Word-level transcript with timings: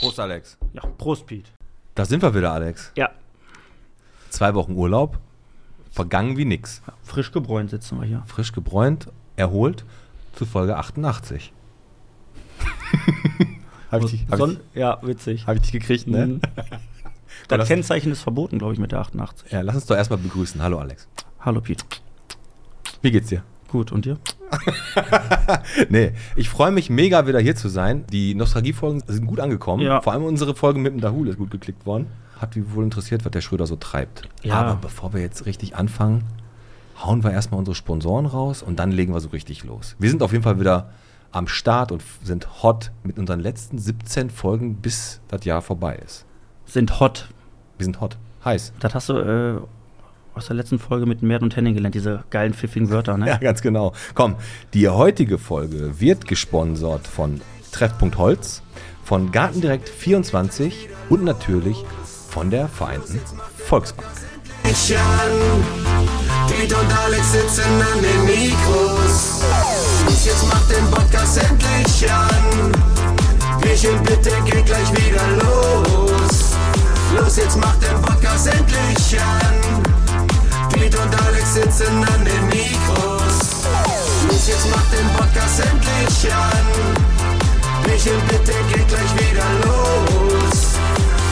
Prost, 0.00 0.20
Alex. 0.20 0.56
Ja, 0.72 0.82
Prost, 0.96 1.26
Pete. 1.26 1.50
Da 1.94 2.04
sind 2.04 2.22
wir 2.22 2.34
wieder, 2.34 2.52
Alex. 2.52 2.92
Ja, 2.96 3.10
Zwei 4.30 4.54
Wochen 4.54 4.74
Urlaub, 4.74 5.18
vergangen 5.90 6.36
wie 6.36 6.44
nix. 6.44 6.82
frisch 7.02 7.32
gebräunt 7.32 7.70
sitzen 7.70 7.98
wir 7.98 8.06
hier. 8.06 8.22
Frisch 8.26 8.52
gebräunt, 8.52 9.08
erholt, 9.36 9.84
zu 10.34 10.44
Folge 10.44 10.76
88. 10.76 11.50
Habe 13.90 14.04
ich, 14.04 14.10
dich- 14.10 14.26
hab 14.30 14.38
Son- 14.38 14.60
ich, 14.74 14.78
ja, 14.78 14.98
witzig. 15.02 15.46
hab 15.46 15.56
ich 15.56 15.62
dich 15.62 15.72
gekriegt, 15.72 16.06
ne? 16.06 16.26
Mhm. 16.26 16.40
das- 17.48 17.58
Das 17.58 17.68
Kennzeichen 17.68 18.12
ist 18.12 18.20
verboten, 18.22 18.58
glaube 18.58 18.74
ich, 18.74 18.78
mit 18.78 18.92
der 18.92 19.00
88. 19.00 19.50
Ja, 19.50 19.62
lass 19.62 19.76
uns 19.76 19.86
doch 19.86 19.96
erstmal 19.96 20.18
begrüßen. 20.18 20.62
Hallo, 20.62 20.78
Alex. 20.78 21.08
Hallo, 21.40 21.62
Pete. 21.62 21.84
Wie 23.00 23.10
geht's 23.10 23.28
dir? 23.28 23.42
Gut, 23.68 23.92
und 23.92 24.04
dir? 24.04 24.18
Nee, 25.88 26.12
ich 26.36 26.48
freue 26.48 26.70
mich 26.70 26.90
mega 26.90 27.26
wieder 27.26 27.38
hier 27.38 27.54
zu 27.54 27.68
sein. 27.68 28.04
Die 28.10 28.34
Nostalgie-Folgen 28.34 29.02
sind 29.06 29.26
gut 29.26 29.40
angekommen. 29.40 29.82
Ja. 29.82 30.00
Vor 30.00 30.12
allem 30.12 30.24
unsere 30.24 30.54
Folge 30.54 30.78
mit 30.78 30.92
dem 30.92 31.00
Dahul 31.00 31.28
ist 31.28 31.38
gut 31.38 31.50
geklickt 31.50 31.86
worden. 31.86 32.06
Hat 32.38 32.56
mich 32.56 32.64
wohl 32.74 32.84
interessiert, 32.84 33.24
was 33.24 33.32
der 33.32 33.40
Schröder 33.40 33.66
so 33.66 33.76
treibt. 33.76 34.28
Ja. 34.42 34.54
Aber 34.54 34.76
bevor 34.76 35.12
wir 35.12 35.20
jetzt 35.20 35.46
richtig 35.46 35.76
anfangen, 35.76 36.24
hauen 37.02 37.22
wir 37.24 37.30
erstmal 37.32 37.58
unsere 37.58 37.74
Sponsoren 37.74 38.26
raus 38.26 38.62
und 38.62 38.78
dann 38.78 38.90
legen 38.90 39.12
wir 39.12 39.20
so 39.20 39.28
richtig 39.28 39.64
los. 39.64 39.96
Wir 39.98 40.10
sind 40.10 40.22
auf 40.22 40.32
jeden 40.32 40.44
Fall 40.44 40.60
wieder 40.60 40.90
am 41.30 41.46
Start 41.46 41.92
und 41.92 42.02
sind 42.22 42.62
hot 42.62 42.90
mit 43.02 43.18
unseren 43.18 43.40
letzten 43.40 43.78
17 43.78 44.30
Folgen, 44.30 44.76
bis 44.76 45.20
das 45.28 45.44
Jahr 45.44 45.62
vorbei 45.62 45.96
ist. 45.96 46.24
Sind 46.64 47.00
hot. 47.00 47.28
Wir 47.76 47.84
sind 47.84 48.00
hot. 48.00 48.16
Heiß. 48.44 48.72
Das 48.80 48.94
hast 48.94 49.08
du 49.08 49.14
äh, 49.14 49.60
aus 50.38 50.46
der 50.46 50.56
letzten 50.56 50.78
Folge 50.78 51.04
mit 51.06 51.22
Mert 51.22 51.42
und 51.42 51.54
Henning 51.56 51.74
gelernt, 51.74 51.94
diese 51.94 52.24
geilen 52.30 52.54
pfiffigen 52.54 52.90
Wörter, 52.90 53.16
ne? 53.18 53.26
Ja, 53.28 53.36
ganz 53.36 53.60
genau. 53.60 53.92
Komm, 54.14 54.36
die 54.72 54.88
heutige 54.88 55.36
Folge 55.38 56.00
wird 56.00 56.26
gesponsert 56.26 57.06
von 57.06 57.40
Treffpunkt 57.72 58.16
Holz, 58.16 58.62
von 59.04 59.30
Gartendirekt 59.32 59.88
24 59.88 60.88
und 61.10 61.24
natürlich 61.24 61.84
von 62.30 62.50
der 62.50 62.68
Vereinten 62.68 63.20
Volksbank. 63.56 64.08
Piet 66.48 66.72
und 66.72 66.92
Alex 67.04 67.32
sitzen 67.32 67.62
an 67.62 68.02
den 68.02 68.24
Mikros. 68.24 69.42
Los, 70.06 70.24
jetzt 70.24 70.46
macht 70.46 70.70
den 70.70 70.90
Podcast 70.90 71.38
endlich 71.38 72.10
an. 72.10 72.72
Michel, 73.62 73.98
bitte 74.04 74.30
geht 74.44 74.66
gleich 74.66 74.90
wieder 74.92 75.26
los. 75.42 76.54
Los, 77.16 77.36
jetzt 77.36 77.56
macht 77.56 77.82
den 77.82 78.00
Podcast 78.02 78.46
endlich 78.46 79.20
an. 79.20 79.97
Piet 80.72 80.94
und 80.94 81.22
Alex 81.26 81.54
sitzen 81.54 82.04
an 82.04 82.24
den 82.24 82.46
Mikros. 82.46 83.38
Los, 84.28 84.48
jetzt 84.48 84.70
macht 84.70 84.92
den 84.92 85.08
Podcast 85.16 85.60
endlich 85.60 86.32
an. 86.32 86.66
Michel, 87.86 88.18
bitte 88.28 88.52
geht 88.72 88.88
gleich 88.88 89.14
wieder 89.14 89.46
los. 89.64 90.58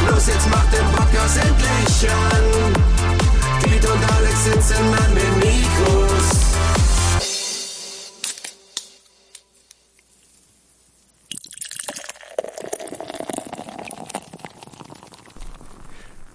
Los, 0.09 0.27
jetzt 0.27 0.49
macht 0.51 0.73
den 0.73 0.87
Podcast 0.97 1.37
endlich 1.39 2.11
an. 2.11 2.73
Piet 3.63 3.85
und 3.85 4.17
Alex 4.17 4.45
sitzen 4.45 4.85
an 4.85 5.15
den 5.15 5.39
Mikros. 5.39 6.37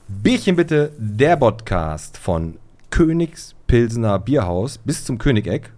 Bierchen 0.08 0.56
bitte, 0.56 0.92
der 0.98 1.36
Podcast 1.36 2.18
von 2.18 2.58
Königs 2.92 3.56
Pilsener 3.68 4.20
Bierhaus 4.20 4.78
bis 4.78 5.04
zum 5.06 5.18
Königeck, 5.18 5.72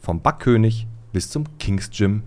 vom 0.00 0.20
Backkönig 0.22 0.86
bis 1.12 1.28
zum 1.30 1.44
Kings 1.58 1.90
Gym. 1.90 2.22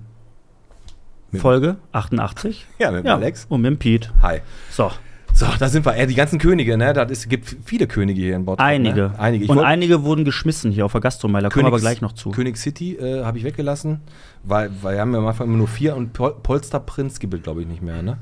Mit- 1.31 1.41
Folge 1.41 1.77
88. 1.93 2.65
Ja, 2.79 2.91
mit 2.91 3.05
Ja, 3.05 3.15
Alex. 3.15 3.45
und 3.49 3.61
mit 3.61 3.79
Pete. 3.79 4.09
Hi. 4.21 4.39
So, 4.71 4.91
So, 5.33 5.45
da 5.59 5.67
sind 5.67 5.85
wir. 5.85 5.95
Äh, 5.97 6.07
die 6.07 6.15
ganzen 6.15 6.39
Könige, 6.39 6.77
ne? 6.77 6.91
Ist, 7.09 7.27
gibt 7.29 7.57
viele 7.65 7.87
Könige 7.87 8.21
hier 8.21 8.35
in 8.37 8.45
Bottrop. 8.45 8.66
einige. 8.66 9.01
Ne? 9.09 9.13
Einige. 9.19 9.47
Und 9.51 9.59
einige 9.59 10.03
wurden 10.03 10.23
geschmissen 10.23 10.71
hier 10.71 10.85
auf 10.85 10.94
der 10.94 11.01
Gastromeile. 11.01 11.44
Da 11.44 11.50
kommen 11.50 11.66
wir 11.66 11.67
aber 11.67 11.79
gleich 11.79 12.00
noch 12.01 12.13
zu. 12.13 12.31
König 12.31 12.55
City 12.57 12.95
äh, 12.95 13.23
habe 13.23 13.38
ich 13.38 13.44
weggelassen, 13.44 14.00
weil, 14.44 14.71
weil 14.81 14.95
wir 14.95 15.01
haben 15.01 15.11
ja 15.13 15.19
am 15.19 15.27
Anfang 15.27 15.47
immer 15.47 15.57
nur 15.57 15.67
vier 15.67 15.95
und 15.97 16.13
Pol 16.13 16.33
Polsterprinz 16.41 17.19
gibt 17.19 17.33
es, 17.33 17.41
glaube 17.44 17.61
ich, 17.61 17.67
nicht 17.67 17.81
mehr, 17.81 18.01
ne? 18.01 18.17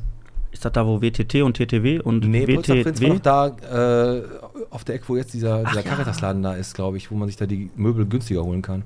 Ist 0.64 0.66
das 0.68 0.72
da, 0.82 0.88
wo 0.88 1.02
WTT 1.02 1.42
und 1.42 1.58
TTW 1.58 2.00
und 2.00 2.26
Nee, 2.26 2.46
Polsterprinz 2.46 3.02
war 3.02 3.10
noch 3.10 3.20
da 3.20 3.48
äh, 4.18 4.24
auf 4.70 4.86
der 4.86 4.96
Ecke, 4.96 5.10
wo 5.10 5.18
jetzt 5.18 5.34
dieser, 5.34 5.62
dieser 5.66 5.82
ja. 5.82 5.82
Caritas-Laden 5.82 6.42
da 6.42 6.54
ist, 6.54 6.74
glaube 6.74 6.96
ich, 6.96 7.12
wo 7.12 7.16
man 7.16 7.28
sich 7.28 7.36
da 7.36 7.46
die 7.46 7.70
Möbel 7.76 8.06
günstiger 8.06 8.46
holen 8.46 8.62
kann. 8.62 8.84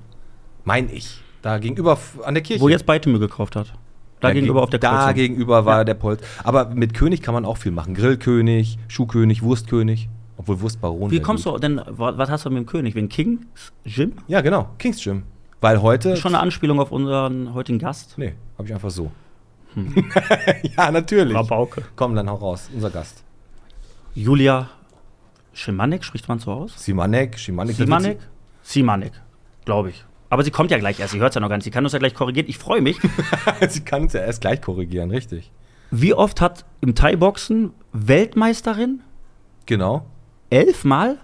Mein 0.63 0.89
ich. 0.91 1.21
Da 1.43 1.59
gegenüber 1.59 1.99
an 2.23 2.33
der 2.33 2.41
Kirche. 2.41 2.61
Wo 2.63 2.67
jetzt 2.69 2.87
Beitemü 2.87 3.19
gekauft 3.19 3.55
hat. 3.55 3.73
Da 4.21 4.33
gegenüber 4.33 4.63
auf 4.63 4.71
der 4.71 4.79
Da 4.79 5.03
Kreuzung. 5.03 5.13
gegenüber 5.13 5.65
war 5.65 5.77
Ja. 5.77 5.83
der 5.83 5.93
Polster. 5.93 6.25
Aber 6.43 6.69
mit 6.71 6.95
König 6.95 7.21
kann 7.21 7.35
man 7.35 7.45
auch 7.45 7.57
viel 7.57 7.71
machen. 7.71 7.93
Grillkönig, 7.93 8.79
Schuhkönig, 8.87 9.43
Wurstkönig. 9.43 10.09
Obwohl 10.37 10.59
Wurstbaron. 10.61 11.11
Wie 11.11 11.19
kommst 11.19 11.45
du 11.45 11.55
denn, 11.59 11.79
wa- 11.85 12.17
was 12.17 12.31
hast 12.31 12.45
du 12.45 12.49
mit 12.49 12.57
dem 12.57 12.65
König? 12.65 12.95
Wegen 12.95 13.07
King? 13.09 13.45
Jim? 13.85 14.13
Ja, 14.27 14.41
genau. 14.41 14.69
Kings 14.79 15.03
Gym. 15.03 15.21
Weil 15.61 15.79
heute. 15.83 16.17
Schon 16.17 16.33
eine 16.33 16.41
Anspielung 16.41 16.79
auf 16.79 16.91
unseren 16.91 17.53
heutigen 17.53 17.77
Gast? 17.77 18.15
Nee, 18.17 18.33
habe 18.57 18.67
ich 18.67 18.73
einfach 18.73 18.89
so. 18.89 19.11
ja, 20.77 20.91
natürlich. 20.91 21.35
Rabauke. 21.35 21.83
Komm, 21.95 22.15
dann 22.15 22.29
hau 22.29 22.35
raus. 22.35 22.69
Unser 22.73 22.89
Gast. 22.89 23.23
Julia 24.15 24.69
Schimanek, 25.53 26.03
spricht 26.03 26.27
man 26.27 26.39
so 26.39 26.51
aus? 26.51 26.73
Simanek, 26.83 27.37
Schimanek. 27.39 27.75
Simanek? 27.75 28.19
Simanek, 28.63 29.13
glaube 29.65 29.89
ich. 29.89 30.03
Aber 30.29 30.43
sie 30.43 30.51
kommt 30.51 30.71
ja 30.71 30.77
gleich 30.77 30.99
erst, 30.99 31.13
sie 31.13 31.19
hört 31.19 31.29
es 31.31 31.35
ja 31.35 31.41
noch 31.41 31.49
gar 31.49 31.55
nicht. 31.57 31.63
Sie 31.63 31.71
kann 31.71 31.83
uns 31.83 31.93
ja 31.93 31.99
gleich 31.99 32.13
korrigieren. 32.13 32.49
Ich 32.49 32.57
freue 32.57 32.81
mich. 32.81 32.99
Sie 33.69 33.79
kann 33.81 34.03
uns 34.03 34.13
ja 34.13 34.19
erst 34.21 34.41
gleich 34.41 34.61
korrigieren, 34.61 35.09
richtig. 35.09 35.51
Wie 35.89 36.13
oft 36.13 36.41
hat 36.41 36.65
im 36.81 36.95
Thai-Boxen 36.95 37.71
Weltmeisterin 37.93 39.01
Genau. 39.65 40.05
elfmal? 40.49 41.17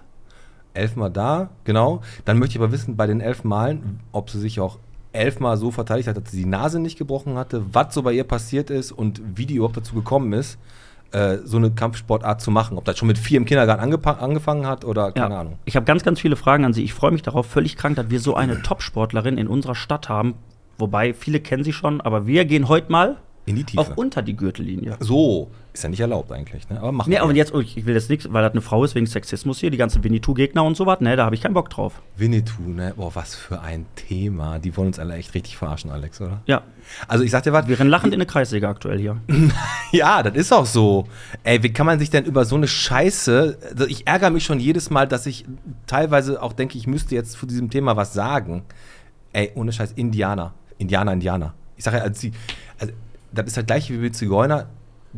Elfmal 0.72 1.10
da, 1.10 1.50
genau. 1.64 2.00
Dann 2.24 2.38
möchte 2.38 2.52
ich 2.56 2.62
aber 2.62 2.72
wissen, 2.72 2.96
bei 2.96 3.06
den 3.06 3.20
elf 3.20 3.44
Malen, 3.44 4.00
ob 4.10 4.30
sie 4.30 4.40
sich 4.40 4.58
auch 4.58 4.78
elfmal 5.14 5.56
so 5.56 5.70
verteidigt 5.70 6.08
hat, 6.08 6.16
dass 6.16 6.30
sie 6.32 6.42
die 6.42 6.48
Nase 6.48 6.78
nicht 6.80 6.98
gebrochen 6.98 7.36
hatte, 7.36 7.62
was 7.72 7.94
so 7.94 8.02
bei 8.02 8.12
ihr 8.12 8.24
passiert 8.24 8.70
ist 8.70 8.92
und 8.92 9.20
wie 9.36 9.46
die 9.46 9.54
überhaupt 9.56 9.76
dazu 9.76 9.94
gekommen 9.94 10.32
ist, 10.32 10.58
äh, 11.12 11.38
so 11.44 11.56
eine 11.56 11.70
Kampfsportart 11.70 12.40
zu 12.40 12.50
machen. 12.50 12.76
Ob 12.76 12.84
das 12.84 12.98
schon 12.98 13.08
mit 13.08 13.18
vier 13.18 13.36
im 13.36 13.44
Kindergarten 13.44 13.82
angefangen 13.82 14.66
hat 14.66 14.84
oder 14.84 15.12
keine 15.12 15.36
Ahnung. 15.36 15.58
Ich 15.64 15.76
habe 15.76 15.86
ganz, 15.86 16.02
ganz 16.02 16.20
viele 16.20 16.36
Fragen 16.36 16.64
an 16.64 16.72
Sie. 16.72 16.82
Ich 16.82 16.92
freue 16.94 17.12
mich 17.12 17.22
darauf, 17.22 17.46
völlig 17.46 17.76
krank, 17.76 17.96
dass 17.96 18.10
wir 18.10 18.20
so 18.20 18.34
eine 18.34 18.62
Top-Sportlerin 18.62 19.38
in 19.38 19.46
unserer 19.46 19.74
Stadt 19.74 20.08
haben. 20.08 20.34
Wobei, 20.78 21.14
viele 21.14 21.38
kennen 21.40 21.62
sie 21.62 21.72
schon, 21.72 22.00
aber 22.00 22.26
wir 22.26 22.44
gehen 22.44 22.68
heute 22.68 22.90
mal 22.90 23.16
In 23.46 23.54
die 23.54 23.62
Tiefe. 23.64 23.80
auch 23.80 23.96
unter 23.96 24.22
die 24.22 24.34
Gürtellinie. 24.36 24.96
so, 24.98 25.48
ist 25.74 25.82
ja 25.82 25.88
nicht 25.90 25.98
erlaubt 25.98 26.30
eigentlich, 26.30 26.68
ne? 26.70 26.78
Aber 26.80 26.92
machen 26.92 27.10
Nee, 27.10 27.16
wir. 27.16 27.22
aber 27.24 27.34
jetzt, 27.34 27.52
oh, 27.52 27.58
ich 27.60 27.84
will 27.84 27.94
jetzt 27.94 28.08
nichts, 28.08 28.32
weil 28.32 28.42
das 28.44 28.52
eine 28.52 28.60
Frau 28.60 28.84
ist 28.84 28.94
wegen 28.94 29.06
Sexismus 29.06 29.58
hier, 29.58 29.70
die 29.72 29.76
ganzen 29.76 30.04
Winnetou-Gegner 30.04 30.62
und 30.62 30.76
so 30.76 30.86
was, 30.86 31.00
ne, 31.00 31.16
da 31.16 31.24
habe 31.24 31.34
ich 31.34 31.40
keinen 31.42 31.52
Bock 31.54 31.68
drauf. 31.68 32.00
Winnetou, 32.16 32.62
ne? 32.62 32.92
Boah, 32.96 33.12
was 33.14 33.34
für 33.34 33.60
ein 33.60 33.84
Thema. 33.96 34.60
Die 34.60 34.76
wollen 34.76 34.86
uns 34.86 35.00
alle 35.00 35.14
echt 35.16 35.34
richtig 35.34 35.56
verarschen, 35.56 35.90
Alex, 35.90 36.20
oder? 36.20 36.42
Ja, 36.46 36.62
Also 37.08 37.24
ich 37.24 37.32
sag 37.32 37.42
dir 37.42 37.52
was, 37.52 37.66
wir 37.66 37.76
rennen 37.78 37.90
lachend 37.90 38.14
in 38.14 38.18
eine 38.20 38.26
Kreissäge 38.26 38.68
aktuell 38.68 38.98
hier. 39.00 39.16
Ja, 39.92 40.22
das 40.22 40.34
ist 40.36 40.52
auch 40.52 40.66
so. 40.66 41.06
Ey, 41.42 41.62
wie 41.62 41.72
kann 41.72 41.86
man 41.86 41.98
sich 41.98 42.08
denn 42.10 42.24
über 42.24 42.44
so 42.44 42.54
eine 42.56 42.66
Scheiße. 42.68 43.58
Also 43.70 43.86
ich 43.86 44.06
ärgere 44.06 44.30
mich 44.30 44.44
schon 44.44 44.60
jedes 44.60 44.90
Mal, 44.90 45.06
dass 45.08 45.26
ich 45.26 45.44
teilweise 45.86 46.40
auch 46.42 46.52
denke, 46.52 46.78
ich 46.78 46.86
müsste 46.86 47.14
jetzt 47.16 47.32
zu 47.32 47.46
diesem 47.46 47.68
Thema 47.70 47.96
was 47.96 48.12
sagen. 48.14 48.62
Ey, 49.32 49.50
ohne 49.56 49.72
Scheiß, 49.72 49.92
Indianer. 49.92 50.54
Indianer, 50.78 51.12
Indianer. 51.12 51.54
Ich 51.76 51.82
sage 51.84 51.96
ja, 51.98 52.04
also, 52.04 52.28
also, 52.78 52.92
das 53.32 53.46
ist 53.48 53.56
das 53.56 53.66
gleiche 53.66 53.92
wie 53.94 53.98
mit 53.98 54.14
Zigeuner. 54.14 54.66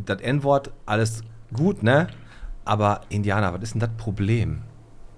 Das 0.04 0.20
N-Wort, 0.20 0.70
alles 0.84 1.22
gut, 1.52 1.82
ne? 1.82 2.08
Aber 2.64 3.00
Indianer, 3.08 3.54
was 3.54 3.62
ist 3.62 3.74
denn 3.74 3.80
das 3.80 3.90
Problem? 3.96 4.62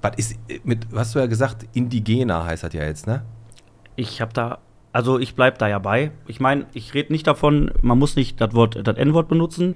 Was 0.02 0.12
ist 0.16 0.38
mit, 0.64 0.86
hast 0.94 1.14
du 1.14 1.18
ja 1.18 1.26
gesagt, 1.26 1.66
Indigener 1.72 2.44
heißt 2.44 2.62
das 2.62 2.72
ja 2.72 2.84
jetzt, 2.84 3.06
ne? 3.06 3.22
Ich 3.96 4.20
habe 4.20 4.32
da, 4.32 4.58
also 4.92 5.18
ich 5.18 5.34
bleib 5.34 5.58
da 5.58 5.66
ja 5.66 5.80
bei. 5.80 6.12
Ich 6.28 6.38
meine, 6.38 6.66
ich 6.72 6.94
rede 6.94 7.12
nicht 7.12 7.26
davon, 7.26 7.72
man 7.82 7.98
muss 7.98 8.14
nicht 8.14 8.40
das 8.40 8.54
Wort, 8.54 8.78
das 8.86 8.96
N-Wort 8.96 9.28
benutzen, 9.28 9.74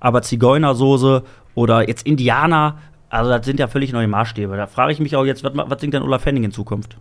aber 0.00 0.22
Zigeunersoße 0.22 1.22
oder 1.54 1.86
jetzt 1.86 2.04
Indianer, 2.06 2.78
also 3.08 3.30
das 3.30 3.46
sind 3.46 3.60
ja 3.60 3.68
völlig 3.68 3.92
neue 3.92 4.08
Maßstäbe. 4.08 4.56
Da 4.56 4.66
frage 4.66 4.92
ich 4.92 4.98
mich 4.98 5.14
auch 5.14 5.24
jetzt, 5.24 5.44
was, 5.44 5.52
was 5.54 5.80
singt 5.80 5.94
denn 5.94 6.02
Olaf 6.02 6.24
Henning 6.24 6.44
in 6.44 6.52
Zukunft? 6.52 6.96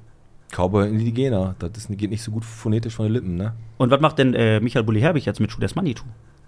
Cowboy 0.51 0.88
Indigener. 0.88 1.56
Das 1.60 1.72
ist, 1.78 1.98
geht 1.98 2.10
nicht 2.10 2.24
so 2.24 2.31
gut 2.31 2.44
phonetisch 2.44 2.96
von 2.96 3.06
den 3.06 3.13
Lippen, 3.13 3.36
ne? 3.36 3.54
Und 3.78 3.92
was 3.92 4.01
macht 4.01 4.18
denn 4.18 4.34
äh, 4.34 4.60
Michael 4.60 4.84
Bulli 4.84 5.00
Herbig 5.00 5.25
jetzt 5.25 5.40
mit 5.40 5.51
Schuh 5.51 5.62
des 5.62 5.75
Manitou? 5.75 6.06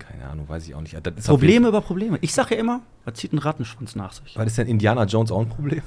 Keine 0.09 0.27
Ahnung, 0.29 0.49
weiß 0.49 0.67
ich 0.67 0.75
auch 0.75 0.81
nicht. 0.81 0.95
Das 1.01 1.25
Probleme 1.25 1.67
über 1.67 1.81
Probleme. 1.81 2.17
Ich 2.21 2.33
sage 2.33 2.55
ja 2.55 2.61
immer, 2.61 2.81
was 3.05 3.13
zieht 3.15 3.33
ein 3.33 3.37
Rattenschwanz 3.39 3.95
nach 3.95 4.13
sich? 4.13 4.35
Was 4.35 4.47
ist 4.47 4.57
denn 4.57 4.67
Indiana 4.67 5.03
Jones 5.05 5.31
auch 5.31 5.41
ein 5.41 5.49
Problem? 5.49 5.81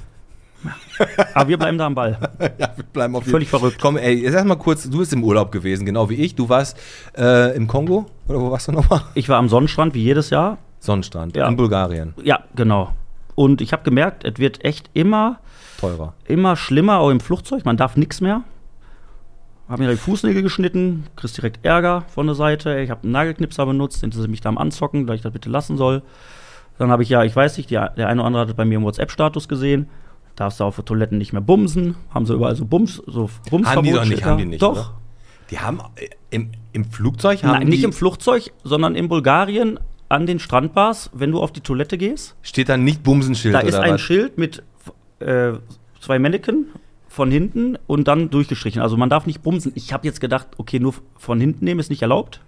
Aber 1.35 1.49
wir 1.49 1.59
bleiben 1.59 1.77
da 1.77 1.87
am 1.87 1.95
Ball. 1.95 2.19
ja, 2.59 2.71
wir 2.75 2.85
bleiben 2.85 3.15
auf 3.17 3.25
Völlig 3.25 3.49
verrückt. 3.49 3.79
Komm, 3.81 3.97
ey, 3.99 4.15
jetzt 4.23 4.35
erst 4.35 4.47
mal 4.47 4.55
kurz, 4.57 4.89
du 4.89 4.99
bist 4.99 5.13
im 5.13 5.23
Urlaub 5.23 5.53
gewesen, 5.53 5.85
genau 5.85 6.09
wie 6.09 6.15
ich. 6.15 6.35
Du 6.35 6.49
warst 6.49 6.79
äh, 7.19 7.55
im 7.57 7.67
Kongo, 7.67 8.07
oder 8.29 8.41
wo 8.41 8.51
warst 8.51 8.69
du 8.69 8.73
nochmal? 8.73 9.03
Ich 9.15 9.29
war 9.29 9.39
am 9.39 9.49
Sonnenstrand, 9.49 9.95
wie 9.95 10.03
jedes 10.03 10.31
Jahr. 10.31 10.59
Sonnenstrand, 10.81 11.37
Ja. 11.37 11.49
in 11.49 11.57
Bulgarien. 11.57 12.15
Ja, 12.23 12.41
genau. 12.57 12.93
Und 13.35 13.61
ich 13.61 13.73
habe 13.73 13.83
gemerkt, 13.83 14.25
es 14.25 14.39
wird 14.39 14.65
echt 14.65 14.89
immer, 14.95 15.41
Teurer. 15.79 16.15
immer 16.27 16.57
schlimmer, 16.57 16.99
auch 17.01 17.11
im 17.11 17.21
Flugzeug. 17.21 17.65
Man 17.65 17.77
darf 17.77 17.97
nichts 17.97 18.21
mehr. 18.21 18.43
Hab 19.69 19.79
mir 19.79 19.91
die 19.91 19.97
Fußnägel 19.97 20.43
geschnitten, 20.43 21.05
kriegst 21.17 21.37
direkt 21.39 21.65
Ärger 21.65 22.05
von 22.09 22.27
der 22.27 22.35
Seite. 22.35 22.79
Ich 22.81 22.91
habe 22.91 23.03
einen 23.05 23.13
Nagelknipser 23.13 23.65
benutzt, 23.65 24.03
den 24.03 24.13
sie 24.13 24.29
mich 24.29 24.43
da 24.43 24.51
am 24.51 24.59
Anzocken, 24.59 25.07
da 25.07 25.15
ich 25.15 25.23
das 25.23 25.33
bitte 25.33 25.49
lassen 25.49 25.77
soll. 25.79 26.03
Dann 26.79 26.91
habe 26.91 27.03
ich 27.03 27.09
ja, 27.09 27.23
ich 27.25 27.35
weiß 27.35 27.57
nicht, 27.57 27.71
die, 27.71 27.75
der 27.75 28.09
eine 28.09 28.21
oder 28.21 28.27
andere 28.27 28.47
hat 28.47 28.57
bei 28.57 28.65
mir 28.65 28.77
im 28.77 28.85
WhatsApp-Status 28.85 29.49
gesehen. 29.49 29.89
Darfst 30.37 30.61
du 30.61 30.65
auf 30.65 30.77
den 30.77 30.85
Toiletten 30.85 31.17
nicht 31.19 31.33
mehr 31.33 31.41
bumsen. 31.41 31.95
Haben 32.13 32.27
sie 32.27 32.35
überall 32.35 32.57
so 32.57 32.65
Bums, 32.65 33.01
so 33.07 33.31
Bums 33.49 33.69
Haben 33.69 33.85
die 33.85 33.93
doch 33.93 34.05
nicht, 34.05 34.25
haben 34.25 34.39
die 34.39 34.45
nicht, 34.45 34.63
Doch. 34.63 34.73
oder? 34.73 34.95
Die 35.51 35.59
haben 35.59 35.81
äh, 35.97 36.09
im, 36.31 36.51
im 36.73 36.85
Flugzeug 36.85 37.43
haben 37.43 37.53
Nein, 37.53 37.69
nicht 37.69 37.85
im 37.85 37.93
Flugzeug, 37.93 38.51
sondern 38.65 38.97
in 38.97 39.09
Bulgarien 39.09 39.79
an 40.09 40.27
den 40.27 40.39
Strandbars, 40.41 41.11
wenn 41.13 41.31
du 41.31 41.41
auf 41.41 41.53
die 41.53 41.61
Toilette 41.61 41.97
gehst. 41.99 42.35
steht 42.43 42.69
da 42.69 42.77
nicht 42.77 43.03
Bumsenschild 43.03 43.55
Da 43.55 43.61
ist 43.61 43.75
ein 43.75 43.95
was? 43.95 44.01
Schild 44.01 44.37
mit 44.39 44.63
äh, 45.21 45.53
zwei 46.01 46.19
Mannequin 46.19 46.67
von 47.15 47.31
hinten 47.31 47.79
und 47.87 48.09
dann 48.09 48.29
durchgestrichen. 48.29 48.83
Also 48.83 48.97
man 48.97 49.09
darf 49.09 49.25
nicht 49.25 49.41
bumsen. 49.41 49.71
Ich 49.77 49.93
habe 49.93 50.05
jetzt 50.05 50.21
gedacht, 50.21 50.49
okay, 50.59 50.81
nur 50.81 50.95
von 51.17 51.39
hinten 51.39 51.65
nehmen 51.65 51.79
ist 51.79 51.89
nicht 51.89 52.03
erlaubt. 52.03 52.41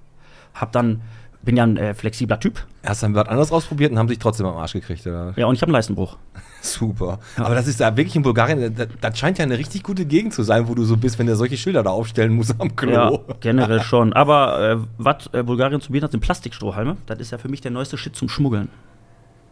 Hab 0.54 0.72
dann 0.72 1.02
bin 1.44 1.56
ja 1.56 1.62
ein 1.62 1.76
äh, 1.76 1.94
flexibler 1.94 2.40
Typ. 2.40 2.66
Hast 2.84 3.04
dann 3.04 3.14
was 3.14 3.28
anderes 3.28 3.52
ausprobiert 3.52 3.92
und 3.92 3.98
haben 4.00 4.08
sich 4.08 4.18
trotzdem 4.18 4.46
am 4.46 4.56
Arsch 4.56 4.72
gekriegt, 4.72 5.06
oder? 5.06 5.34
Ja, 5.36 5.46
und 5.46 5.54
ich 5.54 5.62
habe 5.62 5.68
einen 5.68 5.74
Leistenbruch. 5.74 6.16
Super. 6.62 7.20
Aber 7.36 7.54
das 7.54 7.68
ist 7.68 7.80
da 7.80 7.96
wirklich 7.96 8.16
in 8.16 8.22
Bulgarien, 8.22 8.74
das, 8.74 8.88
das 9.00 9.16
scheint 9.16 9.38
ja 9.38 9.44
eine 9.44 9.56
richtig 9.56 9.84
gute 9.84 10.04
Gegend 10.04 10.34
zu 10.34 10.42
sein, 10.42 10.66
wo 10.66 10.74
du 10.74 10.82
so 10.82 10.96
bist, 10.96 11.20
wenn 11.20 11.28
du 11.28 11.36
solche 11.36 11.56
Schilder 11.56 11.84
da 11.84 11.90
aufstellen 11.90 12.34
musst 12.34 12.60
am 12.60 12.74
Klo. 12.74 12.90
Ja, 12.90 13.18
generell 13.40 13.82
schon. 13.82 14.12
Aber 14.14 14.60
äh, 14.60 14.76
was 14.98 15.30
äh, 15.32 15.44
Bulgarien 15.44 15.80
zu 15.80 15.92
bieten 15.92 16.02
hat, 16.02 16.10
sind 16.10 16.20
Plastikstrohhalme. 16.20 16.96
Das 17.06 17.20
ist 17.20 17.30
ja 17.30 17.38
für 17.38 17.48
mich 17.48 17.60
der 17.60 17.70
neueste 17.70 17.96
Shit 17.96 18.16
zum 18.16 18.28
Schmuggeln. 18.28 18.68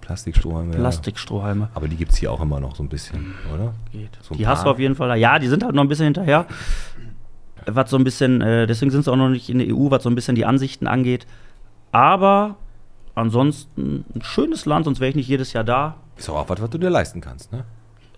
Plastikstrohhalme. 0.04 0.72
Ja. 0.72 0.78
Plastikstrohhalme. 0.78 1.68
Aber 1.74 1.88
die 1.88 1.96
gibt 1.96 2.12
es 2.12 2.18
hier 2.18 2.30
auch 2.30 2.40
immer 2.40 2.60
noch 2.60 2.76
so 2.76 2.82
ein 2.82 2.88
bisschen, 2.88 3.34
oder? 3.52 3.74
Geht. 3.90 4.10
So 4.20 4.34
die 4.34 4.46
hast 4.46 4.60
du 4.60 4.64
paar. 4.64 4.72
auf 4.72 4.78
jeden 4.78 4.94
Fall 4.94 5.08
da. 5.08 5.14
Ja, 5.14 5.38
die 5.38 5.48
sind 5.48 5.64
halt 5.64 5.74
noch 5.74 5.82
ein 5.82 5.88
bisschen 5.88 6.04
hinterher. 6.04 6.46
Was 7.66 7.88
so 7.88 7.96
ein 7.96 8.04
bisschen, 8.04 8.42
äh, 8.42 8.66
deswegen 8.66 8.90
sind 8.90 9.04
sie 9.04 9.10
auch 9.10 9.16
noch 9.16 9.30
nicht 9.30 9.48
in 9.48 9.58
der 9.58 9.68
EU, 9.74 9.90
was 9.90 10.02
so 10.02 10.10
ein 10.10 10.14
bisschen 10.14 10.34
die 10.34 10.44
Ansichten 10.44 10.86
angeht. 10.86 11.26
Aber 11.92 12.56
ansonsten 13.14 14.04
ein 14.14 14.22
schönes 14.22 14.66
Land, 14.66 14.84
sonst 14.84 15.00
wäre 15.00 15.08
ich 15.08 15.16
nicht 15.16 15.28
jedes 15.28 15.54
Jahr 15.54 15.64
da. 15.64 15.96
Ist 16.16 16.28
auch 16.28 16.48
was, 16.48 16.60
was 16.60 16.70
du 16.70 16.78
dir 16.78 16.90
leisten 16.90 17.22
kannst, 17.22 17.50
ne? 17.52 17.64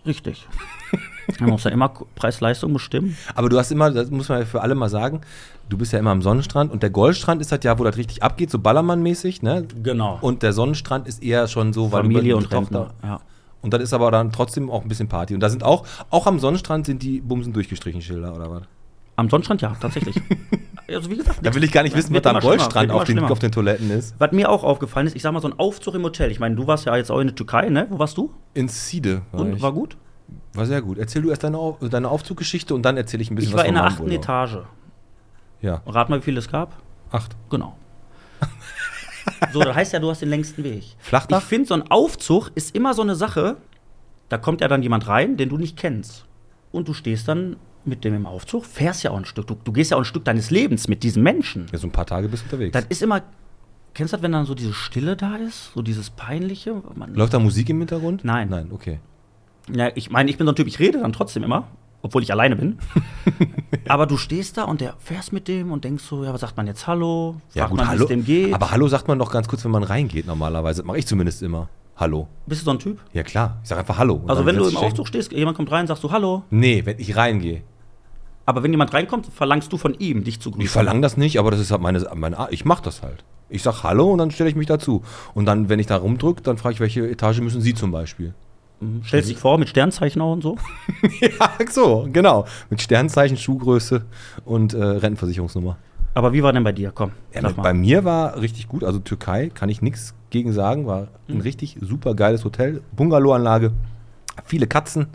Richtig. 0.05 0.49
Man 1.41 1.51
muss 1.51 1.65
ja 1.65 1.71
immer 1.71 1.89
Preis-Leistung 2.15 2.73
bestimmen. 2.73 3.17
Aber 3.35 3.49
du 3.49 3.59
hast 3.59 3.73
immer, 3.73 3.91
das 3.91 4.11
muss 4.11 4.29
man 4.29 4.41
ja 4.41 4.45
für 4.45 4.63
alle 4.63 4.75
mal 4.75 4.89
sagen, 4.89 5.23
du 5.69 5.77
bist 5.77 5.93
ja 5.93 5.99
immer 5.99 6.11
am 6.11 6.23
Sonnenstrand 6.23 6.71
und 6.71 6.83
der 6.83 6.91
Goldstrand 6.91 7.41
ist 7.41 7.51
das 7.51 7.61
ja, 7.65 7.79
wo 7.79 7.85
das 7.85 7.97
richtig 7.97 8.23
abgeht, 8.23 8.51
so 8.51 8.59
Ballermann-mäßig, 8.59 9.43
ne? 9.43 9.67
Genau. 9.83 10.19
Und 10.21 10.43
der 10.43 10.53
Sonnenstrand 10.53 11.09
ist 11.09 11.23
eher 11.23 11.49
schon 11.49 11.73
so, 11.73 11.91
weil 11.93 12.03
Familie 12.03 12.33
du 12.33 12.39
und 12.39 12.51
Tochter-. 12.51 12.95
Ja. 13.03 13.21
Und 13.63 13.75
das 13.75 13.83
ist 13.83 13.93
aber 13.93 14.11
dann 14.13 14.31
trotzdem 14.31 14.71
auch 14.71 14.83
ein 14.83 14.89
bisschen 14.89 15.09
Party. 15.09 15.35
Und 15.35 15.41
da 15.41 15.49
sind 15.49 15.65
auch, 15.65 15.85
auch 16.11 16.27
am 16.27 16.39
Sonnenstrand 16.39 16.87
sind 16.87 17.03
die 17.03 17.21
Bumsen 17.21 17.53
durchgestrichen 17.53 18.01
Schilder, 18.01 18.35
oder 18.35 18.51
was? 18.51 18.63
Am 19.17 19.29
Sonnenstrand 19.29 19.63
ja, 19.63 19.75
tatsächlich. 19.81 20.15
also 20.89 21.11
wie 21.11 21.17
gesagt, 21.17 21.41
Da 21.43 21.53
will 21.55 21.65
ich 21.65 21.73
gar 21.73 21.83
nicht 21.83 21.97
wissen, 21.97 22.15
was 22.15 22.23
da 22.23 22.31
am 22.31 22.41
Goldstrand 22.41 22.93
auf 22.93 23.05
den, 23.05 23.19
auf 23.19 23.39
den 23.39 23.51
Toiletten 23.51 23.91
ist. 23.91 24.15
Was 24.19 24.31
mir 24.31 24.51
auch 24.51 24.63
aufgefallen 24.63 25.07
ist, 25.07 25.17
ich 25.17 25.23
sag 25.23 25.33
mal 25.33 25.41
so 25.41 25.49
ein 25.49 25.59
Aufzug 25.59 25.95
im 25.95 26.05
Hotel. 26.05 26.31
Ich 26.31 26.39
meine, 26.39 26.55
du 26.55 26.67
warst 26.67 26.85
ja 26.85 26.95
jetzt 26.97 27.11
auch 27.11 27.19
in 27.19 27.29
der 27.29 27.35
Türkei, 27.35 27.69
ne? 27.71 27.87
Wo 27.91 27.99
warst 27.99 28.17
du? 28.19 28.31
In 28.55 28.69
Side 28.69 29.23
war 29.33 29.41
Und 29.41 29.57
ich. 29.57 29.63
war 29.63 29.73
gut? 29.73 29.97
War 30.57 30.67
sehr 30.67 30.83
gut. 30.83 30.99
Erzähl 30.99 31.23
du 31.23 31.31
erst 31.31 31.45
deine, 31.45 31.59
Au- 31.59 31.79
deine 31.81 32.09
Aufzuggeschichte 32.09 32.75
und 32.75 32.83
dann 32.83 32.97
erzähle 32.97 33.23
ich 33.23 33.31
ein 33.31 33.35
bisschen 33.37 33.51
Ich 33.51 33.55
was 33.55 33.61
war 33.63 33.67
in 33.69 33.75
der 33.75 33.85
achten 33.85 34.03
Urlaub. 34.05 34.19
Etage. 34.19 34.59
Ja, 35.63 35.83
Rat 35.87 36.09
mal, 36.11 36.19
wie 36.21 36.25
viel 36.25 36.37
es 36.39 36.49
gab? 36.49 36.77
acht. 37.11 37.37
Genau. 37.51 37.77
so, 39.53 39.61
das 39.61 39.75
heißt 39.75 39.93
ja, 39.93 39.99
du 40.01 40.11
hast 40.11 40.23
den 40.23 40.29
längsten 40.29 40.65
Weg. 40.65 40.85
Flachdach? 40.99 41.39
Ich 41.39 41.45
finde, 41.45 41.69
so 41.69 41.75
ein 41.75 41.91
Aufzug 41.91 42.51
ist 42.55 42.75
immer 42.75 42.95
so 42.95 43.03
eine 43.03 43.15
Sache, 43.17 43.57
da 44.29 44.39
kommt 44.39 44.61
ja 44.61 44.69
dann 44.69 44.83
jemand 44.83 45.07
rein, 45.09 45.37
den 45.37 45.49
du 45.49 45.57
nicht 45.57 45.77
kennst. 45.77 46.25
Und 46.73 46.89
du 46.89 46.95
stehst 46.95 47.29
dann 47.29 47.57
mit 47.85 48.05
dem 48.05 48.15
im 48.15 48.27
Aufzug, 48.27 48.65
fährst 48.67 49.03
ja 49.05 49.13
auch 49.13 49.17
ein 49.17 49.25
Stück. 49.25 49.47
Du, 49.47 49.55
du 49.63 49.73
gehst 49.73 49.91
ja 49.93 49.97
auch 49.97 50.01
ein 50.03 50.05
Stück 50.05 50.25
deines 50.25 50.51
Lebens 50.51 50.89
mit 50.89 51.03
diesem 51.05 51.23
Menschen. 51.23 51.67
Ja, 51.73 51.79
so 51.79 51.87
ein 51.87 51.93
paar 51.93 52.07
Tage 52.07 52.29
bist 52.29 52.43
du 52.45 52.47
unterwegs. 52.47 52.73
Das 52.73 52.85
ist 52.87 53.03
immer. 53.03 53.23
Kennst 53.95 54.13
du 54.13 54.17
das, 54.19 54.23
wenn 54.23 54.33
dann 54.33 54.45
so 54.45 54.55
diese 54.55 54.75
Stille 54.75 55.17
da 55.17 55.37
ist? 55.37 55.73
So 55.73 55.81
dieses 55.81 56.11
Peinliche? 56.11 56.83
Man, 56.97 57.15
Läuft 57.15 57.33
da 57.33 57.39
Musik 57.39 57.71
im 57.71 57.79
Hintergrund? 57.79 58.25
Nein. 58.25 58.49
Nein, 58.51 58.71
okay. 58.73 58.99
Ja, 59.75 59.91
ich 59.95 60.11
meine, 60.11 60.31
ich 60.31 60.37
bin 60.39 60.47
so 60.47 60.53
ein 60.53 60.57
Typ, 60.57 60.67
ich 60.67 60.79
rede 60.79 61.01
dann 61.01 61.13
trotzdem 61.13 61.43
immer, 61.43 61.65
obwohl 62.03 62.23
ich 62.23 62.31
alleine 62.33 62.57
bin. 62.57 62.79
Aber 63.89 64.07
du 64.07 64.17
stehst 64.17 64.57
da 64.57 64.65
und 64.65 64.81
der 64.81 64.95
fährst 64.99 65.33
mit 65.33 65.49
dem 65.49 65.73
und 65.73 65.85
denkst 65.85 66.05
so, 66.05 66.25
ja, 66.25 66.33
was 66.33 66.41
sagt 66.41 66.57
man 66.57 66.67
jetzt 66.67 66.87
Hallo? 66.87 67.37
Ja, 67.55 67.63
Fragt 67.63 67.71
gut, 67.71 67.79
man, 67.79 67.89
hallo. 67.89 68.03
es 68.05 68.09
dem 68.09 68.25
geht? 68.25 68.55
Aber 68.55 68.71
Hallo 68.71 68.89
sagt 68.89 69.09
man 69.09 69.19
doch 69.19 69.31
ganz 69.31 69.49
kurz, 69.49 69.65
wenn 69.65 69.73
man 69.73 69.83
reingeht, 69.83 70.27
normalerweise. 70.27 70.83
Mache 70.83 70.99
ich 70.99 71.07
zumindest 71.07 71.43
immer. 71.43 71.69
Hallo. 71.97 72.29
Bist 72.47 72.61
du 72.61 72.65
so 72.67 72.71
ein 72.73 72.79
Typ? 72.79 73.01
Ja, 73.13 73.23
klar. 73.23 73.59
Ich 73.63 73.69
sage 73.69 73.81
einfach 73.81 73.99
Hallo. 73.99 74.23
Also 74.27 74.45
wenn 74.45 74.57
du 74.57 74.69
im 74.69 74.77
Aufzug 74.77 75.09
stehst, 75.09 75.33
jemand 75.33 75.57
kommt 75.57 75.71
rein, 75.73 75.87
sagst 75.87 76.05
du 76.05 76.11
Hallo. 76.11 76.43
Nee, 76.51 76.83
wenn 76.85 76.99
ich 76.99 77.17
reingehe. 77.17 77.63
Aber 78.45 78.63
wenn 78.63 78.71
jemand 78.71 78.93
reinkommt, 78.93 79.27
verlangst 79.27 79.73
du 79.73 79.77
von 79.79 79.95
ihm, 79.95 80.23
dich 80.23 80.39
zu 80.39 80.51
grüßen. 80.51 80.65
Ich 80.65 80.71
verlange 80.71 81.01
das 81.01 81.17
nicht, 81.17 81.39
aber 81.39 81.51
das 81.51 81.59
ist 81.59 81.71
halt 81.73 81.81
meine, 81.81 82.07
meine 82.15 82.39
Art. 82.39 82.53
Ich 82.53 82.65
mache 82.65 82.83
das 82.83 83.03
halt. 83.03 83.25
Ich 83.49 83.63
sag 83.63 83.83
Hallo 83.83 84.13
und 84.13 84.19
dann 84.19 84.31
stelle 84.31 84.51
ich 84.51 84.57
mich 84.57 84.67
dazu. 84.67 85.03
Und 85.35 85.47
dann, 85.47 85.69
wenn 85.69 85.79
ich 85.81 85.87
da 85.87 85.97
rumdrücke, 85.97 86.43
dann 86.43 86.59
frage 86.59 86.75
ich, 86.75 86.81
welche 86.81 87.09
Etage 87.09 87.41
müssen 87.41 87.61
Sie 87.61 87.75
zum 87.75 87.91
Beispiel? 87.91 88.35
Stellst 89.07 89.31
dich 89.31 89.39
vor 89.39 89.59
mit 89.59 89.69
Sternzeichen 89.71 90.21
auch 90.21 90.33
und 90.33 90.43
so. 90.43 90.57
ja, 91.21 91.51
so, 91.71 92.07
genau. 92.13 92.45
Mit 92.69 92.83
Sternzeichen, 92.83 93.37
Schuhgröße 93.37 94.05
und 94.45 94.75
äh, 94.75 94.83
Rentenversicherungsnummer. 94.83 95.79
Aber 96.13 96.33
wie 96.33 96.43
war 96.43 96.53
denn 96.53 96.65
bei 96.65 96.73
dir? 96.73 96.93
Komm, 96.95 97.13
Ja, 97.35 97.43
mal. 97.43 97.53
bei 97.53 97.75
mir 97.75 98.05
war 98.05 98.41
richtig 98.41 98.69
gut. 98.69 98.85
Also 98.85 98.99
Türkei 98.99 99.51
kann 99.53 99.69
ich 99.69 99.83
nichts 99.83 100.15
gegen 100.31 100.53
sagen. 100.53 100.87
War 100.87 101.09
ein 101.29 101.41
richtig 101.41 101.77
super 101.81 102.15
geiles 102.15 102.45
Hotel. 102.45 102.83
Bungalow-Anlage. 102.97 103.73
Viele 104.45 104.67
Katzen. 104.67 105.07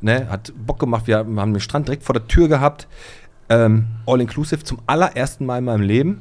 Ne, 0.00 0.28
hat 0.30 0.52
Bock 0.66 0.78
gemacht. 0.78 1.06
Wir 1.06 1.18
haben 1.18 1.36
den 1.52 1.60
Strand 1.60 1.86
direkt 1.88 2.04
vor 2.04 2.14
der 2.14 2.26
Tür 2.26 2.48
gehabt. 2.48 2.88
Ähm, 3.48 3.86
All-inclusive 4.06 4.64
zum 4.64 4.78
allerersten 4.86 5.44
Mal 5.46 5.58
in 5.58 5.64
meinem 5.64 5.82
Leben. 5.82 6.20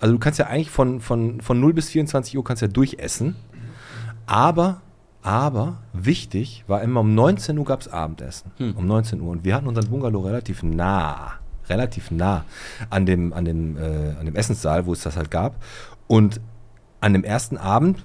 Also 0.00 0.14
du 0.14 0.18
kannst 0.18 0.38
ja 0.38 0.46
eigentlich 0.48 0.70
von, 0.70 1.00
von, 1.00 1.40
von 1.40 1.60
0 1.60 1.72
bis 1.74 1.90
24 1.90 2.36
Uhr 2.36 2.42
kannst 2.44 2.62
ja 2.62 2.68
durchessen. 2.68 3.36
Aber, 4.26 4.80
aber, 5.22 5.78
wichtig 5.92 6.64
war 6.66 6.82
immer 6.82 7.00
um 7.00 7.14
19 7.14 7.56
Uhr 7.56 7.64
gab 7.64 7.80
es 7.80 7.88
Abendessen. 7.88 8.50
Hm. 8.56 8.76
Um 8.76 8.86
19 8.86 9.20
Uhr. 9.20 9.30
Und 9.30 9.44
wir 9.44 9.54
hatten 9.54 9.68
unseren 9.68 9.88
Bungalow 9.88 10.20
relativ 10.20 10.62
nah. 10.62 11.34
Relativ 11.68 12.10
nah 12.10 12.44
an 12.90 13.06
dem, 13.06 13.32
an 13.32 13.44
dem, 13.44 13.76
äh, 13.76 14.14
an 14.18 14.26
dem 14.26 14.34
Essenssaal, 14.34 14.84
wo 14.86 14.92
es 14.92 15.02
das 15.02 15.16
halt 15.16 15.30
gab. 15.30 15.62
Und 16.08 16.40
an 17.00 17.12
dem 17.12 17.22
ersten 17.22 17.56
Abend 17.56 18.04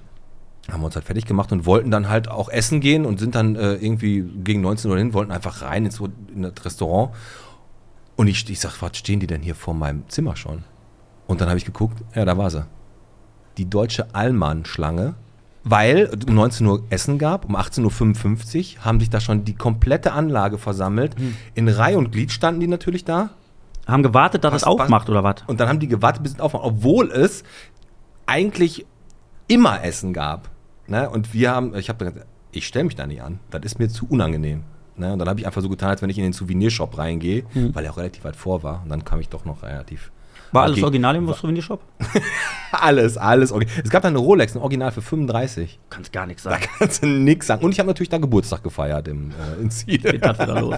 haben 0.70 0.80
wir 0.80 0.86
uns 0.86 0.94
halt 0.94 1.06
fertig 1.06 1.26
gemacht 1.26 1.50
und 1.50 1.66
wollten 1.66 1.90
dann 1.90 2.08
halt 2.08 2.28
auch 2.28 2.48
essen 2.48 2.80
gehen 2.80 3.04
und 3.04 3.18
sind 3.18 3.34
dann 3.34 3.56
äh, 3.56 3.74
irgendwie 3.74 4.22
gegen 4.44 4.60
19 4.60 4.90
Uhr 4.90 4.98
hin, 4.98 5.12
wollten 5.14 5.32
einfach 5.32 5.62
rein 5.62 5.86
ins, 5.86 6.00
in 6.32 6.42
das 6.42 6.64
Restaurant. 6.64 7.14
Und 8.16 8.28
ich, 8.28 8.48
ich 8.48 8.60
sag, 8.60 8.80
was 8.80 8.96
stehen 8.96 9.18
die 9.18 9.26
denn 9.26 9.42
hier 9.42 9.54
vor 9.54 9.74
meinem 9.74 10.08
Zimmer 10.08 10.36
schon? 10.36 10.64
Und 11.26 11.40
dann 11.40 11.48
habe 11.48 11.58
ich 11.58 11.64
geguckt, 11.64 12.02
ja, 12.14 12.24
da 12.24 12.36
war 12.38 12.50
sie. 12.50 12.64
Die 13.56 13.68
deutsche 13.68 14.14
Allmann-Schlange, 14.14 15.14
weil 15.64 16.10
um 16.26 16.34
19 16.34 16.66
Uhr 16.66 16.82
Essen 16.90 17.18
gab, 17.18 17.44
um 17.44 17.56
18.55 17.56 18.76
Uhr 18.76 18.84
haben 18.84 19.00
sich 19.00 19.10
da 19.10 19.20
schon 19.20 19.44
die 19.44 19.54
komplette 19.54 20.12
Anlage 20.12 20.58
versammelt. 20.58 21.14
In 21.54 21.68
Reihe 21.68 21.98
und 21.98 22.12
Glied 22.12 22.32
standen 22.32 22.60
die 22.60 22.66
natürlich 22.66 23.04
da. 23.04 23.30
Haben 23.86 24.02
gewartet, 24.02 24.44
dass 24.44 24.54
es 24.54 24.64
aufmacht 24.64 25.08
oder 25.08 25.24
was? 25.24 25.36
Und 25.46 25.60
dann 25.60 25.68
haben 25.68 25.80
die 25.80 25.88
gewartet, 25.88 26.22
bis 26.22 26.32
es 26.32 26.40
aufmacht, 26.40 26.64
obwohl 26.64 27.10
es 27.10 27.42
eigentlich 28.26 28.84
immer 29.46 29.82
Essen 29.82 30.12
gab. 30.12 30.50
Ne? 30.86 31.08
Und 31.08 31.32
wir 31.32 31.50
haben, 31.50 31.74
ich 31.74 31.88
habe 31.88 32.04
gesagt, 32.04 32.26
ich 32.52 32.66
stelle 32.66 32.84
mich 32.84 32.96
da 32.96 33.06
nicht 33.06 33.22
an. 33.22 33.40
Das 33.50 33.62
ist 33.64 33.78
mir 33.78 33.88
zu 33.88 34.06
unangenehm. 34.08 34.62
Ne? 34.96 35.12
Und 35.12 35.18
dann 35.18 35.28
habe 35.28 35.40
ich 35.40 35.46
einfach 35.46 35.62
so 35.62 35.68
getan, 35.68 35.90
als 35.90 36.02
wenn 36.02 36.10
ich 36.10 36.18
in 36.18 36.24
den 36.24 36.32
Souvenirshop 36.32 36.98
reingehe, 36.98 37.44
weil 37.72 37.84
er 37.84 37.92
auch 37.92 37.96
relativ 37.96 38.24
weit 38.24 38.36
vor 38.36 38.62
war. 38.62 38.82
Und 38.82 38.90
dann 38.90 39.04
kam 39.04 39.20
ich 39.20 39.28
doch 39.28 39.44
noch 39.44 39.62
relativ. 39.62 40.10
War 40.52 40.62
alles 40.64 40.76
Okay. 40.78 40.84
original 40.84 41.16
im 41.16 41.26
Souvenirshop? 41.26 41.80
Alles, 42.70 43.16
alles. 43.16 43.50
Es 43.82 43.88
gab 43.90 44.02
da 44.02 44.08
eine 44.08 44.18
Rolex, 44.18 44.54
ein 44.54 44.60
Original 44.60 44.92
für 44.92 45.00
35. 45.00 45.78
Kannst 45.88 46.12
gar 46.12 46.26
nichts 46.26 46.42
Da 46.42 46.50
sagen. 46.50 46.64
kannst 46.78 47.02
du 47.02 47.06
nix 47.06 47.46
sagen. 47.46 47.64
Und 47.64 47.72
ich 47.72 47.78
habe 47.80 47.86
natürlich 47.88 48.10
da 48.10 48.18
Geburtstag 48.18 48.62
gefeiert 48.62 49.08
im, 49.08 49.30
äh, 49.30 49.60
in 49.62 49.70
Ziel. 49.70 49.96
Geht 49.98 50.22
das 50.24 50.38
wieder 50.38 50.60
los. 50.60 50.76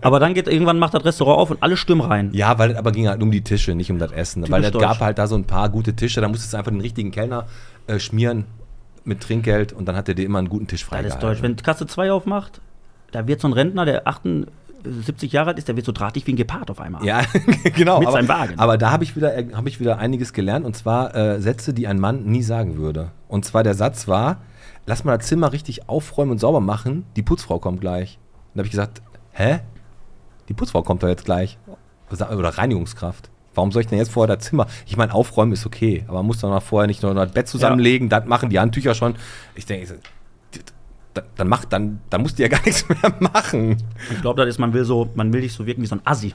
Aber 0.00 0.20
dann 0.20 0.32
geht 0.32 0.48
irgendwann 0.48 0.78
macht 0.78 0.94
das 0.94 1.04
Restaurant 1.04 1.38
auf 1.38 1.50
und 1.50 1.62
alle 1.62 1.76
stürmen 1.76 2.06
rein. 2.06 2.30
Ja, 2.32 2.58
weil 2.58 2.70
das 2.70 2.78
aber 2.78 2.92
ging 2.92 3.08
halt 3.08 3.22
um 3.22 3.30
die 3.30 3.42
Tische, 3.42 3.74
nicht 3.74 3.90
um 3.90 3.98
das 3.98 4.10
Essen. 4.12 4.48
weil 4.50 4.64
es 4.64 4.72
gab 4.72 5.00
halt 5.00 5.18
da 5.18 5.26
so 5.26 5.34
ein 5.36 5.44
paar 5.44 5.68
gute 5.68 5.94
Tische, 5.94 6.22
da 6.22 6.28
musstest 6.28 6.54
du 6.54 6.56
einfach 6.56 6.70
den 6.72 6.80
richtigen 6.80 7.10
Kellner 7.10 7.46
äh, 7.88 7.98
schmieren 7.98 8.46
mit 9.04 9.20
Trinkgeld 9.20 9.72
und 9.74 9.86
dann 9.86 9.96
hat 9.96 10.08
er 10.08 10.14
dir 10.14 10.24
immer 10.24 10.38
einen 10.38 10.48
guten 10.48 10.66
Tisch 10.66 10.80
Das 10.80 10.88
freigehalten. 10.88 11.18
ist 11.18 11.22
deutsch. 11.22 11.42
Wenn 11.42 11.56
Kasse 11.56 11.86
2 11.86 12.10
aufmacht, 12.10 12.60
da 13.10 13.26
wird 13.26 13.40
so 13.42 13.48
ein 13.48 13.52
Rentner, 13.52 13.84
der 13.84 14.06
78 14.86 15.32
Jahre 15.32 15.50
alt 15.50 15.58
ist, 15.58 15.68
der 15.68 15.76
wird 15.76 15.86
so 15.86 15.92
drahtig 15.92 16.26
wie 16.26 16.32
ein 16.32 16.36
Gepard 16.36 16.70
auf 16.70 16.80
einmal. 16.80 17.04
Ja, 17.04 17.22
genau. 17.74 17.98
Mit 17.98 18.08
aber, 18.08 18.16
seinem 18.16 18.28
Wagen. 18.28 18.58
Aber 18.58 18.78
da 18.78 18.90
habe 18.90 19.04
ich, 19.04 19.16
wieder, 19.16 19.34
hab 19.52 19.66
ich 19.66 19.80
wieder 19.80 19.98
einiges 19.98 20.32
gelernt 20.32 20.64
und 20.64 20.76
zwar 20.76 21.14
äh, 21.14 21.40
Sätze, 21.40 21.74
die 21.74 21.86
ein 21.86 21.98
Mann 21.98 22.24
nie 22.24 22.42
sagen 22.42 22.76
würde. 22.76 23.12
Und 23.28 23.44
zwar 23.44 23.62
der 23.62 23.74
Satz 23.74 24.08
war, 24.08 24.38
lass 24.86 25.04
mal 25.04 25.18
das 25.18 25.26
Zimmer 25.26 25.52
richtig 25.52 25.88
aufräumen 25.88 26.32
und 26.32 26.38
sauber 26.38 26.60
machen, 26.60 27.04
die 27.16 27.22
Putzfrau 27.22 27.58
kommt 27.58 27.80
gleich. 27.80 28.18
Und 28.18 28.56
da 28.56 28.58
habe 28.60 28.66
ich 28.66 28.72
gesagt, 28.72 29.02
hä? 29.32 29.60
Die 30.48 30.54
Putzfrau 30.54 30.82
kommt 30.82 31.02
doch 31.02 31.08
jetzt 31.08 31.24
gleich. 31.24 31.58
Oder 32.10 32.58
Reinigungskraft. 32.58 33.30
Warum 33.54 33.70
soll 33.72 33.82
ich 33.82 33.88
denn 33.88 33.98
jetzt 33.98 34.10
vorher 34.10 34.36
das 34.36 34.46
Zimmer? 34.46 34.66
Ich 34.86 34.96
meine, 34.96 35.14
aufräumen 35.14 35.52
ist 35.52 35.66
okay, 35.66 36.04
aber 36.08 36.18
man 36.18 36.26
muss 36.26 36.40
doch 36.40 36.48
mal 36.48 36.60
vorher 36.60 36.86
nicht 36.86 37.02
nur 37.02 37.14
das 37.14 37.32
Bett 37.32 37.48
zusammenlegen, 37.48 38.08
das 38.08 38.26
machen 38.26 38.48
die 38.48 38.58
Handtücher 38.58 38.94
schon. 38.94 39.14
Ich 39.54 39.66
denke, 39.66 39.98
dann, 41.14 41.24
dann, 41.36 41.48
macht, 41.48 41.72
dann, 41.72 42.00
dann 42.10 42.22
musst 42.22 42.38
du 42.38 42.42
ja 42.42 42.48
gar 42.56 42.64
nichts 42.64 42.88
mehr 42.88 43.12
machen. 43.20 43.76
Ich 44.10 44.20
glaube, 44.20 44.40
das 44.40 44.48
ist, 44.54 44.58
man 44.58 44.72
will 44.72 44.84
so, 44.84 45.10
man 45.14 45.32
will 45.32 45.40
dich 45.40 45.52
so 45.52 45.66
wirken 45.66 45.82
wie 45.82 45.86
so 45.86 45.96
ein 45.96 46.02
Assi. 46.04 46.34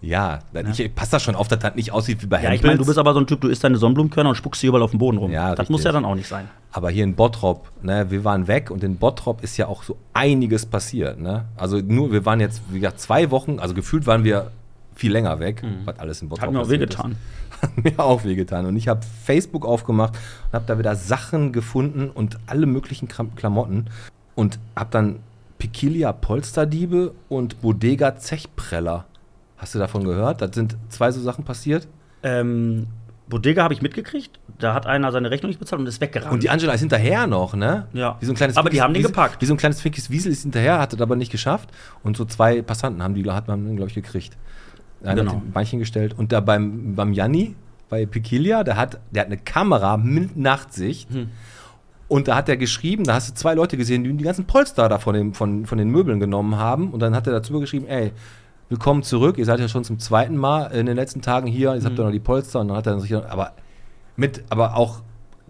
Ja, 0.00 0.40
ich 0.76 0.94
passe 0.94 1.12
da 1.12 1.20
schon 1.20 1.34
auf, 1.34 1.48
dass 1.48 1.60
das 1.60 1.74
nicht 1.76 1.90
aussieht 1.90 2.22
wie 2.22 2.26
bei 2.26 2.42
Ja, 2.42 2.52
ich 2.52 2.62
meine, 2.62 2.76
du 2.76 2.84
bist 2.84 2.98
aber 2.98 3.14
so 3.14 3.20
ein 3.20 3.26
Typ, 3.26 3.40
du 3.40 3.48
isst 3.48 3.64
deine 3.64 3.78
Sonnenblumenkörner 3.78 4.30
und 4.30 4.36
spuckst 4.36 4.60
sie 4.60 4.66
überall 4.66 4.82
auf 4.82 4.90
den 4.90 4.98
Boden 4.98 5.16
rum. 5.16 5.30
Ja, 5.30 5.50
das 5.50 5.60
richtig. 5.60 5.70
muss 5.70 5.84
ja 5.84 5.92
dann 5.92 6.04
auch 6.04 6.14
nicht 6.14 6.28
sein. 6.28 6.48
Aber 6.72 6.90
hier 6.90 7.04
in 7.04 7.14
Bottrop, 7.14 7.70
ne, 7.82 8.10
wir 8.10 8.22
waren 8.22 8.46
weg 8.46 8.70
und 8.70 8.84
in 8.84 8.98
Bottrop 8.98 9.42
ist 9.42 9.56
ja 9.56 9.66
auch 9.66 9.82
so 9.82 9.96
einiges 10.12 10.66
passiert, 10.66 11.20
ne? 11.20 11.46
Also 11.56 11.78
nur, 11.78 12.12
wir 12.12 12.26
waren 12.26 12.40
jetzt, 12.40 12.60
wie 12.70 12.80
gesagt, 12.80 13.00
zwei 13.00 13.30
Wochen, 13.30 13.58
also 13.58 13.74
gefühlt 13.74 14.06
waren 14.06 14.24
wir 14.24 14.50
viel 14.94 15.12
länger 15.12 15.40
weg, 15.40 15.62
was 15.84 15.98
alles 15.98 16.22
in 16.22 16.28
Bottrop 16.28 16.46
Hat 16.46 16.52
mir 16.52 16.60
auch 16.60 16.68
wehgetan. 16.68 17.16
Hat 17.62 17.84
mir 17.84 17.98
auch 17.98 18.24
wehgetan. 18.24 18.66
Und 18.66 18.76
ich 18.76 18.88
habe 18.88 19.00
Facebook 19.24 19.66
aufgemacht 19.66 20.14
und 20.46 20.52
habe 20.52 20.64
da 20.66 20.78
wieder 20.78 20.96
Sachen 20.96 21.52
gefunden 21.52 22.10
und 22.10 22.38
alle 22.46 22.66
möglichen 22.66 23.08
Klamotten 23.08 23.86
und 24.34 24.58
habe 24.76 24.90
dann 24.90 25.20
Piquilia 25.58 26.12
Polsterdiebe 26.12 27.14
und 27.28 27.60
Bodega 27.62 28.16
Zechpreller. 28.16 29.06
Hast 29.56 29.74
du 29.74 29.78
davon 29.78 30.04
gehört? 30.04 30.42
Das 30.42 30.54
sind 30.54 30.76
zwei 30.88 31.10
so 31.10 31.20
Sachen 31.20 31.44
passiert. 31.44 31.88
Ähm, 32.22 32.86
Bodega 33.28 33.62
habe 33.62 33.72
ich 33.72 33.80
mitgekriegt. 33.80 34.38
Da 34.58 34.74
hat 34.74 34.86
einer 34.86 35.10
seine 35.10 35.30
Rechnung 35.30 35.48
nicht 35.48 35.58
bezahlt 35.58 35.80
und 35.80 35.86
ist 35.86 36.00
weggerannt. 36.00 36.32
Und 36.32 36.42
die 36.42 36.50
Angela 36.50 36.74
ist 36.74 36.80
hinterher 36.80 37.26
noch, 37.26 37.54
ne? 37.54 37.88
Ja. 37.92 38.16
Wie 38.20 38.26
so 38.26 38.32
ein 38.32 38.36
kleines 38.36 38.56
Aber 38.56 38.70
die 38.70 38.82
haben 38.82 38.92
den 38.92 39.02
wie, 39.02 39.06
gepackt. 39.06 39.40
Wie 39.40 39.46
so 39.46 39.54
ein 39.54 39.56
kleines 39.56 39.80
Finkis 39.80 40.10
Wiesel 40.10 40.30
ist 40.32 40.42
hinterher, 40.42 40.78
hat 40.78 40.92
es 40.92 41.00
aber 41.00 41.16
nicht 41.16 41.32
geschafft. 41.32 41.70
Und 42.02 42.16
so 42.16 42.24
zwei 42.24 42.62
Passanten 42.62 43.02
haben 43.02 43.14
die, 43.14 43.28
hat 43.30 43.48
man, 43.48 43.76
glaube 43.76 43.88
ich, 43.88 43.94
gekriegt. 43.94 44.36
Einer 45.04 45.20
Genau. 45.22 45.32
hat 45.32 45.42
ein 45.42 45.52
Beinchen 45.52 45.78
gestellt. 45.78 46.14
Und 46.16 46.32
da 46.32 46.40
beim, 46.40 46.94
beim 46.94 47.12
Janni, 47.12 47.54
bei 47.88 48.06
Piquilia, 48.06 48.64
der 48.64 48.76
hat, 48.76 48.98
der 49.10 49.20
hat 49.22 49.26
eine 49.28 49.36
Kamera 49.38 49.96
mit 49.96 50.36
Nachtsicht. 50.36 51.10
Hm. 51.12 51.28
Und 52.08 52.28
da 52.28 52.36
hat 52.36 52.48
er 52.48 52.56
geschrieben, 52.56 53.04
da 53.04 53.14
hast 53.14 53.30
du 53.30 53.34
zwei 53.34 53.54
Leute 53.54 53.76
gesehen, 53.76 54.04
die 54.04 54.12
die 54.12 54.24
ganzen 54.24 54.44
Polster 54.44 54.88
da 54.88 54.98
von, 54.98 55.14
dem, 55.14 55.34
von, 55.34 55.66
von 55.66 55.78
den 55.78 55.88
Möbeln 55.88 56.20
genommen 56.20 56.56
haben. 56.56 56.90
Und 56.90 57.00
dann 57.00 57.14
hat 57.14 57.26
er 57.26 57.32
dazu 57.32 57.58
geschrieben, 57.60 57.86
ey, 57.86 58.12
willkommen 58.68 59.02
zurück, 59.02 59.38
ihr 59.38 59.44
seid 59.44 59.60
ja 59.60 59.68
schon 59.68 59.84
zum 59.84 59.98
zweiten 59.98 60.36
Mal 60.36 60.66
in 60.72 60.86
den 60.86 60.96
letzten 60.96 61.22
Tagen 61.22 61.46
hier, 61.46 61.74
jetzt 61.74 61.84
habt 61.84 61.94
Mhm. 61.94 62.00
ihr 62.00 62.04
noch 62.04 62.12
die 62.12 62.20
Polster. 62.20 62.60
Und 62.60 62.68
dann 62.68 62.76
hat 62.76 62.86
er 62.86 62.98
sich, 63.00 63.14
aber 63.14 63.52
mit, 64.16 64.44
aber 64.50 64.76
auch 64.76 65.00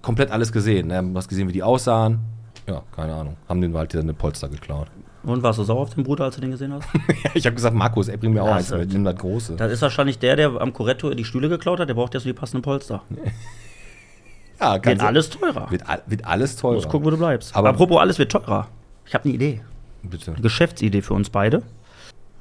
komplett 0.02 0.30
alles 0.30 0.52
gesehen. 0.52 0.88
Du 0.90 1.14
hast 1.16 1.28
gesehen, 1.28 1.48
wie 1.48 1.52
die 1.52 1.62
aussahen. 1.62 2.20
Ja, 2.68 2.82
keine 2.94 3.14
Ahnung. 3.14 3.36
Haben 3.48 3.60
den 3.60 3.74
halt 3.76 3.94
eine 3.96 4.14
Polster 4.14 4.48
geklaut. 4.48 4.88
Und 5.24 5.42
warst 5.42 5.58
du 5.58 5.64
sauer 5.64 5.80
auf 5.80 5.94
den 5.94 6.04
Bruder, 6.04 6.24
als 6.24 6.34
du 6.34 6.40
den 6.42 6.50
gesehen 6.50 6.72
hast? 6.74 6.86
ich 7.34 7.46
habe 7.46 7.54
gesagt, 7.54 7.74
Markus, 7.74 8.08
ey, 8.08 8.16
bring 8.16 8.34
mir 8.34 8.42
auch 8.42 8.52
eins 8.54 8.70
mit, 8.70 8.88
es. 8.88 8.92
nimm 8.92 9.04
das 9.04 9.16
große. 9.16 9.56
Das 9.56 9.72
ist 9.72 9.80
wahrscheinlich 9.82 10.18
der, 10.18 10.36
der 10.36 10.60
am 10.60 10.72
Corretto 10.72 11.12
die 11.14 11.24
Stühle 11.24 11.48
geklaut 11.48 11.80
hat. 11.80 11.88
Der 11.88 11.94
braucht 11.94 12.12
jetzt 12.14 12.24
nur 12.26 12.34
die 12.34 12.38
passenden 12.38 12.62
Polster. 12.62 13.02
ja, 14.60 14.74
Wird 14.74 14.82
kannst 14.82 15.02
du- 15.02 15.06
alles 15.06 15.30
teurer. 15.30 15.70
Wird, 15.70 15.82
wird 16.06 16.24
alles 16.26 16.56
teurer. 16.56 16.74
musst 16.74 16.88
gucken, 16.88 17.06
wo 17.06 17.10
du 17.10 17.16
bleibst. 17.16 17.56
Aber- 17.56 17.70
Apropos, 17.70 17.98
alles 18.00 18.18
wird 18.18 18.32
teurer. 18.32 18.68
Ich 19.06 19.14
habe 19.14 19.24
eine 19.24 19.34
Idee. 19.34 19.60
Bitte. 20.02 20.32
Eine 20.32 20.42
Geschäftsidee 20.42 21.00
für 21.02 21.14
uns 21.14 21.30
beide. 21.30 21.62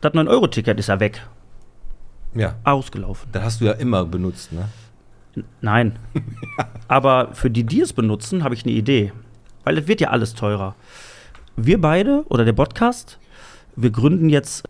Das 0.02 0.13
9-Euro-Ticket 0.13 0.78
ist 0.80 0.88
ja 0.88 1.00
weg. 1.00 1.22
Ja, 2.36 2.56
Ausgelaufen. 2.63 3.30
das 3.32 3.44
hast 3.44 3.62
du 3.62 3.66
ja 3.66 3.74
immer 3.74 4.04
benutzt, 4.06 4.52
ne? 4.52 4.68
Nein. 5.62 5.98
Aber 6.88 7.30
für 7.34 7.50
die, 7.50 7.63
die 7.63 7.80
es 7.82 7.94
benutzen, 7.94 8.44
habe 8.44 8.56
ich 8.56 8.66
eine 8.66 8.74
Idee. 8.74 9.13
Weil 9.63 9.78
es 9.78 9.88
wird 9.88 10.02
ja 10.02 10.10
alles 10.10 10.34
teurer. 10.34 10.75
Wir 11.56 11.80
beide 11.80 12.24
oder 12.30 12.46
der 12.46 12.54
Podcast, 12.54 13.20
wir 13.76 13.92
gründen 13.92 14.30
jetzt 14.30 14.64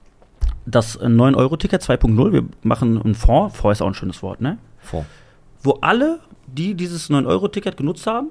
das 0.66 1.00
9-Euro-Ticket 1.00 1.82
2.0. 1.82 2.32
Wir 2.34 2.44
machen 2.62 3.02
einen 3.02 3.16
Fonds. 3.16 3.56
Fonds 3.56 3.78
ist 3.80 3.82
auch 3.82 3.88
ein 3.88 3.94
schönes 3.94 4.22
Wort, 4.22 4.42
ne? 4.42 4.58
Vor. 4.80 5.06
Wo 5.62 5.78
alle, 5.82 6.20
die 6.48 6.74
dieses 6.75 7.10
9-Euro-Ticket 7.10 7.78
genutzt 7.78 8.06
haben, 8.08 8.30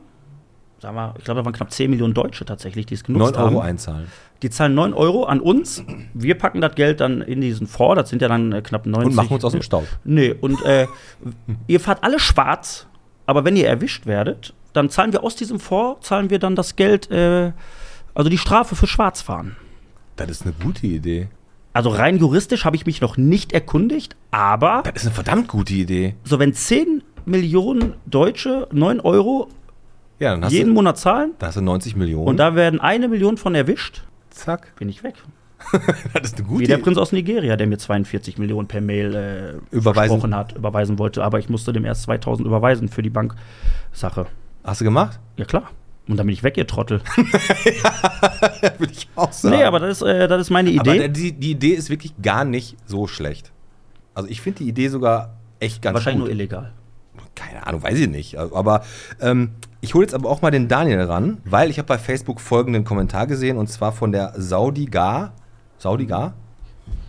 sagen 0.81 0.97
wir, 0.97 1.15
ich 1.19 1.25
glaube, 1.25 1.41
da 1.41 1.45
waren 1.45 1.53
knapp 1.55 1.71
10 1.71 1.91
Millionen 1.91 2.15
Deutsche 2.15 2.45
tatsächlich, 2.45 2.87
die 2.87 2.95
es 2.95 3.05
genutzt 3.05 3.35
9 3.37 3.45
Euro 3.45 3.61
haben. 3.61 3.69
einzahlen. 3.69 4.07
Die 4.43 4.51
zahlen 4.51 4.75
9 4.75 4.93
Euro 4.95 5.25
an 5.25 5.41
uns. 5.41 5.85
Wir 6.13 6.37
packen 6.37 6.61
das 6.61 6.75
Geld 6.75 7.01
dann 7.01 7.23
in 7.23 7.41
diesen 7.41 7.67
Fonds. 7.67 7.97
Das 7.97 8.11
sind 8.11 8.21
ja 8.21 8.29
dann 8.29 8.53
äh, 8.53 8.63
knapp 8.63 8.87
90. 8.87 9.11
Und 9.11 9.15
machen 9.15 9.35
uns 9.35 9.45
aus 9.45 9.53
dem 9.53 9.63
Staub. 9.63 9.87
Nee, 10.05 10.33
und 10.33 10.63
äh, 10.65 10.87
ihr 11.69 11.81
fahrt 11.81 12.03
alle 12.03 12.19
schwarz, 12.19 12.87
aber 13.27 13.45
wenn 13.45 13.57
ihr 13.57 13.69
erwischt 13.69 14.07
werdet, 14.07 14.53
dann 14.73 14.91
zahlen 14.91 15.13
wir 15.13 15.23
aus 15.23 15.37
diesem 15.37 15.61
Fonds, 15.61 16.07
zahlen 16.07 16.31
wir 16.31 16.39
dann 16.39 16.57
das 16.57 16.77
Geld, 16.77 17.11
äh, 17.11 17.53
also 18.14 18.28
die 18.31 18.38
Strafe 18.38 18.76
für 18.76 18.87
Schwarzfahren. 18.87 19.57
Das 20.16 20.28
ist 20.31 20.42
eine 20.42 20.52
gute 20.52 20.87
Idee. 20.87 21.28
Also 21.73 21.88
rein 21.90 22.19
juristisch 22.19 22.64
habe 22.66 22.76
ich 22.76 22.85
mich 22.85 23.00
noch 23.00 23.16
nicht 23.16 23.52
erkundigt, 23.52 24.14
aber 24.31 24.83
Das 24.85 25.02
ist 25.02 25.07
eine 25.07 25.14
verdammt 25.14 25.49
gute 25.49 25.73
Idee. 25.73 26.14
so 26.25 26.38
wenn 26.38 26.52
10 26.52 27.02
Millionen 27.25 27.95
Deutsche 28.07 28.69
9 28.73 29.00
Euro 29.00 29.49
Ja, 30.19 30.37
jeden 30.49 30.69
du, 30.71 30.75
Monat 30.75 30.99
zahlen 30.99 31.33
da 31.38 31.47
hast 31.47 31.57
du 31.57 31.62
90 31.62 31.97
Millionen. 31.97 32.26
und 32.28 32.37
da 32.37 32.54
werden 32.54 32.78
eine 32.81 33.09
Million 33.09 33.38
von 33.38 33.54
erwischt, 33.54 34.02
zack. 34.31 34.75
bin 34.76 34.88
ich 34.90 35.02
weg. 35.02 35.14
Das 36.12 36.25
ist 36.33 36.38
eine 36.38 36.47
gute 36.49 36.61
Wie 36.61 36.66
der. 36.66 36.78
Prinz 36.78 36.99
aus 36.99 37.12
Nigeria, 37.12 37.57
der 37.57 37.66
mir 37.69 37.78
42 37.78 38.37
Millionen 38.37 38.66
per 38.69 38.81
Mail 38.81 39.14
äh, 39.14 39.75
Überweisen. 39.75 40.11
versprochen 40.21 40.35
hat, 40.35 40.52
überweisen 40.57 40.99
wollte, 40.99 41.23
aber 41.25 41.38
ich 41.38 41.49
musste 41.49 41.73
dem 41.73 41.85
erst 41.85 42.02
2000 42.02 42.47
überweisen 42.47 42.88
für 42.88 43.02
die 43.02 43.11
Banksache. 43.11 44.26
Hast 44.64 44.81
du 44.81 44.85
gemacht? 44.85 45.21
Ja 45.37 45.45
klar. 45.45 45.71
Und 46.09 46.17
dann 46.17 46.27
bin 46.27 46.35
ich 46.35 46.43
weg, 46.43 46.57
ihr 46.57 46.67
Trottel. 46.67 47.01
Würde 48.79 48.93
ich 48.93 49.09
auch 49.15 49.33
sagen. 49.33 49.57
Nee, 49.57 49.65
aber 49.65 49.79
das 49.79 50.03
ist, 50.03 50.09
äh, 50.09 50.29
das 50.29 50.41
ist 50.43 50.51
meine 50.51 50.71
Aber 50.81 50.95
Idee. 50.95 51.09
die, 51.09 51.33
die 51.33 51.51
Idee 51.53 51.75
ist 51.75 51.91
wirklich 51.91 52.15
gar 52.21 52.45
nicht 52.45 52.77
so 52.87 53.07
schlecht. 53.07 53.53
Also 54.15 54.29
ich 54.29 54.41
finde 54.41 54.59
die 54.65 54.69
Idee 54.69 54.89
sogar 54.89 55.37
echt 55.61 55.81
ganz 55.81 55.95
Wahrscheinlich 55.95 56.21
gut. 56.23 56.29
nur 56.29 56.35
illegal. 56.35 56.73
Keine 57.35 57.67
Ahnung, 57.67 57.83
weiß 57.83 57.99
ich 57.99 58.09
nicht. 58.09 58.37
Aber 58.37 58.85
ähm, 59.21 59.53
ich 59.81 59.95
hole 59.95 60.05
jetzt 60.05 60.15
aber 60.15 60.29
auch 60.29 60.43
mal 60.43 60.51
den 60.51 60.69
Daniel 60.69 61.03
ran, 61.03 61.39
weil 61.45 61.71
ich 61.71 61.79
habe 61.79 61.87
bei 61.89 61.99
Facebook 61.99 62.41
folgenden 62.41 62.85
Kommentar 62.85 63.27
gesehen 63.27 63.57
und 63.57 63.69
zwar 63.69 63.93
von 63.93 64.13
der 64.13 64.33
Saudigar. 64.37 65.33
Saudigar? 65.79 66.35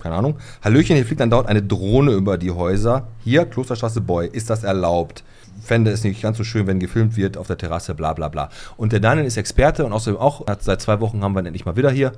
Keine 0.01 0.15
Ahnung. 0.15 0.37
Hallöchen, 0.63 0.95
hier 0.95 1.05
fliegt 1.05 1.21
dann 1.21 1.29
dort 1.29 1.47
eine 1.47 1.61
Drohne 1.61 2.11
über 2.11 2.37
die 2.37 2.51
Häuser. 2.51 3.07
Hier, 3.23 3.45
Klosterstraße 3.45 4.01
Boy, 4.01 4.27
ist 4.27 4.49
das 4.49 4.63
erlaubt? 4.63 5.23
Fände 5.61 5.91
es 5.91 6.03
nicht 6.03 6.21
ganz 6.21 6.37
so 6.37 6.43
schön, 6.43 6.67
wenn 6.67 6.79
gefilmt 6.79 7.15
wird 7.17 7.37
auf 7.37 7.47
der 7.47 7.57
Terrasse, 7.57 7.93
bla 7.95 8.13
bla 8.13 8.27
bla. 8.29 8.49
Und 8.77 8.91
der 8.93 8.99
Daniel 8.99 9.25
ist 9.25 9.37
Experte 9.37 9.85
und 9.85 9.93
außerdem 9.93 10.19
auch, 10.19 10.45
seit 10.59 10.81
zwei 10.81 10.99
Wochen 10.99 11.23
haben 11.23 11.33
wir 11.35 11.41
ihn 11.41 11.45
endlich 11.47 11.65
mal 11.65 11.75
wieder 11.75 11.91
hier. 11.91 12.11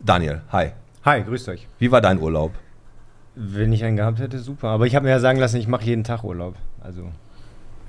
Daniel, 0.00 0.40
hi. 0.52 0.70
Hi, 1.04 1.22
grüßt 1.22 1.48
euch. 1.48 1.66
Wie 1.78 1.90
war 1.92 2.00
dein 2.00 2.18
Urlaub? 2.20 2.52
Wenn 3.34 3.72
ich 3.72 3.84
einen 3.84 3.96
gehabt 3.96 4.18
hätte, 4.18 4.38
super. 4.38 4.68
Aber 4.68 4.86
ich 4.86 4.94
habe 4.94 5.04
mir 5.04 5.10
ja 5.10 5.20
sagen 5.20 5.38
lassen, 5.38 5.56
ich 5.56 5.68
mache 5.68 5.84
jeden 5.84 6.04
Tag 6.04 6.24
Urlaub. 6.24 6.56
Also, 6.82 7.04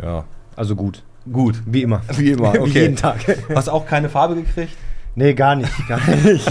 Ja. 0.01 0.23
also 0.55 0.75
gut. 0.75 1.03
Gut. 1.31 1.61
Wie 1.65 1.81
immer. 1.81 2.01
Wie 2.17 2.31
immer, 2.31 2.53
Wie 2.53 2.59
okay. 2.59 2.81
jeden 2.83 2.95
Tag. 2.95 3.17
Hast 3.55 3.69
auch 3.69 3.85
keine 3.85 4.07
Farbe 4.09 4.35
gekriegt? 4.35 4.75
nee, 5.15 5.33
gar 5.33 5.55
nicht. 5.55 5.71
Gar 5.89 5.99
nicht. 6.15 6.47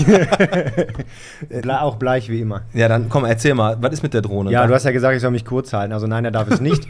Ble 1.48 1.80
auch 1.80 1.96
bleich 1.96 2.28
wie 2.28 2.40
immer. 2.42 2.62
Ja, 2.74 2.88
dann 2.88 3.08
komm, 3.08 3.24
erzähl 3.24 3.54
mal, 3.54 3.78
was 3.80 3.92
ist 3.94 4.02
mit 4.02 4.12
der 4.12 4.20
Drohne? 4.22 4.50
Ja, 4.50 4.62
Da- 4.62 4.66
du 4.68 4.74
hast 4.74 4.84
ja 4.84 4.90
gesagt, 4.90 5.14
ich 5.16 5.22
soll 5.22 5.30
mich 5.30 5.44
kurz 5.46 5.72
halten. 5.72 5.92
Also 5.94 6.06
nein, 6.06 6.24
er 6.26 6.30
darf 6.30 6.50
es 6.50 6.60
nicht. 6.60 6.86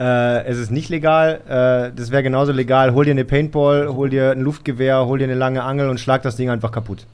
Äh, 0.00 0.44
es 0.44 0.58
ist 0.58 0.70
nicht 0.70 0.88
legal. 0.88 1.40
Äh, 1.46 1.96
das 1.96 2.10
wäre 2.10 2.22
genauso 2.22 2.52
legal. 2.52 2.94
Hol 2.94 3.04
dir 3.04 3.12
eine 3.12 3.24
Paintball, 3.24 3.88
hol 3.88 4.10
dir 4.10 4.32
ein 4.32 4.40
Luftgewehr, 4.40 5.06
hol 5.06 5.18
dir 5.18 5.24
eine 5.24 5.34
lange 5.34 5.62
Angel 5.62 5.88
und 5.88 6.00
schlag 6.00 6.22
das 6.22 6.36
Ding 6.36 6.50
einfach 6.50 6.72
kaputt. 6.72 7.06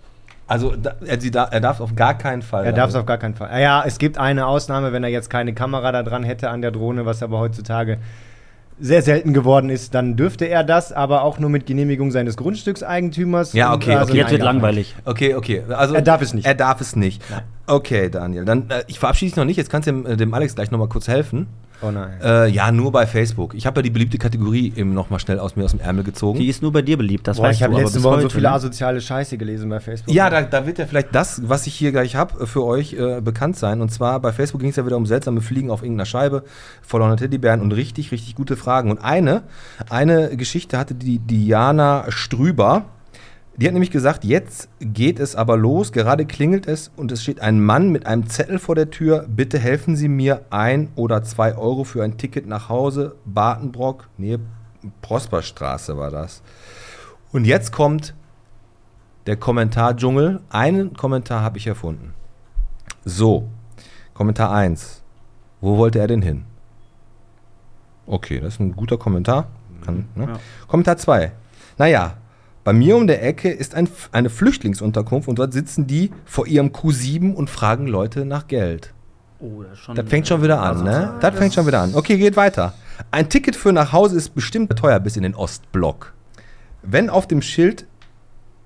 Also 0.46 0.74
da, 0.74 0.96
er, 1.06 1.52
er 1.52 1.60
darf 1.60 1.80
auf 1.80 1.94
gar 1.94 2.18
keinen 2.18 2.42
Fall. 2.42 2.64
Er 2.64 2.72
darf 2.72 2.90
es 2.90 2.96
auf 2.96 3.06
gar 3.06 3.18
keinen 3.18 3.34
Fall. 3.36 3.60
Ja, 3.60 3.84
es 3.86 3.98
gibt 3.98 4.18
eine 4.18 4.46
Ausnahme, 4.46 4.92
wenn 4.92 5.04
er 5.04 5.10
jetzt 5.10 5.30
keine 5.30 5.54
Kamera 5.54 5.92
da 5.92 6.02
dran 6.02 6.24
hätte 6.24 6.50
an 6.50 6.60
der 6.60 6.72
Drohne, 6.72 7.06
was 7.06 7.22
aber 7.22 7.38
heutzutage 7.38 7.98
sehr 8.80 9.02
selten 9.02 9.34
geworden 9.34 9.70
ist, 9.70 9.94
dann 9.94 10.16
dürfte 10.16 10.46
er 10.46 10.64
das, 10.64 10.92
aber 10.92 11.22
auch 11.22 11.38
nur 11.38 11.50
mit 11.50 11.66
Genehmigung 11.66 12.10
seines 12.10 12.36
Grundstückseigentümers. 12.36 13.52
Ja, 13.52 13.72
okay, 13.72 13.96
Und, 13.96 14.02
okay. 14.02 14.16
Jetzt 14.16 14.24
nein, 14.24 14.30
wird 14.32 14.40
er 14.40 14.44
langweilig. 14.44 14.96
Okay, 15.04 15.34
okay. 15.34 15.62
Also, 15.68 15.94
Er 15.94 16.02
darf 16.02 16.22
es 16.22 16.34
nicht. 16.34 16.46
Er 16.46 16.54
darf 16.54 16.80
es 16.80 16.96
nicht. 16.96 17.22
Okay, 17.66 18.08
Daniel. 18.08 18.44
Dann, 18.44 18.70
äh, 18.70 18.82
ich 18.86 18.98
verabschiede 18.98 19.30
dich 19.30 19.36
noch 19.36 19.44
nicht. 19.44 19.58
Jetzt 19.58 19.70
kannst 19.70 19.86
du 19.86 19.92
dem, 19.92 20.06
äh, 20.06 20.16
dem 20.16 20.32
Alex 20.34 20.54
gleich 20.54 20.70
nochmal 20.70 20.88
kurz 20.88 21.08
helfen. 21.08 21.46
Oh 21.82 21.90
nein. 21.90 22.18
Äh, 22.22 22.48
ja, 22.48 22.70
nur 22.70 22.92
bei 22.92 23.06
Facebook. 23.06 23.54
Ich 23.54 23.66
habe 23.66 23.78
ja 23.78 23.82
die 23.82 23.90
beliebte 23.90 24.18
Kategorie 24.18 24.72
eben 24.76 24.92
nochmal 24.92 25.18
schnell 25.18 25.38
aus 25.38 25.56
mir 25.56 25.64
aus 25.64 25.70
dem 25.70 25.80
Ärmel 25.80 26.04
gezogen. 26.04 26.38
Die 26.38 26.48
ist 26.48 26.62
nur 26.62 26.72
bei 26.72 26.82
dir 26.82 26.96
beliebt, 26.96 27.26
das 27.26 27.38
Boah, 27.38 27.44
weißt 27.44 27.58
ich 27.58 27.62
habe 27.62 27.76
letzte 27.76 28.02
Woche 28.02 28.22
so 28.22 28.28
viele 28.28 28.50
asoziale 28.50 29.00
Scheiße 29.00 29.38
gelesen 29.38 29.70
bei 29.70 29.80
Facebook. 29.80 30.14
Ja, 30.14 30.28
da, 30.28 30.42
da 30.42 30.66
wird 30.66 30.78
ja 30.78 30.86
vielleicht 30.86 31.14
das, 31.14 31.48
was 31.48 31.66
ich 31.66 31.74
hier 31.74 31.92
gleich 31.92 32.16
habe, 32.16 32.46
für 32.46 32.64
euch 32.64 32.92
äh, 32.94 33.20
bekannt 33.20 33.56
sein. 33.56 33.80
Und 33.80 33.90
zwar 33.90 34.20
bei 34.20 34.32
Facebook 34.32 34.60
ging 34.60 34.70
es 34.70 34.76
ja 34.76 34.84
wieder 34.84 34.96
um 34.96 35.06
seltsame 35.06 35.40
Fliegen 35.40 35.70
auf 35.70 35.82
irgendeiner 35.82 36.06
Scheibe, 36.06 36.44
verlorene 36.82 37.16
Teddybären 37.16 37.60
und 37.60 37.72
richtig, 37.72 38.12
richtig 38.12 38.34
gute 38.34 38.56
Fragen. 38.56 38.90
Und 38.90 38.98
eine, 38.98 39.42
eine 39.88 40.36
Geschichte 40.36 40.78
hatte 40.78 40.94
die 40.94 41.18
Diana 41.18 42.04
Strüber. 42.08 42.84
Die 43.60 43.66
hat 43.66 43.74
nämlich 43.74 43.90
gesagt, 43.90 44.24
jetzt 44.24 44.70
geht 44.80 45.20
es 45.20 45.36
aber 45.36 45.58
los, 45.58 45.92
gerade 45.92 46.24
klingelt 46.24 46.66
es 46.66 46.90
und 46.96 47.12
es 47.12 47.22
steht 47.22 47.42
ein 47.42 47.62
Mann 47.62 47.90
mit 47.90 48.06
einem 48.06 48.26
Zettel 48.26 48.58
vor 48.58 48.74
der 48.74 48.88
Tür. 48.88 49.26
Bitte 49.28 49.58
helfen 49.58 49.96
Sie 49.96 50.08
mir 50.08 50.46
ein 50.48 50.88
oder 50.96 51.22
zwei 51.24 51.54
Euro 51.54 51.84
für 51.84 52.02
ein 52.02 52.16
Ticket 52.16 52.46
nach 52.46 52.70
Hause. 52.70 53.16
Bartenbrock, 53.26 54.08
nee, 54.16 54.38
Prosperstraße 55.02 55.98
war 55.98 56.10
das. 56.10 56.42
Und 57.32 57.44
jetzt 57.44 57.70
kommt 57.70 58.14
der 59.26 59.36
Kommentar-Dschungel. 59.36 60.40
Einen 60.48 60.94
Kommentar 60.94 61.42
habe 61.42 61.58
ich 61.58 61.66
erfunden. 61.66 62.14
So, 63.04 63.46
Kommentar 64.14 64.52
1. 64.52 65.02
Wo 65.60 65.76
wollte 65.76 65.98
er 65.98 66.06
denn 66.06 66.22
hin? 66.22 66.46
Okay, 68.06 68.40
das 68.40 68.54
ist 68.54 68.60
ein 68.60 68.74
guter 68.74 68.96
Kommentar. 68.96 69.48
Kann, 69.84 70.08
ne? 70.14 70.28
Ja. 70.28 70.40
Kommentar 70.66 70.96
2. 70.96 71.32
Naja, 71.76 72.14
bei 72.64 72.72
mir 72.72 72.96
um 72.96 73.06
der 73.06 73.24
Ecke 73.24 73.50
ist 73.50 73.74
ein, 73.74 73.88
eine 74.12 74.30
Flüchtlingsunterkunft 74.30 75.28
und 75.28 75.38
dort 75.38 75.52
sitzen 75.52 75.86
die 75.86 76.10
vor 76.24 76.46
ihrem 76.46 76.68
Q7 76.68 77.32
und 77.34 77.48
fragen 77.50 77.86
Leute 77.86 78.24
nach 78.24 78.46
Geld. 78.48 78.92
Oh, 79.38 79.62
das 79.62 79.72
ist 79.72 79.78
schon. 79.78 79.94
Das 79.96 80.08
fängt 80.08 80.28
schon 80.28 80.42
wieder 80.42 80.60
an, 80.60 80.84
ne? 80.84 80.90
asozial. 80.90 81.18
Das 81.20 81.34
fängt 81.38 81.54
schon 81.54 81.66
wieder 81.66 81.80
an. 81.80 81.94
Okay, 81.94 82.18
geht 82.18 82.36
weiter. 82.36 82.74
Ein 83.10 83.28
Ticket 83.30 83.56
für 83.56 83.72
nach 83.72 83.92
Hause 83.92 84.16
ist 84.16 84.34
bestimmt 84.34 84.76
teuer 84.76 85.00
bis 85.00 85.16
in 85.16 85.22
den 85.22 85.34
Ostblock. 85.34 86.12
Wenn 86.82 87.08
auf 87.08 87.26
dem 87.26 87.40
Schild 87.40 87.86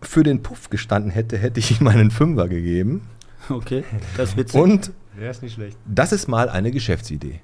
für 0.03 0.23
den 0.25 0.43
Puff 0.43 0.71
gestanden 0.71 1.11
hätte, 1.11 1.37
hätte 1.39 1.61
ich 1.61 1.81
ihm 1.81 1.87
einen 1.87 2.11
Fünfer 2.11 2.49
gegeben. 2.49 3.03
Okay, 3.49 3.85
das 4.17 4.31
ist 4.31 4.37
witzig. 4.37 4.61
Und 4.61 4.91
Der 5.19 5.31
ist 5.31 5.43
nicht 5.43 5.55
schlecht. 5.55 5.77
das 5.87 6.13
ist 6.13 6.29
mal 6.29 6.49
eine 6.49 6.71
Geschäftsidee. 6.71 7.41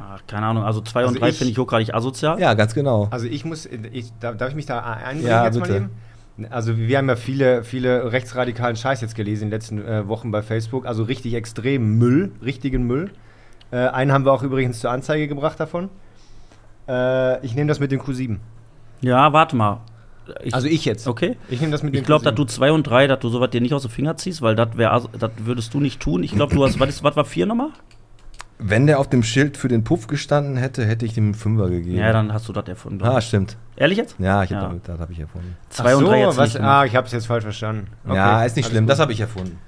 Ach, 0.00 0.20
keine 0.26 0.46
Ahnung, 0.46 0.62
also 0.64 0.80
2 0.80 1.00
Also 1.00 1.14
und 1.14 1.20
3 1.20 1.28
ich- 1.30 1.38
finde 1.38 1.52
ich 1.52 1.58
hochgradig 1.58 1.94
asozial. 1.94 2.38
Ja, 2.40 2.54
ganz 2.54 2.74
genau. 2.74 3.08
Also 3.10 3.26
ich 3.26 3.44
muss, 3.44 3.66
ich, 3.66 4.12
darf, 4.20 4.36
ich 4.48 4.54
mich 4.54 4.66
da 4.66 4.80
einbringen 4.80 5.26
Ja, 5.26 5.44
jetzt 5.44 5.54
bitte. 5.60 5.70
mal 5.70 5.76
eben? 5.76 5.90
Also 6.50 6.76
wir 6.76 6.98
haben 6.98 7.08
ja 7.08 7.16
viele, 7.16 7.64
viele 7.64 8.12
rechtsradikalen 8.12 8.76
Scheiß 8.76 9.00
jetzt 9.00 9.16
gelesen 9.16 9.44
in 9.44 9.48
den 9.50 9.54
letzten 9.56 9.84
äh, 9.84 10.06
Wochen 10.06 10.30
bei 10.30 10.40
Facebook. 10.42 10.86
Also 10.86 11.02
richtig 11.02 11.34
extrem 11.34 11.98
Müll, 11.98 12.30
richtigen 12.44 12.84
Müll. 12.84 13.10
Äh, 13.72 13.78
einen 13.88 14.12
haben 14.12 14.24
wir 14.24 14.32
auch 14.32 14.44
übrigens 14.44 14.78
zur 14.78 14.92
Anzeige 14.92 15.26
gebracht 15.26 15.58
davon. 15.58 15.88
Äh, 16.88 17.44
ich 17.44 17.54
nehme 17.56 17.66
das 17.68 17.80
mit 17.80 17.90
dem 17.90 18.00
Q7. 18.00 18.36
Ja, 19.00 19.32
warte 19.32 19.56
mal. 19.56 19.80
Ich, 20.44 20.54
Also 20.54 20.68
ich 20.68 20.84
jetzt. 20.84 21.08
Okay. 21.08 21.36
Ich 21.48 21.60
nehme 21.60 21.72
das 21.72 21.82
mit 21.82 21.94
dem 21.94 22.00
Ich 22.00 22.06
glaube, 22.06 22.22
Q7. 22.22 22.24
dass 22.26 22.34
du 22.36 22.44
2 22.44 22.70
und 22.72 22.84
3, 22.84 23.06
dass 23.08 23.18
du 23.18 23.30
sowas 23.30 23.50
dir 23.50 23.60
nicht 23.60 23.74
aus 23.74 23.82
den 23.82 23.90
Finger 23.90 24.16
ziehst, 24.16 24.40
weil 24.42 24.54
das 24.54 24.76
wäre, 24.76 25.08
das 25.18 25.30
würdest 25.38 25.74
du 25.74 25.80
nicht 25.80 26.00
tun. 26.00 26.22
Ich 26.22 26.32
glaube, 26.32 26.54
du 26.54 26.64
hast, 26.64 26.78
was, 26.78 27.02
was 27.02 27.16
war 27.16 27.24
4 27.24 27.46
nochmal? 27.46 27.70
Wenn 28.60 28.86
der 28.88 28.98
auf 28.98 29.08
dem 29.08 29.22
Schild 29.22 29.56
für 29.56 29.68
den 29.68 29.84
Puff 29.84 30.08
gestanden 30.08 30.56
hätte, 30.56 30.84
hätte 30.84 31.06
ich 31.06 31.16
ihm 31.16 31.26
einen 31.26 31.34
Fünfer 31.34 31.68
gegeben. 31.70 31.96
Ja, 31.98 32.12
dann 32.12 32.32
hast 32.32 32.48
du 32.48 32.52
das 32.52 32.66
erfunden. 32.66 33.04
Ah, 33.04 33.20
stimmt. 33.20 33.56
Ehrlich 33.76 33.98
jetzt? 33.98 34.16
Ja, 34.18 34.42
ich 34.42 34.50
hab 34.52 34.62
Ja. 34.62 34.68
damit, 34.68 34.88
das 34.88 34.98
habe 34.98 35.12
ich 35.12 35.20
erfunden. 35.20 35.56
2 35.70 35.94
und 35.96 36.04
Ach 36.04 36.08
3 36.08 36.18
so, 36.22 36.26
jetzt 36.26 36.36
was, 36.36 36.44
nicht. 36.48 36.56
gemacht. 36.56 36.70
Ah, 36.72 36.84
ich 36.84 36.96
habe 36.96 37.06
es 37.06 37.12
jetzt 37.12 37.26
falsch 37.26 37.44
verstanden. 37.44 37.86
ja, 38.06 38.36
Okay, 38.38 38.46
ist 38.46 38.56
nicht 38.56 38.64
alles 38.64 38.72
schlimm, 38.72 38.84
gut. 38.84 38.90
das 38.90 38.98
habe 38.98 39.12
ich 39.12 39.20
erfunden. 39.20 39.58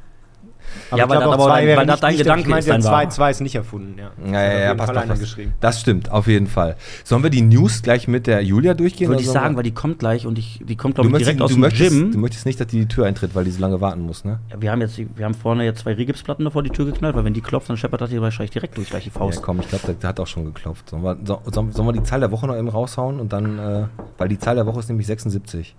Ja, 0.90 1.04
ich 1.04 1.10
weil 1.10 1.18
glaub 1.18 1.22
auch 1.30 1.32
aber 1.34 1.48
weil 1.48 1.86
nicht 1.86 2.02
dein. 2.02 2.16
Gedanke 2.16 2.40
ich 2.42 2.48
meinte, 2.48 2.58
ist, 2.60 2.68
dein 2.72 2.82
zwei, 2.82 2.90
wahrer. 2.90 3.08
zwei 3.10 3.30
ist 3.30 3.40
nicht 3.40 3.54
erfunden, 3.54 3.96
ja. 3.98 4.10
Ja, 4.24 4.32
ja, 4.42 4.48
auf 4.58 4.64
ja, 4.64 4.74
passt 4.74 5.08
passt. 5.08 5.20
geschrieben. 5.20 5.54
Das 5.60 5.80
stimmt, 5.80 6.10
auf 6.10 6.26
jeden 6.26 6.46
Fall. 6.46 6.76
Sollen 7.04 7.22
wir 7.22 7.30
die 7.30 7.42
News 7.42 7.82
gleich 7.82 8.08
mit 8.08 8.26
der 8.26 8.42
Julia 8.42 8.74
durchgehen? 8.74 9.08
Würde 9.08 9.20
ich 9.20 9.26
sollen 9.26 9.36
wir- 9.36 9.40
sagen, 9.42 9.56
weil 9.56 9.62
die 9.62 9.72
kommt 9.72 9.98
gleich 9.98 10.26
und 10.26 10.38
ich, 10.38 10.60
die 10.64 10.76
kommt, 10.76 10.96
glaube 10.96 11.10
ich, 11.10 11.16
direkt 11.16 11.40
aus 11.42 11.50
dem 11.52 11.60
möchtest, 11.60 11.90
Gym. 11.90 12.12
du 12.12 12.18
möchtest 12.18 12.46
nicht, 12.46 12.60
dass 12.60 12.66
die 12.66 12.80
die 12.80 12.88
Tür 12.88 13.06
eintritt, 13.06 13.34
weil 13.34 13.44
die 13.44 13.50
so 13.50 13.60
lange 13.60 13.80
warten 13.80 14.00
muss, 14.02 14.24
ne? 14.24 14.40
Ja, 14.50 14.60
wir 14.60 14.70
haben 14.72 14.80
jetzt, 14.80 14.98
wir 14.98 15.24
haben 15.24 15.34
vorne 15.34 15.64
jetzt 15.64 15.80
zwei 15.80 15.92
Rigipsplatten 15.94 16.44
davor 16.44 16.62
die 16.62 16.70
Tür 16.70 16.86
geknallt, 16.86 17.14
weil 17.16 17.24
wenn 17.24 17.34
die 17.34 17.40
klopft, 17.40 17.68
dann 17.70 17.76
scheppert 17.76 18.00
das 18.00 18.10
hier 18.10 18.20
wahrscheinlich 18.22 18.50
direkt 18.50 18.76
durch 18.76 18.90
gleich 18.90 19.04
die 19.04 19.10
Faust. 19.10 19.38
Ja, 19.38 19.44
komm, 19.44 19.60
ich 19.60 19.68
glaube, 19.68 19.84
der, 19.86 19.94
der 19.94 20.08
hat 20.08 20.20
auch 20.20 20.26
schon 20.26 20.44
geklopft. 20.44 20.90
Sollen 20.90 21.02
wir, 21.02 21.16
so, 21.24 21.40
sollen, 21.52 21.72
sollen 21.72 21.88
wir 21.88 21.92
die 21.92 22.02
Zahl 22.02 22.20
der 22.20 22.30
Woche 22.30 22.46
noch 22.46 22.56
eben 22.56 22.68
raushauen 22.68 23.20
und 23.20 23.32
dann, 23.32 23.58
äh, 23.58 23.84
weil 24.18 24.28
die 24.28 24.38
Zahl 24.38 24.54
der 24.56 24.66
Woche 24.66 24.80
ist 24.80 24.88
nämlich 24.88 25.06
76. 25.06 25.74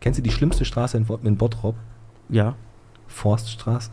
Kennst 0.00 0.18
du 0.18 0.22
die 0.22 0.30
schlimmste 0.30 0.64
Straße 0.64 0.96
in, 0.96 1.06
in 1.24 1.36
Bottrop? 1.36 1.74
Ja, 2.30 2.54
Forststraße? 3.08 3.90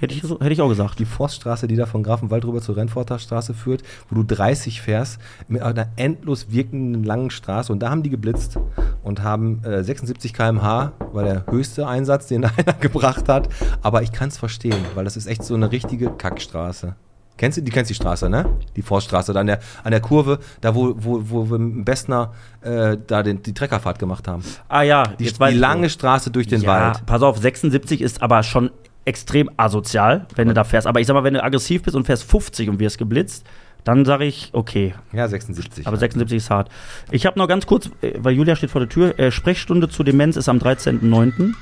Hätte 0.00 0.14
ich, 0.14 0.22
hätte 0.22 0.52
ich 0.52 0.60
auch 0.60 0.68
gesagt. 0.68 0.98
Die 0.98 1.04
Forststraße, 1.04 1.68
die 1.68 1.76
da 1.76 1.86
von 1.86 2.02
Grafenwald 2.02 2.44
rüber 2.44 2.60
zur 2.60 2.76
Rennforter 2.76 3.18
Straße 3.18 3.54
führt, 3.54 3.82
wo 4.08 4.16
du 4.16 4.22
30 4.22 4.80
fährst, 4.80 5.18
mit 5.48 5.62
einer 5.62 5.88
endlos 5.96 6.50
wirkenden 6.50 7.04
langen 7.04 7.30
Straße. 7.30 7.72
Und 7.72 7.80
da 7.80 7.90
haben 7.90 8.02
die 8.02 8.10
geblitzt 8.10 8.58
und 9.02 9.22
haben 9.22 9.62
äh, 9.64 9.82
76 9.82 10.32
km/h, 10.32 10.92
war 11.12 11.24
der 11.24 11.44
höchste 11.50 11.86
Einsatz, 11.86 12.26
den 12.26 12.42
da 12.42 12.50
einer 12.56 12.74
gebracht 12.74 13.28
hat. 13.28 13.48
Aber 13.82 14.02
ich 14.02 14.12
kann 14.12 14.28
es 14.28 14.38
verstehen, 14.38 14.84
weil 14.94 15.04
das 15.04 15.16
ist 15.16 15.26
echt 15.26 15.42
so 15.42 15.54
eine 15.54 15.70
richtige 15.72 16.10
Kackstraße. 16.10 16.94
Kennst 17.38 17.56
du, 17.56 17.62
die 17.62 17.70
kennst 17.70 17.88
die 17.88 17.94
Straße, 17.94 18.28
ne? 18.28 18.46
Die 18.74 18.82
Forststraße, 18.82 19.32
da 19.32 19.40
an 19.40 19.46
der, 19.46 19.60
an 19.84 19.92
der 19.92 20.00
Kurve, 20.00 20.40
da 20.60 20.74
wo, 20.74 20.94
wo, 20.98 21.22
wo 21.22 21.50
wir 21.50 21.58
mit 21.58 21.72
dem 21.76 21.84
Bessner 21.84 22.32
äh, 22.62 22.96
da 23.06 23.22
den, 23.22 23.42
die 23.42 23.54
Treckerfahrt 23.54 24.00
gemacht 24.00 24.26
haben. 24.26 24.42
Ah 24.68 24.82
ja, 24.82 25.04
Die, 25.04 25.32
die 25.32 25.54
lange. 25.54 25.88
Straße 25.88 26.32
durch 26.32 26.48
den 26.48 26.62
ja, 26.62 26.68
Wald. 26.68 27.06
Pass 27.06 27.22
auf, 27.22 27.38
76 27.38 28.02
ist 28.02 28.22
aber 28.22 28.42
schon 28.42 28.70
extrem 29.08 29.50
asozial, 29.56 30.26
wenn 30.36 30.48
du 30.48 30.54
da 30.54 30.64
fährst. 30.64 30.86
Aber 30.86 31.00
ich 31.00 31.06
sag 31.06 31.14
mal, 31.14 31.24
wenn 31.24 31.34
du 31.34 31.42
aggressiv 31.42 31.82
bist 31.82 31.96
und 31.96 32.04
fährst 32.04 32.24
50 32.30 32.68
und 32.68 32.78
wirst 32.78 32.98
geblitzt, 32.98 33.44
dann 33.84 34.04
sage 34.04 34.24
ich, 34.26 34.50
okay. 34.52 34.94
Ja, 35.12 35.26
76. 35.26 35.86
Aber 35.86 35.96
76 35.96 36.36
ist 36.36 36.50
hart. 36.50 36.68
Ich 37.10 37.24
habe 37.24 37.38
noch 37.38 37.48
ganz 37.48 37.64
kurz, 37.66 37.88
äh, 38.02 38.12
weil 38.18 38.34
Julia 38.34 38.54
steht 38.54 38.70
vor 38.70 38.80
der 38.82 38.88
Tür, 38.90 39.18
äh, 39.18 39.30
Sprechstunde 39.30 39.88
zu 39.88 40.04
Demenz 40.04 40.36
ist 40.36 40.48
am 40.48 40.58
13.09. 40.58 41.54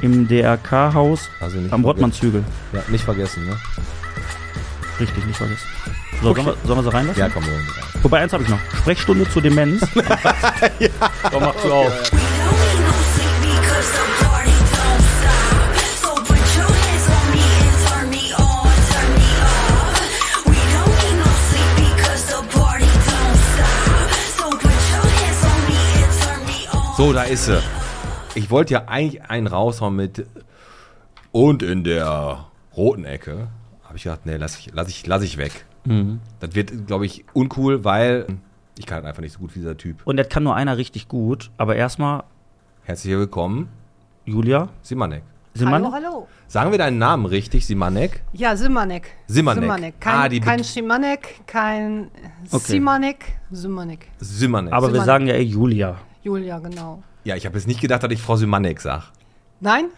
im 0.00 0.28
DRK-Haus 0.28 1.28
Also 1.40 1.58
am. 1.70 1.84
Rottmannshügel. 1.84 2.44
Ja, 2.72 2.82
nicht 2.88 3.04
vergessen, 3.04 3.46
ne? 3.46 3.56
Richtig, 5.00 5.26
nicht 5.26 5.36
vergessen. 5.36 5.66
So, 6.22 6.34
sollen, 6.34 6.46
wir, 6.46 6.56
sollen 6.64 6.78
wir 6.78 6.82
sie 6.84 6.92
reinlassen? 6.94 7.20
Ja, 7.20 7.28
komm, 7.28 7.44
wir 7.44 7.52
rein. 7.52 7.66
Wobei, 8.02 8.20
eins 8.20 8.32
habe 8.32 8.44
ich 8.44 8.48
noch. 8.48 8.60
Sprechstunde 8.78 9.28
zu 9.28 9.40
Demenz. 9.40 9.80
ja. 10.78 10.88
Komm, 11.30 11.42
mach 11.42 11.56
Tür 11.56 11.74
auf. 11.74 12.10
So, 27.02 27.12
da 27.12 27.24
ist 27.24 27.46
sie. 27.46 27.58
Ich 28.36 28.48
wollte 28.52 28.74
ja 28.74 28.84
eigentlich 28.86 29.22
einen 29.24 29.48
raushauen 29.48 29.96
mit 29.96 30.24
und 31.32 31.64
in 31.64 31.82
der 31.82 32.46
roten 32.76 33.04
Ecke. 33.04 33.48
Habe 33.82 33.96
ich 33.96 34.04
gedacht, 34.04 34.20
nee, 34.24 34.36
lass 34.36 34.56
ich, 34.56 34.70
lass 34.72 34.88
ich, 34.88 35.04
lass 35.04 35.24
ich 35.24 35.36
weg. 35.36 35.64
Mhm. 35.84 36.20
Das 36.38 36.54
wird, 36.54 36.86
glaube 36.86 37.04
ich, 37.04 37.24
uncool, 37.32 37.82
weil 37.82 38.26
ich 38.78 38.86
kann 38.86 38.98
halt 38.98 39.06
einfach 39.06 39.20
nicht 39.20 39.32
so 39.32 39.40
gut 39.40 39.52
wie 39.56 39.58
dieser 39.58 39.76
Typ. 39.76 39.96
Und 40.04 40.16
das 40.16 40.28
kann 40.28 40.44
nur 40.44 40.54
einer 40.54 40.76
richtig 40.76 41.08
gut. 41.08 41.50
Aber 41.56 41.74
erstmal, 41.74 42.22
Herzlich 42.84 43.16
willkommen, 43.16 43.68
Julia 44.24 44.68
Simanek. 44.82 45.24
Simmann. 45.54 45.82
Hallo, 45.82 45.92
hallo. 45.92 46.28
Sagen 46.46 46.70
wir 46.70 46.78
deinen 46.78 46.98
Namen 46.98 47.26
richtig, 47.26 47.66
Simanek? 47.66 48.22
Ja, 48.32 48.54
Simanek. 48.54 49.08
Simanek. 49.26 50.00
Kein, 50.00 50.14
Ah, 50.14 50.28
die 50.28 50.38
kein 50.38 50.62
Schimanek, 50.62 51.48
kein 51.48 52.12
Okay. 52.48 52.74
Simanek, 52.74 53.24
Simanek. 53.50 54.06
Simanek. 54.20 54.72
Aber 54.72 54.86
wir 54.86 54.92
Simmann. 54.92 55.06
sagen 55.06 55.26
ja 55.26 55.34
ey, 55.34 55.42
Julia. 55.42 55.96
Julia, 56.22 56.58
genau. 56.58 57.02
ja, 57.24 57.36
ich 57.36 57.46
habe 57.46 57.56
jetzt 57.56 57.66
nicht 57.66 57.80
gedacht, 57.80 58.02
dass 58.02 58.12
ich 58.12 58.22
Frau 58.22 58.36
Simanek 58.36 58.80
sage. 58.80 59.04
Nein? 59.62 59.90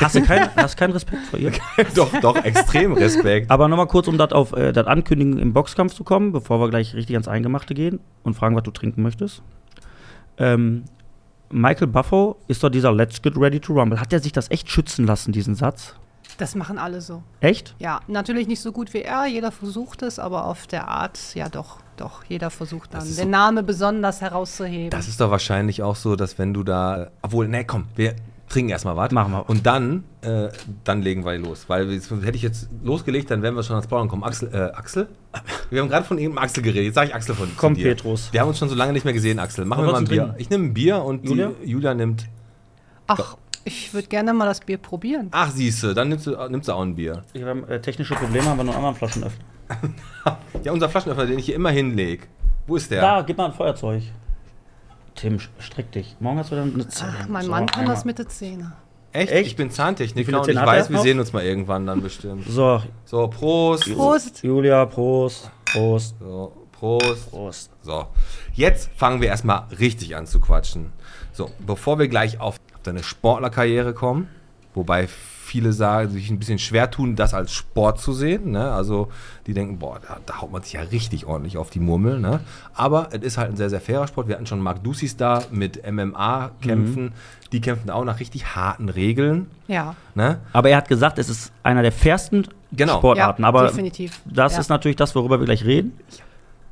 Hast 0.00 0.16
du 0.16 0.22
keinen 0.22 0.50
Respekt 0.92 1.26
vor 1.26 1.38
ihr? 1.38 1.52
doch, 1.94 2.10
doch, 2.20 2.36
extrem 2.44 2.92
Respekt. 2.92 3.52
Aber 3.52 3.68
nochmal 3.68 3.86
kurz, 3.86 4.08
um 4.08 4.18
das 4.18 4.32
auf 4.32 4.52
äh, 4.52 4.72
das 4.72 4.88
Ankündigen 4.88 5.38
im 5.38 5.52
Boxkampf 5.52 5.94
zu 5.94 6.02
kommen, 6.02 6.32
bevor 6.32 6.58
wir 6.60 6.68
gleich 6.70 6.92
richtig 6.94 7.14
ans 7.14 7.28
Eingemachte 7.28 7.74
gehen 7.74 8.00
und 8.24 8.34
fragen, 8.34 8.56
was 8.56 8.64
du 8.64 8.72
trinken 8.72 9.02
möchtest. 9.02 9.42
Ähm, 10.38 10.86
Michael 11.50 11.86
Buffo 11.86 12.36
ist 12.48 12.64
doch 12.64 12.68
dieser 12.68 12.92
Let's 12.92 13.22
Get 13.22 13.36
Ready 13.36 13.60
to 13.60 13.74
Rumble. 13.74 14.00
Hat 14.00 14.12
er 14.12 14.18
sich 14.18 14.32
das 14.32 14.50
echt 14.50 14.68
schützen 14.68 15.06
lassen, 15.06 15.30
diesen 15.30 15.54
Satz? 15.54 15.94
Das 16.38 16.56
machen 16.56 16.76
alle 16.76 17.00
so. 17.00 17.22
Echt? 17.40 17.76
Ja, 17.78 18.00
natürlich 18.08 18.48
nicht 18.48 18.60
so 18.60 18.72
gut 18.72 18.92
wie 18.92 19.02
er. 19.02 19.26
Jeder 19.26 19.52
versucht 19.52 20.02
es, 20.02 20.18
aber 20.18 20.46
auf 20.46 20.66
der 20.66 20.88
Art, 20.88 21.34
ja 21.34 21.48
doch, 21.48 21.78
doch. 21.96 22.24
Jeder 22.28 22.50
versucht 22.50 22.94
dann, 22.94 23.04
den 23.04 23.12
so- 23.12 23.24
Namen 23.24 23.64
besonders 23.66 24.20
herauszuheben. 24.20 24.90
Das 24.90 25.08
ist 25.08 25.20
doch 25.20 25.30
wahrscheinlich 25.30 25.82
auch 25.82 25.96
so, 25.96 26.16
dass 26.16 26.38
wenn 26.38 26.52
du 26.54 26.62
da. 26.62 27.08
Obwohl, 27.22 27.48
nee, 27.48 27.64
komm, 27.64 27.84
wir 27.96 28.14
trinken 28.48 28.70
erstmal 28.70 28.96
was. 28.96 29.10
Machen 29.10 29.32
wir. 29.32 29.48
Und 29.48 29.66
dann, 29.66 30.04
äh, 30.22 30.48
dann 30.84 31.02
legen 31.02 31.24
wir 31.24 31.36
los. 31.38 31.64
Weil 31.68 31.90
jetzt, 31.90 32.10
hätte 32.10 32.36
ich 32.36 32.42
jetzt 32.42 32.68
losgelegt, 32.84 33.30
dann 33.30 33.42
wären 33.42 33.56
wir 33.56 33.62
schon 33.62 33.74
ans 33.76 33.88
Bauern 33.88 34.08
kommen. 34.08 34.22
Axel, 34.22 34.48
äh, 34.52 34.76
Axel? 34.76 35.08
Wir 35.70 35.80
haben 35.82 35.88
gerade 35.88 36.06
von 36.06 36.16
ihm 36.18 36.38
Axel 36.38 36.62
geredet. 36.62 36.84
Jetzt 36.86 36.94
sage 36.94 37.08
ich 37.08 37.14
Axel 37.14 37.34
von 37.34 37.48
Komm, 37.56 37.74
dir. 37.74 37.84
Petrus. 37.88 38.28
Wir 38.32 38.40
haben 38.40 38.48
uns 38.48 38.58
schon 38.58 38.68
so 38.68 38.74
lange 38.76 38.92
nicht 38.92 39.04
mehr 39.04 39.14
gesehen, 39.14 39.38
Axel. 39.40 39.64
Machen 39.64 39.84
wir 39.84 39.92
mal 39.92 39.98
ein 39.98 40.04
du 40.04 40.10
Bier. 40.12 40.22
trinken? 40.22 40.40
Ich 40.40 40.50
nehme 40.50 40.64
ein 40.66 40.74
Bier 40.74 41.02
und 41.02 41.24
Julia? 41.28 41.50
die 41.64 41.70
Julia 41.70 41.92
nimmt. 41.94 42.26
Ach, 43.08 43.36
ich 43.64 43.92
würde 43.92 44.06
gerne 44.06 44.32
mal 44.32 44.46
das 44.46 44.60
Bier 44.60 44.78
probieren. 44.78 45.28
Ach, 45.32 45.50
siehste, 45.50 45.92
dann 45.92 46.08
nimmst 46.08 46.26
du, 46.28 46.36
nimmst 46.48 46.68
du 46.68 46.72
auch 46.72 46.82
ein 46.82 46.94
Bier. 46.94 47.24
Wir 47.32 47.46
haben 47.46 47.64
äh, 47.68 47.80
technische 47.80 48.14
Probleme, 48.14 48.44
haben 48.46 48.58
wir 48.58 48.64
nur 48.64 48.74
einen 48.76 48.84
anderen 48.84 48.96
Flaschenöffner. 48.96 49.44
Ja, 50.64 50.72
unser 50.72 50.88
Flaschenöffner, 50.88 51.26
den 51.26 51.38
ich 51.38 51.46
hier 51.46 51.54
immer 51.54 51.70
hinlege. 51.70 52.26
Wo 52.66 52.76
ist 52.76 52.90
der? 52.90 53.00
Da, 53.00 53.22
gib 53.22 53.36
mal 53.38 53.46
ein 53.46 53.52
Feuerzeug. 53.52 54.02
Tim, 55.14 55.38
streck 55.58 55.92
dich. 55.92 56.16
Morgen 56.20 56.38
hast 56.38 56.50
du 56.50 56.56
dann 56.56 56.74
eine 56.74 56.88
Zeit. 56.88 57.10
Ach, 57.22 57.28
mein 57.28 57.44
So, 57.44 57.50
Mann 57.50 57.66
kann 57.66 57.80
einmal. 57.82 57.94
das 57.94 58.04
mit 58.04 58.18
der 58.18 58.28
Zähne. 58.28 58.72
Echt? 59.12 59.30
Echt? 59.32 59.46
Ich 59.46 59.56
bin 59.56 59.70
Zahntechniker 59.70 60.40
und 60.42 60.48
ich 60.48 60.56
weiß, 60.56 60.90
wir 60.90 60.98
sehen 60.98 61.18
uns 61.20 61.32
mal 61.32 61.42
irgendwann 61.44 61.86
dann 61.86 62.02
bestimmt. 62.02 62.44
So, 62.48 62.82
So, 63.04 63.28
Prost. 63.28 63.90
Prost! 63.94 64.42
Julia, 64.42 64.84
Prost. 64.84 65.50
Prost. 65.72 66.16
So, 66.20 66.52
Prost. 66.72 67.30
Prost. 67.30 67.70
So, 67.82 68.06
jetzt 68.52 68.90
fangen 68.96 69.20
wir 69.22 69.28
erstmal 69.28 69.64
richtig 69.78 70.16
an 70.16 70.26
zu 70.26 70.40
quatschen. 70.40 70.92
So, 71.32 71.50
bevor 71.64 71.98
wir 71.98 72.08
gleich 72.08 72.40
auf 72.40 72.56
deine 72.82 73.02
Sportlerkarriere 73.02 73.94
kommen, 73.94 74.28
wobei 74.74 75.08
viele 75.56 75.72
sagen, 75.72 76.10
sich 76.10 76.28
ein 76.28 76.38
bisschen 76.38 76.58
schwer 76.58 76.90
tun, 76.90 77.16
das 77.16 77.32
als 77.32 77.50
Sport 77.50 77.98
zu 77.98 78.12
sehen. 78.12 78.50
Ne? 78.50 78.70
Also 78.72 79.08
die 79.46 79.54
denken, 79.54 79.78
boah, 79.78 79.98
da, 80.06 80.18
da 80.26 80.42
haut 80.42 80.52
man 80.52 80.62
sich 80.62 80.74
ja 80.74 80.82
richtig 80.82 81.24
ordentlich 81.24 81.56
auf 81.56 81.70
die 81.70 81.80
Murmel. 81.80 82.20
Ne? 82.20 82.40
Aber 82.74 83.08
es 83.12 83.22
ist 83.22 83.38
halt 83.38 83.52
ein 83.52 83.56
sehr, 83.56 83.70
sehr 83.70 83.80
fairer 83.80 84.06
Sport. 84.06 84.28
Wir 84.28 84.34
hatten 84.34 84.44
schon 84.44 84.60
Marc 84.60 84.84
Ducis 84.84 85.16
da 85.16 85.42
mit 85.50 85.80
MMA-Kämpfen. 85.90 87.14
Die 87.52 87.62
kämpfen 87.62 87.88
auch 87.88 88.04
nach 88.04 88.20
richtig 88.20 88.54
harten 88.54 88.90
Regeln. 88.90 89.46
Ja, 89.66 89.94
Ne? 90.14 90.40
Aber 90.52 90.68
er 90.68 90.76
hat 90.76 90.88
gesagt, 90.88 91.18
es 91.18 91.30
ist 91.30 91.52
einer 91.62 91.80
der 91.82 91.92
fairsten 91.92 92.46
Genau. 92.72 92.98
Sportarten. 92.98 93.42
ja 93.42 93.48
aber 93.48 93.68
definitiv. 93.68 94.20
das 94.26 94.54
ja. 94.54 94.60
ist 94.60 94.68
natürlich 94.68 94.96
das, 94.96 95.14
worüber 95.14 95.38
wir 95.40 95.46
gleich 95.46 95.64
reden. 95.64 95.98
Ja. 96.10 96.25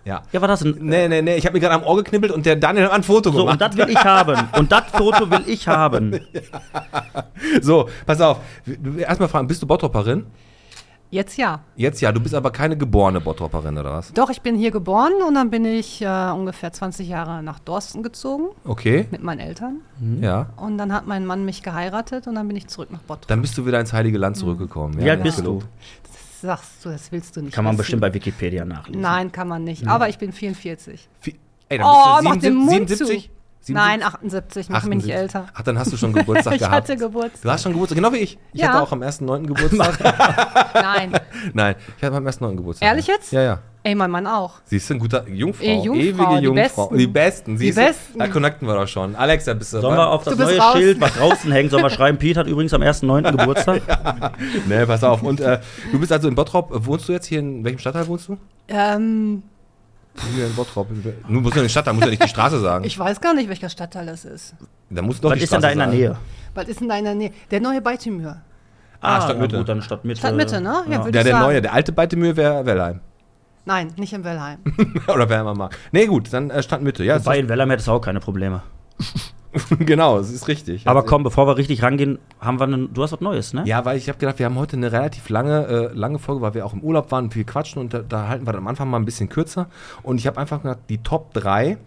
Ja, 0.05 0.23
war 0.33 0.49
das 0.49 0.63
ein. 0.63 0.77
Nee, 0.81 1.09
nee, 1.09 1.23
nee, 1.23 1.37
ich 1.37 1.47
habe 1.47 1.55
mir 1.55 1.61
gerade 1.61 1.75
am 1.75 1.83
Ohr 1.83 1.97
geknibbelt 1.97 2.31
und 2.33 2.45
der 2.45 2.57
Daniel 2.57 2.85
hat 2.87 2.93
ein 2.93 3.03
Foto 3.03 3.31
So, 3.33 3.39
gemacht. 3.39 3.53
und 3.55 3.61
das 3.63 3.77
will 3.77 3.89
ich 3.89 4.05
haben. 4.05 4.49
Und 4.59 4.71
das 4.71 4.85
Foto 4.93 5.31
will 5.31 5.43
ich 5.47 5.67
haben. 5.67 6.21
So, 7.61 7.89
pass 8.07 8.21
auf. 8.21 8.39
Erstmal 8.99 9.29
fragen, 9.29 9.47
bist 9.47 9.63
du 9.63 9.67
Bottropperin? 9.67 10.27
Jetzt 11.11 11.37
ja. 11.37 11.61
Jetzt 11.77 12.01
ja, 12.01 12.11
du 12.11 12.19
bist 12.21 12.35
aber 12.35 12.51
keine 12.51 12.77
geborene 12.77 13.21
Bottropperin, 13.21 13.79
oder 13.79 13.93
was? 13.93 14.13
Doch, 14.15 14.31
ich 14.31 14.41
bin 14.41 14.57
hier 14.57 14.73
geboren 14.73 15.13
und 15.27 15.35
dann 15.35 15.49
bin 15.49 15.65
ich 15.65 16.03
äh, 16.03 16.07
ungefähr 16.35 16.73
20 16.73 17.07
Jahre 17.09 17.41
nach 17.43 17.61
Dorsten 17.61 18.03
gezogen 18.03 18.47
Okay, 18.65 19.07
mit 19.13 19.23
meinen 19.23 19.39
Eltern. 19.39 19.83
ja. 20.21 20.47
Und 20.57 20.77
dann 20.79 20.93
hat 20.93 21.07
mein 21.07 21.25
Mann 21.25 21.45
mich 21.45 21.63
geheiratet 21.63 22.27
und 22.27 22.35
dann 22.35 22.49
bin 22.49 22.57
ich 22.57 22.67
zurück 22.67 22.91
nach 22.91 23.01
Bottrop. 23.01 23.29
Dann 23.29 23.43
bist 23.43 23.57
du 23.57 23.65
wieder 23.65 23.79
ins 23.79 23.93
Heilige 23.93 24.19
Land 24.19 24.37
zurückgekommen. 24.39 24.99
Wie 24.99 25.05
ja, 25.05 25.13
alt 25.13 25.23
bist 25.23 25.39
du? 25.47 25.63
Sagst 26.45 26.85
du, 26.85 26.91
das 26.91 27.11
willst 27.11 27.35
du 27.37 27.41
nicht. 27.43 27.55
Kann 27.55 27.65
man 27.65 27.73
wissen. 27.73 27.79
bestimmt 27.79 28.01
bei 28.03 28.13
Wikipedia 28.13 28.67
nachlesen. 28.67 29.01
Nein, 29.01 29.33
kann 29.33 29.49
man 29.49 29.65
nicht. 29.65 29.87
Aber 29.89 30.11
ich 30.11 30.19
bin 30.19 30.31
44. 30.33 31.09
Wie- 31.23 31.35
Ey, 31.71 31.79
dann 31.79 31.87
Oh, 31.87 32.13
bist 32.17 32.25
mach 32.25 32.35
du 32.35 32.41
den 32.41 32.55
Mund 32.57 32.89
77? 32.91 33.31
Nein, 33.69 34.03
78, 34.03 34.69
mach 34.69 34.85
mich 34.85 35.05
nicht 35.05 35.15
älter. 35.15 35.47
Ach, 35.55 35.63
dann 35.63 35.79
hast 35.79 35.93
du 35.93 35.97
schon 35.97 36.13
Geburtstag 36.13 36.53
ich 36.55 36.59
gehabt. 36.61 36.75
hatte 36.75 36.97
Geburtstag. 36.97 37.43
Du 37.43 37.51
hast 37.51 37.63
schon 37.63 37.73
Geburtstag, 37.73 37.97
genau 37.97 38.13
wie 38.13 38.19
ich. 38.19 38.39
Ich 38.53 38.61
Ja. 38.61 38.69
hatte 38.69 38.83
auch 38.83 38.93
am 38.93 39.03
1.9. 39.03 39.47
Geburtstag. 39.47 39.99
Nein. 40.75 41.13
Nein, 41.55 41.75
ich 41.97 42.03
hatte 42.05 42.17
am 42.17 42.27
1.9. 42.27 42.57
Geburtstag. 42.57 42.89
Ehrlich 42.89 43.07
jetzt? 43.07 43.33
Ja, 43.33 43.43
ja. 43.43 43.59
Ey, 43.87 43.95
mein 43.95 44.11
Mann 44.11 44.27
auch. 44.27 44.61
Siehst 44.65 44.89
du, 44.89 44.95
ein 44.95 44.99
guter 44.99 45.29
Jungfrau. 45.29 45.63
Ey, 45.63 45.81
Jungfrau, 45.81 46.01
Ewige 46.01 46.39
die 46.39 46.45
Jungfrau. 46.45 46.83
Besten. 46.87 46.99
Die 46.99 47.07
Besten. 47.07 47.59
Siehst 47.59 47.77
Die? 47.79 47.83
Besten. 47.83 48.19
Da 48.19 48.29
connecten 48.29 48.67
wir 48.67 48.75
doch 48.75 48.89
schon. 48.89 49.15
Alex, 49.15 49.45
da 49.45 49.53
bist 49.53 49.75
du. 49.75 49.81
Sollen 49.83 49.97
wir 49.99 50.09
auf 50.09 50.25
das 50.25 50.39
neue 50.39 50.57
raus. 50.59 50.73
Schild, 50.77 51.01
was 51.03 51.13
draußen 51.15 51.53
hängt, 51.53 51.71
sollen 51.71 51.83
wir 51.83 51.91
schreiben, 51.91 52.17
Pete 52.17 52.41
hat 52.41 52.47
übrigens 52.47 52.73
am 52.73 52.81
1.9. 52.81 53.31
Geburtstag? 53.37 53.83
Nee, 54.67 54.87
pass 54.87 55.05
auf. 55.05 55.23
Und 55.23 55.41
äh, 55.41 55.61
du 55.93 55.99
bist 56.01 56.13
also 56.13 56.29
in 56.29 56.35
Bottrop. 56.35 56.71
Wohnst 56.87 57.09
du 57.09 57.13
jetzt 57.13 57.27
hier 57.27 57.41
in 57.41 57.63
welchem 57.63 57.79
Stadtteil 57.79 58.07
wohnst 58.07 58.29
du? 58.29 58.39
Ähm, 58.69 59.43
In 60.17 60.55
Bottrop. 60.55 60.89
Du 60.91 61.41
musst 61.41 61.55
ja 61.57 61.63
in 61.63 61.65
den 61.67 61.69
Stadtteil, 61.69 61.95
musst 61.95 62.05
ja 62.05 62.11
nicht 62.11 62.23
die 62.23 62.29
Straße 62.29 62.61
sagen. 62.61 62.85
ich 62.85 62.97
weiß 62.99 63.21
gar 63.21 63.35
nicht, 63.35 63.49
welcher 63.49 63.69
Stadtteil 63.69 64.07
das 64.07 64.25
ist. 64.25 64.55
da 64.91 65.03
musst 65.03 65.19
du 65.19 65.23
doch 65.23 65.31
Was 65.33 65.39
die 65.39 65.45
ist 65.45 65.53
denn 65.53 65.61
Straße 65.61 65.63
da 65.63 65.73
in 65.73 65.79
der 65.79 65.87
sagen. 65.89 66.15
Nähe? 66.15 66.17
Was 66.55 66.69
ist 66.69 66.81
denn 66.81 66.89
da 66.89 66.97
in 66.99 67.05
der 67.05 67.15
Nähe? 67.15 67.33
Der 67.51 67.61
neue 67.61 67.81
Beitimür. 67.81 68.37
Ah, 69.01 69.21
Stadtmitte. 69.21 69.55
na 69.55 69.59
gut, 69.61 69.69
dann 69.69 69.83
Stadtmitte. 69.83 70.19
Stadtmitte, 70.21 70.61
ne? 70.61 70.69
Ja, 70.87 70.93
Ja. 70.93 70.99
würde 71.05 71.11
Der, 71.13 71.21
ich 71.21 71.25
der 71.27 71.33
sagen. 71.35 71.45
neue, 71.45 71.63
der 71.63 71.73
alte 71.75 71.93
Beitemühe 71.93 72.37
wäre 72.37 72.65
Wellheim. 72.65 73.01
Nein, 73.67 73.93
nicht 73.97 74.13
in 74.13 74.23
Wellheim. 74.25 74.59
Oder 75.09 75.29
wer 75.29 75.41
immer 75.41 75.55
mag. 75.55 75.77
Nee, 75.91 76.07
gut, 76.07 76.33
dann 76.33 76.51
äh, 76.51 76.63
Stadtmitte. 76.63 77.03
Ja, 77.03 77.19
Wobei 77.19 77.39
in 77.39 77.49
Wellheim 77.49 77.71
hättest 77.71 77.89
du 77.89 77.93
auch 77.93 78.01
keine 78.01 78.21
Probleme. 78.21 78.63
genau, 79.79 80.19
das 80.19 80.31
ist 80.31 80.49
richtig. 80.49 80.87
Aber 80.89 81.01
Also- 81.01 81.09
komm, 81.11 81.23
bevor 81.23 81.47
wir 81.47 81.57
richtig 81.57 81.83
rangehen, 81.83 82.19
haben 82.41 82.59
wir 82.59 82.65
einen, 82.65 82.93
du 82.93 83.03
hast 83.03 83.13
was 83.13 83.21
Neues, 83.21 83.53
ne? 83.53 83.63
Ja, 83.67 83.85
weil 83.85 83.97
ich 83.97 84.09
habe 84.09 84.19
gedacht, 84.19 84.39
wir 84.39 84.47
haben 84.47 84.57
heute 84.59 84.77
eine 84.77 84.91
relativ 84.93 85.29
lange, 85.29 85.67
äh, 85.67 85.93
lange 85.93 86.19
Folge, 86.19 86.41
weil 86.43 86.55
wir 86.55 86.67
auch 86.67 86.73
im 86.73 86.81
Urlaub 86.81 87.11
waren 87.13 87.25
und 87.27 87.35
viel 87.35 87.45
quatschen 87.45 87.81
und 87.81 87.95
da, 87.95 88.01
da 88.01 88.29
halten 88.29 88.47
wir 88.47 88.53
dann 88.53 88.63
am 88.63 88.69
Anfang 88.69 88.89
mal 88.91 88.99
ein 88.99 89.05
bisschen 89.05 89.29
kürzer. 89.29 89.69
Und 90.03 90.19
ich 90.19 90.27
habe 90.27 90.39
einfach 90.39 90.63
gedacht, 90.63 90.81
die 90.89 90.99
Top 90.99 91.33
3. 91.35 91.79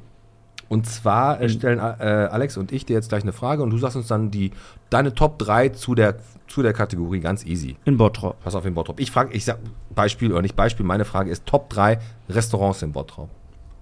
Und 0.70 0.86
zwar 0.86 1.40
äh, 1.40 1.48
stellen 1.48 1.80
äh, 1.80 1.84
Alex 2.30 2.58
und 2.58 2.74
ich 2.74 2.86
dir 2.86 2.94
jetzt 2.94 3.08
gleich 3.08 3.24
eine 3.24 3.32
Frage 3.32 3.64
und 3.64 3.70
du 3.70 3.78
sagst 3.78 3.96
uns 3.96 4.08
dann 4.08 4.32
die, 4.32 4.52
deine 4.90 5.14
Top 5.14 5.40
3 5.40 5.70
zu 5.70 5.96
der, 5.96 6.18
zu 6.50 6.62
der 6.62 6.74
Kategorie 6.74 7.22
ganz 7.22 7.46
easy. 7.46 7.78
In 7.86 7.96
Bottrop. 7.96 8.38
Pass 8.44 8.54
auf 8.54 8.66
in 8.66 8.74
Bottrop. 8.74 9.00
Ich 9.00 9.10
frage, 9.10 9.34
ich 9.34 9.46
sag 9.46 9.60
Beispiel 9.96 10.30
oder 10.34 10.42
nicht 10.42 10.58
Beispiel, 10.58 10.86
meine 10.86 11.06
Frage 11.06 11.32
ist 11.32 11.46
Top 11.46 11.70
3 11.70 12.00
Restaurants 12.28 12.82
in 12.82 12.92
Bottrop. 12.92 13.30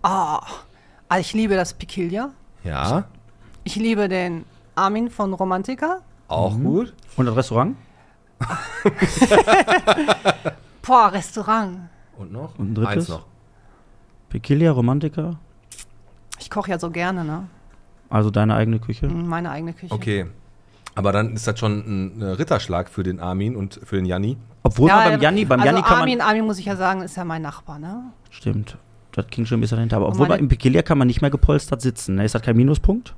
Ah, 0.04 0.46
ich 1.20 1.34
liebe 1.34 1.56
das 1.56 1.74
Piquilia. 1.74 2.30
Ja, 2.64 3.06
Ich 3.66 3.76
liebe 3.76 4.08
den 4.08 4.46
Armin 4.76 5.10
von 5.10 5.34
Romantica. 5.34 6.00
auch 6.28 6.56
gut. 6.58 6.94
Und 7.18 7.26
das 7.26 7.36
Restaurant? 7.36 7.76
Boah, 10.82 11.12
Restaurant. 11.12 11.80
Und 12.18 12.32
noch? 12.32 12.58
Und 12.60 12.72
ein 12.72 12.76
drittes? 12.76 12.96
Eins 12.96 13.10
noch. 13.10 13.26
Pekilia, 14.30 14.72
Romantica? 14.72 15.38
Ich 16.40 16.50
koche 16.50 16.72
ja 16.72 16.80
so 16.80 16.90
gerne, 16.92 17.24
ne? 17.24 17.48
Also 18.10 18.30
deine 18.30 18.56
eigene 18.56 18.80
Küche? 18.80 19.08
Meine 19.08 19.50
eigene 19.50 19.74
Küche. 19.74 19.94
Okay. 19.94 20.26
Aber 20.94 21.12
dann 21.12 21.34
ist 21.34 21.48
das 21.48 21.60
schon 21.60 21.80
ein 22.16 22.22
äh, 22.22 22.26
Ritterschlag 22.26 22.88
für 22.90 23.04
den 23.04 23.20
Armin 23.20 23.56
und 23.56 23.80
für 23.84 23.96
den 23.98 24.06
Janni. 24.06 24.38
Obwohl 24.64 24.88
Ja, 24.90 24.98
man 24.98 25.10
beim 25.14 25.22
Janni, 25.22 25.46
beim 25.46 25.60
also 25.60 25.72
Janni 25.72 25.82
kann 25.84 26.00
Armin, 26.02 26.18
man. 26.20 26.28
Armin 26.28 26.46
muss 26.46 26.60
ich 26.60 26.66
ja 26.66 26.76
sagen, 26.76 27.02
ist 27.02 27.18
ja 27.18 27.26
mein 27.26 27.42
Nachbar, 27.42 27.80
ne? 27.80 28.04
Stimmt. 28.30 28.78
Das 29.12 29.28
ging 29.28 29.46
schon 29.46 29.58
ein 29.58 29.62
bisschen 29.62 29.78
dahinter. 29.78 29.98
Aber 29.98 30.08
obwohl 30.10 30.30
im 30.32 30.48
Pekilia 30.50 30.82
kann 30.84 30.98
man 30.98 31.08
nicht 31.08 31.22
mehr 31.22 31.32
gepolstert 31.32 31.82
sitzen. 31.82 32.16
Ne? 32.16 32.26
Ist 32.26 32.36
das 32.36 32.42
kein 32.42 32.56
Minuspunkt? 32.56 33.16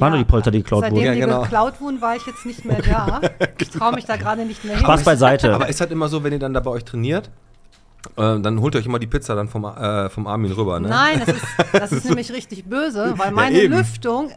Waren 0.00 0.12
Ja, 0.12 0.16
nur 0.16 0.18
die 0.18 0.30
Polster, 0.30 0.50
die 0.50 0.58
geklaut 0.58 0.82
Seitdem 0.82 0.96
wurden. 0.96 1.06
Ja, 1.06 1.14
die 1.14 1.20
genau. 1.20 1.42
geklaut 1.42 1.80
wurden, 1.80 2.00
war 2.00 2.16
ich 2.16 2.26
jetzt 2.26 2.46
nicht 2.46 2.64
mehr 2.64 2.80
da. 2.82 3.20
Ich 3.58 3.70
traue 3.70 3.94
mich 3.94 4.04
da 4.06 4.16
gerade 4.16 4.44
nicht 4.44 4.64
mehr 4.64 4.76
hin. 4.76 4.84
Spaß 4.84 5.04
beiseite. 5.04 5.54
Aber 5.54 5.68
ist 5.68 5.80
halt 5.80 5.90
immer 5.90 6.08
so, 6.08 6.24
wenn 6.24 6.32
ihr 6.32 6.38
dann 6.38 6.54
da 6.54 6.60
bei 6.60 6.70
euch 6.70 6.84
trainiert, 6.84 7.30
äh, 8.16 8.40
dann 8.40 8.60
holt 8.60 8.74
euch 8.76 8.86
immer 8.86 8.98
die 8.98 9.06
Pizza 9.06 9.34
dann 9.34 9.48
vom, 9.48 9.64
äh, 9.64 10.08
vom 10.08 10.26
Armin 10.26 10.52
rüber, 10.52 10.80
ne? 10.80 10.88
Nein, 10.88 11.22
das 11.24 11.36
ist, 11.36 11.44
das 11.72 11.92
ist 11.98 12.04
nämlich 12.06 12.32
richtig 12.32 12.64
böse, 12.64 13.14
weil 13.16 13.30
meine 13.32 13.60
eben. 13.60 13.74
Lüftung 13.74 14.30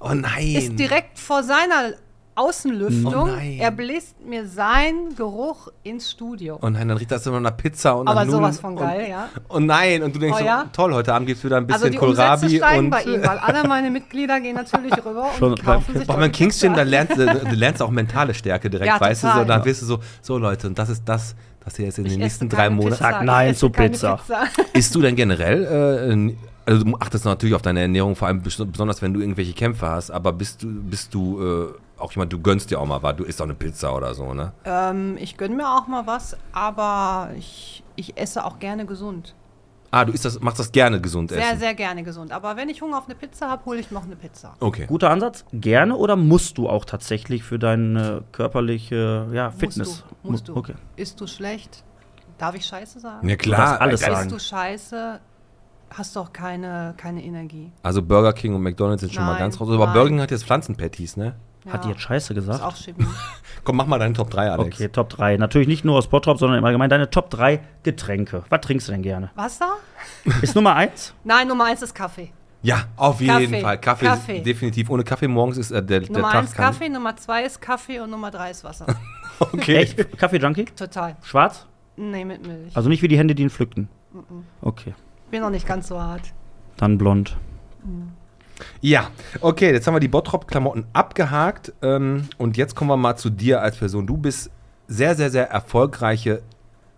Oh 0.00 0.14
nein. 0.14 0.56
ist 0.56 0.78
direkt 0.78 1.18
vor 1.18 1.42
seiner 1.42 1.92
Außenlüftung. 2.34 3.14
Oh 3.14 3.58
er 3.58 3.70
bläst 3.70 4.14
mir 4.24 4.46
seinen 4.46 5.14
Geruch 5.16 5.68
ins 5.82 6.10
Studio. 6.10 6.58
Oh 6.62 6.68
nein, 6.68 6.88
dann 6.88 6.96
riecht 6.96 7.10
das 7.10 7.26
immer 7.26 7.40
nach 7.40 7.56
Pizza 7.56 7.92
und 7.96 8.08
Aber 8.08 8.24
nach 8.24 8.32
sowas 8.32 8.58
von 8.60 8.76
geil, 8.76 9.02
und, 9.04 9.08
ja. 9.10 9.28
Oh 9.48 9.58
nein, 9.58 10.02
und 10.02 10.14
du 10.14 10.18
denkst 10.18 10.38
Oh 10.40 10.44
ja? 10.44 10.62
so, 10.64 10.70
toll, 10.72 10.94
heute 10.94 11.12
Abend 11.14 11.26
gibt's 11.28 11.44
wieder 11.44 11.56
ein 11.58 11.70
Also 11.70 11.86
bisschen 11.86 11.92
die 11.92 11.98
Umsätze 11.98 12.16
Kohlrabi 12.22 12.56
steigen 12.56 12.84
und 12.84 12.90
bei 12.90 13.02
ihm, 13.02 13.22
weil 13.26 13.38
alle 13.38 13.68
meine 13.68 13.90
Mitglieder 13.90 14.40
gehen 14.40 14.54
natürlich 14.54 14.92
rüber 15.04 15.30
und 15.32 15.38
Schon 15.38 15.54
kaufen 15.56 15.96
sich 15.98 16.06
Boah, 16.06 16.16
beim 16.16 16.30
die 16.32 16.38
Kingston, 16.38 16.70
Pizza. 16.72 16.84
da 16.84 16.90
lernst 16.90 17.16
du, 17.18 17.26
du 17.26 17.54
lernst 17.56 17.82
auch 17.82 17.90
mentale 17.90 18.34
Stärke 18.34 18.70
direkt, 18.70 18.86
Ja, 18.88 19.00
weißt 19.00 19.22
du, 19.24 19.26
total. 19.28 19.42
so, 19.42 19.48
dann 19.48 19.64
wirst 19.64 19.82
du 19.82 19.86
so, 19.86 19.98
so 20.22 20.38
Leute, 20.38 20.66
und 20.66 20.78
das 20.78 20.88
ist 20.88 21.02
das, 21.04 21.34
was 21.64 21.78
ihr 21.78 21.86
jetzt 21.86 21.98
in 21.98 22.06
Ich 22.06 22.12
den 22.12 22.20
nächsten 22.20 22.48
drei 22.48 22.70
Monaten. 22.70 22.96
Pizza, 22.96 23.10
Sag 23.10 23.24
nein 23.24 23.54
zu 23.54 23.70
keine 23.70 23.90
Pizza. 23.90 24.18
Isst 24.72 24.94
du 24.94 25.02
denn 25.02 25.14
generell, 25.16 25.64
äh, 25.64 26.34
also 26.70 26.84
du 26.84 26.96
achtest 27.00 27.24
natürlich 27.24 27.54
auf 27.54 27.62
deine 27.62 27.80
Ernährung, 27.80 28.14
vor 28.16 28.28
allem 28.28 28.40
bes- 28.42 28.64
besonders 28.64 29.02
wenn 29.02 29.12
du 29.12 29.20
irgendwelche 29.20 29.52
Kämpfe 29.52 29.88
hast, 29.88 30.10
aber 30.10 30.32
bist 30.32 30.62
du, 30.62 30.68
bist 30.68 31.12
du 31.12 31.42
äh, 31.42 31.74
auch 32.00 32.12
jemand, 32.12 32.32
du 32.32 32.40
gönnst 32.40 32.70
dir 32.70 32.80
auch 32.80 32.86
mal 32.86 33.02
was, 33.02 33.16
du 33.16 33.24
isst 33.24 33.40
auch 33.40 33.46
eine 33.46 33.54
Pizza 33.54 33.94
oder 33.94 34.14
so, 34.14 34.34
ne? 34.34 34.52
Ähm, 34.64 35.16
ich 35.18 35.36
gönne 35.36 35.54
mir 35.54 35.68
auch 35.68 35.86
mal 35.86 36.06
was, 36.06 36.36
aber 36.52 37.30
ich, 37.36 37.82
ich 37.96 38.16
esse 38.16 38.44
auch 38.44 38.58
gerne 38.58 38.86
gesund. 38.86 39.34
Ah, 39.92 40.04
du 40.04 40.12
isst 40.12 40.24
das, 40.24 40.40
machst 40.40 40.60
das 40.60 40.70
gerne 40.70 41.00
gesund 41.00 41.30
Sehr, 41.30 41.40
essen. 41.40 41.58
sehr 41.58 41.74
gerne 41.74 42.04
gesund. 42.04 42.30
Aber 42.30 42.56
wenn 42.56 42.68
ich 42.68 42.80
Hunger 42.80 42.98
auf 42.98 43.06
eine 43.06 43.16
Pizza 43.16 43.48
habe, 43.48 43.64
hole 43.64 43.80
ich 43.80 43.90
noch 43.90 44.04
eine 44.04 44.14
Pizza. 44.14 44.54
Okay. 44.60 44.86
Guter 44.86 45.10
Ansatz. 45.10 45.44
Gerne 45.52 45.96
oder 45.96 46.14
musst 46.14 46.58
du 46.58 46.68
auch 46.68 46.84
tatsächlich 46.84 47.42
für 47.42 47.58
deine 47.58 48.22
körperliche 48.30 49.26
ja, 49.32 49.50
Fitness? 49.50 49.88
Musst 49.88 50.04
du. 50.22 50.30
Musst 50.30 50.48
du. 50.48 50.56
Okay. 50.56 50.74
Isst 50.94 51.20
du 51.20 51.26
schlecht? 51.26 51.82
Darf 52.38 52.54
ich 52.54 52.64
Scheiße 52.64 53.00
sagen? 53.00 53.28
Ja 53.28 53.36
klar, 53.36 53.80
alles 53.80 54.00
sagen. 54.00 54.28
Isst 54.28 54.32
du 54.32 54.38
Scheiße, 54.38 55.20
hast 55.90 56.16
du 56.16 56.20
auch 56.20 56.32
keine, 56.32 56.94
keine 56.96 57.22
Energie. 57.22 57.72
Also 57.82 58.00
Burger 58.00 58.32
King 58.32 58.54
und 58.54 58.62
McDonalds 58.62 59.00
sind 59.00 59.12
schon 59.12 59.26
mal 59.26 59.38
ganz 59.38 59.60
raus. 59.60 59.68
Aber 59.68 59.86
nein. 59.86 59.94
Burger 59.94 60.08
King 60.08 60.20
hat 60.20 60.30
jetzt 60.30 60.44
Pflanzenpatties, 60.44 61.16
ne? 61.16 61.34
Hat 61.68 61.84
die 61.84 61.88
jetzt 61.90 62.00
Scheiße 62.00 62.32
Das 62.34 62.44
ist 62.44 62.50
gesagt? 62.50 62.64
auch 62.64 62.76
Chemie. 62.76 63.06
Komm, 63.64 63.76
mach 63.76 63.86
mal 63.86 63.98
deinen 63.98 64.14
Top 64.14 64.30
3, 64.30 64.50
Alex. 64.50 64.76
Okay, 64.76 64.88
Top 64.88 65.10
3. 65.10 65.36
Natürlich 65.36 65.68
nicht 65.68 65.84
nur 65.84 65.96
aus 65.98 66.06
Bottrop, 66.08 66.38
sondern 66.38 66.58
im 66.58 66.64
Allgemeinen 66.64 66.90
deine 66.90 67.10
Top 67.10 67.28
3 67.30 67.60
Getränke. 67.82 68.44
Was 68.48 68.60
trinkst 68.62 68.88
du 68.88 68.92
denn 68.92 69.02
gerne? 69.02 69.30
Wasser? 69.34 69.74
Ist 70.40 70.54
Nummer 70.54 70.74
1? 70.76 71.14
Nein, 71.24 71.48
Nummer 71.48 71.64
eins 71.66 71.82
ist 71.82 71.94
Kaffee. 71.94 72.32
Ja, 72.62 72.84
auf 72.96 73.20
jeden 73.20 73.32
Kaffee. 73.50 73.60
Fall. 73.60 73.78
Kaffee, 73.78 74.04
Kaffee. 74.06 74.36
Ist 74.38 74.46
definitiv. 74.46 74.90
Ohne 74.90 75.02
Kaffee 75.04 75.28
morgens 75.28 75.56
ist 75.58 75.70
äh, 75.70 75.82
der, 75.82 76.00
der 76.00 76.10
Nummer 76.12 76.30
Tag 76.30 76.40
eins 76.42 76.52
kann- 76.54 76.66
Kaffee, 76.66 76.88
Nummer 76.88 77.16
zwei 77.16 77.44
ist 77.44 77.60
Kaffee 77.60 78.00
und 78.00 78.10
Nummer 78.10 78.30
drei 78.30 78.50
ist 78.50 78.64
Wasser. 78.64 78.86
Okay. 79.40 79.76
Echt? 79.76 80.18
Kaffee-Junkie? 80.18 80.66
Total. 80.76 81.16
Schwarz? 81.22 81.66
Nee, 81.96 82.26
mit 82.26 82.46
Milch. 82.46 82.76
Also 82.76 82.90
nicht 82.90 83.00
wie 83.00 83.08
die 83.08 83.16
Hände, 83.16 83.34
die 83.34 83.42
ihn 83.42 83.48
pflückten. 83.48 83.88
Okay. 84.60 84.92
Bin 85.30 85.40
noch 85.40 85.48
nicht 85.48 85.66
ganz 85.66 85.88
so 85.88 85.98
hart. 85.98 86.34
Dann 86.76 86.98
blond. 86.98 87.38
Ja, 88.80 89.08
okay, 89.40 89.72
jetzt 89.72 89.86
haben 89.86 89.94
wir 89.94 90.00
die 90.00 90.08
Bottrop-Klamotten 90.08 90.86
abgehakt. 90.92 91.72
Ähm, 91.82 92.28
und 92.38 92.56
jetzt 92.56 92.74
kommen 92.76 92.90
wir 92.90 92.96
mal 92.96 93.16
zu 93.16 93.30
dir 93.30 93.60
als 93.62 93.76
Person. 93.76 94.06
Du 94.06 94.16
bist 94.16 94.50
sehr, 94.88 95.14
sehr, 95.14 95.30
sehr 95.30 95.50
erfolgreiche 95.50 96.42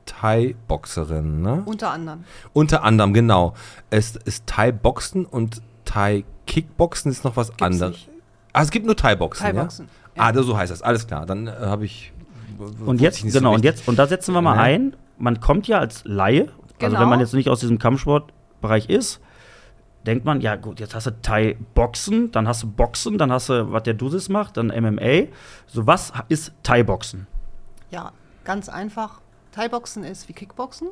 Thai-Boxerin, 0.07 1.43
ne? 1.43 1.63
Unter 1.65 1.91
anderem. 1.91 2.25
Unter 2.53 2.83
anderem, 2.85 3.13
genau. 3.13 3.55
Es 3.91 4.17
ist 4.17 4.47
Thai-Boxen 4.47 5.25
und 5.27 5.63
Thai-Kickboxen 5.85 7.11
ist 7.11 7.25
noch 7.25 7.37
was 7.37 7.53
anderes. 7.61 7.93
nicht. 7.93 8.09
Ah, 8.53 8.63
es 8.63 8.71
gibt 8.71 8.87
nur 8.87 8.97
Thai-Boxen, 8.97 9.45
Thai-Boxen, 9.45 9.89
Ja? 10.17 10.23
Ah, 10.25 10.33
das- 10.33 10.47
so 10.47 10.57
heißt 10.57 10.71
das. 10.73 10.83
Alles 10.83 11.07
klar. 11.07 11.27
Dann 11.27 11.47
äh, 11.47 11.53
habe 11.61 11.85
ich. 11.85 12.13
Und 12.85 13.01
jetzt, 13.01 13.19
ich 13.19 13.25
nicht 13.25 13.33
so 13.33 13.41
genau, 13.41 13.55
und 13.55 13.65
jetzt, 13.65 13.89
und 13.89 13.99
da 13.99 14.07
setzen 14.07 14.35
wir 14.35 14.43
mal 14.43 14.55
Ne? 14.57 14.61
ein, 14.63 14.97
man 15.19 15.41
kommt 15.41 15.67
ja 15.69 15.79
als 15.79 16.03
Laie, 16.05 16.43
also 16.43 16.53
Genau. 16.79 17.01
wenn 17.01 17.09
man 17.09 17.21
jetzt 17.21 17.35
nicht 17.35 17.49
aus 17.49 17.61
diesem 17.61 17.79
Kampfsportbereich 17.79 18.89
ist, 18.89 19.21
denkt 20.07 20.25
man, 20.25 20.41
ja 20.41 20.57
gut, 20.57 20.81
jetzt 20.81 20.95
hast 20.95 21.07
du 21.07 21.11
Thai-Boxen, 21.23 22.33
dann 22.33 22.49
hast 22.49 22.63
du 22.63 22.71
Boxen, 22.71 23.19
dann 23.19 23.33
hast 23.33 23.49
du, 23.49 23.73
was 23.73 23.83
der 23.85 23.95
Dusis 23.95 24.29
macht, 24.29 24.57
dann 24.57 24.69
MMA. 24.69 25.29
So, 25.67 25.87
was 25.87 26.13
ist 26.29 26.53
Thai-Boxen? 26.63 27.27
Ja, 27.91 28.13
ganz 28.45 28.69
einfach. 28.69 29.21
Thai-Boxen 29.53 30.05
ist 30.05 30.29
wie 30.29 30.33
Kickboxen. 30.33 30.89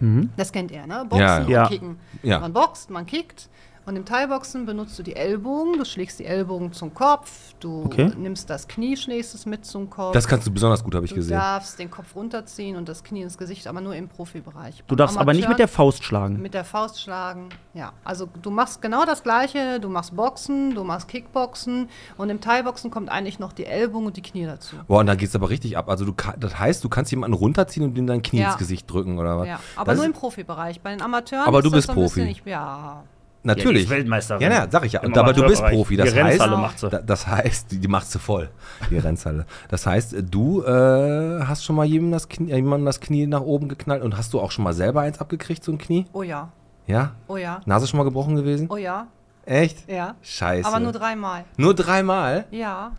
Mhm. 0.00 0.30
Das 0.36 0.52
kennt 0.52 0.70
ihr, 0.70 0.86
ne? 0.86 1.04
Boxen 1.08 1.26
Ja, 1.26 1.38
und 1.38 1.48
ja. 1.48 1.66
Kicken. 1.68 1.98
Ja. 2.22 2.40
Man 2.40 2.52
boxt, 2.52 2.90
man 2.90 3.06
kickt 3.06 3.48
Und 3.88 3.96
im 3.96 4.04
Thai-Boxen 4.04 4.66
benutzt 4.66 4.98
du 4.98 5.02
die 5.02 5.16
Ellbogen, 5.16 5.78
du 5.78 5.86
schlägst 5.86 6.18
die 6.18 6.26
Ellbogen 6.26 6.74
zum 6.74 6.92
Kopf, 6.92 7.54
du 7.58 7.84
Okay. 7.86 8.10
nimmst 8.18 8.50
das 8.50 8.68
Knie, 8.68 8.98
schlägst 8.98 9.34
es 9.34 9.46
mit 9.46 9.64
zum 9.64 9.88
Kopf. 9.88 10.12
Das 10.12 10.28
kannst 10.28 10.46
du 10.46 10.50
besonders 10.50 10.84
gut, 10.84 10.94
habe 10.94 11.06
ich 11.06 11.10
du 11.12 11.16
gesehen. 11.16 11.38
darfst 11.38 11.78
den 11.78 11.90
Kopf 11.90 12.14
runterziehen 12.14 12.76
und 12.76 12.86
das 12.86 13.02
Knie 13.02 13.22
ins 13.22 13.38
Gesicht, 13.38 13.66
aber 13.66 13.80
nur 13.80 13.94
im 13.94 14.08
Profibereich. 14.08 14.84
Du 14.86 14.94
darfst 14.94 15.16
aber 15.16 15.32
nicht 15.32 15.48
mit 15.48 15.58
der 15.58 15.68
Faust 15.68 16.04
schlagen. 16.04 16.42
mit 16.42 16.52
der 16.52 16.64
Faust 16.64 17.00
schlagen. 17.00 17.48
Ja, 17.72 17.92
also 18.04 18.28
du 18.42 18.50
machst 18.50 18.82
genau 18.82 19.06
das 19.06 19.22
Gleiche. 19.22 19.80
Du 19.80 19.88
machst 19.88 20.14
Boxen, 20.14 20.74
du 20.74 20.84
machst 20.84 21.08
Kickboxen 21.08 21.88
und 22.18 22.28
im 22.28 22.42
Thai-Boxen 22.42 22.90
kommt 22.90 23.08
eigentlich 23.10 23.38
noch 23.38 23.54
die 23.54 23.64
Ellbogen 23.64 24.06
und 24.08 24.18
die 24.18 24.22
Knie 24.22 24.44
dazu. 24.44 24.76
Boah, 24.86 25.00
und 25.00 25.06
da 25.06 25.14
geht's 25.14 25.34
aber 25.34 25.48
richtig 25.48 25.78
ab. 25.78 25.88
Also 25.88 26.04
du 26.04 26.12
das 26.38 26.58
heißt, 26.58 26.84
du 26.84 26.90
kannst 26.90 27.10
jemanden 27.10 27.32
runterziehen 27.34 27.86
und 27.86 27.96
ihm 27.96 28.06
dein 28.06 28.20
Knie 28.20 28.40
Ja. 28.40 28.48
ins 28.50 28.58
Gesicht 28.58 28.90
drücken 28.92 29.18
oder 29.18 29.38
was? 29.38 29.46
Ja, 29.48 29.60
aber 29.76 29.92
Das 29.92 29.96
nur 29.96 30.04
im 30.04 30.12
Profibereich. 30.12 30.82
Bei 30.82 30.90
den 30.90 31.00
Amateuren 31.00 31.46
Aber 31.46 31.60
ist 31.60 31.64
du 31.64 31.70
bist 31.70 31.86
so 31.86 31.92
ein 31.94 32.02
bisschen- 32.02 32.26
Profi. 32.26 32.40
Ich, 32.40 32.44
ja, 32.44 33.02
Natürlich. 33.44 33.64
Ja, 33.64 33.72
die 33.72 33.84
ist 33.84 33.90
Weltmeisterin. 33.90 34.42
Ja, 34.42 34.50
ja, 34.50 34.66
sag 34.70 34.84
ich 34.84 34.92
ja. 34.92 35.00
Im 35.00 35.12
Und, 35.12 35.18
aber 35.18 35.32
du 35.32 35.46
bist. 35.46 35.64
Profi. 35.64 35.96
Das 35.96 36.12
Die 36.12 36.20
heißt, 36.22 36.40
Rennhalle 36.40 36.60
macht 36.60 36.78
sie. 36.80 36.88
da- 36.90 36.98
das 37.00 37.26
heißt, 37.26 37.70
die, 37.70 37.78
die 37.78 37.88
macht 37.88 38.10
sie 38.10 38.18
voll, 38.18 38.50
die 38.90 38.98
Rennhalle. 38.98 39.46
Das 39.68 39.86
heißt, 39.86 40.16
du 40.30 40.62
äh, 40.64 41.40
hast 41.44 41.64
schon 41.64 41.76
mal 41.76 41.86
jemandem 41.86 42.12
das, 42.12 42.28
Knie, 42.28 42.52
jemandem 42.52 42.86
das 42.86 43.00
Knie 43.00 43.26
nach 43.26 43.40
oben 43.42 43.68
geknallt 43.68 44.02
und 44.02 44.16
hast 44.16 44.32
du 44.34 44.40
auch 44.40 44.50
schon 44.50 44.64
mal 44.64 44.72
selber 44.74 45.02
eins 45.02 45.20
abgekriegt, 45.20 45.62
so 45.64 45.70
ein 45.72 45.78
Knie? 45.78 46.06
oh 46.12 46.22
ja, 46.22 46.50
Ja? 46.86 47.12
oh 47.28 47.36
ja, 47.36 47.60
Nase 47.64 47.86
schon 47.86 47.98
mal 47.98 48.04
gebrochen 48.04 48.34
gewesen? 48.36 48.66
oh 48.70 48.76
ja, 48.76 49.06
Echt? 49.46 49.88
ja. 49.88 50.16
Scheiße. 50.20 50.66
Aber 50.68 50.80
nur 50.80 50.92
dreimal. 50.92 51.44
Nur 51.56 51.74
dreimal? 51.74 52.44
Ja. 52.50 52.92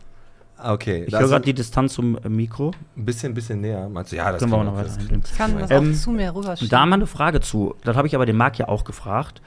Okay. 0.61 1.05
Ich 1.07 1.13
höre 1.13 1.27
gerade 1.27 1.45
die 1.45 1.53
Distanz 1.53 1.93
zum 1.93 2.17
äh, 2.17 2.27
Mikro. 2.27 2.71
ein 2.97 3.05
bisschen, 3.05 3.33
bisschen 3.33 3.61
näher. 3.61 3.87
Meinst 3.87 4.11
du, 4.11 4.17
ja, 4.17 4.29
das 4.31 4.39
Können 4.39 4.51
wir 4.51 4.57
auch 4.57 4.59
kann 4.59 4.65
noch 4.67 4.75
man- 4.75 4.85
weiter. 4.85 5.19
Ich 5.31 5.37
kann 5.37 5.57
das 5.59 5.71
Ähm, 5.71 5.91
auch 5.93 5.97
zu 5.97 6.11
mir 6.11 6.35
rüberschieben. 6.35 6.69
Da 6.69 6.85
mal 6.85 6.95
eine 6.95 7.07
Frage 7.07 7.39
zu. 7.39 7.75
Das 7.85 7.95
habe 7.95 8.07
ich 8.07 8.15
aber 8.15 8.25
den 8.25 8.35
Marc 8.35 8.57
ja 8.57 8.67
auch 8.67 8.83
gefragt. 8.83 9.41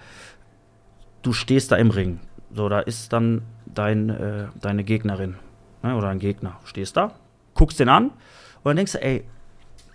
Du 1.22 1.32
stehst 1.32 1.70
da 1.72 1.76
im 1.76 1.90
Ring. 1.90 2.20
So, 2.54 2.68
da 2.68 2.80
ist 2.80 3.12
dann 3.12 3.42
dein, 3.66 4.10
äh, 4.10 4.46
deine 4.60 4.84
Gegnerin 4.84 5.36
ne, 5.82 5.96
oder 5.96 6.08
ein 6.08 6.18
Gegner. 6.18 6.58
Stehst 6.64 6.96
da, 6.96 7.12
guckst 7.54 7.80
den 7.80 7.88
an 7.88 8.06
und 8.06 8.64
dann 8.64 8.76
denkst 8.76 8.92
du, 8.92 9.02
ey, 9.02 9.24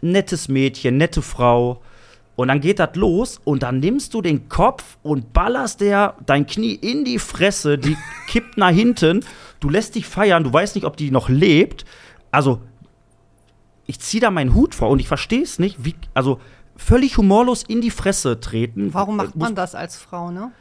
nettes 0.02 0.48
Mädchen, 0.48 0.98
nette 0.98 1.22
Frau. 1.22 1.82
Und 2.36 2.50
dann 2.50 2.62
geht 2.62 2.78
das 2.80 2.96
los 2.96 3.42
und 3.44 3.64
dann 3.64 3.80
nimmst 3.80 4.14
du 4.14 4.22
den 4.22 4.48
Kopf 4.48 4.98
und 5.02 5.34
ballerst 5.34 5.82
der 5.82 6.16
dein 6.26 6.46
Knie 6.46 6.74
in 6.76 7.04
die 7.04 7.18
Fresse, 7.20 7.78
die 7.80 7.98
kippt 8.28 8.58
nach 8.58 8.70
hinten. 8.70 9.26
Du 9.60 9.70
lässt 9.70 9.96
dich 9.96 10.06
feiern, 10.06 10.44
du 10.44 10.54
weißt 10.54 10.76
nicht, 10.76 10.86
ob 10.86 10.98
die 10.98 11.10
noch 11.10 11.30
lebt. 11.30 11.84
Also, 12.32 12.62
ich 13.88 14.00
ziehe 14.00 14.22
da 14.22 14.30
meinen 14.30 14.54
Hut 14.54 14.76
vor 14.76 14.90
und 14.90 15.00
ich 15.00 15.08
verstehe 15.08 15.42
es 15.42 15.58
nicht, 15.58 15.84
wie, 15.84 15.96
also 16.14 16.40
völlig 16.76 17.18
humorlos 17.18 17.64
in 17.64 17.82
die 17.82 17.90
Fresse 17.90 18.40
treten. 18.40 18.94
Warum 18.94 19.16
macht 19.18 19.36
Muss- 19.36 19.48
man 19.48 19.56
das 19.56 19.74
als 19.74 19.98
Frau, 19.98 20.30
ne? 20.30 20.52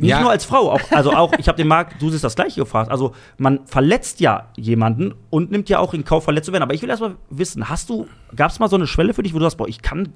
Nicht 0.00 0.10
Ja. 0.10 0.20
nur 0.20 0.30
als 0.30 0.44
Frau, 0.44 0.70
auch, 0.72 0.80
also 0.92 1.12
auch, 1.12 1.32
ich 1.38 1.48
habe 1.48 1.56
den 1.56 1.66
Marc, 1.66 1.98
du 1.98 2.12
hast 2.12 2.22
das 2.22 2.36
gleiche 2.36 2.60
gefragt. 2.60 2.90
Also 2.90 3.14
man 3.36 3.66
verletzt 3.66 4.20
ja 4.20 4.46
jemanden 4.56 5.14
und 5.30 5.50
nimmt 5.50 5.68
ja 5.68 5.80
auch 5.80 5.92
in 5.92 6.04
Kauf, 6.04 6.24
verletzt 6.24 6.46
zu 6.46 6.52
werden. 6.52 6.62
Aber 6.62 6.72
ich 6.74 6.82
will 6.82 6.88
erst 6.90 7.02
mal 7.02 7.16
wissen, 7.30 7.68
hast 7.68 7.90
du, 7.90 8.06
gab 8.36 8.50
es 8.52 8.58
mal 8.60 8.68
so 8.68 8.76
eine 8.76 8.86
Schwelle 8.86 9.12
für 9.12 9.22
dich, 9.24 9.34
wo 9.34 9.38
du 9.38 9.44
sagst, 9.44 9.56
boah, 9.58 9.66
ich 9.68 9.82
kann, 9.82 10.12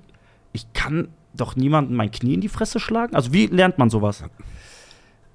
ich 0.53 0.73
kann 0.73 1.09
doch 1.35 1.57
niemandem 1.57 1.97
mein 1.97 2.11
Knie 2.13 2.35
in 2.35 2.41
die 2.41 2.49
Fresse 2.49 2.79
schlagen? 2.79 3.17
Also 3.17 3.33
wie 3.33 3.47
lernt 3.47 3.79
man 3.79 3.91
sowas? 3.91 4.23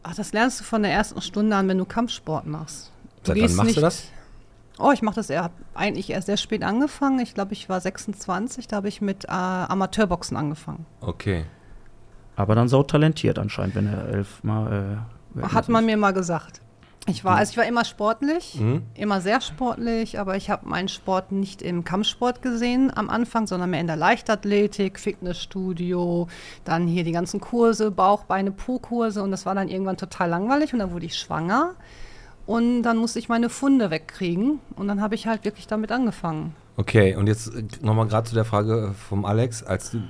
Ach, 0.03 0.15
das 0.15 0.31
lernst 0.31 0.61
du 0.61 0.63
von 0.63 0.81
der 0.83 0.93
ersten 0.93 1.21
Stunde 1.21 1.55
an, 1.55 1.67
wenn 1.67 1.77
du 1.77 1.83
Kampfsport 1.85 2.45
machst. 2.47 2.91
Du 3.23 3.27
Seit 3.27 3.35
wann 3.35 3.41
gehst 3.41 3.57
machst 3.57 3.69
du 3.71 3.75
nicht- 3.75 3.83
das? 3.83 4.03
Oh, 4.79 4.91
ich 4.93 5.01
mache 5.01 5.15
das 5.15 5.31
eher, 5.31 5.49
eigentlich 5.73 6.11
erst 6.11 6.27
sehr 6.27 6.37
spät 6.37 6.63
angefangen. 6.63 7.19
Ich 7.19 7.33
glaube, 7.33 7.51
ich 7.53 7.67
war 7.67 7.81
26, 7.81 8.67
da 8.67 8.75
habe 8.77 8.87
ich 8.87 9.01
mit 9.01 9.25
äh, 9.25 9.29
Amateurboxen 9.31 10.37
angefangen. 10.37 10.85
Okay. 11.01 11.45
Aber 12.37 12.55
dann 12.55 12.69
sau 12.69 12.83
talentiert 12.83 13.37
anscheinend, 13.39 13.75
wenn 13.75 13.87
er 13.87 14.07
elfmal. 14.07 14.97
Äh, 15.37 15.41
Hat 15.41 15.67
man 15.67 15.85
mir 15.85 15.97
mal 15.97 16.11
gesagt. 16.13 16.61
Ich 17.09 17.23
war, 17.23 17.37
also 17.37 17.51
ich 17.51 17.57
war 17.57 17.65
immer 17.65 17.85
sportlich, 17.85 18.55
Mhm. 18.59 18.81
immer 18.93 19.21
sehr 19.21 19.39
sportlich, 19.39 20.19
aber 20.19 20.35
ich 20.35 20.49
habe 20.49 20.67
meinen 20.67 20.89
Sport 20.89 21.31
nicht 21.31 21.61
im 21.61 21.85
Kampfsport 21.85 22.41
gesehen 22.41 22.91
am 22.95 23.09
Anfang, 23.09 23.47
sondern 23.47 23.69
mehr 23.69 23.79
in 23.79 23.87
der 23.87 23.95
Leichtathletik, 23.95 24.99
Fitnessstudio, 24.99 26.27
dann 26.65 26.85
hier 26.85 27.05
die 27.05 27.13
ganzen 27.13 27.39
Kurse, 27.39 27.91
Bauch, 27.91 28.25
Beine, 28.25 28.51
Po-Kurse 28.51 29.23
und 29.23 29.31
das 29.31 29.45
war 29.45 29.55
dann 29.55 29.69
irgendwann 29.69 29.95
total 29.95 30.29
langweilig 30.29 30.73
und 30.73 30.79
dann 30.79 30.91
wurde 30.91 31.05
ich 31.05 31.17
schwanger 31.17 31.75
und 32.45 32.83
dann 32.83 32.97
musste 32.97 33.19
ich 33.19 33.29
meine 33.29 33.49
Funde 33.49 33.89
wegkriegen 33.89 34.59
und 34.75 34.89
dann 34.89 35.01
habe 35.01 35.15
ich 35.15 35.27
halt 35.27 35.45
wirklich 35.45 35.65
damit 35.67 35.93
angefangen. 35.93 36.55
Okay, 36.75 37.15
und 37.15 37.27
jetzt 37.27 37.81
nochmal 37.81 38.07
gerade 38.07 38.27
zu 38.27 38.35
der 38.35 38.45
Frage 38.45 38.89
äh, 38.89 38.93
vom 38.93 39.23
Alex. 39.25 39.63
Als 39.63 39.91
du, 39.91 40.01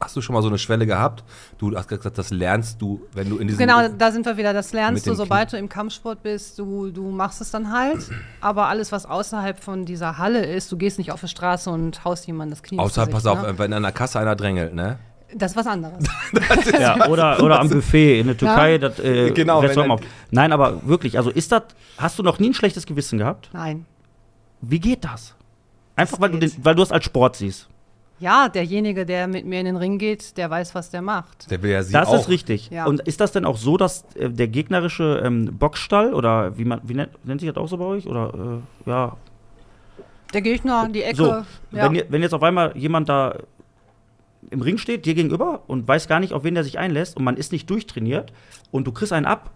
hast 0.00 0.16
du 0.16 0.20
schon 0.20 0.34
mal 0.34 0.42
so 0.42 0.48
eine 0.48 0.58
Schwelle 0.58 0.86
gehabt? 0.86 1.24
Du 1.58 1.74
hast 1.76 1.88
gesagt, 1.88 2.16
das 2.18 2.30
lernst 2.30 2.80
du, 2.80 3.02
wenn 3.12 3.28
du 3.30 3.38
in 3.38 3.48
diesem. 3.48 3.58
Genau, 3.58 3.88
da 3.88 4.12
sind 4.12 4.24
wir 4.26 4.36
wieder. 4.36 4.52
Das 4.52 4.72
lernst 4.72 5.06
du, 5.06 5.14
sobald 5.14 5.52
du 5.52 5.56
im 5.58 5.68
Kampfsport 5.68 6.22
bist. 6.22 6.58
Du, 6.58 6.90
du 6.90 7.10
machst 7.10 7.40
es 7.40 7.50
dann 7.50 7.72
halt. 7.72 8.08
Aber 8.40 8.66
alles, 8.68 8.92
was 8.92 9.06
außerhalb 9.06 9.58
von 9.62 9.84
dieser 9.84 10.18
Halle 10.18 10.44
ist, 10.44 10.70
du 10.72 10.76
gehst 10.76 10.98
nicht 10.98 11.12
auf 11.12 11.20
die 11.20 11.28
Straße 11.28 11.70
und 11.70 12.04
haust 12.04 12.26
jemandem 12.26 12.52
das 12.52 12.62
Knie 12.62 12.76
ins 12.78 12.84
Außer, 12.84 13.06
pass 13.06 13.26
auf, 13.26 13.42
Ne? 13.42 13.58
wenn 13.58 13.72
an 13.72 13.82
der 13.82 13.92
Kasse 13.92 14.18
einer 14.18 14.36
drängelt, 14.36 14.74
ne? 14.74 14.98
Das 15.34 15.52
ist 15.52 15.56
was 15.56 15.66
anderes. 15.66 16.04
Ja, 16.80 17.06
oder, 17.08 17.42
oder 17.42 17.60
am 17.60 17.68
Buffet 17.68 18.20
in 18.20 18.28
der 18.28 18.36
Türkei. 18.36 18.78
Das, 18.78 18.98
äh, 18.98 19.30
Genau, 19.32 19.62
wenn. 19.62 19.98
Nein, 20.30 20.52
aber 20.52 20.86
wirklich, 20.86 21.18
also 21.18 21.30
ist 21.30 21.52
das, 21.52 21.62
hast 21.98 22.18
du 22.18 22.22
noch 22.22 22.38
nie 22.38 22.50
ein 22.50 22.54
schlechtes 22.54 22.86
Gewissen 22.86 23.18
gehabt? 23.18 23.50
Nein. 23.52 23.84
Wie 24.60 24.80
geht 24.80 25.04
das? 25.04 25.34
Einfach 25.96 26.12
Das 26.12 26.20
weil 26.20 26.30
du, 26.30 26.38
geht. 26.38 26.56
den, 26.56 26.64
weil 26.64 26.74
du 26.74 26.82
es 26.82 26.92
als 26.92 27.04
Sport 27.04 27.36
siehst. 27.36 27.68
Ja, 28.20 28.48
derjenige, 28.48 29.06
der 29.06 29.28
mit 29.28 29.46
mir 29.46 29.60
in 29.60 29.66
den 29.66 29.76
Ring 29.76 29.98
geht, 29.98 30.36
der 30.36 30.50
weiß, 30.50 30.74
was 30.74 30.90
der 30.90 31.02
macht. 31.02 31.50
Der 31.50 31.62
will 31.62 31.70
ja 31.70 31.82
sie 31.82 31.92
Das 31.92 32.08
auch. 32.08 32.14
ist 32.20 32.28
richtig. 32.28 32.68
Ja. 32.70 32.86
Und 32.86 33.00
ist 33.00 33.20
das 33.20 33.30
denn 33.32 33.44
auch 33.44 33.56
so, 33.56 33.76
dass 33.76 34.04
äh, 34.16 34.28
der 34.28 34.48
gegnerische 34.48 35.22
ähm, 35.24 35.56
Boxstall 35.56 36.12
oder 36.14 36.58
wie 36.58 36.64
man 36.64 36.80
wie 36.82 36.94
nennt, 36.94 37.10
nennt 37.24 37.40
sich 37.40 37.48
das 37.48 37.56
auch 37.56 37.68
so 37.68 37.76
bei 37.76 37.84
euch 37.84 38.06
oder 38.06 38.60
äh, 38.86 38.90
ja 38.90 39.16
Der 40.32 40.42
Gegner, 40.42 40.88
die 40.88 41.02
Ecke. 41.02 41.16
so 41.16 41.26
ja. 41.76 41.92
wenn, 41.92 42.02
wenn 42.08 42.22
jetzt 42.22 42.34
auf 42.34 42.42
einmal 42.42 42.76
jemand 42.76 43.08
da 43.08 43.36
im 44.50 44.62
Ring 44.62 44.78
steht 44.78 45.04
dir 45.06 45.14
gegenüber 45.14 45.62
und 45.66 45.86
weiß 45.86 46.08
gar 46.08 46.20
nicht 46.20 46.32
auf 46.32 46.42
wen 46.44 46.54
der 46.54 46.64
sich 46.64 46.78
einlässt 46.78 47.16
und 47.16 47.24
man 47.24 47.36
ist 47.36 47.52
nicht 47.52 47.68
durchtrainiert 47.70 48.32
und 48.70 48.86
du 48.86 48.92
kriegst 48.92 49.12
einen 49.12 49.26
ab, 49.26 49.50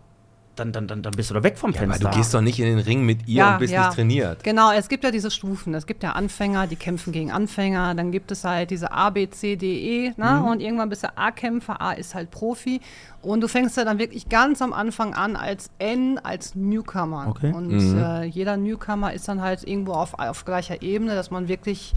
dann 0.62 0.72
dann 0.72 0.87
dann, 0.87 1.03
dann 1.03 1.12
bist 1.12 1.31
du 1.31 1.35
da 1.35 1.42
weg 1.42 1.59
vom 1.59 1.72
Ja, 1.72 1.81
aber 1.83 1.88
Fenster. 1.92 2.11
du 2.11 2.16
gehst 2.16 2.33
doch 2.35 2.40
nicht 2.40 2.59
in 2.61 2.66
den 2.66 2.79
Ring 2.79 3.05
mit 3.05 3.27
ihr 3.29 3.35
Ja, 3.37 3.53
und 3.55 3.59
bist 3.59 3.72
ja. 3.72 3.87
nicht 3.87 3.96
trainiert. 3.96 4.44
Genau, 4.44 4.70
es 4.72 4.88
gibt 4.88 5.05
ja 5.05 5.11
diese 5.11 5.31
Stufen. 5.31 5.75
Es 5.75 5.87
gibt 5.87 6.03
ja 6.03 6.12
Anfänger, 6.12 6.66
die 6.66 6.77
kämpfen 6.77 7.12
gegen 7.12 7.31
Anfänger. 7.31 7.94
Dann 7.94 8.12
gibt 8.12 8.31
es 8.31 8.44
halt 8.44 8.70
diese 8.70 8.92
A, 8.92 9.11
B, 9.11 9.29
C, 9.29 9.57
D, 9.57 10.07
E. 10.07 10.12
Ne? 10.16 10.38
Mhm. 10.40 10.44
Und 10.44 10.61
irgendwann 10.61 10.88
bist 10.88 11.03
du 11.03 11.09
A-Kämpfer. 11.16 11.81
A 11.81 11.92
ist 11.92 12.14
halt 12.14 12.31
Profi. 12.31 12.81
Und 13.22 13.40
du 13.40 13.48
fängst 13.48 13.77
ja 13.77 13.85
dann 13.85 13.98
wirklich 13.98 14.29
ganz 14.29 14.62
am 14.62 14.72
Anfang 14.72 15.14
an 15.14 15.37
als 15.37 15.70
N, 15.79 16.18
als 16.22 16.55
Newcomer. 16.55 17.27
Okay. 17.29 17.53
Und 17.53 17.68
Mhm. 17.68 17.98
äh, 17.98 18.25
jeder 18.25 18.57
Newcomer 18.57 19.12
ist 19.12 19.29
dann 19.29 19.40
halt 19.42 19.66
irgendwo 19.66 19.92
auf, 19.92 20.14
auf 20.18 20.44
gleicher 20.44 20.83
Ebene, 20.83 21.14
dass 21.14 21.31
man 21.31 21.48
wirklich 21.48 21.92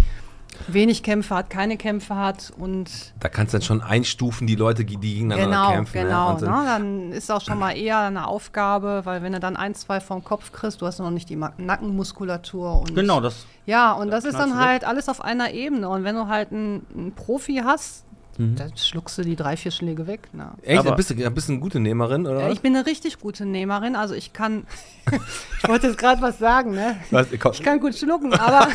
wenig 0.67 1.03
Kämpfe 1.03 1.35
hat, 1.35 1.49
keine 1.49 1.77
Kämpfe 1.77 2.15
hat. 2.15 2.51
Und 2.57 2.89
Da 3.19 3.29
kannst 3.29 3.53
du 3.53 3.57
dann 3.57 3.63
schon 3.63 3.81
einstufen, 3.81 4.47
die 4.47 4.55
Leute, 4.55 4.85
die 4.85 4.97
gegeneinander 4.97 5.45
genau, 5.45 5.71
kämpfen. 5.71 6.01
genau. 6.01 6.33
Ne? 6.33 6.41
Ne? 6.41 6.63
Dann 6.65 7.11
ist 7.11 7.31
auch 7.31 7.41
schon 7.41 7.59
mal 7.59 7.77
eher 7.77 7.99
eine 7.99 8.27
Aufgabe, 8.27 9.01
weil 9.03 9.21
wenn 9.21 9.33
du 9.33 9.39
dann 9.39 9.55
ein, 9.55 9.75
zwei 9.75 9.99
vom 9.99 10.23
Kopf 10.23 10.51
kriegst, 10.51 10.81
du 10.81 10.85
hast 10.85 10.99
noch 10.99 11.11
nicht 11.11 11.29
die 11.29 11.35
Nackenmuskulatur. 11.35 12.81
Und 12.81 12.95
genau, 12.95 13.21
das 13.21 13.45
ja, 13.65 13.93
und 13.93 14.11
das 14.11 14.25
ist 14.25 14.35
knallst 14.35 14.53
dann 14.53 14.63
halt 14.63 14.83
alles 14.83 15.09
auf 15.09 15.21
einer 15.21 15.51
Ebene. 15.51 15.89
Und 15.89 16.03
wenn 16.03 16.15
du 16.15 16.27
halt 16.27 16.51
einen, 16.51 16.85
einen 16.95 17.11
Profi 17.13 17.61
hast, 17.63 18.04
Mhm. 18.38 18.56
dann 18.56 18.76
schluckst 18.78 19.17
du 19.17 19.21
die 19.24 19.36
drei, 19.36 19.56
vier 19.58 19.71
Schläge 19.71 20.08
weg. 20.08 20.28
Ne? 20.34 20.52
Echt? 20.63 20.80
Aber- 20.80 20.95
bist, 20.95 21.10
du, 21.10 21.15
bist 21.32 21.48
du 21.48 21.54
eine 21.54 21.62
gute 21.62 21.80
Nehmerin, 21.80 22.28
oder? 22.28 22.41
Ja, 22.41 22.52
ich 22.52 22.62
bin 22.62 22.76
eine 22.76 22.86
richtig 22.86 23.19
gute 23.19 23.45
Nehmerin. 23.45 23.95
Also 23.95 24.13
ich 24.13 24.34
kann, 24.34 24.65
ich 25.63 25.69
wollte 25.69 25.88
jetzt 25.88 25.98
gerade 25.98 26.21
was 26.21 26.38
sagen, 26.39 26.71
ne? 26.71 26.98
was? 27.12 27.28
Komm, 27.39 27.52
Ich 27.54 27.63
kann 27.63 27.80
gut 27.80 27.95
schlucken, 27.95 28.34
aber 28.34 28.67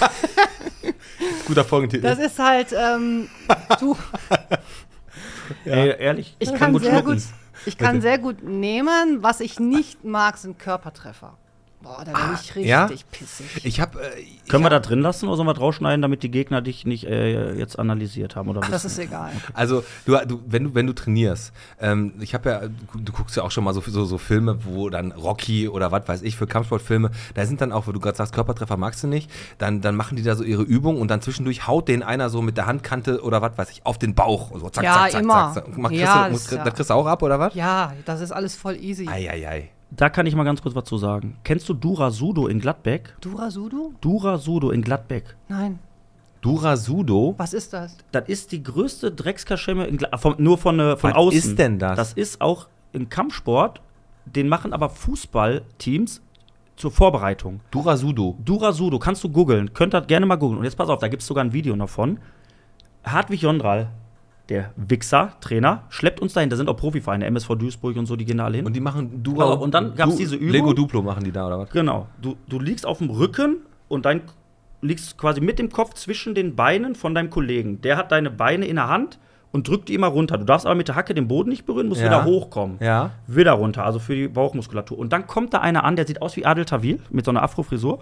guter 1.46 1.64
Folgentitel. 1.64 2.02
das 2.02 2.18
ist 2.18 2.38
halt, 2.38 2.72
ähm, 2.72 3.28
du, 3.78 3.96
Ey, 5.64 5.94
ehrlich, 5.98 6.36
ich 6.38 6.54
kann 6.54 6.78
sehr 6.78 6.92
schlucken. 7.00 7.14
gut, 7.14 7.22
ich 7.66 7.76
kann 7.76 8.00
sehr 8.00 8.18
gut 8.18 8.42
nehmen. 8.42 9.22
Was 9.22 9.40
ich 9.40 9.58
nicht 9.60 10.04
mag, 10.04 10.38
sind 10.38 10.58
Körpertreffer. 10.58 11.36
Boah, 11.82 12.04
da 12.04 12.12
bin 12.12 12.34
ich 12.34 12.54
richtig 12.56 12.66
ja? 12.66 12.88
pissig. 13.10 13.64
ich 13.64 13.80
habe. 13.80 13.98
Äh, 14.02 14.22
Können 14.50 14.62
wir 14.62 14.66
ich 14.66 14.70
da 14.70 14.76
hab- 14.76 14.82
drin 14.82 15.00
lassen 15.00 15.28
oder 15.28 15.36
sollen 15.36 15.48
wir 15.48 15.56
rausschneiden, 15.56 16.02
damit 16.02 16.22
die 16.22 16.30
Gegner 16.30 16.60
dich 16.60 16.84
nicht 16.84 17.04
äh, 17.04 17.54
jetzt 17.54 17.78
analysiert 17.78 18.36
haben? 18.36 18.50
Oder 18.50 18.60
Das 18.60 18.84
wissen? 18.84 18.86
ist 18.88 18.98
egal. 18.98 19.30
Also, 19.54 19.82
du, 20.04 20.14
du, 20.26 20.42
wenn, 20.46 20.64
du, 20.64 20.74
wenn 20.74 20.86
du 20.86 20.92
trainierst, 20.92 21.52
ähm, 21.80 22.12
ich 22.20 22.34
habe 22.34 22.50
ja, 22.50 22.60
du 22.94 23.12
guckst 23.12 23.34
ja 23.36 23.44
auch 23.44 23.50
schon 23.50 23.64
mal 23.64 23.72
so, 23.72 23.80
so, 23.80 24.04
so 24.04 24.18
Filme, 24.18 24.58
wo 24.66 24.90
dann 24.90 25.12
Rocky 25.12 25.68
oder 25.68 25.90
was 25.90 26.06
weiß 26.06 26.20
ich 26.22 26.36
für 26.36 26.46
Kampfsportfilme, 26.46 27.10
da 27.32 27.46
sind 27.46 27.62
dann 27.62 27.72
auch, 27.72 27.86
wo 27.86 27.92
du 27.92 28.00
gerade 28.00 28.16
sagst, 28.18 28.34
Körpertreffer 28.34 28.76
magst 28.76 29.02
du 29.02 29.06
nicht, 29.06 29.30
dann, 29.56 29.80
dann 29.80 29.96
machen 29.96 30.16
die 30.16 30.22
da 30.22 30.34
so 30.36 30.44
ihre 30.44 30.62
Übung 30.62 31.00
und 31.00 31.08
dann 31.10 31.22
zwischendurch 31.22 31.66
haut 31.66 31.88
den 31.88 32.02
einer 32.02 32.28
so 32.28 32.42
mit 32.42 32.58
der 32.58 32.66
Handkante 32.66 33.22
oder 33.22 33.40
was 33.40 33.56
weiß 33.56 33.70
ich 33.70 33.86
auf 33.86 33.96
den 33.96 34.14
Bauch. 34.14 34.50
So 34.58 34.68
zack, 34.68 34.84
Ja, 34.84 34.94
zack, 34.94 35.12
zack, 35.12 35.22
immer. 35.22 35.52
zack, 35.54 35.64
zack. 35.64 35.78
Mach, 35.78 35.88
kriegst 35.88 36.04
Ja, 36.04 36.14
du, 36.16 36.22
das 36.24 36.32
musst, 36.32 36.44
ist 36.46 36.58
ja- 36.58 36.64
Das 36.64 36.74
kriegst 36.74 36.90
du 36.90 36.94
auch 36.94 37.06
ab 37.06 37.22
oder 37.22 37.38
was? 37.40 37.54
Ja, 37.54 37.94
das 38.04 38.20
ist 38.20 38.32
alles 38.32 38.54
voll 38.54 38.76
easy. 38.76 39.08
Eieiei. 39.08 39.70
Da 39.90 40.08
kann 40.08 40.26
ich 40.26 40.34
mal 40.34 40.44
ganz 40.44 40.62
kurz 40.62 40.74
was 40.74 40.84
zu 40.84 40.98
sagen. 40.98 41.36
Kennst 41.44 41.68
du 41.68 41.74
Dura 41.74 42.10
Sudo 42.10 42.46
in 42.46 42.60
Gladbeck? 42.60 43.16
Durasudu? 43.20 43.94
Dura 44.00 44.38
Sudo 44.38 44.70
in 44.70 44.82
Gladbeck. 44.82 45.36
Nein. 45.48 45.78
Dura 46.40 46.76
Sudo? 46.76 47.34
Was 47.36 47.52
ist 47.52 47.72
das? 47.72 47.96
Das 48.12 48.28
ist 48.28 48.52
die 48.52 48.62
größte 48.62 49.10
Dreckskaschemme 49.10 49.86
in 49.86 49.98
Gla 49.98 50.16
von, 50.16 50.36
nur 50.38 50.58
von, 50.58 50.80
äh, 50.80 50.96
von 50.96 51.10
Was 51.10 51.16
außen. 51.18 51.38
ist 51.38 51.58
denn 51.58 51.78
das? 51.78 51.96
Das 51.96 52.12
ist 52.12 52.40
auch 52.40 52.68
im 52.92 53.08
Kampfsport 53.08 53.80
den 54.24 54.48
machen 54.48 54.72
aber 54.72 54.88
Fußballteams 54.90 56.22
zur 56.76 56.90
Vorbereitung. 56.90 57.60
Durasudo. 57.70 58.36
Durasudo, 58.44 58.98
kannst 58.98 59.22
du 59.24 59.28
googeln. 59.28 59.74
Könnt 59.74 59.94
ihr 59.94 60.00
gerne 60.02 60.26
mal 60.26 60.36
googeln. 60.36 60.58
Und 60.58 60.64
jetzt 60.64 60.76
pass 60.76 60.88
auf, 60.88 60.98
da 60.98 61.08
gibt 61.08 61.22
es 61.22 61.28
sogar 61.28 61.44
ein 61.44 61.52
Video 61.52 61.74
davon. 61.76 62.18
Hartwig 63.04 63.42
Jondral, 63.42 63.90
der 64.50 64.72
Wichser, 64.76 65.32
Trainer, 65.40 65.84
schleppt 65.88 66.20
uns 66.20 66.32
dahin. 66.34 66.50
Da 66.50 66.56
sind 66.56 66.68
auch 66.68 66.76
Profivereine, 66.76 67.24
MSV 67.26 67.54
Duisburg 67.54 67.96
und 67.96 68.06
so, 68.06 68.16
die 68.16 68.24
gehen 68.24 68.38
da 68.38 68.44
alle 68.44 68.56
hin. 68.58 68.66
Und 68.66 68.74
die 68.74 68.80
machen 68.80 69.22
Dura. 69.22 69.44
Genau, 69.46 69.62
und 69.62 69.72
dann 69.72 69.94
gab's 69.94 70.12
Du- 70.14 70.18
diese 70.18 70.36
Übung. 70.36 70.50
Lego 70.50 70.72
Duplo 70.74 71.00
machen 71.02 71.24
die 71.24 71.32
da, 71.32 71.46
oder 71.46 71.60
was? 71.60 71.70
Genau. 71.70 72.08
Du, 72.20 72.36
du 72.48 72.58
liegst 72.58 72.84
auf 72.84 72.98
dem 72.98 73.08
Rücken 73.10 73.58
und 73.88 74.04
dein 74.04 74.22
liegst 74.82 75.16
quasi 75.18 75.40
mit 75.40 75.58
dem 75.58 75.70
Kopf 75.70 75.94
zwischen 75.94 76.34
den 76.34 76.56
Beinen 76.56 76.94
von 76.94 77.14
deinem 77.14 77.30
Kollegen. 77.30 77.80
Der 77.82 77.96
hat 77.96 78.12
deine 78.12 78.30
Beine 78.30 78.66
in 78.66 78.76
der 78.76 78.88
Hand 78.88 79.18
und 79.52 79.66
drückt 79.68 79.88
die 79.88 79.94
immer 79.94 80.06
runter. 80.06 80.38
Du 80.38 80.44
darfst 80.44 80.64
aber 80.66 80.74
mit 80.76 80.88
der 80.88 80.94
Hacke 80.94 81.12
den 81.14 81.26
Boden 81.28 81.48
nicht 81.50 81.66
berühren, 81.66 81.88
musst 81.88 82.00
Ja. 82.00 82.06
wieder 82.06 82.24
hochkommen. 82.24 82.76
Ja. 82.80 83.10
Wieder 83.26 83.52
runter, 83.52 83.84
also 83.84 83.98
für 83.98 84.14
die 84.14 84.28
Bauchmuskulatur. 84.28 84.98
Und 84.98 85.12
dann 85.12 85.26
kommt 85.26 85.54
da 85.54 85.58
einer 85.58 85.84
an, 85.84 85.96
der 85.96 86.06
sieht 86.06 86.22
aus 86.22 86.36
wie 86.36 86.46
Adel 86.46 86.64
Tawil 86.64 87.00
mit 87.10 87.24
so 87.24 87.30
einer 87.32 87.42
Afro-Frisur 87.42 87.98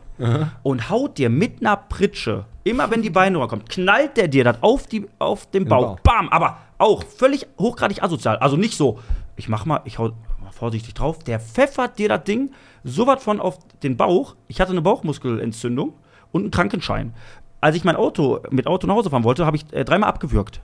und 0.63 0.91
haut 0.91 1.17
dir 1.19 1.31
mit 1.31 1.61
einer 1.61 1.77
Pritsche, 1.77 2.45
immer 2.65 2.91
wenn 2.91 3.01
die 3.03 3.11
Beine 3.11 3.39
runterkommen, 3.39 3.65
knallt 3.67 4.17
der 4.17 4.29
dir 4.29 4.45
das 4.45 4.59
auf, 4.63 4.87
die, 4.87 5.07
auf 5.19 5.51
den 5.51 5.65
Bauch. 5.67 5.97
Bauch. 5.97 6.01
Bam! 6.01 6.29
Aber 6.29 6.59
auch 6.77 7.03
völlig 7.05 7.47
hochgradig 7.59 8.03
asozial. 8.03 8.37
Also 8.39 8.57
nicht 8.57 8.77
so, 8.77 8.99
ich 9.37 9.49
mach 9.49 9.65
mal, 9.65 9.81
ich 9.85 9.99
hau 9.99 10.09
mal 10.43 10.53
vorsichtig 10.53 10.95
drauf. 10.95 11.21
Der 11.25 11.41
pfeffert 11.41 11.99
dir 11.99 12.09
das 12.11 12.25
Ding 12.25 12.51
so 12.85 13.07
was 13.07 13.23
von 13.23 13.41
auf 13.41 13.59
den 13.83 13.97
Bauch. 13.97 14.37
Ich 14.49 14.61
hatte 14.61 14.73
eine 14.73 14.83
Bauchmuskelentzündung 14.83 15.95
und 16.31 16.43
einen 16.43 16.51
Krankenschein. 16.51 17.15
Als 17.61 17.75
ich 17.75 17.85
mein 17.85 17.97
Auto 17.97 18.41
mit 18.51 18.67
Auto 18.67 18.87
nach 18.87 18.95
Hause 18.95 19.11
fahren 19.11 19.25
wollte, 19.25 19.45
habe 19.45 19.57
ich 19.57 19.65
äh, 19.73 19.85
dreimal 19.85 20.09
abgewürgt. 20.09 20.61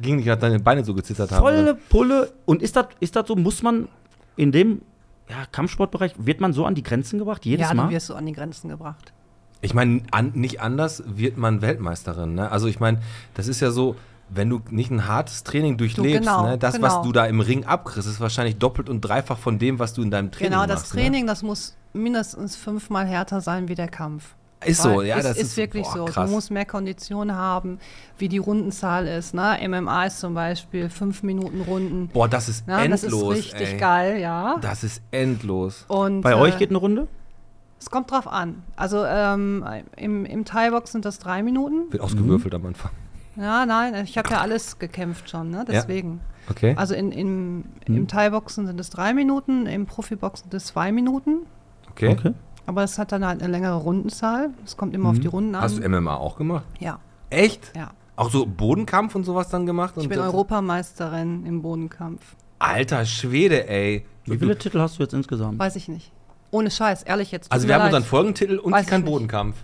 Ging 0.00 0.16
nicht, 0.16 0.28
dass 0.28 0.38
deine 0.38 0.60
Beine 0.60 0.84
so 0.84 0.94
gezittert 0.94 1.30
haben. 1.30 1.42
Volle 1.42 1.62
oder? 1.62 1.74
Pulle. 1.74 2.32
Und 2.44 2.62
ist 2.62 2.76
das 2.76 2.86
ist 3.00 3.16
das 3.16 3.26
so, 3.26 3.36
muss 3.36 3.62
man 3.62 3.88
in 4.36 4.52
dem 4.52 4.82
ja, 5.28 5.46
Kampfsportbereich, 5.50 6.14
wird 6.18 6.40
man 6.40 6.52
so 6.52 6.66
an 6.66 6.74
die 6.74 6.82
Grenzen 6.82 7.18
gebracht? 7.18 7.44
Jedes 7.44 7.68
Ja, 7.68 7.74
Mal? 7.74 7.86
du 7.86 7.94
wirst 7.94 8.06
so 8.06 8.14
an 8.14 8.26
die 8.26 8.32
Grenzen 8.32 8.68
gebracht. 8.68 9.12
Ich 9.60 9.72
meine, 9.72 10.02
an, 10.10 10.32
nicht 10.34 10.60
anders 10.60 11.02
wird 11.06 11.38
man 11.38 11.62
Weltmeisterin. 11.62 12.34
Ne? 12.34 12.50
Also 12.50 12.66
ich 12.66 12.80
meine, 12.80 13.00
das 13.32 13.48
ist 13.48 13.60
ja 13.60 13.70
so, 13.70 13.96
wenn 14.28 14.50
du 14.50 14.60
nicht 14.70 14.90
ein 14.90 15.08
hartes 15.08 15.42
Training 15.44 15.78
durchlebst, 15.78 16.20
genau, 16.20 16.46
ne? 16.46 16.58
das, 16.58 16.74
genau. 16.74 16.86
was 16.86 17.02
du 17.02 17.12
da 17.12 17.24
im 17.26 17.40
Ring 17.40 17.64
abkriegst, 17.64 18.08
ist 18.08 18.20
wahrscheinlich 18.20 18.58
doppelt 18.58 18.90
und 18.90 19.00
dreifach 19.00 19.38
von 19.38 19.58
dem, 19.58 19.78
was 19.78 19.94
du 19.94 20.02
in 20.02 20.10
deinem 20.10 20.30
Training 20.30 20.52
genau, 20.52 20.66
machst. 20.66 20.84
das 20.84 20.90
Training, 20.90 21.26
das 21.26 21.42
muss 21.42 21.76
mindestens 21.94 22.56
fünfmal 22.56 23.06
härter 23.06 23.40
sein 23.40 23.68
wie 23.68 23.74
der 23.74 23.88
Kampf. 23.88 24.34
Ist 24.64 24.80
so, 24.82 25.02
ja, 25.02 25.16
ist, 25.16 25.24
das 25.24 25.36
ist, 25.36 25.42
ist 25.48 25.56
wirklich 25.58 25.84
boah, 25.84 25.92
so. 25.98 26.04
krass. 26.06 26.28
Du 26.28 26.34
musst 26.34 26.50
mehr 26.50 26.64
Kondition 26.64 27.32
haben, 27.34 27.78
wie 28.18 28.28
die 28.28 28.38
Rundenzahl 28.38 29.06
ist. 29.06 29.34
Ne? 29.34 29.58
MMA 29.68 30.06
ist 30.06 30.20
zum 30.20 30.32
Beispiel 30.34 30.88
fünf 30.88 31.22
Minuten 31.22 31.60
Runden. 31.60 32.08
Boah, 32.08 32.28
das 32.28 32.48
ist 32.48 32.66
Ne? 32.66 32.88
Das 32.88 33.02
endlos. 33.04 33.36
ist 33.38 33.44
richtig 33.54 33.72
ey. 33.72 33.76
geil, 33.78 34.20
ja. 34.20 34.56
Das 34.62 34.82
ist 34.82 35.02
endlos. 35.10 35.84
Und, 35.88 36.22
Bei 36.22 36.32
äh, 36.32 36.36
euch 36.36 36.56
geht 36.58 36.70
eine 36.70 36.78
Runde? 36.78 37.08
Es 37.78 37.90
kommt 37.90 38.10
drauf 38.10 38.26
an. 38.26 38.62
Also 38.76 39.04
ähm, 39.04 39.62
im, 39.96 40.24
im 40.24 40.44
Thai-Box 40.46 40.92
sind 40.92 41.04
das 41.04 41.18
drei 41.18 41.42
Minuten. 41.42 41.92
Wird 41.92 42.02
ausgewürfelt 42.02 42.54
am 42.54 42.64
Anfang. 42.64 42.90
Ja, 43.36 43.66
nein, 43.66 43.94
ich 44.04 44.16
habe 44.16 44.30
ja 44.30 44.40
alles 44.40 44.78
gekämpft 44.78 45.28
schon, 45.28 45.50
ne? 45.50 45.64
deswegen. 45.68 46.20
Okay. 46.48 46.74
Also 46.78 46.94
in, 46.94 47.10
in, 47.12 47.56
Mhm. 47.56 47.96
im 47.96 48.08
Thai-Boxen 48.08 48.66
sind 48.66 48.80
es 48.80 48.88
drei 48.90 49.12
Minuten, 49.12 49.66
im 49.66 49.84
Profiboxen 49.86 50.44
sind 50.50 50.54
es 50.56 50.66
zwei 50.66 50.92
Minuten. 50.92 51.40
okay. 51.90 52.16
Aber 52.66 52.82
es 52.82 52.98
hat 52.98 53.12
dann 53.12 53.24
halt 53.26 53.42
eine 53.42 53.52
längere 53.52 53.76
Rundenzahl. 53.76 54.50
Es 54.64 54.76
kommt 54.76 54.94
immer 54.94 55.10
auf 55.10 55.18
die 55.18 55.26
Runden 55.26 55.54
an. 55.54 55.60
Mhm. 55.60 55.64
Hast 55.64 55.78
du 55.78 55.88
MMA 55.88 56.16
auch 56.16 56.36
gemacht? 56.36 56.64
ja, 56.80 56.98
Echt? 57.30 57.72
ja. 57.76 57.90
Auch 58.16 58.30
so 58.30 58.46
Bodenkampf 58.46 59.14
und 59.16 59.24
sowas 59.24 59.48
dann 59.48 59.66
gemacht? 59.66 59.94
Ich 59.96 60.04
und 60.04 60.08
bin 60.08 60.18
das- 60.18 60.28
Europameisterin 60.28 61.44
im 61.46 61.62
Bodenkampf. 61.62 62.36
Alter 62.58 63.04
Schwede, 63.04 63.68
ey. 63.68 64.06
Wie 64.24 64.38
viele 64.38 64.56
Titel 64.56 64.78
hast 64.78 64.98
du 64.98 65.02
jetzt 65.02 65.12
insgesamt? 65.12 65.58
Weiß 65.58 65.76
ich 65.76 65.88
nicht. 65.88 66.12
Ohne 66.50 66.70
Scheiß, 66.70 67.02
ehrlich 67.02 67.32
jetzt. 67.32 67.50
Also 67.50 67.66
wir 67.66 67.74
haben 67.74 67.80
leid. 67.82 67.88
unseren 67.92 68.04
Folgentitel 68.04 68.58
und 68.58 68.72
Weiß 68.72 68.84
sie 68.84 68.90
kann. 68.90 69.04
Bodenkampf. 69.04 69.56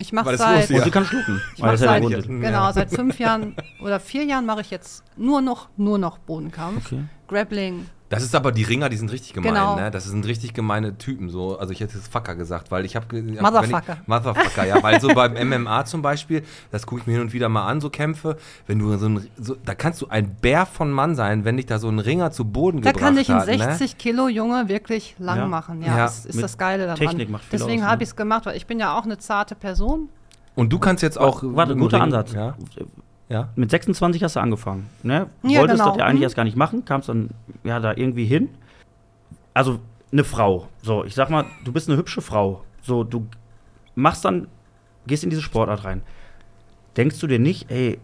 Ich 0.00 0.12
mache 0.12 0.26
Weil 0.26 0.36
das 0.36 0.40
seit, 0.40 0.70
Und 0.70 0.76
Ja. 0.76 0.82
sie 0.84 0.90
kann 0.90 1.04
schlucken. 1.04 1.40
ich 1.54 1.62
mach 1.62 1.76
seit, 1.76 2.02
genau, 2.02 2.72
seit 2.72 2.90
fünf 2.90 3.18
Jahren 3.20 3.54
oder 3.82 4.00
vier 4.00 4.24
Jahren 4.24 4.46
mache 4.46 4.62
ich 4.62 4.70
jetzt 4.70 5.04
nur 5.16 5.40
noch, 5.40 5.68
nur 5.76 5.98
noch 5.98 6.18
Bodenkampf. 6.18 6.86
Okay. 6.92 7.04
Grappling. 7.28 7.86
Das 8.10 8.22
ist 8.24 8.34
aber 8.34 8.50
die 8.52 8.64
Ringer, 8.64 8.88
die 8.88 8.96
sind 8.96 9.10
richtig 9.12 9.32
gemein, 9.32 9.54
Genau. 9.54 9.76
ne? 9.76 9.90
Das 9.92 10.04
sind 10.04 10.26
richtig 10.26 10.52
gemeine 10.52 10.98
Typen 10.98 11.30
so. 11.30 11.58
Also 11.58 11.72
ich 11.72 11.80
hätte 11.80 11.96
jetzt 11.96 12.12
Fucker 12.12 12.34
gesagt, 12.34 12.70
weil 12.72 12.84
ich 12.84 12.96
habe 12.96 13.22
Motherfucker. 13.22 13.98
Motherfucker, 14.06 14.66
ja, 14.66 14.82
weil 14.82 15.00
so 15.00 15.08
beim 15.14 15.34
MMA 15.48 15.84
zum 15.84 16.02
Beispiel, 16.02 16.42
das 16.72 16.86
gucke 16.86 17.02
ich 17.02 17.06
mir 17.06 17.12
hin 17.14 17.20
und 17.22 17.32
wieder 17.32 17.48
mal 17.48 17.66
an, 17.66 17.80
so 17.80 17.88
Kämpfe, 17.88 18.36
wenn 18.66 18.80
du 18.80 18.94
so 18.98 19.06
ein 19.08 19.26
so, 19.38 19.56
da 19.64 19.74
kannst 19.76 20.02
du 20.02 20.08
ein 20.08 20.34
Bär 20.34 20.66
von 20.66 20.90
Mann 20.90 21.14
sein, 21.14 21.44
wenn 21.44 21.56
dich 21.56 21.66
da 21.66 21.78
so 21.78 21.88
ein 21.88 22.00
Ringer 22.00 22.32
zu 22.32 22.44
Boden 22.44 22.82
Da 22.82 22.90
gebracht 22.90 23.04
kann 23.06 23.16
dich 23.16 23.30
ein 23.30 23.36
hat, 23.38 23.46
ne? 23.46 23.58
60 23.58 23.96
Kilo 23.96 24.26
Junge 24.28 24.68
wirklich 24.68 25.14
lang 25.20 25.38
Ja. 25.38 25.46
machen. 25.46 25.80
Ja, 25.80 25.86
Ja, 25.88 25.96
das 26.04 26.26
ist 26.26 26.34
mit 26.34 26.44
das 26.44 26.58
Geile 26.58 26.82
daran. 26.86 26.98
Technik 26.98 27.30
macht 27.30 27.44
viel 27.44 27.58
Deswegen 27.60 27.84
habe 27.86 27.98
ne? 27.98 28.02
ich 28.02 28.08
es 28.08 28.16
gemacht, 28.16 28.44
weil 28.44 28.56
ich 28.56 28.66
bin 28.66 28.80
ja 28.80 28.98
auch 28.98 29.04
eine 29.04 29.18
zarte 29.18 29.54
Person. 29.54 30.08
Und 30.56 30.72
du 30.72 30.80
kannst 30.80 31.04
jetzt 31.04 31.16
auch 31.16 31.44
Warte, 31.44 31.76
guter 31.76 31.98
Ring- 31.98 32.02
Ansatz. 32.06 32.32
Ja, 32.32 32.54
ja. 33.30 33.48
Mit 33.56 33.70
26 33.70 34.22
hast 34.22 34.36
du 34.36 34.40
angefangen. 34.40 34.88
Ne? 35.02 35.28
Ja, 35.42 35.60
Wolltest 35.60 35.78
genau. 35.78 35.90
das 35.90 35.98
ja 35.98 36.04
eigentlich 36.04 36.18
Mhm. 36.18 36.22
erst 36.24 36.36
gar 36.36 36.44
nicht 36.44 36.56
machen, 36.56 36.84
kamst 36.84 37.08
dann 37.08 37.30
ja 37.64 37.80
da 37.80 37.92
irgendwie 37.96 38.26
hin. 38.26 38.48
Also 39.54 39.78
eine 40.12 40.24
Frau. 40.24 40.68
So, 40.82 41.04
ich 41.04 41.14
sag 41.14 41.30
mal, 41.30 41.46
du 41.64 41.72
bist 41.72 41.88
eine 41.88 41.96
hübsche 41.96 42.20
Frau. 42.20 42.64
So, 42.82 43.04
du 43.04 43.26
machst 43.94 44.24
dann, 44.24 44.48
gehst 45.06 45.24
in 45.24 45.30
diese 45.30 45.42
Sportart 45.42 45.84
rein. 45.84 46.02
Denkst 46.96 47.18
du 47.20 47.26
dir 47.26 47.38
nicht, 47.38 47.70
ey, 47.70 47.98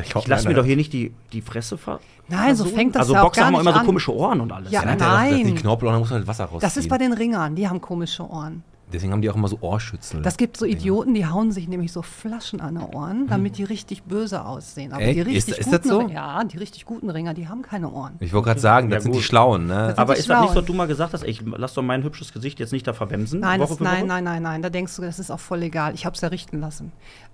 ich 0.00 0.26
lass 0.26 0.44
mir 0.46 0.54
doch 0.54 0.64
hier 0.64 0.76
nicht 0.76 0.92
die, 0.92 1.14
die 1.32 1.40
Fresse 1.42 1.76
ver. 1.76 2.00
Nein, 2.28 2.56
so 2.56 2.64
fängt 2.64 2.94
das 2.94 3.00
Also 3.02 3.14
ja 3.14 3.20
auch 3.20 3.24
Boxer 3.24 3.40
gar 3.40 3.46
haben 3.48 3.54
auch 3.56 3.60
nicht 3.60 3.68
immer 3.70 3.78
so 3.80 3.86
komische 3.86 4.14
Ohren 4.14 4.40
und 4.40 4.52
alles. 4.52 4.70
Ja, 4.70 4.82
doch 4.82 4.96
Nein. 4.98 5.46
die 5.46 5.54
Knorpel 5.54 5.88
und 5.88 5.92
dann 5.94 6.00
muss 6.00 6.10
man 6.10 6.20
halt 6.20 6.28
Wasser 6.28 6.44
rausziehen. 6.44 6.60
Das 6.60 6.76
ist 6.76 6.88
bei 6.88 6.98
den 6.98 7.12
Ringern, 7.12 7.54
die 7.56 7.68
haben 7.68 7.80
komische 7.80 8.28
Ohren. 8.28 8.62
Deswegen 8.92 9.12
haben 9.12 9.22
die 9.22 9.30
auch 9.30 9.36
immer 9.36 9.48
so 9.48 9.58
Ohrschützel. 9.60 10.22
Das 10.22 10.36
gibt 10.36 10.56
so 10.56 10.64
Idioten, 10.66 11.14
die 11.14 11.26
hauen 11.26 11.52
sich 11.52 11.68
nämlich 11.68 11.92
so 11.92 12.02
Flaschen 12.02 12.60
an 12.60 12.74
die 12.76 12.96
Ohren, 12.96 13.26
damit 13.28 13.58
die 13.58 13.64
richtig 13.64 14.02
böse 14.04 14.44
aussehen. 14.44 14.92
Aber 14.92 15.02
Echt? 15.02 15.16
die 15.16 15.20
Ist- 15.20 15.26
richtig 15.48 15.58
ist 15.58 15.72
das 15.72 15.82
guten 15.82 15.88
so? 15.88 16.00
Ri- 16.02 16.12
Ja, 16.12 16.44
die 16.44 16.58
richtig 16.58 16.84
guten 16.84 17.10
Ringer, 17.10 17.34
die 17.34 17.48
haben 17.48 17.62
keine 17.62 17.90
Ohren. 17.90 18.14
ich 18.20 18.32
wollte 18.32 18.46
gerade 18.48 18.60
sagen, 18.60 18.90
das 18.90 18.98
Ja, 18.98 19.00
sind 19.04 19.14
die. 19.14 19.22
Schlauen, 19.22 19.66
ne? 19.66 19.94
Aber 19.96 20.14
die 20.14 20.20
ist 20.20 20.28
das 20.28 20.40
nicht 20.40 20.48
so, 20.48 20.52
Schlauen. 20.52 20.54
dass 20.56 20.64
du 20.66 20.74
mal 20.74 20.86
gesagt 20.86 21.12
hast, 21.14 21.22
ey, 21.22 21.30
ich 21.30 21.42
lass 21.56 21.74
doch 21.74 21.82
mein 21.82 22.02
hübsches 22.02 22.32
Gesicht 22.32 22.58
jetzt 22.60 22.72
nicht 22.72 22.86
da 22.86 22.92
verwemsen? 22.92 23.40
Nein, 23.40 23.60
Woche 23.60 23.68
das, 23.70 23.78
für 23.78 23.84
nein, 23.84 23.98
Woche? 24.00 24.06
nein, 24.08 24.24
nein, 24.24 24.42
nein. 24.42 24.62
Da 24.62 24.70
denkst 24.70 24.94
du, 24.96 25.02
das 25.02 25.18
ist 25.18 25.30
auch 25.30 25.40
voll 25.40 25.62
egal. 25.62 25.94
Ich 25.94 26.04
habe 26.06 26.14
es 26.14 26.20
ja 26.20 26.28
richten 26.28 26.60
lassen. 26.60 26.92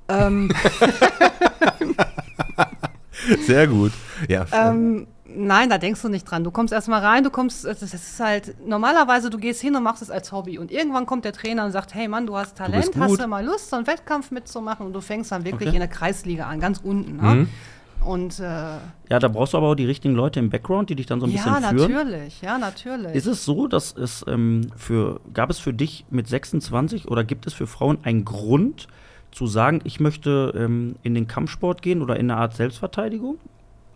Ähm, 0.08 0.50
Sehr 3.46 3.66
gut. 3.66 3.92
Ja. 4.28 4.46
ähm, 4.52 5.06
nein, 5.28 5.68
da 5.70 5.78
denkst 5.78 6.02
du 6.02 6.08
nicht 6.08 6.24
dran. 6.24 6.42
Du 6.44 6.50
kommst 6.50 6.72
erstmal 6.72 7.00
rein, 7.04 7.22
du 7.24 7.30
kommst, 7.30 7.64
das 7.64 7.82
ist 7.82 8.18
halt, 8.20 8.56
normalerweise, 8.66 9.30
du 9.30 9.38
gehst 9.38 9.60
hin 9.60 9.76
und 9.76 9.82
machst 9.82 10.02
es 10.02 10.10
als 10.10 10.32
Hobby. 10.32 10.58
Und 10.58 10.70
irgendwann 10.70 11.06
kommt 11.06 11.24
der 11.24 11.32
Trainer 11.32 11.64
und 11.64 11.72
sagt, 11.72 11.94
hey 11.94 12.08
Mann, 12.08 12.26
du 12.26 12.36
hast 12.36 12.56
Talent, 12.56 12.86
bist 12.86 12.96
hast 12.98 13.20
du 13.20 13.28
mal 13.28 13.44
Lust, 13.44 13.70
so 13.70 13.76
einen 13.76 13.86
Wettkampf 13.86 14.30
mitzumachen? 14.30 14.86
Und 14.86 14.92
du 14.92 15.00
fängst 15.00 15.30
dann 15.32 15.44
wirklich 15.44 15.68
Okay. 15.68 15.76
in 15.76 15.80
der 15.80 15.88
Kreisliga 15.88 16.46
an, 16.46 16.60
ganz 16.60 16.80
unten. 16.82 17.16
Ne? 17.16 17.34
Mhm. 17.34 17.48
Und 18.04 18.38
äh, 18.38 18.42
Ja, 18.42 19.18
da 19.18 19.28
brauchst 19.28 19.52
du 19.54 19.58
aber 19.58 19.68
auch 19.70 19.74
die 19.74 19.84
richtigen 19.84 20.14
Leute 20.14 20.38
im 20.38 20.50
Background, 20.50 20.88
die 20.88 20.94
dich 20.94 21.06
dann 21.06 21.20
so 21.20 21.26
ein 21.26 21.32
ja, 21.32 21.42
bisschen 21.58 21.76
führen. 21.78 21.92
natürlich, 21.92 22.40
ja, 22.40 22.56
natürlich. 22.58 23.14
Ist 23.14 23.26
es 23.26 23.44
so, 23.44 23.66
dass 23.66 23.94
es 23.96 24.24
ähm, 24.28 24.70
für, 24.76 25.20
gab 25.34 25.50
es 25.50 25.58
für 25.58 25.72
dich 25.74 26.04
mit 26.08 26.28
26 26.28 27.08
oder 27.08 27.24
gibt 27.24 27.46
es 27.46 27.54
für 27.54 27.66
Frauen 27.66 27.98
einen 28.04 28.24
Grund 28.24 28.86
zu 29.32 29.46
sagen, 29.46 29.80
ich 29.84 29.98
möchte 30.00 30.54
ähm, 30.56 30.94
in 31.02 31.14
den 31.14 31.26
Kampfsport 31.26 31.82
gehen 31.82 32.00
oder 32.00 32.16
in 32.16 32.30
eine 32.30 32.40
Art 32.40 32.54
Selbstverteidigung? 32.54 33.38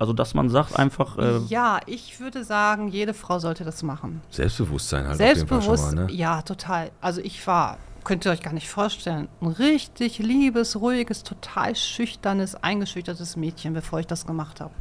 Also, 0.03 0.13
dass 0.13 0.35
man 0.35 0.49
sagt 0.49 0.77
einfach, 0.77 1.17
äh, 1.17 1.39
ja, 1.47 1.79
ich 1.87 2.19
würde 2.19 2.43
sagen, 2.43 2.89
jede 2.89 3.15
Frau 3.15 3.39
sollte 3.39 3.63
das 3.63 3.85
machen. 3.85 4.21
Selbstbewusstsein 4.31 5.07
halt 5.07 5.15
auf 5.15 5.21
jeden 5.21 5.47
Fall 5.47 5.63
Selbstbewusst, 5.63 5.85
schon 5.85 5.95
mal, 5.95 6.05
ne? 6.07 6.13
ja, 6.13 6.43
total. 6.43 6.91
Also 7.01 7.21
ich 7.21 7.47
war, 7.47 7.79
könnt 8.03 8.27
ihr 8.27 8.33
euch 8.33 8.43
gar 8.43 8.53
nicht 8.53 8.69
vorstellen, 8.69 9.29
ein 9.41 9.47
richtig 9.47 10.19
liebes, 10.19 10.75
ruhiges, 10.75 11.23
total 11.23 11.77
schüchternes, 11.77 12.57
eingeschüchtertes 12.57 13.37
Mädchen, 13.37 13.75
bevor 13.75 14.01
ich 14.01 14.09
das 14.09 14.27
gemacht 14.27 14.61
habe. 14.61 14.75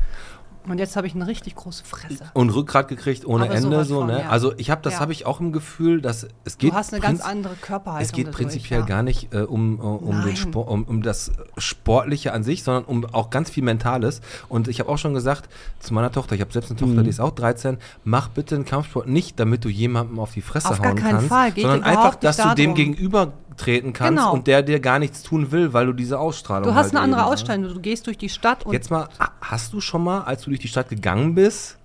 Und 0.67 0.77
jetzt 0.77 0.95
habe 0.95 1.07
ich 1.07 1.15
eine 1.15 1.25
richtig 1.27 1.55
große 1.55 1.83
Fresse. 1.83 2.25
Und 2.33 2.51
Rückgrat 2.51 2.87
gekriegt 2.87 3.25
ohne 3.25 3.45
Aber 3.45 3.55
Ende 3.55 3.83
so, 3.83 3.99
von, 3.99 4.07
ne? 4.07 4.19
ja. 4.21 4.29
Also 4.29 4.53
ich 4.57 4.69
habe 4.69 4.81
das 4.83 4.93
Ja. 4.93 4.99
habe 4.99 5.11
ich 5.11 5.25
auch 5.25 5.39
im 5.39 5.51
Gefühl, 5.51 6.01
dass 6.01 6.27
es 6.43 6.57
geht 6.57 6.71
Du 6.71 6.75
hast 6.75 6.93
eine 6.93 7.01
ganz 7.01 7.21
andere 7.21 7.55
Körperhaltung. 7.55 8.05
Es 8.05 8.11
geht 8.11 8.27
dadurch, 8.27 8.37
prinzipiell 8.47 8.81
ja. 8.81 8.85
gar 8.85 9.01
nicht 9.03 9.33
äh, 9.33 9.39
um, 9.39 9.79
äh, 9.79 9.81
um, 9.81 10.21
den. 10.21 10.35
Sport, 10.35 10.69
um, 10.69 10.83
um 10.83 11.01
das 11.01 11.31
Sportliche 11.57 12.33
an 12.33 12.43
sich, 12.43 12.63
sondern 12.63 12.83
um 12.85 13.05
auch 13.05 13.29
ganz 13.29 13.49
viel 13.49 13.63
Mentales. 13.63 14.21
Und 14.49 14.67
ich 14.67 14.79
habe 14.79 14.89
auch 14.89 14.97
schon 14.97 15.13
gesagt 15.13 15.49
zu 15.79 15.93
meiner 15.93 16.11
Tochter, 16.11 16.35
ich 16.35 16.41
habe 16.41 16.51
selbst 16.53 16.69
eine 16.71 16.79
Tochter, 16.79 16.93
Mhm. 17.01 17.03
die 17.03 17.09
ist 17.09 17.19
auch 17.19 17.31
13, 17.31 17.77
mach 18.03 18.27
bitte 18.29 18.55
einen 18.55 18.65
Kampfsport 18.65 19.07
nicht, 19.07 19.39
damit 19.39 19.65
du 19.65 19.69
jemandem 19.69 20.19
auf 20.19 20.33
die 20.33 20.41
Fresse 20.41 20.69
Auf 20.69 20.81
gar 20.81 20.91
hauen 20.91 20.97
keinen 20.97 21.11
kannst, 21.13 21.27
Fall. 21.29 21.51
Geht 21.51 21.63
sondern 21.63 21.83
einfach, 21.83 22.11
nicht 22.11 22.23
dass 22.23 22.37
du 22.37 22.43
dem 22.55 22.55
darum. 22.55 22.75
gegenüber 22.75 23.33
treten 23.57 23.93
kannst 23.93 24.19
Genau. 24.19 24.33
und 24.33 24.47
der 24.47 24.61
dir 24.63 24.79
gar 24.79 24.99
nichts 24.99 25.23
tun 25.23 25.51
will, 25.51 25.73
weil 25.73 25.85
du 25.85 25.93
diese 25.93 26.17
Ausstrahlung 26.19 26.63
Du 26.67 26.73
hast 26.73 26.85
halt 26.87 26.95
eine 26.95 27.01
andere 27.03 27.21
eben, 27.21 27.27
ne? 27.29 27.33
Ausstrahlung. 27.33 27.73
Du 27.73 27.79
gehst 27.79 28.07
durch 28.07 28.17
die 28.17 28.29
Stadt 28.29 28.65
und 28.65 28.73
Jetzt 28.73 28.89
mal, 28.91 29.07
hast 29.41 29.73
du 29.73 29.81
schon 29.81 30.03
mal, 30.03 30.21
als 30.21 30.43
du 30.43 30.49
durch 30.51 30.59
die 30.61 30.67
Stadt 30.67 30.89
gegangen 30.89 31.35
bist, 31.35 31.77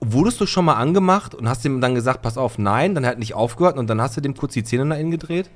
wurdest 0.00 0.40
du 0.40 0.46
schon 0.46 0.64
mal 0.64 0.74
angemacht 0.74 1.34
und 1.34 1.48
hast 1.48 1.64
ihm 1.64 1.80
dann 1.80 1.94
gesagt, 1.94 2.22
pass 2.22 2.36
auf, 2.36 2.58
nein, 2.58 2.94
dann 2.94 3.06
hat 3.06 3.18
nicht 3.18 3.34
aufgehört 3.34 3.76
und 3.78 3.88
dann 3.88 4.00
hast 4.00 4.16
du 4.16 4.20
dem 4.20 4.34
kurz 4.34 4.52
die 4.54 4.64
Zähne 4.64 4.84
nach 4.84 4.96
innen 4.98 5.10
gedreht? 5.12 5.48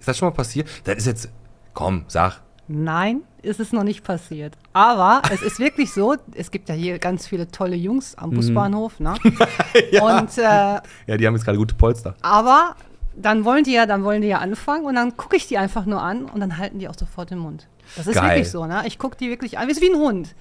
Ist 0.00 0.08
das 0.08 0.18
schon 0.18 0.28
mal 0.28 0.34
passiert? 0.34 0.68
Das 0.84 0.96
ist 0.96 1.06
jetzt, 1.06 1.30
komm, 1.74 2.04
sag, 2.08 2.40
Nein, 2.70 3.22
ist 3.40 3.60
es 3.60 3.72
noch 3.72 3.82
nicht 3.82 4.04
passiert. 4.04 4.52
Aber 4.74 5.22
es 5.32 5.40
ist 5.40 5.58
wirklich 5.58 5.90
so, 5.90 6.16
es 6.34 6.50
gibt 6.50 6.68
ja 6.68 6.74
hier 6.74 6.98
ganz 6.98 7.26
viele 7.26 7.48
tolle 7.50 7.76
Jungs 7.76 8.14
am 8.14 8.28
Busbahnhof, 8.30 9.00
ne? 9.00 9.14
Und 10.02 10.36
äh, 10.36 10.42
Ja, 10.42 11.16
die 11.16 11.26
haben 11.26 11.34
jetzt 11.34 11.46
gerade 11.46 11.56
gute 11.56 11.74
Polster. 11.74 12.14
aber 12.20 12.74
dann 13.20 13.44
wollen 13.44 13.64
die 13.64 13.72
ja, 13.72 13.86
dann 13.86 14.04
wollen 14.04 14.22
die 14.22 14.28
ja 14.28 14.38
anfangen 14.38 14.84
und 14.84 14.94
dann 14.94 15.16
gucke 15.16 15.36
ich 15.36 15.46
die 15.46 15.58
einfach 15.58 15.84
nur 15.86 16.02
an 16.02 16.24
und 16.26 16.40
dann 16.40 16.56
halten 16.58 16.78
die 16.78 16.88
auch 16.88 16.94
sofort 16.98 17.30
den 17.30 17.38
Mund. 17.38 17.66
Das 17.96 18.06
ist 18.06 18.14
Geil. 18.14 18.30
wirklich 18.30 18.50
so, 18.50 18.66
ne? 18.66 18.82
Ich 18.86 18.98
gucke 18.98 19.16
die 19.16 19.28
wirklich 19.30 19.58
an, 19.58 19.66
wie 19.68 19.74
wie 19.80 19.90
ein 19.90 19.98
Hund. 19.98 20.34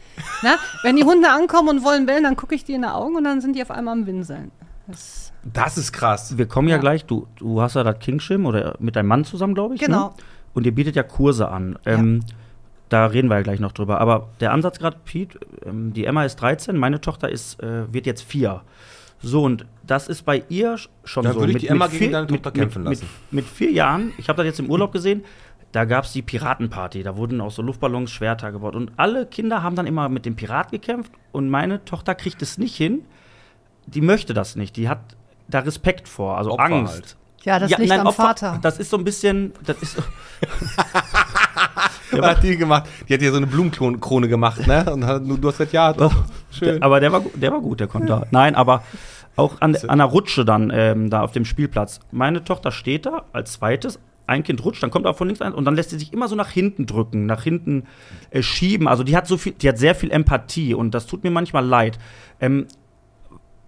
Ne? 0.43 0.55
Wenn 0.83 0.95
die 0.97 1.03
Hunde 1.03 1.29
ankommen 1.29 1.69
und 1.69 1.83
wollen 1.83 2.05
bellen, 2.05 2.23
dann 2.23 2.35
gucke 2.35 2.53
ich 2.55 2.65
die 2.65 2.73
in 2.73 2.81
die 2.81 2.87
Augen 2.87 3.15
und 3.15 3.23
dann 3.23 3.39
sind 3.41 3.55
die 3.55 3.61
auf 3.61 3.71
einmal 3.71 3.93
am 3.93 4.05
Winseln. 4.05 4.51
Das, 4.87 5.31
Das 5.43 5.77
ist 5.77 5.91
krass. 5.93 6.37
Wir 6.37 6.45
kommen 6.47 6.67
ja, 6.67 6.75
Ja. 6.75 6.81
gleich, 6.81 7.05
du, 7.05 7.27
du 7.37 7.61
hast 7.61 7.75
ja 7.75 7.83
das 7.83 7.99
Kingshim 7.99 8.45
oder 8.45 8.75
mit 8.79 8.95
deinem 8.95 9.07
Mann 9.07 9.23
zusammen, 9.25 9.53
glaube 9.55 9.75
ich. 9.75 9.81
Genau. 9.81 10.07
Ne? 10.07 10.13
Und 10.53 10.65
ihr 10.65 10.73
bietet 10.75 10.95
ja 10.95 11.03
Kurse 11.03 11.47
an. 11.49 11.77
Ähm, 11.85 12.23
Da 12.89 13.05
reden 13.07 13.27
wir 13.29 13.35
ja 13.35 13.41
gleich 13.43 13.59
noch 13.59 13.73
drüber. 13.73 13.99
Aber 13.99 14.29
der 14.39 14.53
Ansatz 14.53 14.79
gerade, 14.79 14.97
Pete, 15.03 15.39
ähm, 15.65 15.91
die 15.93 16.05
Emma 16.05 16.23
ist 16.23 16.37
13, 16.37 16.77
meine 16.77 17.01
Tochter 17.01 17.27
ist, 17.29 17.61
äh, 17.61 17.91
wird 17.93 18.05
jetzt 18.05 18.23
4. 18.23 18.61
So, 19.21 19.43
und 19.43 19.65
das 19.85 20.07
ist 20.07 20.23
bei 20.23 20.43
ihr 20.49 20.75
sch- 20.75 20.89
schon 21.03 21.23
Dann 21.23 21.33
so. 21.33 21.39
würde 21.39 21.53
ich 21.53 21.57
die 21.59 21.67
Emma 21.67 21.87
gegen 21.87 21.97
vier- 21.97 22.11
deine 22.11 22.27
Tochter 22.27 22.51
kämpfen 22.51 22.83
mit, 22.83 22.91
lassen. 22.93 23.09
Mit, 23.31 23.45
mit 23.45 23.53
vier 23.53 23.71
Jahren, 23.71 24.13
ich 24.17 24.29
habe 24.29 24.37
das 24.37 24.45
jetzt 24.45 24.59
im 24.59 24.69
Urlaub 24.69 24.91
gesehen, 24.91 25.23
da 25.71 25.85
gab 25.85 26.05
es 26.05 26.13
die 26.13 26.21
Piratenparty. 26.21 27.03
Da 27.03 27.17
wurden 27.17 27.41
auch 27.41 27.51
so 27.51 27.61
Luftballons, 27.61 28.09
Schwerter 28.11 28.51
gebaut. 28.51 28.75
Und 28.75 28.91
alle 28.97 29.25
Kinder 29.25 29.63
haben 29.63 29.75
dann 29.75 29.85
immer 29.87 30.07
mit 30.07 30.25
dem 30.25 30.35
Pirat 30.35 30.71
gekämpft. 30.71 31.11
Und 31.31 31.49
meine 31.49 31.83
Tochter 31.83 32.15
kriegt 32.15 32.41
es 32.41 32.57
nicht 32.57 32.75
hin. 32.75 33.03
Die 33.85 34.01
möchte 34.01 34.33
das 34.33 34.55
nicht. 34.55 34.75
Die 34.77 34.87
hat 34.87 34.99
da 35.47 35.59
Respekt 35.59 36.07
vor, 36.07 36.37
also 36.37 36.51
Opfer 36.51 36.63
Angst. 36.63 36.93
halt. 36.93 37.15
ja, 37.43 37.59
das 37.59 37.77
liegt 37.77 37.91
am 37.91 38.07
Opfer- 38.07 38.23
Vater. 38.27 38.59
Das 38.61 38.79
ist 38.79 38.89
so 38.89 38.97
ein 38.97 39.03
bisschen. 39.03 39.51
Das 39.65 39.77
ist, 39.81 39.97
Was 42.11 42.21
hat 42.37 42.43
die 42.43 42.57
gemacht? 42.57 42.85
Die 43.07 43.13
hat 43.13 43.21
ja 43.21 43.31
so 43.31 43.37
eine 43.37 43.47
Blumenkrone 43.47 44.27
gemacht, 44.27 44.65
ne? 44.67 44.85
Und 44.91 45.05
hat, 45.05 45.21
du 45.25 45.35
hast 45.47 45.57
gesagt, 45.57 45.73
ja, 45.73 45.91
doch, 45.93 46.13
schön. 46.51 46.75
Der, 46.75 46.83
aber 46.83 46.99
der 46.99 47.11
war, 47.11 47.21
der 47.35 47.51
war 47.51 47.61
gut, 47.61 47.79
der 47.79 47.87
konnte. 47.87 48.27
Nein, 48.31 48.55
aber 48.55 48.83
auch 49.35 49.61
an, 49.61 49.75
an 49.87 49.97
der 49.99 50.07
Rutsche 50.07 50.45
dann, 50.45 50.71
ähm, 50.73 51.09
da 51.09 51.21
auf 51.21 51.31
dem 51.31 51.45
Spielplatz. 51.45 51.99
Meine 52.11 52.43
Tochter 52.43 52.71
steht 52.71 53.05
da 53.05 53.23
als 53.33 53.53
zweites. 53.53 53.99
Ein 54.25 54.43
Kind 54.43 54.65
rutscht, 54.65 54.83
dann 54.83 54.89
kommt 54.91 55.05
auch 55.07 55.15
von 55.15 55.27
links 55.27 55.41
eins 55.41 55.55
und 55.55 55.63
dann 55.63 55.75
lässt 55.75 55.91
sie 55.91 55.97
sich 55.99 56.11
immer 56.11 56.27
so 56.27 56.35
nach 56.35 56.49
hinten 56.49 56.85
drücken, 56.85 57.25
nach 57.27 57.43
hinten 57.43 57.83
äh, 58.29 58.41
schieben. 58.41 58.87
Also 58.89 59.03
die 59.03 59.15
hat 59.15 59.25
so 59.25 59.37
viel, 59.37 59.53
die 59.53 59.69
hat 59.69 59.77
sehr 59.77 59.95
viel 59.95 60.11
Empathie 60.11 60.73
und 60.73 60.93
das 60.93 61.05
tut 61.07 61.23
mir 61.23 61.31
manchmal 61.31 61.65
leid. 61.65 61.97
Ähm, 62.41 62.67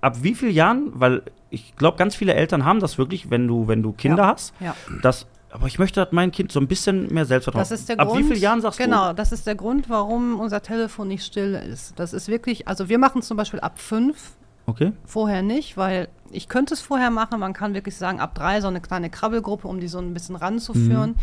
ab 0.01 0.17
wie 0.21 0.35
vielen 0.35 0.51
Jahren? 0.53 0.91
Weil 0.95 1.21
ich 1.49 1.75
glaube, 1.77 1.97
ganz 1.97 2.15
viele 2.15 2.33
Eltern 2.33 2.65
haben 2.65 2.81
das 2.81 2.97
wirklich, 2.97 3.29
wenn 3.31 3.47
du, 3.47 3.69
wenn 3.69 3.81
du 3.81 3.93
Kinder 3.93 4.23
Ja. 4.23 4.27
hast. 4.33 4.53
Ja. 4.59 4.75
Das, 5.01 5.27
aber 5.51 5.67
ich 5.67 5.79
möchte, 5.79 5.99
dass 6.03 6.11
mein 6.11 6.31
Kind 6.31 6.51
so 6.51 6.59
ein 6.59 6.67
bisschen 6.67 7.11
mehr 7.13 7.25
Selbstvertrauen 7.25 7.61
Das 7.61 7.71
ist 7.71 7.89
der 7.89 7.99
Ab 7.99 8.07
Grund. 8.09 8.19
wie 8.19 8.23
vielen 8.27 8.39
Jahren 8.41 8.61
sagst 8.61 8.79
genau, 8.79 9.09
du? 9.09 9.15
das 9.15 9.31
ist 9.31 9.47
der 9.47 9.55
Grund, 9.55 9.89
warum 9.89 10.39
unser 10.39 10.61
Telefon 10.61 11.07
nicht 11.07 11.25
still 11.25 11.53
ist. 11.55 11.93
Das 11.99 12.13
ist 12.13 12.27
wirklich, 12.27 12.67
also 12.67 12.89
wir 12.89 12.97
machen 12.99 13.21
zum 13.21 13.37
Beispiel 13.37 13.59
ab 13.59 13.79
fünf, 13.79 14.31
Okay. 14.65 14.91
vorher 15.05 15.41
nicht, 15.41 15.77
weil 15.77 16.09
ich 16.31 16.47
könnte 16.47 16.75
es 16.75 16.81
vorher 16.81 17.09
machen. 17.09 17.39
Man 17.39 17.53
kann 17.53 17.73
wirklich 17.73 17.95
sagen, 17.97 18.19
ab 18.19 18.35
drei 18.35 18.61
so 18.61 18.67
eine 18.67 18.81
kleine 18.81 19.09
Krabbelgruppe, 19.09 19.67
um 19.67 19.79
die 19.79 19.87
so 19.87 19.97
ein 19.97 20.13
bisschen 20.13 20.35
ranzuführen. 20.35 21.15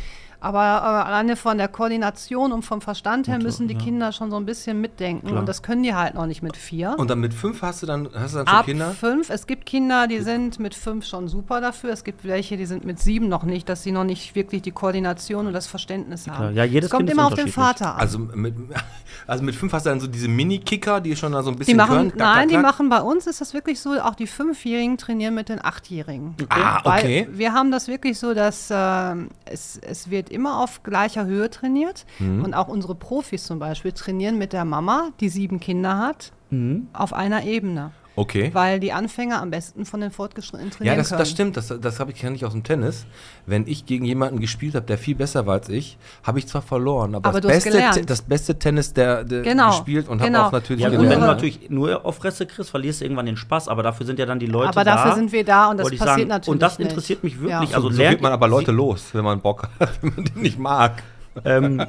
Aber 0.46 0.60
äh, 0.60 1.08
alleine 1.08 1.34
von 1.34 1.58
der 1.58 1.66
Koordination 1.66 2.52
und 2.52 2.62
vom 2.62 2.80
Verstand 2.80 3.26
her 3.26 3.40
müssen 3.42 3.66
die 3.66 3.74
ja. 3.74 3.80
Kinder 3.80 4.12
schon 4.12 4.30
so 4.30 4.36
ein 4.36 4.46
bisschen 4.46 4.80
mitdenken. 4.80 5.26
Klar. 5.26 5.40
Und 5.40 5.48
das 5.48 5.60
können 5.60 5.82
die 5.82 5.92
halt 5.92 6.14
noch 6.14 6.26
nicht 6.26 6.40
mit 6.40 6.56
vier. 6.56 6.94
Und 6.98 7.10
dann 7.10 7.18
mit 7.18 7.34
fünf 7.34 7.62
hast 7.62 7.82
du 7.82 7.86
dann, 7.86 8.08
hast 8.14 8.34
du 8.34 8.38
dann 8.38 8.46
schon 8.46 8.56
Ab 8.56 8.64
Kinder? 8.66 8.92
fünf, 8.92 9.28
es 9.28 9.48
gibt 9.48 9.66
Kinder, 9.66 10.06
die 10.06 10.20
sind 10.20 10.60
mit 10.60 10.76
fünf 10.76 11.04
schon 11.04 11.26
super 11.26 11.60
dafür. 11.60 11.90
Es 11.90 12.04
gibt 12.04 12.24
welche, 12.24 12.56
die 12.56 12.66
sind 12.66 12.84
mit 12.84 13.00
sieben 13.00 13.28
noch 13.28 13.42
nicht, 13.42 13.68
dass 13.68 13.82
sie 13.82 13.90
noch 13.90 14.04
nicht 14.04 14.36
wirklich 14.36 14.62
die 14.62 14.70
Koordination 14.70 15.48
und 15.48 15.52
das 15.52 15.66
Verständnis 15.66 16.28
haben. 16.28 16.54
Ja, 16.54 16.62
jedes 16.62 16.86
es 16.86 16.90
kommt 16.92 17.08
Kind 17.08 17.18
immer 17.18 17.26
auf 17.26 17.34
den. 17.34 17.48
Vater 17.48 17.94
an. 17.94 18.00
Also 18.00 18.18
mit, 18.20 18.54
also 19.26 19.42
mit 19.42 19.56
fünf 19.56 19.72
hast 19.72 19.86
du 19.86 19.90
dann 19.90 19.98
so 19.98 20.06
diese 20.06 20.28
Mini-Kicker, 20.28 21.00
die 21.00 21.16
schon 21.16 21.32
da 21.32 21.42
so 21.42 21.50
ein 21.50 21.54
Die 21.54 21.58
bisschen 21.58 21.76
machen, 21.76 21.96
können. 21.96 22.12
Klack, 22.12 22.18
nein, 22.18 22.34
klack, 22.34 22.48
die 22.48 22.54
klack. 22.54 22.62
machen 22.62 22.88
bei 22.88 23.00
uns 23.00 23.26
ist 23.26 23.40
das 23.40 23.52
wirklich 23.52 23.80
so, 23.80 23.98
auch 24.00 24.14
die 24.14 24.28
Fünfjährigen 24.28 24.96
trainieren 24.96 25.34
mit 25.34 25.48
den 25.48 25.64
Achtjährigen. 25.64 26.36
Ah, 26.50 26.78
okay. 26.84 27.26
Weil 27.28 27.38
wir 27.38 27.52
haben 27.52 27.72
das 27.72 27.88
wirklich 27.88 28.18
so, 28.18 28.32
dass 28.32 28.68
ähm, 28.70 29.30
es, 29.44 29.78
es 29.78 30.08
wird 30.10 30.30
immer 30.36 30.62
auf 30.62 30.82
gleicher 30.84 31.26
Höhe 31.26 31.50
trainiert. 31.50 32.06
Mhm. 32.20 32.44
Und 32.44 32.54
auch 32.54 32.68
unsere 32.68 32.94
Profis 32.94 33.44
zum 33.44 33.58
Beispiel 33.58 33.90
trainieren 33.92 34.38
mit 34.38 34.52
der 34.52 34.64
Mama, 34.64 35.08
die 35.18 35.28
sieben 35.28 35.58
Kinder 35.58 35.98
hat, 35.98 36.32
Mhm. 36.50 36.86
auf 36.92 37.12
einer 37.12 37.42
Ebene. 37.42 37.90
Okay. 38.18 38.48
Weil 38.54 38.80
die 38.80 38.92
Anfänger 38.92 39.42
am 39.42 39.50
besten 39.50 39.84
von 39.84 40.00
den 40.00 40.10
Fortgeschrittenen 40.10 40.70
trainieren 40.70 40.96
Ja, 40.96 40.98
das, 40.98 41.10
können. 41.10 41.18
das 41.18 41.30
stimmt. 41.30 41.56
Das, 41.58 41.68
das 41.80 42.00
habe 42.00 42.12
ich 42.12 42.16
kenne 42.18 42.34
ich 42.34 42.46
aus 42.46 42.52
dem 42.52 42.62
Tennis. 42.64 43.04
Wenn 43.44 43.66
ich 43.66 43.84
gegen 43.84 44.06
jemanden 44.06 44.40
gespielt 44.40 44.74
habe, 44.74 44.86
der 44.86 44.96
viel 44.96 45.14
besser 45.14 45.46
war 45.46 45.52
als 45.54 45.68
ich, 45.68 45.98
habe 46.22 46.38
ich 46.38 46.46
zwar 46.48 46.62
verloren, 46.62 47.14
aber, 47.14 47.28
Aber 47.28 47.40
das, 47.42 47.52
beste, 47.52 47.70
gelernt. 47.72 47.94
Te- 47.96 48.06
das 48.06 48.22
beste 48.22 48.58
Tennis 48.58 48.94
der, 48.94 49.22
der 49.22 49.42
Genau, 49.42 49.68
gespielt 49.68 50.08
und 50.08 50.22
genau. 50.22 50.38
habe 50.38 50.48
auch 50.48 50.52
natürlich 50.52 50.82
Ja, 50.82 50.88
Und 50.88 50.96
gut, 50.96 51.08
wenn 51.10 51.20
du 51.20 51.26
natürlich 51.26 51.68
nur 51.68 52.06
auf 52.06 52.16
Fresse 52.16 52.46
kriegst, 52.46 52.70
verlierst 52.70 53.02
du 53.02 53.04
irgendwann 53.04 53.26
den 53.26 53.36
Spaß, 53.36 53.68
aber 53.68 53.82
dafür 53.82 54.06
sind 54.06 54.18
ja 54.18 54.24
dann 54.24 54.38
die 54.38 54.46
Leute 54.46 54.70
Aber 54.70 54.82
da. 54.84 54.94
dafür 54.96 55.14
sind 55.16 55.32
wir 55.32 55.44
da 55.44 55.70
und 55.70 55.76
das 55.76 55.88
passiert 55.90 56.08
sagen. 56.08 56.28
natürlich 56.28 56.48
Und 56.48 56.62
das 56.62 56.78
nicht. 56.78 56.88
interessiert 56.88 57.22
mich 57.22 57.34
wirklich. 57.38 57.70
Ja. 57.70 57.76
Also 57.76 57.90
so 57.90 57.98
lernt 57.98 58.12
wird 58.12 58.22
man 58.22 58.32
aber 58.32 58.48
Leute 58.48 58.70
sie- 58.70 58.76
los, 58.76 59.10
wenn 59.12 59.24
man 59.24 59.40
Bock 59.42 59.68
hat, 59.78 59.90
wenn 60.02 60.14
man 60.16 60.24
die 60.24 60.38
nicht 60.40 60.58
mag. 60.58 61.02
Ähm, 61.44 61.84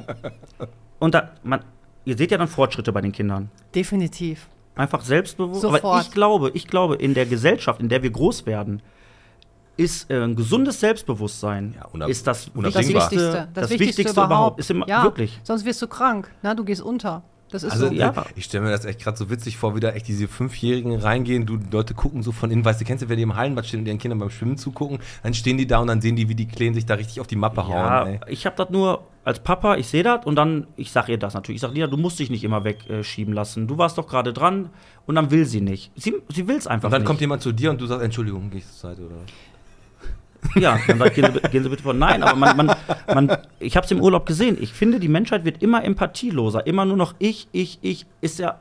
und 0.98 1.14
da, 1.14 1.30
man, 1.42 1.60
ihr 2.04 2.18
seht 2.18 2.30
ja 2.30 2.36
dann 2.36 2.48
Fortschritte 2.48 2.92
bei 2.92 3.00
den 3.00 3.12
Kindern. 3.12 3.48
Definitiv. 3.74 4.46
Einfach 4.78 5.02
selbstbewusst. 5.02 5.64
Aber 5.64 5.76
Sofort. 5.76 6.02
ich 6.04 6.10
glaube, 6.12 6.50
ich 6.54 6.66
glaube, 6.68 6.94
in 6.96 7.12
der 7.14 7.26
Gesellschaft, 7.26 7.80
in 7.80 7.88
der 7.88 8.02
wir 8.02 8.10
groß 8.10 8.46
werden, 8.46 8.80
ist 9.76 10.10
äh, 10.10 10.22
ein 10.22 10.34
gesundes 10.36 10.80
Selbstbewusstsein 10.80 11.74
Ja, 11.76 11.86
unab- 11.92 12.08
ist 12.08 12.26
das 12.26 12.46
Das 12.46 12.54
wichtigste, 12.64 12.94
Wichtigste. 12.94 13.48
das, 13.54 13.70
Wichtigste, 13.70 14.10
überhaupt. 14.10 14.58
Ist 14.60 14.70
immer, 14.70 14.88
ja, 14.88 15.02
wirklich. 15.04 15.38
Sonst 15.42 15.64
wirst 15.64 15.82
du 15.82 15.86
krank. 15.88 16.30
Na, 16.42 16.54
du 16.54 16.64
gehst 16.64 16.82
unter. 16.82 17.22
Das 17.50 17.62
ist 17.62 17.72
Also 17.72 17.88
so. 17.88 17.94
ja. 17.94 18.12
ich 18.36 18.44
stelle 18.44 18.64
mir 18.64 18.70
das 18.70 18.84
echt 18.84 19.00
gerade 19.02 19.16
so 19.16 19.30
witzig 19.30 19.56
vor, 19.56 19.74
wie 19.74 19.80
da 19.80 19.90
echt 19.90 20.06
diese 20.08 20.28
Fünfjährigen 20.28 20.94
reingehen, 20.96 21.46
du 21.46 21.58
Leute 21.70 21.94
gucken 21.94 22.22
so 22.22 22.30
von 22.32 22.50
innen, 22.50 22.64
weißt 22.64 22.80
du, 22.80 22.84
kennst 22.84 23.02
du, 23.04 23.08
wenn 23.08 23.16
die 23.16 23.22
im 23.22 23.36
Hallenbad 23.36 23.66
stehen 23.66 23.80
und 23.80 23.86
ihren 23.86 23.98
Kindern 23.98 24.18
beim 24.18 24.30
Schwimmen 24.30 24.56
zugucken, 24.58 24.98
dann 25.22 25.32
stehen 25.34 25.56
die 25.56 25.66
da 25.66 25.78
und 25.78 25.86
dann 25.86 26.00
sehen 26.00 26.16
die, 26.16 26.28
wie 26.28 26.34
die 26.34 26.46
Kleen 26.46 26.74
sich 26.74 26.84
da 26.86 26.94
richtig 26.94 27.20
auf 27.20 27.26
die 27.26 27.36
Mappe 27.36 27.62
Ja, 27.68 28.00
hauen. 28.00 28.08
Ey. 28.08 28.20
ich 28.28 28.44
habe 28.46 28.56
das 28.56 28.70
nur 28.70 29.04
als 29.24 29.40
Papa, 29.40 29.76
ich 29.76 29.86
sehe 29.88 30.02
das 30.02 30.24
und 30.26 30.36
dann, 30.36 30.66
ich 30.76 30.90
sage 30.90 31.12
ihr 31.12 31.18
das 31.18 31.34
natürlich. 31.34 31.56
Ich 31.56 31.60
sage, 31.62 31.74
Lina, 31.74 31.86
du 31.86 31.96
musst 31.98 32.18
dich 32.18 32.30
nicht 32.30 32.44
immer 32.44 32.64
wegschieben 32.64 33.04
schieben 33.04 33.34
lassen. 33.34 33.66
Du 33.66 33.76
warst 33.76 33.98
doch 33.98 34.06
gerade 34.08 34.32
dran 34.32 34.70
und 35.06 35.14
dann 35.16 35.30
will 35.30 35.44
sie 35.44 35.60
nicht. 35.60 35.90
Sie, 35.96 36.14
sie 36.34 36.48
will 36.48 36.56
es 36.56 36.66
einfach 36.66 36.86
Und 36.88 36.92
dann 36.92 37.02
nicht. 37.02 37.06
kommt 37.06 37.20
jemand 37.20 37.42
zu 37.42 37.52
dir 37.52 37.70
und 37.70 37.80
du 37.80 37.86
sagst, 37.86 38.02
Entschuldigung, 38.04 38.48
geh 38.50 38.58
ich 38.58 38.66
zur 38.66 38.90
Seite 38.90 39.02
oder? 39.06 39.16
Ja, 40.54 40.78
dann 40.86 40.98
sagt, 40.98 41.14
gehen 41.14 41.32
Sie, 41.32 41.40
gehen 41.48 41.62
Sie 41.62 41.68
bitte 41.68 41.82
vor. 41.82 41.94
Nein, 41.94 42.22
aber 42.22 42.36
man, 42.36 42.56
man, 42.56 42.76
man 43.12 43.38
ich 43.58 43.76
habe 43.76 43.84
es 43.84 43.90
im 43.90 44.00
Urlaub 44.00 44.26
gesehen. 44.26 44.56
Ich 44.60 44.72
finde, 44.72 45.00
die 45.00 45.08
Menschheit 45.08 45.44
wird 45.44 45.62
immer 45.62 45.84
empathieloser. 45.84 46.66
Immer 46.66 46.84
nur 46.84 46.96
noch 46.96 47.14
ich, 47.18 47.48
ich, 47.52 47.78
ich. 47.82 48.06
Ist 48.20 48.38
ja. 48.38 48.58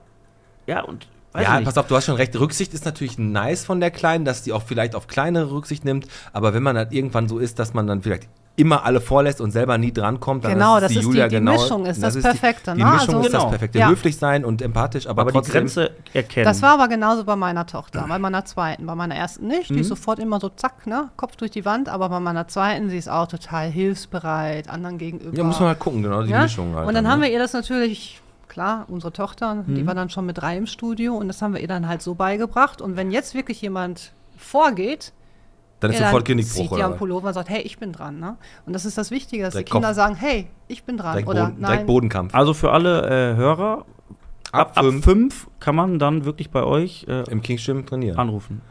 Ja, 0.66 0.82
und. 0.82 1.08
Weiß 1.34 1.44
ja, 1.44 1.54
ich 1.54 1.60
nicht. 1.60 1.66
pass 1.66 1.78
auf, 1.78 1.88
du 1.88 1.96
hast 1.96 2.06
schon 2.06 2.16
recht. 2.16 2.38
Rücksicht 2.40 2.74
ist 2.74 2.86
natürlich 2.86 3.18
nice 3.18 3.66
von 3.66 3.80
der 3.80 3.92
Kleinen, 3.92 4.26
dass 4.26 4.44
die 4.44 4.54
auch 4.54 4.64
vielleicht 4.64 4.96
auf 4.96 5.08
kleinere 5.08 5.52
Rücksicht 5.52 5.86
nimmt. 5.86 6.08
Aber 6.34 6.54
wenn 6.54 6.64
man 6.64 6.78
halt 6.78 6.94
irgendwann 6.94 7.28
so 7.28 7.38
ist, 7.38 7.60
dass 7.60 7.74
man 7.74 7.86
dann 7.86 8.02
vielleicht 8.02 8.28
immer 8.60 8.84
alle 8.84 9.00
vorlässt 9.02 9.40
und 9.40 9.52
selber 9.52 9.78
nie 9.78 9.94
drankommt, 9.94 10.44
dann 10.44 10.54
Genau, 10.54 10.78
ist 10.78 10.82
das 10.82 10.92
die 10.92 10.98
ist 10.98 11.02
die- 11.04 11.08
Julia 11.08 11.28
die 11.28 11.36
genau. 11.36 11.52
Mischung 11.54 11.86
ist 11.86 12.02
das 12.02 12.16
die- 12.16 12.22
Perfekte, 12.22 12.74
Die, 12.74 12.84
ne? 12.84 12.90
Mischung 12.92 13.16
Also- 13.16 13.20
ist 13.20 13.26
das 13.34 13.40
Genau. 13.42 13.50
Perfekte. 13.52 13.78
Ja. 13.80 13.90
Höflich 13.90 14.18
sein 14.18 14.44
und 14.44 14.62
empathisch, 14.64 15.06
aber, 15.08 15.22
aber 15.22 15.32
die 15.32 15.36
trotzdem. 15.38 15.54
Grenze 15.54 15.92
erkennen. 16.14 16.46
Das 16.46 16.62
war 16.64 16.74
aber 16.74 16.88
genauso 16.88 17.24
bei 17.24 17.36
meiner 17.36 17.68
Tochter, 17.68 18.06
bei 18.10 18.18
meiner 18.18 18.46
zweiten. 18.46 18.86
Bei 18.88 18.96
meiner 18.96 19.16
ersten 19.16 19.46
nicht, 19.48 19.70
Mhm. 19.70 19.76
die 19.76 19.82
ist 19.82 19.90
sofort 19.90 20.18
immer 20.18 20.40
so 20.40 20.50
zack, 20.50 20.88
ne, 20.88 21.10
Kopf 21.18 21.36
durch 21.36 21.52
die 21.52 21.66
Wand, 21.66 21.88
aber 21.88 22.10
bei 22.10 22.20
meiner 22.20 22.48
zweiten, 22.48 22.90
sie 22.90 22.98
ist 22.98 23.10
auch 23.10 23.28
total 23.28 23.70
hilfsbereit, 23.70 24.70
anderen 24.70 24.98
gegenüber. 24.98 25.38
ja, 25.38 25.44
muss 25.44 25.60
man 25.60 25.70
halt 25.70 25.80
gucken, 25.80 26.02
genau, 26.02 26.24
die 26.24 26.32
Ja? 26.32 26.42
Mischung 26.42 26.76
halt. 26.76 26.88
Und 26.88 26.94
dann 26.96 27.04
ne? 27.04 27.12
haben 27.12 27.22
wir 27.22 27.30
ihr 27.32 27.40
das 27.40 27.54
natürlich, 27.54 28.20
klar, 28.48 28.86
unsere 28.88 29.14
Tochter, 29.14 29.64
die 29.68 29.84
Mhm. 29.84 29.88
war 29.88 29.94
dann 29.94 30.10
schon 30.10 30.26
mit 30.26 30.40
drei 30.40 30.58
im 30.58 30.66
Studio 30.66 31.16
und 31.16 31.28
das 31.28 31.44
haben 31.44 31.54
wir 31.54 31.62
ihr 31.62 31.68
dann 31.68 31.88
halt 31.88 32.02
so 32.02 32.16
beigebracht. 32.16 32.82
Und 32.82 32.96
wenn 32.98 33.12
jetzt 33.12 33.36
wirklich 33.36 33.62
jemand 33.62 34.14
vorgeht, 34.36 35.14
Dann 35.80 35.92
ist 35.92 36.00
ja, 36.00 36.08
sofort 36.08 36.22
dann 36.28 36.38
Genickbruch, 36.38 36.72
oder? 36.72 36.86
am 36.86 36.92
was? 36.94 36.98
Pullover 36.98 37.28
und 37.28 37.34
sagt, 37.34 37.50
hey, 37.50 37.62
ich 37.62 37.78
bin 37.78 37.92
dran. 37.92 38.20
Ne? 38.20 38.36
Und 38.66 38.74
das 38.74 38.86
ist 38.86 38.98
das 38.98 39.12
Wichtige, 39.12 39.44
dass 39.44 39.54
Direkt 39.54 39.70
die 39.70 39.74
Kinder 39.74 39.90
Kopf. 39.90 39.96
sagen, 39.96 40.16
hey, 40.16 40.48
ich 40.68 40.84
bin 40.84 40.98
dran. 40.98 41.12
Direkt, 41.14 41.28
Oder 41.30 41.46
Boden, 41.46 41.58
direkt 41.60 41.78
nein, 41.80 41.86
Bodenkampf. 41.86 42.34
also 42.36 42.54
für 42.54 42.72
alle 42.72 43.34
äh, 43.34 43.36
Hörer, 43.36 43.86
Ab 44.52 44.72
ab, 44.72 44.78
ab 44.78 44.86
fünf. 44.86 45.04
fünf 45.04 45.48
kann 45.60 45.76
man 45.76 46.00
dann 46.00 46.26
wirklich 46.26 46.50
bei 46.50 46.64
euch 46.64 47.06
äh, 47.08 47.30
Im 47.30 47.42
Kingsschwimmen 47.42 47.86
trainieren. 47.86 48.18
anrufen. 48.18 48.62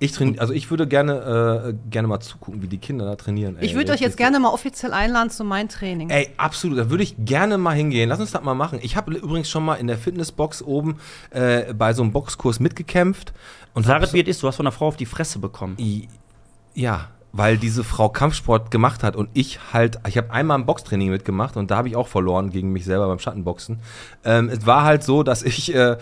Ich 0.00 0.10
trainiere, 0.12 0.40
also 0.40 0.52
ich 0.52 0.68
würde 0.70 0.86
gerne, 0.88 1.72
äh, 1.72 1.90
gerne 1.90 2.08
mal 2.08 2.18
zugucken, 2.18 2.60
wie 2.60 2.66
die 2.66 2.78
Kinder 2.78 3.04
da 3.04 3.14
trainieren. 3.14 3.56
ich 3.60 3.74
würde 3.76 3.92
euch 3.92 4.00
jetzt 4.00 4.16
gerne 4.16 4.40
mal 4.40 4.48
offiziell 4.48 4.92
einladen 4.92 5.30
zu 5.30 5.44
meinem 5.44 5.68
Training. 5.68 6.10
Ey, 6.10 6.28
absolut, 6.36 6.76
da 6.76 6.90
würde 6.90 7.04
ich 7.04 7.14
gerne 7.18 7.56
mal 7.56 7.70
hingehen. 7.76 8.08
Lass 8.08 8.18
uns 8.18 8.32
das 8.32 8.42
mal 8.42 8.54
machen. 8.54 8.80
Ich 8.82 8.96
habe 8.96 9.14
übrigens 9.14 9.48
schon 9.48 9.64
mal 9.64 9.76
in 9.76 9.86
der 9.86 9.96
Fitnessbox 9.96 10.62
oben 10.62 10.96
äh, 11.30 11.72
bei 11.72 11.92
so 11.92 12.02
einem 12.02 12.10
Boxkurs 12.12 12.58
mitgekämpft. 12.58 13.32
Und 13.74 13.86
so, 13.86 13.92
wie 13.92 14.20
es 14.22 14.28
ist, 14.28 14.42
du 14.42 14.48
hast 14.48 14.56
von 14.56 14.66
einer 14.66 14.72
Frau 14.72 14.88
auf 14.88 14.96
die 14.96 15.06
Fresse 15.06 15.38
bekommen. 15.38 15.76
I- 15.78 16.08
ja, 16.76 17.08
weil 17.32 17.58
diese 17.58 17.84
Frau 17.84 18.08
Kampfsport 18.08 18.70
gemacht 18.70 19.02
hat 19.02 19.16
und 19.16 19.28
ich 19.34 19.58
halt, 19.72 19.98
ich 20.06 20.16
habe 20.16 20.30
einmal 20.30 20.58
ein 20.58 20.64
Boxtraining 20.64 21.10
mitgemacht 21.10 21.56
und 21.56 21.70
da 21.70 21.76
habe 21.78 21.88
ich 21.88 21.96
auch 21.96 22.08
verloren 22.08 22.50
gegen 22.50 22.72
mich 22.72 22.84
selber 22.84 23.08
beim 23.08 23.18
Schattenboxen. 23.18 23.80
Ähm, 24.24 24.48
es 24.48 24.64
war 24.64 24.84
halt 24.84 25.02
so, 25.02 25.22
dass 25.22 25.42
ich, 25.42 25.74
äh, 25.74 25.92
äh, 25.92 25.96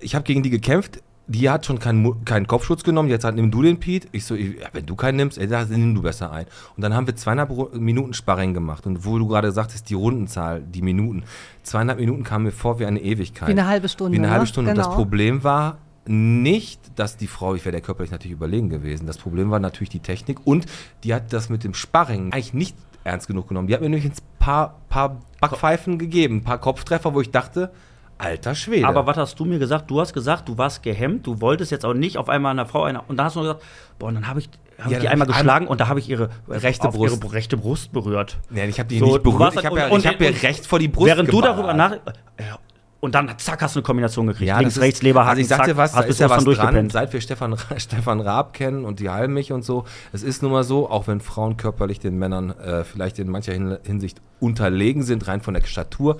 ich 0.00 0.14
habe 0.14 0.24
gegen 0.24 0.42
die 0.42 0.50
gekämpft. 0.50 1.00
die 1.28 1.48
hat 1.48 1.64
schon 1.64 1.78
keinen, 1.78 2.24
keinen 2.24 2.48
Kopfschutz 2.48 2.82
genommen, 2.82 3.08
jetzt 3.08 3.24
hat, 3.24 3.36
nimm 3.36 3.50
du 3.52 3.62
den 3.62 3.78
Pete. 3.78 4.08
Ich 4.10 4.24
so, 4.24 4.34
ja, 4.34 4.66
wenn 4.72 4.84
du 4.84 4.96
keinen 4.96 5.16
nimmst, 5.16 5.38
ey, 5.38 5.46
dann 5.46 5.68
nimm 5.70 5.94
du 5.94 6.02
besser 6.02 6.32
ein. 6.32 6.46
Und 6.76 6.82
dann 6.82 6.94
haben 6.94 7.06
wir 7.06 7.14
zweieinhalb 7.14 7.74
Minuten 7.74 8.12
Sparring 8.12 8.52
gemacht. 8.52 8.86
Und 8.86 9.04
wo 9.06 9.18
du 9.18 9.28
gerade 9.28 9.52
sagtest, 9.52 9.88
die 9.88 9.94
Rundenzahl, 9.94 10.60
die 10.62 10.82
Minuten. 10.82 11.22
Zweieinhalb 11.62 12.00
Minuten 12.00 12.24
kamen 12.24 12.46
mir 12.46 12.50
vor 12.50 12.80
wie 12.80 12.86
eine 12.86 13.00
Ewigkeit. 13.00 13.48
Wie 13.48 13.52
eine 13.52 13.66
halbe 13.68 13.88
Stunde, 13.88 14.12
Wie 14.14 14.18
eine 14.18 14.30
halbe 14.30 14.42
ne? 14.42 14.46
Stunde. 14.48 14.70
Und 14.72 14.76
das 14.76 14.86
Genau. 14.86 14.96
Problem 14.96 15.44
war 15.44 15.78
nicht, 16.06 16.80
dass 16.98 17.16
die 17.16 17.26
Frau, 17.26 17.54
ich 17.54 17.64
wäre 17.64 17.72
der 17.72 17.80
körperlich 17.80 18.10
natürlich 18.10 18.32
überlegen 18.36 18.68
gewesen. 18.68 19.06
Das 19.06 19.18
Problem 19.18 19.50
war 19.50 19.58
natürlich 19.60 19.90
die 19.90 20.00
Technik. 20.00 20.38
Und 20.46 20.66
die 21.04 21.14
hat 21.14 21.32
das 21.32 21.48
mit 21.48 21.64
dem 21.64 21.74
Sparring 21.74 22.32
eigentlich 22.32 22.54
nicht 22.54 22.76
ernst 23.04 23.26
genug 23.28 23.48
genommen. 23.48 23.68
Die 23.68 23.74
hat 23.74 23.80
mir 23.80 23.88
nämlich 23.88 24.04
ein 24.10 24.14
paar, 24.38 24.80
paar 24.88 25.20
Backpfeifen 25.40 25.98
gegeben, 25.98 26.36
ein 26.38 26.44
paar 26.44 26.58
Kopftreffer, 26.58 27.14
wo 27.14 27.20
ich 27.20 27.30
dachte, 27.30 27.70
alter 28.18 28.54
Schwede. 28.54 28.86
Aber 28.86 29.06
was 29.06 29.16
hast 29.16 29.38
du 29.40 29.44
mir 29.44 29.58
gesagt? 29.58 29.90
Du 29.90 30.00
hast 30.00 30.12
gesagt, 30.12 30.48
du 30.48 30.58
warst 30.58 30.82
gehemmt, 30.82 31.26
du 31.26 31.40
wolltest 31.40 31.70
jetzt 31.72 31.84
auch 31.84 31.94
nicht 31.94 32.18
auf 32.18 32.28
einmal 32.28 32.50
einer 32.52 32.66
Frau 32.66 32.84
einer. 32.84 33.04
Und 33.08 33.16
da 33.16 33.24
hast 33.24 33.36
du 33.36 33.40
nur 33.40 33.54
gesagt, 33.54 33.64
boah, 33.98 34.06
und 34.08 34.14
dann 34.14 34.28
habe 34.28 34.40
ich, 34.40 34.48
hab 34.78 34.90
Ja, 34.90 34.96
ich 34.98 35.02
die 35.02 35.08
einmal 35.08 35.28
ich 35.28 35.34
geschlagen 35.36 35.66
und 35.66 35.80
da 35.80 35.88
habe 35.88 35.98
ich 36.00 36.08
ihre 36.08 36.30
Rechte 36.48 36.88
Brust. 36.88 37.16
ihre 37.22 37.32
rechte 37.32 37.56
Brust 37.56 37.92
berührt. 37.92 38.38
Nee, 38.50 38.66
ich 38.66 38.78
habe 38.78 38.88
die 38.88 38.98
So, 38.98 39.04
nicht 39.06 39.16
du 39.18 39.22
berührt. 39.22 39.40
warst 39.40 39.58
Ich 39.58 39.66
habe 39.66 39.80
halt- 39.80 40.04
ja, 40.04 40.10
hab 40.12 40.20
ja 40.20 40.30
recht 40.30 40.66
vor 40.66 40.78
die 40.78 40.88
Brust 40.88 41.06
Während 41.08 41.28
du 41.32 41.36
geballert. 41.40 41.58
darüber 41.58 41.74
nach. 41.74 41.96
Und 43.04 43.16
dann 43.16 43.36
zack, 43.36 43.60
hast 43.62 43.74
du 43.74 43.80
eine 43.80 43.84
Kombination 43.84 44.28
gekriegt. 44.28 44.46
Ja, 44.46 44.60
Links, 44.60 44.76
ist- 44.76 44.80
rechts, 44.80 45.02
Leberhaken, 45.02 45.30
Also 45.30 45.40
ich 45.42 45.48
sag 45.48 45.64
dir 45.64 45.76
was, 45.76 45.92
hast 45.92 46.02
ist 46.04 46.06
bis 46.06 46.18
ja 46.20 46.30
was 46.30 46.44
dran, 46.44 46.88
seit 46.88 47.12
wir 47.12 47.20
Stefan, 47.20 47.56
Stefan 47.76 48.20
Raab 48.20 48.52
kennen 48.52 48.84
und 48.84 49.00
die 49.00 49.10
Halmich 49.10 49.50
und 49.50 49.64
so. 49.64 49.86
Es 50.12 50.22
ist 50.22 50.40
nun 50.40 50.52
mal 50.52 50.62
so, 50.62 50.88
auch 50.88 51.08
wenn 51.08 51.18
Frauen 51.20 51.56
körperlich 51.56 51.98
den 51.98 52.16
Männern 52.16 52.50
äh, 52.50 52.84
vielleicht 52.84 53.18
in 53.18 53.28
mancher 53.28 53.54
Hin 53.54 53.76
Hinsicht 53.82 54.20
unterlegen 54.38 55.02
sind, 55.02 55.26
rein 55.26 55.40
von 55.40 55.54
der 55.54 55.64
Statur, 55.64 56.18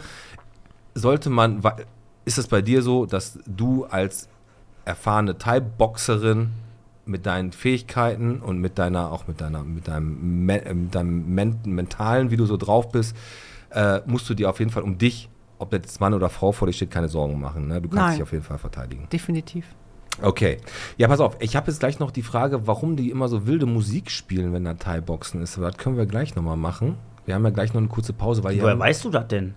sollte 0.95 1.31
man, 1.31 1.63
ist 2.25 2.39
es 2.39 2.49
bei 2.49 2.63
dir 2.63 2.83
so, 2.83 3.07
dass 3.07 3.39
du 3.47 3.85
als 3.85 4.29
erfahrene 4.85 5.39
Thai-Boxerin 5.39 6.51
mit 7.07 7.27
deinen 7.27 7.53
Fähigkeiten 7.53 8.41
und 8.41 8.59
mit 8.59 8.79
deiner, 8.81 9.13
auch 9.13 9.29
mit 9.29 9.41
deiner, 9.41 9.63
mit 9.63 9.87
deinem, 9.87 10.47
mit 10.47 10.95
deinem 10.97 11.33
Men 11.33 11.61
mentalen, 11.65 12.33
wie 12.33 12.37
du 12.37 12.45
so 12.47 12.57
drauf 12.57 12.91
bist, 12.91 13.17
äh, 13.71 14.01
musst 14.07 14.29
du 14.29 14.35
dir 14.35 14.51
auf 14.51 14.59
jeden 14.59 14.73
Fall 14.73 14.83
um 14.83 14.99
dich, 14.99 15.29
ob 15.63 15.73
jetzt 15.73 16.01
Mann 16.01 16.13
oder 16.13 16.29
Frau 16.29 16.53
vor 16.53 16.67
dir 16.67 16.75
steht, 16.75 16.91
keine 16.91 17.09
Sorgen 17.09 17.41
machen. 17.41 17.69
Ne? 17.69 17.81
Du 17.81 17.89
kannst 17.89 18.03
Nein. 18.03 18.13
dich 18.15 18.23
auf 18.23 18.33
jeden 18.33 18.45
Fall 18.45 18.59
verteidigen. 18.59 19.09
Definitiv. 19.13 19.67
Okay. 20.21 20.59
Ja, 20.99 21.09
pass 21.09 21.21
auf. 21.21 21.37
Ich 21.41 21.57
habe 21.57 21.71
jetzt 21.71 21.81
gleich 21.81 21.99
noch 21.99 22.11
die 22.11 22.23
Frage, 22.23 22.67
warum 22.67 22.97
die 22.97 23.11
immer 23.11 23.29
so 23.29 23.47
wilde 23.47 23.65
Musik 23.65 24.11
spielen, 24.11 24.53
wenn 24.53 24.65
da 24.65 24.75
Thai-Boxen 24.75 25.41
ist. 25.41 25.57
Aber 25.57 25.71
das 25.71 25.79
können 25.79 25.97
wir 25.97 26.07
gleich 26.07 26.35
nochmal 26.35 26.57
machen. 26.57 26.97
Wir 27.25 27.35
haben 27.35 27.45
ja 27.45 27.51
gleich 27.51 27.73
noch 27.73 27.81
eine 27.81 27.89
kurze 27.89 28.13
Pause, 28.13 28.45
weil 28.45 28.61
Woher 28.61 28.79
weißt 28.79 29.05
du 29.05 29.11
das 29.11 29.29
denn? 29.29 29.55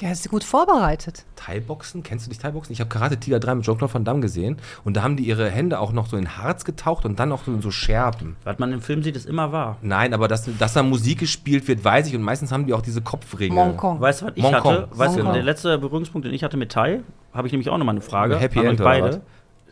Ja, 0.00 0.10
ist 0.10 0.28
gut 0.28 0.42
vorbereitet. 0.42 1.24
Thai-Boxen, 1.36 2.02
kennst 2.02 2.26
du 2.26 2.30
dich 2.30 2.38
Thai-Boxen? 2.40 2.72
Ich 2.72 2.80
habe 2.80 2.88
Karate 2.90 3.16
Tiger 3.16 3.38
3 3.38 3.54
mit 3.54 3.64
Jean-Claude 3.64 3.94
Van 3.94 4.04
Damme 4.04 4.20
gesehen 4.20 4.56
und 4.82 4.96
da 4.96 5.02
haben 5.02 5.16
die 5.16 5.22
ihre 5.22 5.48
Hände 5.48 5.78
auch 5.78 5.92
noch 5.92 6.06
so 6.06 6.16
in 6.16 6.36
Harz 6.36 6.64
getaucht 6.64 7.04
und 7.04 7.20
dann 7.20 7.30
auch 7.30 7.44
so 7.44 7.52
in 7.52 7.62
so 7.62 7.70
Scherben. 7.70 8.36
Was 8.42 8.58
man 8.58 8.72
im 8.72 8.80
Film 8.80 9.04
sieht, 9.04 9.14
ist 9.14 9.26
immer 9.26 9.52
wahr. 9.52 9.76
Nein, 9.82 10.12
aber 10.12 10.26
dass, 10.26 10.48
dass 10.58 10.72
da 10.72 10.82
Musik 10.82 11.20
gespielt 11.20 11.68
wird, 11.68 11.84
weiß 11.84 12.08
ich 12.08 12.16
und 12.16 12.22
meistens 12.22 12.50
haben 12.50 12.66
die 12.66 12.74
auch 12.74 12.82
diese 12.82 13.02
Kopfringe. 13.02 13.54
Monkong. 13.54 14.00
Weißt 14.00 14.22
du, 14.22 14.26
was 14.26 14.32
ich 14.34 14.42
Hongkong. 14.42 14.72
hatte? 14.74 14.88
Weißt 14.90 15.16
du, 15.16 15.22
der 15.22 15.42
letzte 15.44 15.78
Berührungspunkt, 15.78 16.26
den 16.26 16.34
ich 16.34 16.42
hatte 16.42 16.56
mit 16.56 16.72
Thai, 16.72 17.00
habe 17.32 17.46
ich 17.46 17.52
nämlich 17.52 17.70
auch 17.70 17.78
nochmal 17.78 17.94
eine 17.94 18.02
Frage. 18.02 18.36
Happy 18.36 18.58
an 18.58 18.64
euch 18.64 18.70
End 18.72 18.80
oder 18.80 18.90
beide. 18.90 19.08
was? 19.08 19.20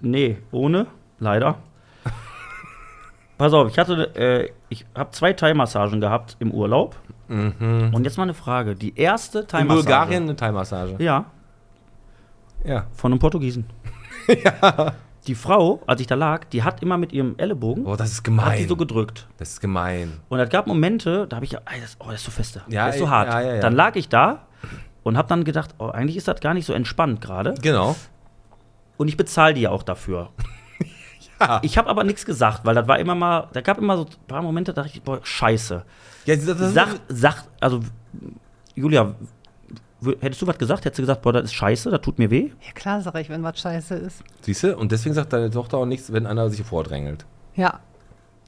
Nee, 0.02 0.38
ohne, 0.52 0.86
leider. 1.18 1.56
Pass 3.42 3.52
auf, 3.54 3.68
ich 3.68 3.76
hatte, 3.76 4.14
äh, 4.14 4.50
ich 4.68 4.86
habe 4.94 5.10
zwei 5.10 5.32
Thai-Massagen 5.32 6.00
gehabt 6.00 6.36
im 6.38 6.52
Urlaub. 6.52 6.94
Und 7.28 8.04
jetzt 8.04 8.16
mal 8.16 8.22
eine 8.22 8.34
Frage. 8.34 8.76
Die 8.76 8.96
erste 8.96 9.40
In 9.40 9.46
Thai-Massage. 9.48 9.82
Bulgarien 9.82 10.22
eine 10.22 10.36
Thai-Massage. 10.36 10.94
Ja, 11.00 11.24
Ja. 12.64 12.86
von 12.92 13.10
einem 13.10 13.18
Portugiesen. 13.18 13.66
Die 15.26 15.34
Frau, 15.34 15.82
als 15.88 16.00
ich 16.00 16.06
da 16.06 16.14
lag, 16.14 16.44
die 16.46 16.62
hat 16.62 16.82
immer 16.82 16.98
mit 16.98 17.12
ihrem 17.12 17.34
Ellenbogen, 17.36 17.84
Oh, 17.86 17.96
das 17.96 18.10
ist 18.12 18.18
hat 18.18 18.26
die 18.26 18.30
gemein. 18.30 18.68
so 18.68 18.76
gedrückt. 18.76 19.26
das 19.38 19.50
ist 19.54 19.60
gemein. 19.60 20.20
Und 20.28 20.38
es 20.38 20.48
gab 20.48 20.68
Momente, 20.68 21.26
da 21.28 21.36
habe 21.36 21.44
ich, 21.44 21.50
ja, 21.52 21.60
ey, 21.68 21.80
das, 21.80 21.96
oh, 21.98 22.06
das 22.06 22.16
ist 22.20 22.24
so 22.26 22.30
feste, 22.30 22.62
Ja, 22.68 22.86
das 22.86 22.94
ist 22.94 23.00
so 23.00 23.06
ja, 23.06 23.10
hart. 23.10 23.28
ja, 23.28 23.40
ja, 23.40 23.54
ja. 23.54 23.60
Dann 23.60 23.72
lag 23.74 23.96
ich 23.96 24.08
da 24.08 24.46
und 25.02 25.16
habe 25.16 25.26
dann 25.28 25.42
gedacht, 25.42 25.74
oh, 25.78 25.88
eigentlich 25.88 26.16
ist 26.16 26.28
das 26.28 26.38
gar 26.40 26.54
nicht 26.54 26.66
so 26.66 26.72
entspannt 26.72 27.20
gerade. 27.20 27.54
Genau. 27.60 27.96
Und 28.98 29.08
ich 29.08 29.16
bezahle 29.16 29.54
die 29.54 29.62
ja 29.62 29.70
auch 29.70 29.82
dafür. 29.82 30.30
Ich 31.62 31.78
habe 31.78 31.88
aber 31.88 32.04
nichts 32.04 32.24
gesagt, 32.24 32.64
weil 32.64 32.74
das 32.74 32.86
war 32.88 32.98
immer 32.98 33.14
mal, 33.14 33.48
da 33.52 33.60
gab 33.60 33.78
immer 33.78 33.96
so 33.96 34.04
ein 34.04 34.26
paar 34.26 34.42
Momente, 34.42 34.72
da 34.72 34.82
dachte 34.82 34.96
ich, 34.96 35.02
boah, 35.02 35.20
scheiße. 35.22 35.84
Ja, 36.26 36.36
das, 36.36 36.44
das, 36.44 36.72
Sag, 36.74 36.88
sag, 37.08 37.44
also, 37.60 37.80
Julia, 38.74 39.14
hättest 40.20 40.42
du 40.42 40.46
was 40.46 40.58
gesagt? 40.58 40.84
Hättest 40.84 40.98
du 40.98 41.02
gesagt, 41.02 41.22
boah, 41.22 41.32
das 41.32 41.44
ist 41.44 41.54
scheiße, 41.54 41.90
das 41.90 42.00
tut 42.00 42.18
mir 42.18 42.30
weh? 42.30 42.50
Ja, 42.66 42.72
klar 42.74 43.00
sag 43.00 43.14
ich, 43.16 43.28
wenn 43.28 43.42
was 43.42 43.58
scheiße 43.60 43.94
ist. 43.94 44.22
Siehst 44.40 44.62
du? 44.64 44.76
Und 44.76 44.92
deswegen 44.92 45.14
sagt 45.14 45.32
deine 45.32 45.50
Tochter 45.50 45.78
auch 45.78 45.86
nichts, 45.86 46.12
wenn 46.12 46.26
einer 46.26 46.48
sich 46.50 46.62
vordrängelt. 46.62 47.24
Ja. 47.54 47.80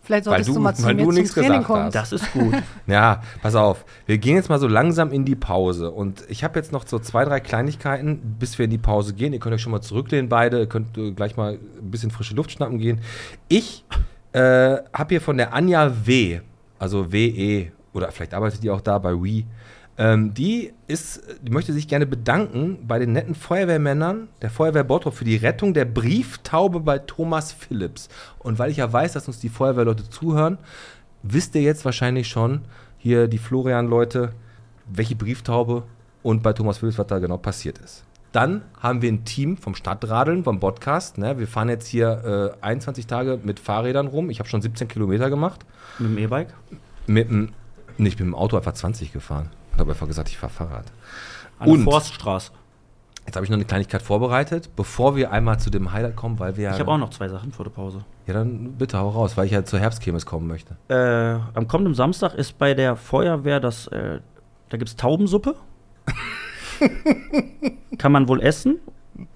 Vielleicht 0.05 0.27
Weil 0.27 0.45
solltest 0.45 0.49
du- 0.51 0.55
du, 0.55 0.61
mal 0.61 0.75
zu 0.75 0.85
weil 0.85 0.95
mir 0.95 1.03
du 1.03 1.09
zum 1.09 1.15
nichts 1.15 1.33
Training 1.35 1.49
gesagt 1.51 1.67
kommen. 1.67 1.83
hast. 1.85 1.95
Das 1.95 2.13
ist 2.13 2.33
gut. 2.33 2.55
Ja, 2.87 3.23
pass 3.43 3.55
auf. 3.55 3.85
Wir 4.07 4.19
gehen 4.19 4.37
jetzt 4.37 4.49
mal 4.51 4.59
so 4.61 4.69
langsam 4.69 5.11
in 5.13 5.25
die 5.25 5.35
Pause. 5.35 5.91
Und 5.91 6.23
ich 6.29 6.45
habe 6.45 6.59
jetzt 6.59 6.73
noch 6.73 6.87
so 6.87 6.99
zwei, 6.99 7.25
drei 7.25 7.41
Kleinigkeiten, 7.41 8.37
bis 8.39 8.59
wir 8.59 8.67
in 8.67 8.71
die 8.71 8.79
Pause 8.79 9.15
gehen. 9.15 9.33
Ihr 9.33 9.39
könnt 9.41 9.55
euch 9.55 9.63
schon 9.63 9.73
mal 9.73 9.81
zurücklehnen, 9.81 10.29
beide. 10.29 10.59
Ihr 10.61 10.67
könnt 10.69 10.97
äh, 10.99 11.13
gleich 11.13 11.37
mal 11.37 11.55
ein 11.55 11.91
bisschen 11.91 12.11
frische 12.11 12.35
Luft 12.35 12.53
schnappen 12.53 12.79
gehen. 12.79 13.01
Ich 13.49 13.85
äh, 14.33 14.41
habe 14.93 15.07
hier 15.09 15.21
von 15.23 15.37
der 15.39 15.55
Anja 15.55 15.91
W., 16.07 16.41
also 16.79 17.11
WE, 17.13 17.73
oder 17.95 18.11
vielleicht 18.13 18.35
arbeitet 18.35 18.63
die 18.63 18.71
auch 18.71 18.81
da 18.83 18.99
bei 18.99 19.13
We. 19.15 19.45
Ähm, 19.97 20.35
die 20.35 20.73
ist, 20.89 21.23
die 21.43 21.53
möchte 21.53 21.73
sich 21.73 21.87
gerne 21.87 22.07
bedanken 22.07 22.79
bei 22.87 22.99
den 22.99 23.13
netten 23.13 23.35
Feuerwehrmännern 23.35 24.29
der 24.43 24.51
Feuerwehr 24.51 24.83
Bottrop 24.83 25.15
für 25.15 25.25
die 25.25 25.37
Rettung 25.37 25.73
der 25.73 25.85
Brieftaube 25.85 26.81
bei 26.81 26.99
Thomas 26.99 27.53
Phillips. 27.53 28.09
Und 28.41 28.59
weil 28.59 28.71
ich 28.71 28.79
ja 28.79 28.93
weiß, 28.93 29.13
dass 29.13 29.29
uns 29.29 29.39
die 29.39 29.49
Feuerwehrleute 29.49 30.09
zuhören, 30.11 30.59
wisst 31.23 31.55
ihr 31.55 31.63
jetzt 31.63 31.85
wahrscheinlich 31.85 32.29
schon, 32.29 32.63
hier 32.99 33.29
die 33.29 33.39
Florian-Leute, 33.39 34.33
welche 34.87 35.15
Brieftaube 35.15 35.85
und 36.23 36.43
bei 36.43 36.53
Thomas 36.53 36.79
Phillips, 36.79 36.99
was 36.99 37.07
da 37.07 37.19
genau 37.19 37.37
passiert 37.37 37.79
ist. 37.79 38.05
Dann 38.33 38.63
haben 38.81 39.01
wir 39.01 39.13
ein 39.13 39.25
Team 39.25 39.57
vom 39.57 39.77
Stadtradeln, 39.77 40.43
vom 40.43 40.59
Podcast. 40.59 41.19
Ne? 41.19 41.39
Wir 41.39 41.47
fahren 41.47 41.69
jetzt 41.69 41.87
hier 41.87 42.57
äh, 42.61 42.65
21 42.65 43.07
Tage 43.07 43.39
mit 43.45 43.61
Fahrrädern 43.61 44.09
rum. 44.09 44.29
Ich 44.29 44.41
habe 44.41 44.49
schon 44.49 44.61
17 44.61 44.89
Kilometer 44.89 45.31
gemacht. 45.31 45.65
Mit 46.01 46.11
dem 46.11 46.19
E-Bike? 46.19 46.49
Mit 47.07 47.29
dem, 47.29 47.51
nicht 47.97 48.19
mit 48.19 48.27
dem 48.27 48.35
Auto 48.35 48.57
einfach 48.57 48.73
20 48.73 49.13
gefahren. 49.13 49.51
Ich 49.75 49.81
habe 49.81 49.91
einfach 49.91 50.07
gesagt, 50.07 50.29
ich 50.29 50.39
fahre 50.39 50.53
Fahrrad. 50.53 50.87
An 51.59 51.67
der 51.69 51.75
Und? 51.75 51.85
Forststraße. 51.85 52.53
Jetzt 53.27 53.37
habe 53.37 53.45
ich 53.45 53.51
noch 53.51 53.57
eine 53.57 53.65
Kleinigkeit 53.65 54.03
vorbereitet, 54.03 54.71
bevor 54.77 55.17
wir 55.17 55.33
einmal 55.33 55.59
zu 55.59 55.71
dem 55.71 55.93
Highlight 55.93 56.15
kommen, 56.15 56.39
weil 56.39 56.57
wir 56.57 56.65
ja. 56.65 56.75
Ich 56.75 56.81
habe 56.81 56.91
auch 56.93 56.99
noch 56.99 57.11
zwei 57.11 57.29
Sachen 57.29 57.53
vor 57.53 57.65
der 57.65 57.73
Pause. 57.73 58.05
Ja, 58.27 58.35
dann 58.35 58.73
bitte 58.75 58.99
hau 58.99 59.09
raus, 59.09 59.37
weil 59.37 59.47
ich 59.47 59.53
ja 59.53 59.65
zur 59.65 59.79
Herbstkirmes 59.79 60.27
kommen 60.27 60.47
möchte. 60.47 60.77
Äh, 60.89 61.41
am 61.57 61.67
kommenden 61.67 61.95
Samstag 61.95 62.35
ist 62.35 62.59
bei 62.59 62.75
der 62.75 62.97
Feuerwehr 62.97 63.61
das, 63.61 63.87
äh, 63.89 64.21
da 64.69 64.77
gibt 64.77 64.91
es 64.91 64.97
Taubensuppe. 64.97 65.55
Kann 67.99 68.13
man 68.13 68.29
wohl 68.29 68.43
essen. 68.43 68.79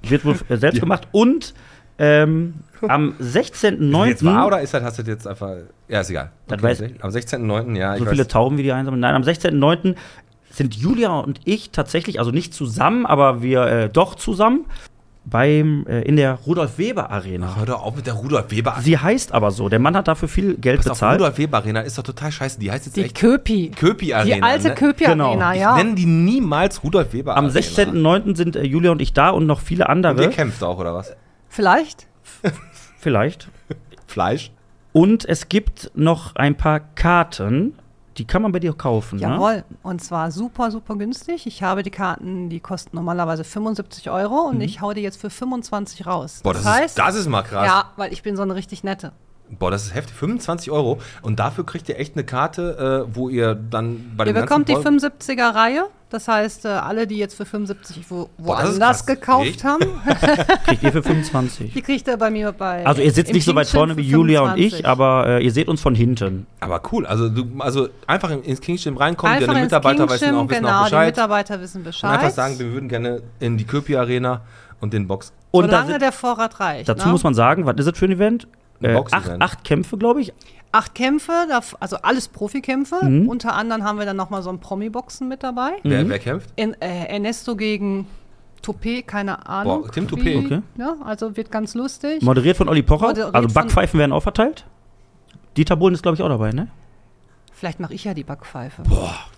Wird 0.03 0.24
wohl 0.24 0.36
äh, 0.49 0.57
selbst 0.57 0.80
gemacht. 0.80 1.09
Und 1.12 1.55
ähm, 1.99 2.55
am 2.86 3.14
Ist 3.18 3.34
das 3.34 3.62
jetzt 3.62 4.24
wahr 4.24 4.45
16.09. 4.45 4.47
oder 4.47 4.61
ist 4.61 4.74
das, 4.74 4.82
hast 4.82 4.99
du 4.99 5.03
jetzt 5.03 5.26
einfach. 5.26 5.57
Ja, 5.89 6.01
ist 6.01 6.11
egal. 6.11 6.30
Das 6.47 6.61
weiß- 6.61 7.01
Am 7.01 7.11
16.09. 7.11 7.76
ja. 7.76 7.97
so 7.97 8.05
ich 8.05 8.09
viele 8.11 8.20
weiß, 8.20 8.28
Tauben 8.28 8.59
wie 8.59 8.62
die 8.62 8.72
einsammeln. 8.72 9.01
Nein, 9.01 9.14
am 9.14 9.22
16.09. 9.22 9.97
sind 10.51 10.74
Julia 10.74 11.18
und 11.18 11.40
ich 11.44 11.70
tatsächlich, 11.70 12.18
also 12.18 12.30
nicht 12.30 12.55
zusammen, 12.55 13.07
aber 13.07 13.42
wir 13.42 13.62
äh, 13.66 13.88
doch 13.88 14.14
zusammen, 14.14 14.64
beim, 15.24 15.84
äh, 15.86 16.01
in 16.03 16.16
der 16.16 16.34
Rudolf 16.46 16.78
Weber 16.78 17.11
Arena. 17.11 17.55
Hör 17.57 17.66
doch 17.66 17.82
auf 17.82 17.94
mit 17.96 18.07
der 18.07 18.14
Rudolf 18.14 18.51
Weber 18.51 18.70
Arena. 18.72 18.82
Sie 18.84 18.96
heißt 18.96 19.32
aber 19.32 19.51
so. 19.51 19.68
Der 19.68 19.78
Mann 19.78 19.94
hat 19.94 20.09
dafür 20.09 20.26
viel 20.26 20.57
Geld 20.57 20.78
Pass 20.78 20.86
auf, 20.86 20.92
bezahlt. 20.96 21.20
Rudolf 21.20 21.36
Weber 21.36 21.59
Arena 21.59 21.80
ist 21.82 21.99
doch 21.99 22.03
total 22.03 22.32
scheiße. 22.32 22.59
Die 22.59 22.70
heißt 22.70 22.86
jetzt 22.86 22.96
Die 22.96 23.03
echt 23.05 23.14
Köpi. 23.16 23.70
Köpi 23.76 24.14
Arena. 24.14 24.36
Die 24.36 24.42
alte 24.42 24.68
ne? 24.68 24.74
Köpi 24.74 25.05
Genau. 25.05 25.28
Arena, 25.32 25.55
Ich 25.55 25.61
ja. 25.61 25.76
nenne 25.76 25.94
die 25.96 26.07
niemals 26.07 26.82
Rudolf 26.82 27.12
Weber 27.12 27.36
Am 27.36 27.44
Arena. 27.46 27.61
16.09. 27.61 28.36
sind 28.36 28.57
äh, 28.57 28.62
Julia 28.62 28.90
und 28.90 29.03
ich 29.03 29.12
da 29.12 29.28
und 29.28 29.46
noch 29.46 29.61
viele 29.61 29.86
Und 29.88 30.03
ihr 30.05 30.09
andere. 30.09 30.30
kämpft 30.30 30.62
auch, 30.64 30.78
oder 30.78 30.94
was? 30.94 31.14
Vielleicht? 31.51 32.07
Vielleicht. 32.99 33.49
Fleisch? 34.07 34.51
Und 34.92 35.26
es 35.26 35.51
gibt 35.51 35.90
noch 35.94 36.34
ein 36.36 36.57
paar 36.57 36.80
Karten, 36.80 37.74
die 38.18 38.24
kann 38.24 38.42
man 38.42 38.52
bei 38.52 38.58
dir 38.58 38.72
kaufen. 38.72 39.16
Ne? 39.16 39.22
Jawohl. 39.22 39.64
Und 39.82 40.02
zwar 40.02 40.30
super, 40.30 40.70
super 40.70 40.96
günstig. 40.96 41.46
Ich 41.46 41.62
habe 41.62 41.82
die 41.82 41.90
Karten, 41.90 42.48
die 42.48 42.60
kosten 42.60 42.96
normalerweise 42.96 43.44
75 43.44 44.10
Euro 44.10 44.48
und 44.48 44.60
ich 44.60 44.80
hau 44.80 44.92
die 44.92 45.02
jetzt 45.02 45.20
für 45.20 45.30
25 45.30 46.06
raus. 46.06 46.38
Mhm. 46.38 46.42
Boah, 46.42 46.54
das, 46.54 46.80
ist, 46.84 46.98
das 46.98 47.14
ist 47.14 47.28
mal 47.28 47.42
krass. 47.42 47.66
Ja, 47.66 47.92
weil 47.96 48.12
ich 48.12 48.22
bin 48.22 48.36
so 48.36 48.42
eine 48.42 48.54
richtig 48.54 48.82
nette. 48.84 49.12
Boah, 49.51 49.70
das 49.70 49.84
ist 49.86 49.94
heftig. 49.94 50.14
25 50.16 50.70
Euro. 50.70 50.99
Und 51.22 51.38
dafür 51.38 51.64
kriegt 51.64 51.88
ihr 51.88 51.99
echt 51.99 52.14
eine 52.16 52.24
Karte, 52.24 53.07
äh, 53.09 53.14
wo 53.16 53.28
ihr 53.28 53.55
dann 53.55 54.12
bei 54.16 54.26
Ihr 54.26 54.32
dem 54.34 54.42
bekommt 54.42 54.68
die 54.68 54.74
ganzen 54.74 54.99
75er 55.01 55.55
Reihe. 55.55 55.84
Das 56.11 56.26
heißt, 56.26 56.64
äh, 56.64 56.68
alle, 56.68 57.07
die 57.07 57.16
jetzt 57.18 57.34
für 57.34 57.44
75 57.44 58.03
wo, 58.09 58.30
woanders 58.38 59.05
gekauft 59.05 59.46
Echt? 59.46 59.64
haben, 59.64 59.84
Kriegt 60.64 60.82
ihr 60.82 60.92
für 60.92 61.03
25. 61.03 61.74
die 61.74 61.82
kriegt 61.82 62.09
ihr 62.09 62.16
bei 62.16 62.30
mir 62.30 62.53
bei. 62.53 62.86
Also 62.86 63.03
ihr 63.03 63.11
sitzt 63.12 63.32
nicht 63.34 63.44
so 63.44 63.55
weit 63.55 63.68
vorne 63.68 63.94
wie 63.99 64.03
Julia 64.03 64.40
und 64.40 64.57
ich, 64.59 64.76
25. 64.76 64.86
aber 64.86 65.26
äh, 65.26 65.44
ihr 65.44 65.53
seht 65.53 65.68
uns 65.68 65.82
von 65.82 65.94
hinten. 65.94 66.46
Aber 66.61 66.80
cool, 66.92 67.05
also, 67.05 67.28
du, 67.28 67.44
also 67.59 67.88
einfach 68.07 68.30
in- 68.30 68.42
ins 68.42 68.61
Kingsgym 68.62 68.96
reinkommen, 68.96 69.34
Einfach 69.34 69.49
deine 69.49 69.59
ins 69.61 69.66
Mitarbeiter 69.66 70.05
wissen 70.09 70.18
Kingshim, 70.18 70.36
auch, 70.36 70.49
wissen 70.51 70.62
genau, 70.62 70.74
auch 70.78 70.84
die 70.84 70.90
Bescheid. 70.90 71.07
Mitarbeiter 71.16 71.61
wissen 71.61 71.78
und 71.78 71.84
Bescheid. 71.84 72.11
einfach 72.11 72.30
sagen, 72.30 72.59
wir 72.59 72.72
würden 72.72 72.88
gerne 72.88 73.22
in 73.40 73.59
die 73.59 73.64
Köpi 73.64 73.94
Arena 73.96 74.40
und 74.80 74.94
den 74.94 75.07
Box 75.09 75.30
Und 75.51 75.64
da 75.66 75.68
Solange 75.72 75.90
sind, 75.90 76.03
der 76.03 76.12
Vorrat 76.12 76.59
reicht. 76.59 76.88
dazu 76.88 77.05
ne? 77.07 77.12
muss 77.12 77.22
man 77.22 77.34
sagen, 77.34 77.66
was 77.66 77.76
ist 77.76 77.86
das 77.86 77.99
für 77.99 78.07
ein 78.07 78.12
Event? 78.12 78.46
Äh, 78.81 78.95
acht, 78.95 79.41
acht 79.41 79.64
Kämpfe, 79.64 79.97
glaube 79.99 80.20
ich. 80.20 80.33
Acht 80.70 80.95
Kämpfe, 80.95 81.33
also 81.81 81.97
alles 81.97 82.29
Profikämpfe. 82.29 83.05
Mhm. 83.05 83.29
Unter 83.29 83.55
anderem 83.55 83.85
haben 83.85 83.99
wir 83.99 84.05
dann 84.07 84.16
nochmal 84.16 84.43
so 84.43 84.51
ein 84.51 84.61
Promi-Boxen 84.61 85.26
mit 85.26 85.43
dabei. 85.43 85.72
Wer, 85.83 86.09
wer 86.09 86.18
kämpft? 86.18 86.51
In, 86.57 86.74
äh, 86.81 87.07
Ernesto 87.07 87.57
gegen 87.57 88.07
Toupé, 88.62 89.03
keine 89.03 89.47
Ahnung. 89.49 89.83
Boah, 89.83 89.91
Tim 89.91 90.07
Toupé. 90.07 90.45
Okay. 90.45 90.62
Ja, 90.76 90.97
also 91.05 91.37
wird 91.37 91.51
ganz 91.51 91.74
lustig. 91.74 92.22
Moderiert 92.22 92.57
von 92.57 92.68
Olli 92.68 92.83
Pocher. 92.83 93.09
Moderiert 93.09 93.35
Also 93.35 93.49
Backpfeifen 93.49 93.99
werden 93.99 94.12
auch 94.12 94.22
verteilt. 94.22 94.66
Dieter 95.57 95.76
Bohlen 95.76 95.95
ist, 95.95 96.03
glaube 96.03 96.16
ich, 96.16 96.22
auch 96.22 96.29
dabei, 96.29 96.53
ne? 96.53 96.68
Vielleicht 97.53 97.81
mache 97.81 97.95
ich 97.95 98.05
ja 98.05 98.14
die 98.14 98.22
Backpfeife. 98.22 98.85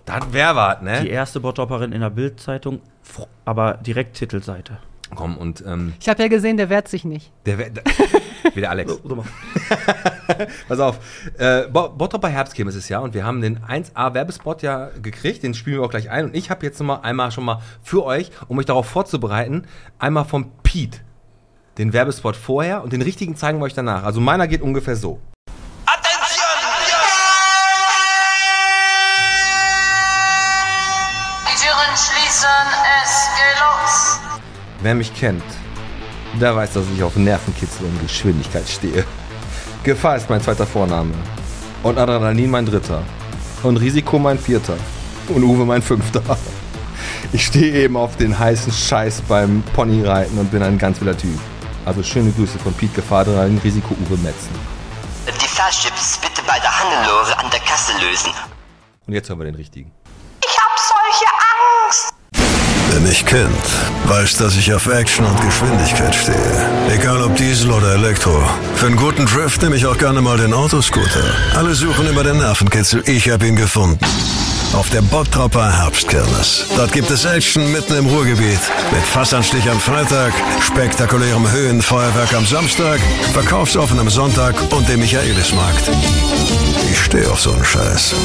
Das 0.05 0.33
wäre 0.33 0.55
was, 0.55 0.79
Die 0.79 0.85
ne? 0.85 1.07
erste 1.07 1.39
Bottopperin 1.39 1.91
in 1.91 2.01
der 2.01 2.11
Bild-Zeitung, 2.11 2.81
aber 3.45 3.75
direkt 3.75 4.17
Titelseite. 4.17 4.77
Komm, 5.15 5.37
und 5.37 5.63
ähm, 5.67 5.93
Ich 5.99 6.09
habe 6.09 6.21
ja 6.21 6.27
gesehen, 6.29 6.57
der 6.57 6.69
wehrt 6.69 6.87
sich 6.87 7.05
nicht. 7.05 7.31
der 7.45 7.57
wär, 7.57 7.69
da, 7.69 7.81
wie 8.53 8.61
der 8.61 8.69
Alex. 8.71 8.99
Pass 10.67 10.79
auf. 10.79 10.99
Äh, 11.37 11.67
Bottroper 11.67 12.29
Herbstkirmes 12.29 12.75
ist 12.75 12.83
es 12.83 12.89
ja 12.89 12.99
und 12.99 13.13
wir 13.13 13.25
haben 13.25 13.41
den 13.41 13.59
1A 13.59 14.13
Werbespot 14.13 14.61
ja 14.61 14.89
gekriegt, 15.01 15.43
den 15.43 15.53
spielen 15.53 15.77
wir 15.77 15.85
auch 15.85 15.89
gleich 15.89 16.09
ein 16.09 16.25
und 16.25 16.35
ich 16.35 16.49
habe 16.49 16.65
jetzt 16.65 16.79
noch 16.79 16.87
mal 16.87 16.95
einmal 17.01 17.31
schon 17.31 17.43
mal 17.45 17.61
für 17.83 18.05
euch, 18.05 18.31
um 18.47 18.57
euch 18.57 18.65
darauf 18.65 18.87
vorzubereiten, 18.87 19.65
einmal 19.99 20.25
vom 20.25 20.51
Pete 20.63 20.99
den 21.77 21.93
Werbespot 21.93 22.35
vorher 22.35 22.83
und 22.83 22.93
den 22.93 23.01
richtigen 23.01 23.35
zeigen 23.35 23.59
wir 23.59 23.65
euch 23.65 23.73
danach. 23.73 24.03
Also 24.03 24.19
meiner 24.21 24.47
geht 24.47 24.61
ungefähr 24.61 24.95
so. 24.95 25.19
Wer 34.81 34.95
mich 34.95 35.13
kennt, 35.13 35.43
der 36.39 36.55
weiß, 36.55 36.73
dass 36.73 36.85
ich 36.95 37.03
auf 37.03 37.15
Nervenkitzel 37.15 37.85
und 37.85 38.01
Geschwindigkeit 38.01 38.67
stehe. 38.67 39.05
Gefahr 39.83 40.15
ist 40.15 40.27
mein 40.27 40.41
zweiter 40.41 40.65
Vorname. 40.65 41.13
Und 41.83 41.99
Adrenalin 41.99 42.49
mein 42.49 42.65
dritter. 42.65 43.03
Und 43.61 43.77
Risiko 43.77 44.17
mein 44.17 44.39
vierter. 44.39 44.77
Und 45.27 45.43
Uwe 45.43 45.65
mein 45.65 45.83
fünfter. 45.83 46.21
Ich 47.31 47.45
stehe 47.45 47.73
eben 47.83 47.95
auf 47.95 48.17
den 48.17 48.37
heißen 48.37 48.73
Scheiß 48.73 49.21
beim 49.27 49.63
Ponyreiten 49.73 50.37
und 50.39 50.51
bin 50.51 50.63
ein 50.63 50.77
ganz 50.77 50.99
wilder 50.99 51.17
Typ. 51.17 51.39
Also 51.85 52.01
schöne 52.01 52.31
Grüße 52.31 52.57
von 52.59 52.73
Piet 52.73 52.93
Gefahr, 52.95 53.21
Adrenalin, 53.21 53.59
Risiko, 53.63 53.95
Uwe 54.05 54.17
Metzen. 54.17 54.49
Die 55.27 55.47
Fahrchips 55.47 56.19
bitte 56.19 56.41
bei 56.47 56.59
der 56.59 56.79
Hannelore 56.79 57.37
an 57.37 57.51
der 57.51 57.59
Kasse 57.59 57.93
lösen. 57.99 58.31
Und 59.05 59.13
jetzt 59.13 59.29
hören 59.29 59.39
wir 59.39 59.45
den 59.45 59.55
richtigen. 59.55 59.91
Ich 60.43 60.57
hab 60.57 60.77
solche 60.79 61.25
Angst. 61.85 62.80
Wer 62.91 62.99
mich 62.99 63.25
kennt, 63.25 63.49
weiß, 64.05 64.35
dass 64.35 64.57
ich 64.57 64.73
auf 64.73 64.85
Action 64.87 65.25
und 65.25 65.39
Geschwindigkeit 65.41 66.13
stehe. 66.13 66.69
Egal 66.93 67.21
ob 67.23 67.35
Diesel 67.37 67.71
oder 67.71 67.93
Elektro. 67.93 68.43
Für 68.75 68.87
einen 68.87 68.97
guten 68.97 69.25
Drift 69.25 69.61
nehme 69.61 69.77
ich 69.77 69.85
auch 69.85 69.97
gerne 69.97 70.19
mal 70.19 70.37
den 70.37 70.53
Autoscooter. 70.53 71.23
Alle 71.55 71.73
suchen 71.73 72.07
über 72.09 72.23
den 72.25 72.39
Nervenkitzel, 72.39 73.01
ich 73.07 73.29
habe 73.29 73.47
ihn 73.47 73.55
gefunden. 73.55 73.97
Auf 74.73 74.89
der 74.89 75.01
Bottropper 75.01 75.71
Herbstkirmes. 75.71 76.65
Dort 76.75 76.91
gibt 76.91 77.09
es 77.11 77.23
Action 77.23 77.71
mitten 77.71 77.95
im 77.95 78.07
Ruhrgebiet. 78.07 78.59
Mit 78.91 79.03
Fassanstich 79.03 79.69
am 79.69 79.79
Freitag, 79.79 80.33
spektakulärem 80.61 81.49
Höhenfeuerwerk 81.49 82.33
am 82.33 82.45
Samstag, 82.45 82.99
verkaufsoffenem 83.31 84.09
Sonntag 84.09 84.55
und 84.71 84.87
dem 84.89 84.99
Michaelismarkt. 84.99 85.89
Ich 86.91 86.99
stehe 86.99 87.31
auf 87.31 87.39
so 87.39 87.53
einen 87.53 87.63
Scheiß. 87.63 88.15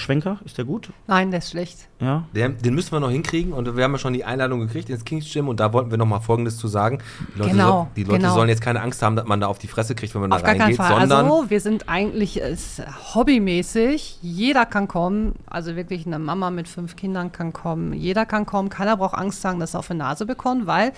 Schwenker? 0.00 0.38
Ist 0.44 0.58
der 0.58 0.64
gut? 0.64 0.90
Nein, 1.06 1.30
der 1.30 1.38
ist 1.38 1.50
schlecht. 1.50 1.88
Ja. 2.00 2.24
Den, 2.34 2.58
den 2.58 2.74
müssen 2.74 2.92
wir 2.92 3.00
noch 3.00 3.10
hinkriegen 3.10 3.52
und 3.52 3.76
wir 3.76 3.84
haben 3.84 3.92
ja 3.92 3.98
schon 3.98 4.12
die 4.14 4.24
Einladung 4.24 4.60
gekriegt 4.60 4.88
ins 4.90 5.04
Kings 5.04 5.30
Gym 5.32 5.48
und 5.48 5.60
da 5.60 5.72
wollten 5.72 5.90
wir 5.90 5.98
noch 5.98 6.06
mal 6.06 6.20
Folgendes 6.20 6.56
zu 6.56 6.66
sagen. 6.66 6.98
Die 7.34 7.38
Leute, 7.38 7.50
Genau, 7.50 7.70
soll, 7.72 7.86
die 7.96 8.04
Leute 8.04 8.18
genau. 8.20 8.34
sollen 8.34 8.48
jetzt 8.48 8.62
keine 8.62 8.80
Angst 8.80 9.02
haben, 9.02 9.16
dass 9.16 9.26
man 9.26 9.40
da 9.40 9.46
auf 9.46 9.58
die 9.58 9.68
Fresse 9.68 9.94
kriegt, 9.94 10.14
wenn 10.14 10.22
man 10.22 10.32
Auf 10.32 10.42
da 10.42 10.48
reingeht, 10.48 10.76
Fall. 10.76 10.98
sondern 11.00 11.26
Also, 11.26 11.50
wir 11.50 11.60
sind 11.60 11.88
eigentlich 11.88 12.40
äh, 12.42 12.50
ist 12.52 12.82
hobbymäßig. 13.14 14.18
Jeder 14.22 14.66
kann 14.66 14.88
kommen. 14.88 15.34
Also 15.46 15.76
wirklich 15.76 16.06
eine 16.06 16.18
Mama 16.18 16.50
mit 16.50 16.68
fünf 16.68 16.96
Kindern 16.96 17.32
kann 17.32 17.52
kommen. 17.52 17.92
Jeder 17.92 18.26
kann 18.26 18.46
kommen. 18.46 18.68
Keiner 18.68 18.96
braucht 18.96 19.14
Angst 19.14 19.40
sagen, 19.40 19.60
dass 19.60 19.74
er 19.74 19.80
auf 19.80 19.88
die 19.88 19.94
Nase 19.94 20.26
bekommt, 20.26 20.66
weil 20.66 20.92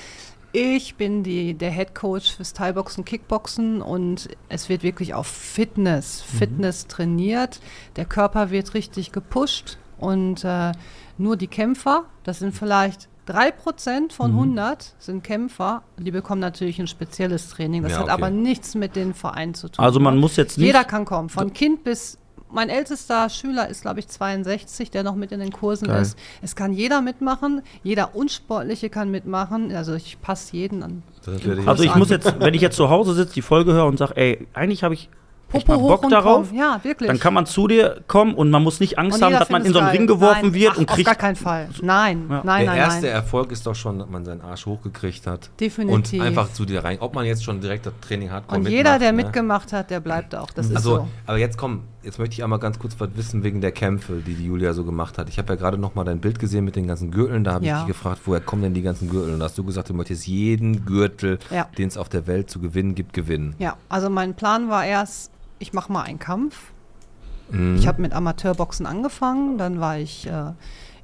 ich 0.52 0.96
bin 0.96 1.22
die, 1.22 1.54
der 1.54 1.70
Head 1.70 1.94
Coach 1.94 2.36
fürs 2.36 2.52
Thai-Boxen, 2.52 3.04
Kickboxen 3.04 3.80
und 3.80 4.28
es 4.48 4.68
wird 4.68 4.82
wirklich 4.82 5.14
auf 5.14 5.26
Fitness, 5.26 6.20
Fitness 6.22 6.86
trainiert. 6.86 7.60
Der 7.96 8.04
Körper 8.04 8.50
wird 8.50 8.74
richtig 8.74 9.12
gepusht 9.12 9.78
und 9.98 10.44
äh, 10.44 10.72
nur 11.16 11.36
die 11.36 11.46
Kämpfer, 11.46 12.04
das 12.24 12.40
sind 12.40 12.54
vielleicht 12.54 13.08
3% 13.28 14.12
von 14.12 14.32
100 14.32 14.94
sind 14.98 15.22
Kämpfer, 15.22 15.84
die 15.96 16.10
bekommen 16.10 16.40
natürlich 16.40 16.80
ein 16.80 16.88
spezielles 16.88 17.48
Training. 17.50 17.82
Das 17.82 17.92
Ja, 17.92 17.98
hat 17.98 18.04
okay. 18.04 18.12
aber 18.12 18.30
nichts 18.30 18.74
mit 18.74 18.96
den 18.96 19.14
Vereinen 19.14 19.54
zu 19.54 19.68
tun. 19.68 19.84
Also 19.84 20.00
man 20.00 20.18
muss 20.18 20.36
jetzt 20.36 20.58
nicht. 20.58 20.66
Jeder 20.66 20.84
kann 20.84 21.04
kommen, 21.04 21.28
von 21.28 21.52
Kind 21.52 21.84
bis 21.84 22.18
mein 22.52 22.68
ältester 22.68 23.28
Schüler 23.28 23.68
ist, 23.68 23.82
glaube 23.82 24.00
ich, 24.00 24.08
62, 24.08 24.90
der 24.90 25.02
noch 25.02 25.14
mit 25.14 25.32
in 25.32 25.40
den 25.40 25.52
Kursen 25.52 25.88
Geil. 25.88 26.02
ist. 26.02 26.18
Es 26.42 26.54
kann 26.56 26.72
jeder 26.72 27.00
mitmachen, 27.02 27.62
jeder 27.82 28.14
Unsportliche 28.14 28.90
kann 28.90 29.10
mitmachen. 29.10 29.74
Also 29.74 29.94
ich 29.94 30.20
passe 30.20 30.56
jeden 30.56 30.82
an. 30.82 31.02
Ist 31.20 31.68
also 31.68 31.82
ich 31.84 31.90
an. 31.92 31.98
muss 31.98 32.10
jetzt, 32.10 32.34
wenn 32.40 32.54
ich 32.54 32.60
jetzt 32.62 32.76
zu 32.76 32.90
Hause 32.90 33.14
sitze, 33.14 33.34
die 33.34 33.42
Folge 33.42 33.72
höre 33.72 33.86
und 33.86 33.98
sage, 33.98 34.16
ey, 34.16 34.46
eigentlich 34.54 34.84
habe 34.84 34.94
ich 34.94 35.08
Popo 35.48 35.74
hoch 35.76 36.00
Bock 36.00 36.10
darauf. 36.10 36.50
Ja, 36.52 36.80
wirklich. 36.82 37.08
dann 37.08 37.18
kann 37.20 37.34
man 37.34 37.44
zu 37.44 37.68
dir 37.68 38.00
kommen 38.08 38.34
und 38.34 38.48
man 38.50 38.62
muss 38.62 38.80
nicht 38.80 38.98
Angst 38.98 39.20
haben, 39.20 39.32
dass 39.34 39.50
man 39.50 39.64
in 39.66 39.72
so 39.74 39.80
einen 39.80 39.88
es 39.88 39.92
Ring 39.92 40.06
geil. 40.06 40.16
geworfen 40.16 40.40
nein, 40.44 40.54
wird 40.54 40.72
ach, 40.72 40.78
und 40.78 40.86
kriegt. 40.86 41.08
Auf 41.08 41.14
gar 41.14 41.20
keinen 41.20 41.36
Fall. 41.36 41.68
Nein, 41.82 42.26
Ja. 42.30 42.40
nein, 42.42 42.64
der 42.64 42.70
nein, 42.70 42.78
erste 42.78 43.02
nein. 43.06 43.14
Erfolg 43.16 43.52
ist 43.52 43.66
doch 43.66 43.74
schon, 43.74 43.98
dass 43.98 44.08
man 44.08 44.24
seinen 44.24 44.40
Arsch 44.40 44.64
hochgekriegt 44.64 45.26
hat. 45.26 45.50
Definitiv. 45.60 46.20
Und 46.20 46.26
einfach 46.26 46.50
zu 46.54 46.64
dir 46.64 46.82
rein. 46.82 46.96
Ob 47.00 47.14
man 47.14 47.26
jetzt 47.26 47.44
schon 47.44 47.60
direkt 47.60 47.84
das 47.84 47.92
Training 48.00 48.30
hat, 48.30 48.50
Und 48.50 48.66
jeder, 48.66 48.98
der 48.98 49.12
mitgemacht 49.12 49.74
hat, 49.74 49.90
der 49.90 50.00
bleibt 50.00 50.34
auch. 50.34 50.50
Das 50.52 50.68
ist 50.70 50.76
Also, 50.76 50.96
so. 50.96 51.08
aber 51.26 51.36
jetzt 51.36 51.58
komm, 51.58 51.82
jetzt 52.02 52.18
möchte 52.18 52.34
ich 52.34 52.42
einmal 52.44 52.58
ganz 52.58 52.78
kurz 52.78 52.98
was 52.98 53.10
wissen 53.14 53.42
wegen 53.42 53.60
der 53.60 53.72
Kämpfe, 53.72 54.22
die 54.26 54.34
die 54.34 54.46
Julia 54.46 54.72
so 54.72 54.84
gemacht 54.84 55.18
hat. 55.18 55.28
Ich 55.28 55.38
habe 55.38 55.48
ja 55.52 55.54
gerade 55.56 55.78
noch 55.78 55.94
mal 55.94 56.04
dein 56.04 56.20
Bild 56.20 56.38
gesehen 56.38 56.64
mit 56.64 56.76
den 56.76 56.86
ganzen 56.86 57.10
Gürteln. 57.10 57.44
Da 57.44 57.54
habe 57.54 57.64
Ja. 57.64 57.80
ich 57.80 57.84
dich 57.86 57.94
gefragt, 57.94 58.22
woher 58.24 58.40
kommen 58.40 58.62
denn 58.62 58.74
die 58.74 58.82
ganzen 58.82 59.08
Gürtel? 59.08 59.34
Und 59.34 59.38
da 59.40 59.46
hast 59.46 59.58
du 59.58 59.64
gesagt, 59.64 59.88
du 59.90 59.94
möchtest 59.94 60.26
jeden 60.26 60.84
Gürtel, 60.84 61.38
Ja. 61.50 61.68
den 61.78 61.88
es 61.88 61.96
auf 61.96 62.08
der 62.08 62.26
Welt 62.26 62.50
zu 62.50 62.60
gewinnen 62.60 62.94
gibt, 62.94 63.12
gewinnen. 63.12 63.54
Ja, 63.58 63.76
also 63.88 64.10
mein 64.10 64.34
Plan 64.34 64.68
war 64.68 64.84
erst, 64.84 65.30
ich 65.58 65.72
mache 65.72 65.92
mal 65.92 66.02
einen 66.02 66.18
Kampf. 66.18 66.72
Mhm. 67.50 67.76
Ich 67.76 67.86
habe 67.86 68.00
mit 68.02 68.12
Amateurboxen 68.12 68.86
angefangen, 68.86 69.58
dann 69.58 69.78
war 69.80 69.98
ich 69.98 70.26
äh, 70.26 70.52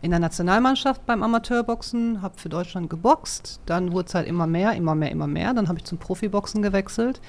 in 0.00 0.10
der 0.10 0.20
Nationalmannschaft 0.20 1.04
beim 1.06 1.22
Amateurboxen, 1.22 2.22
habe 2.22 2.34
für 2.38 2.48
Deutschland 2.48 2.88
geboxt, 2.88 3.60
dann 3.66 3.92
wurde 3.92 4.06
es 4.08 4.14
halt 4.14 4.26
immer 4.28 4.46
mehr, 4.46 4.72
immer 4.74 4.94
mehr, 4.94 5.10
immer 5.10 5.26
mehr, 5.26 5.52
dann 5.54 5.68
habe 5.68 5.78
ich 5.78 5.84
zum 5.84 5.98
Profiboxen 5.98 6.62
gewechselt. 6.62 7.20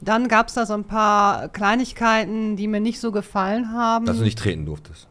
Dann 0.00 0.28
gab 0.28 0.48
es 0.48 0.54
da 0.54 0.66
so 0.66 0.74
ein 0.74 0.84
paar 0.84 1.48
Kleinigkeiten, 1.48 2.56
die 2.56 2.68
mir 2.68 2.80
nicht 2.80 3.00
so 3.00 3.12
gefallen 3.12 3.72
haben. 3.72 4.06
Dass 4.06 4.18
du 4.18 4.24
nicht 4.24 4.38
treten 4.38 4.64
durftest. 4.66 5.08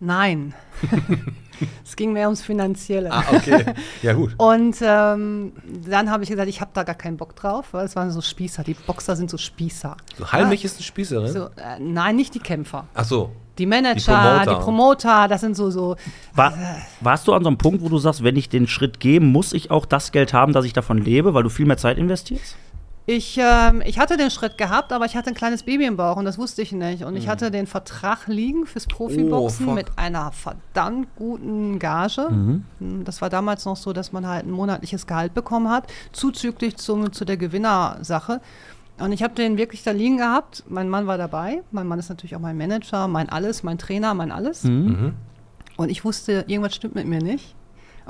Nein. 0.00 0.54
es 1.84 1.94
ging 1.94 2.14
mehr 2.14 2.26
ums 2.26 2.40
Finanzielle. 2.40 3.12
Ah, 3.12 3.24
okay. 3.32 3.66
ja, 4.02 4.14
gut. 4.14 4.34
Und 4.38 4.76
ähm, 4.80 5.52
dann 5.86 6.10
habe 6.10 6.24
ich 6.24 6.30
gesagt, 6.30 6.48
ich 6.48 6.62
habe 6.62 6.70
da 6.72 6.84
gar 6.84 6.94
keinen 6.94 7.18
Bock 7.18 7.36
drauf, 7.36 7.68
weil 7.72 7.84
es 7.84 7.96
waren 7.96 8.10
so 8.10 8.22
Spießer. 8.22 8.64
Die 8.64 8.74
Boxer 8.74 9.14
sind 9.14 9.28
so 9.28 9.36
Spießer. 9.36 9.96
So, 10.16 10.32
Heilmich 10.32 10.64
ist 10.64 10.76
eine 10.76 10.84
Spießerin. 10.84 11.32
So, 11.32 11.44
äh, 11.44 11.78
nein, 11.78 12.16
nicht 12.16 12.34
die 12.34 12.38
Kämpfer. 12.38 12.86
Ach 12.94 13.04
so. 13.04 13.32
Die 13.58 13.66
Manager, 13.66 14.40
Die 14.40 14.48
die 14.48 14.54
Promoter. 14.54 14.64
Promoter, 14.64 15.28
das 15.28 15.42
sind 15.42 15.54
so, 15.54 15.70
so 15.70 15.96
War, 16.34 16.54
warst 17.02 17.28
du 17.28 17.34
an 17.34 17.42
so 17.42 17.48
einem 17.48 17.58
Punkt, 17.58 17.82
wo 17.82 17.90
du 17.90 17.98
sagst, 17.98 18.24
wenn 18.24 18.36
ich 18.36 18.48
den 18.48 18.66
Schritt 18.66 19.00
gehe, 19.00 19.20
muss 19.20 19.52
ich 19.52 19.70
auch 19.70 19.84
das 19.84 20.12
Geld 20.12 20.32
haben, 20.32 20.54
dass 20.54 20.64
ich 20.64 20.72
davon 20.72 20.96
lebe, 20.96 21.34
weil 21.34 21.42
du 21.42 21.50
viel 21.50 21.66
mehr 21.66 21.76
Zeit 21.76 21.98
investierst? 21.98 22.56
Ich, 23.12 23.36
ähm, 23.42 23.82
ich 23.84 23.98
hatte 23.98 24.16
den 24.16 24.30
Schritt 24.30 24.56
gehabt, 24.56 24.92
aber 24.92 25.04
ich 25.04 25.16
hatte 25.16 25.30
ein 25.30 25.34
kleines 25.34 25.64
Baby 25.64 25.84
im 25.86 25.96
Bauch 25.96 26.14
und 26.16 26.26
das 26.26 26.38
wusste 26.38 26.62
ich 26.62 26.70
nicht. 26.70 27.02
Und 27.02 27.16
ich 27.16 27.26
Mhm. 27.26 27.30
hatte 27.30 27.50
den 27.50 27.66
Vertrag 27.66 28.28
liegen 28.28 28.66
fürs 28.66 28.86
Profiboxen 28.86 29.66
Oh, 29.66 29.72
mit 29.72 29.86
einer 29.98 30.30
verdammt 30.30 31.08
guten 31.16 31.80
Gage. 31.80 32.28
Mhm. 32.30 32.64
Mm, 32.78 33.02
Das 33.04 33.20
war 33.20 33.28
damals 33.28 33.64
noch 33.64 33.76
so, 33.76 33.92
dass 33.92 34.12
man 34.12 34.28
halt 34.28 34.46
ein 34.46 34.52
monatliches 34.52 35.08
Gehalt 35.08 35.34
bekommen 35.34 35.68
hat, 35.70 35.88
zuzüglich 36.12 36.76
zum, 36.76 37.12
zu 37.12 37.24
der 37.24 37.36
Gewinnersache. 37.36 38.40
Und 39.00 39.10
ich 39.10 39.24
habe 39.24 39.34
den 39.34 39.58
wirklich 39.58 39.82
da 39.82 39.90
liegen 39.90 40.18
gehabt. 40.18 40.62
Mein 40.68 40.88
Mann 40.88 41.08
war 41.08 41.18
dabei. 41.18 41.62
Mein 41.72 41.88
Mann 41.88 41.98
ist 41.98 42.10
natürlich 42.10 42.36
auch 42.36 42.40
mein 42.40 42.56
Manager, 42.56 43.08
mein 43.08 43.28
Alles, 43.28 43.64
mein 43.64 43.78
Trainer, 43.78 44.14
mein 44.14 44.30
Alles. 44.30 44.62
Mhm. 44.62 45.14
Und 45.76 45.88
ich 45.90 46.04
wusste, 46.04 46.44
irgendwas 46.46 46.76
stimmt 46.76 46.94
mit 46.94 47.06
mir 47.08 47.20
nicht. 47.20 47.56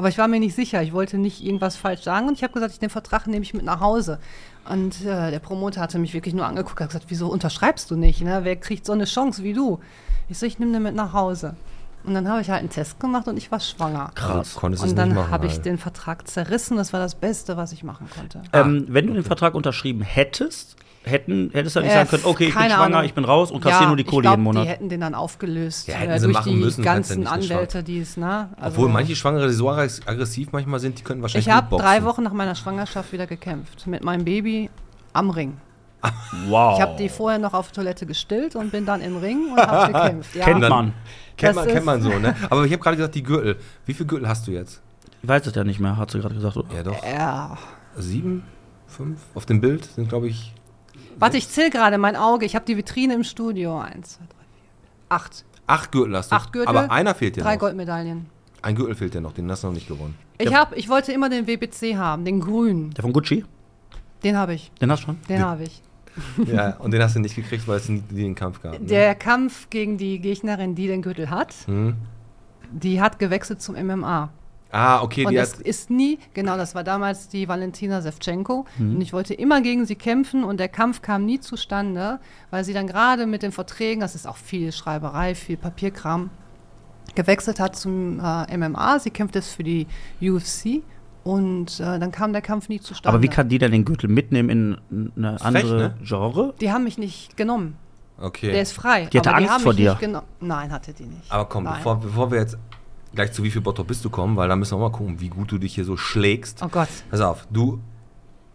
Aber 0.00 0.08
ich 0.08 0.16
war 0.16 0.28
mir 0.28 0.40
nicht 0.40 0.54
sicher. 0.54 0.82
Ich 0.82 0.94
wollte 0.94 1.18
nicht 1.18 1.44
irgendwas 1.44 1.76
falsch 1.76 2.00
sagen. 2.00 2.26
Und 2.26 2.32
ich 2.32 2.42
habe 2.42 2.54
gesagt, 2.54 2.72
ich 2.72 2.78
den 2.78 2.88
Vertrag 2.88 3.26
nehme 3.26 3.42
ich 3.42 3.52
mit 3.52 3.66
nach 3.66 3.80
Hause. 3.80 4.18
Und 4.66 5.04
äh, 5.04 5.30
der 5.30 5.40
Promoter 5.40 5.78
hatte 5.82 5.98
mich 5.98 6.14
wirklich 6.14 6.32
nur 6.32 6.46
angeguckt 6.46 6.80
und 6.80 6.84
hat 6.84 6.88
gesagt, 6.88 7.04
wieso 7.08 7.28
unterschreibst 7.28 7.90
du 7.90 7.96
nicht? 7.96 8.22
Ne? 8.22 8.40
Wer 8.42 8.56
kriegt 8.56 8.86
so 8.86 8.94
eine 8.94 9.04
Chance 9.04 9.44
wie 9.44 9.52
du? 9.52 9.78
Ich 10.30 10.38
so, 10.38 10.46
ich 10.46 10.58
nehme 10.58 10.72
den 10.72 10.82
mit 10.82 10.94
nach 10.94 11.12
Hause. 11.12 11.54
Und 12.04 12.14
dann 12.14 12.26
habe 12.30 12.40
ich 12.40 12.48
halt 12.48 12.60
einen 12.60 12.70
Test 12.70 12.98
gemacht 12.98 13.28
und 13.28 13.36
ich 13.36 13.52
war 13.52 13.60
schwanger. 13.60 14.10
Krass. 14.14 14.54
Konntest 14.54 14.82
es 14.82 14.88
Und 14.92 14.96
nicht 14.96 14.98
dann 15.06 15.14
machen, 15.14 15.30
habe 15.30 15.46
ich 15.46 15.52
halt. 15.56 15.66
den 15.66 15.76
Vertrag 15.76 16.26
zerrissen. 16.26 16.78
Das 16.78 16.94
war 16.94 17.00
das 17.00 17.14
Beste, 17.14 17.58
was 17.58 17.72
ich 17.72 17.84
machen 17.84 18.08
konnte. 18.08 18.40
Ähm, 18.54 18.86
wenn 18.88 19.06
du 19.06 19.12
den 19.12 19.22
Vertrag 19.22 19.54
unterschrieben 19.54 20.00
hättest, 20.00 20.76
hätten, 21.02 21.50
hättest 21.52 21.76
du 21.76 21.80
dann 21.80 21.86
nicht 21.86 21.94
Äh, 21.94 21.98
sagen 21.98 22.10
können, 22.10 22.22
okay, 22.24 22.48
ich 22.48 22.54
bin 22.54 22.62
schwanger, 22.64 22.78
Ahnung. 22.96 23.04
ich 23.04 23.14
bin 23.14 23.24
raus 23.24 23.50
und 23.50 23.60
kassiere 23.62 23.86
nur 23.88 23.96
die 23.96 24.02
ich 24.02 24.08
Kohle 24.08 24.22
glaub, 24.22 24.32
jeden 24.34 24.42
Monat. 24.44 24.64
Die 24.64 24.68
hätten 24.68 24.88
den 24.88 25.00
dann 25.00 25.14
aufgelöst 25.14 25.88
Ja, 25.88 25.94
hätten 25.94 26.12
äh, 26.12 26.18
sie 26.20 26.26
durch 26.26 26.36
machen 26.36 26.52
die 26.52 26.56
müssen, 26.58 26.84
ja 26.84 26.94
ganzen 26.94 27.22
Schwang- 27.24 27.32
Anwälte, 27.32 27.82
die 27.82 28.00
es, 28.00 28.16
ne? 28.16 28.50
Also, 28.56 28.76
Obwohl 28.76 28.88
manche 28.90 29.16
Schwangere, 29.16 29.48
die 29.48 29.54
so 29.54 29.70
aggress- 29.70 30.06
aggressiv 30.06 30.52
manchmal 30.52 30.80
sind, 30.80 30.98
die 30.98 31.02
können 31.02 31.22
wahrscheinlich 31.22 31.46
Ich 31.46 31.52
habe 31.52 31.76
drei. 31.76 32.04
Wochen 32.04 32.22
nach 32.22 32.32
meiner 32.32 32.54
Schwangerschaft 32.54 33.12
wieder 33.12 33.26
gekämpft. 33.26 33.86
Mit 33.86 34.04
meinem 34.04 34.24
Baby 34.24 34.68
am 35.12 35.30
Ring. 35.30 35.56
Wow. 36.48 36.76
Ich 36.76 36.82
habe 36.82 36.96
die 36.98 37.08
vorher 37.10 37.38
noch 37.38 37.52
auf 37.52 37.72
Toilette 37.72 38.06
gestillt 38.06 38.56
und 38.56 38.72
bin 38.72 38.86
dann 38.86 39.02
im 39.02 39.16
Ring 39.18 39.52
und 39.52 39.58
habe 39.58 39.92
gekämpft. 39.92 40.34
Ja. 40.34 40.44
Kennt 40.46 40.60
man. 40.60 40.92
Kennt 41.36 41.56
man, 41.56 41.66
kennt 41.68 41.84
man 41.86 42.00
so, 42.02 42.08
ne? 42.18 42.34
Aber 42.48 42.64
ich 42.64 42.72
habe 42.72 42.82
gerade 42.82 42.96
gesagt, 42.96 43.14
die 43.14 43.22
Gürtel. 43.22 43.56
Wie 43.86 43.92
viele 43.94 44.06
Gürtel 44.06 44.28
hast 44.28 44.46
du 44.46 44.50
jetzt? 44.52 44.80
Ich 45.22 45.28
weiß 45.28 45.46
es 45.46 45.54
ja 45.54 45.64
nicht 45.64 45.78
mehr, 45.80 45.96
hat 45.98 46.10
sie 46.10 46.18
gerade 46.20 46.34
gesagt. 46.34 46.56
Oder? 46.56 46.74
Ja, 46.74 46.82
doch. 46.82 47.04
Ja. 47.04 47.58
Sieben? 47.96 48.44
Fünf? 48.86 49.18
Auf 49.34 49.44
dem 49.46 49.60
Bild 49.60 49.84
sind, 49.84 50.08
glaube 50.08 50.28
ich, 50.28 50.54
Warte, 51.20 51.36
ich 51.36 51.48
zähle 51.48 51.70
gerade 51.70 51.98
mein 51.98 52.16
Auge. 52.16 52.44
Ich 52.46 52.54
habe 52.56 52.64
die 52.64 52.76
Vitrine 52.76 53.14
im 53.14 53.24
Studio. 53.24 53.78
Eins, 53.78 54.14
zwei, 54.14 54.24
drei, 54.24 54.34
vier. 54.54 55.06
Acht. 55.10 55.44
acht 55.66 55.92
Gürtel 55.92 56.16
hast 56.16 56.32
du. 56.32 56.36
Acht 56.36 56.52
Gürtel, 56.52 56.68
Aber 56.76 56.90
einer 56.90 57.14
fehlt 57.14 57.36
dir 57.36 57.42
Drei 57.42 57.54
noch. 57.54 57.60
Goldmedaillen. 57.60 58.26
Ein 58.62 58.74
Gürtel 58.74 58.94
fehlt 58.94 59.14
dir 59.14 59.20
noch, 59.20 59.32
den 59.32 59.50
hast 59.50 59.62
du 59.62 59.68
noch 59.68 59.74
nicht 59.74 59.88
gewonnen. 59.88 60.16
Ich, 60.38 60.54
hab, 60.54 60.76
ich 60.76 60.88
wollte 60.88 61.12
immer 61.12 61.28
den 61.30 61.46
WBC 61.46 61.96
haben, 61.96 62.24
den 62.24 62.40
grünen. 62.40 62.90
Der 62.90 63.02
von 63.02 63.12
Gucci? 63.12 63.44
Den 64.24 64.36
habe 64.36 64.54
ich. 64.54 64.70
Den 64.80 64.90
hast 64.90 65.02
du 65.02 65.06
schon? 65.06 65.18
Den 65.28 65.42
habe 65.42 65.62
ich. 65.64 65.82
ja, 66.46 66.76
und 66.76 66.90
den 66.90 67.02
hast 67.02 67.14
du 67.16 67.20
nicht 67.20 67.36
gekriegt, 67.36 67.66
weil 67.68 67.76
es 67.76 67.88
nie, 67.88 68.02
nie 68.10 68.22
den 68.22 68.34
Kampf 68.34 68.60
gab. 68.62 68.72
Ne? 68.72 68.80
Der 68.80 69.14
Kampf 69.14 69.70
gegen 69.70 69.96
die 69.96 70.18
Gegnerin, 70.18 70.74
die 70.74 70.86
den 70.88 71.02
Gürtel 71.02 71.30
hat, 71.30 71.54
Hm? 71.66 71.94
die 72.72 73.00
hat 73.00 73.18
gewechselt 73.18 73.62
zum 73.62 73.76
MMA. 73.76 74.30
Ah, 74.72 75.02
okay, 75.02 75.24
Und 75.24 75.32
die 75.32 75.38
es 75.38 75.54
hat. 75.54 75.60
ist 75.60 75.90
nie, 75.90 76.18
genau, 76.32 76.56
das 76.56 76.74
war 76.74 76.84
damals 76.84 77.28
die 77.28 77.48
Valentina 77.48 78.00
Sevchenko. 78.00 78.66
Mhm. 78.78 78.96
Und 78.96 79.00
ich 79.00 79.12
wollte 79.12 79.34
immer 79.34 79.60
gegen 79.60 79.84
sie 79.84 79.96
kämpfen 79.96 80.44
und 80.44 80.60
der 80.60 80.68
Kampf 80.68 81.02
kam 81.02 81.24
nie 81.24 81.40
zustande, 81.40 82.20
weil 82.50 82.64
sie 82.64 82.72
dann 82.72 82.86
gerade 82.86 83.26
mit 83.26 83.42
den 83.42 83.52
Verträgen, 83.52 84.00
das 84.00 84.14
ist 84.14 84.26
auch 84.26 84.36
viel 84.36 84.70
Schreiberei, 84.72 85.34
viel 85.34 85.56
Papierkram, 85.56 86.30
gewechselt 87.14 87.58
hat 87.58 87.76
zum 87.76 88.20
äh, 88.20 88.56
MMA. 88.56 89.00
Sie 89.00 89.10
kämpft 89.10 89.34
jetzt 89.34 89.50
für 89.50 89.64
die 89.64 89.86
UFC 90.20 90.82
und 91.24 91.80
äh, 91.80 91.98
dann 91.98 92.12
kam 92.12 92.32
der 92.32 92.42
Kampf 92.42 92.68
nie 92.68 92.80
zustande. 92.80 93.14
Aber 93.14 93.22
wie 93.22 93.28
kann 93.28 93.48
die 93.48 93.58
denn 93.58 93.72
den 93.72 93.84
Gürtel 93.84 94.08
mitnehmen 94.08 94.78
in 94.90 95.12
eine 95.16 95.40
andere 95.40 95.76
ne? 95.76 95.94
Genre? 96.02 96.54
Die 96.60 96.70
haben 96.70 96.84
mich 96.84 96.98
nicht 96.98 97.36
genommen. 97.36 97.76
Okay. 98.18 98.52
Der 98.52 98.62
ist 98.62 98.72
frei. 98.72 99.06
Die 99.06 99.18
hatte 99.18 99.30
aber 99.30 99.38
Angst 99.38 99.50
haben 99.50 99.62
vor 99.62 99.72
mich 99.72 99.82
dir. 99.82 100.22
Nein, 100.40 100.70
hatte 100.70 100.92
die 100.92 101.06
nicht. 101.06 101.30
Aber 101.30 101.46
komm, 101.46 101.64
Nein. 101.64 101.74
bevor, 101.76 102.00
bevor 102.00 102.30
wir 102.30 102.38
jetzt 102.38 102.58
gleich 103.14 103.32
zu 103.32 103.42
wie 103.42 103.50
viel 103.50 103.60
Bottrop 103.60 103.86
bist 103.88 104.04
du 104.04 104.10
kommen, 104.10 104.36
weil 104.36 104.48
da 104.48 104.56
müssen 104.56 104.78
wir 104.78 104.82
mal 104.88 104.92
gucken, 104.92 105.20
wie 105.20 105.28
gut 105.28 105.50
du 105.52 105.58
dich 105.58 105.74
hier 105.74 105.84
so 105.84 105.96
schlägst. 105.96 106.62
Oh 106.62 106.68
Gott. 106.68 106.88
Pass 107.10 107.20
auf, 107.20 107.46
du 107.50 107.80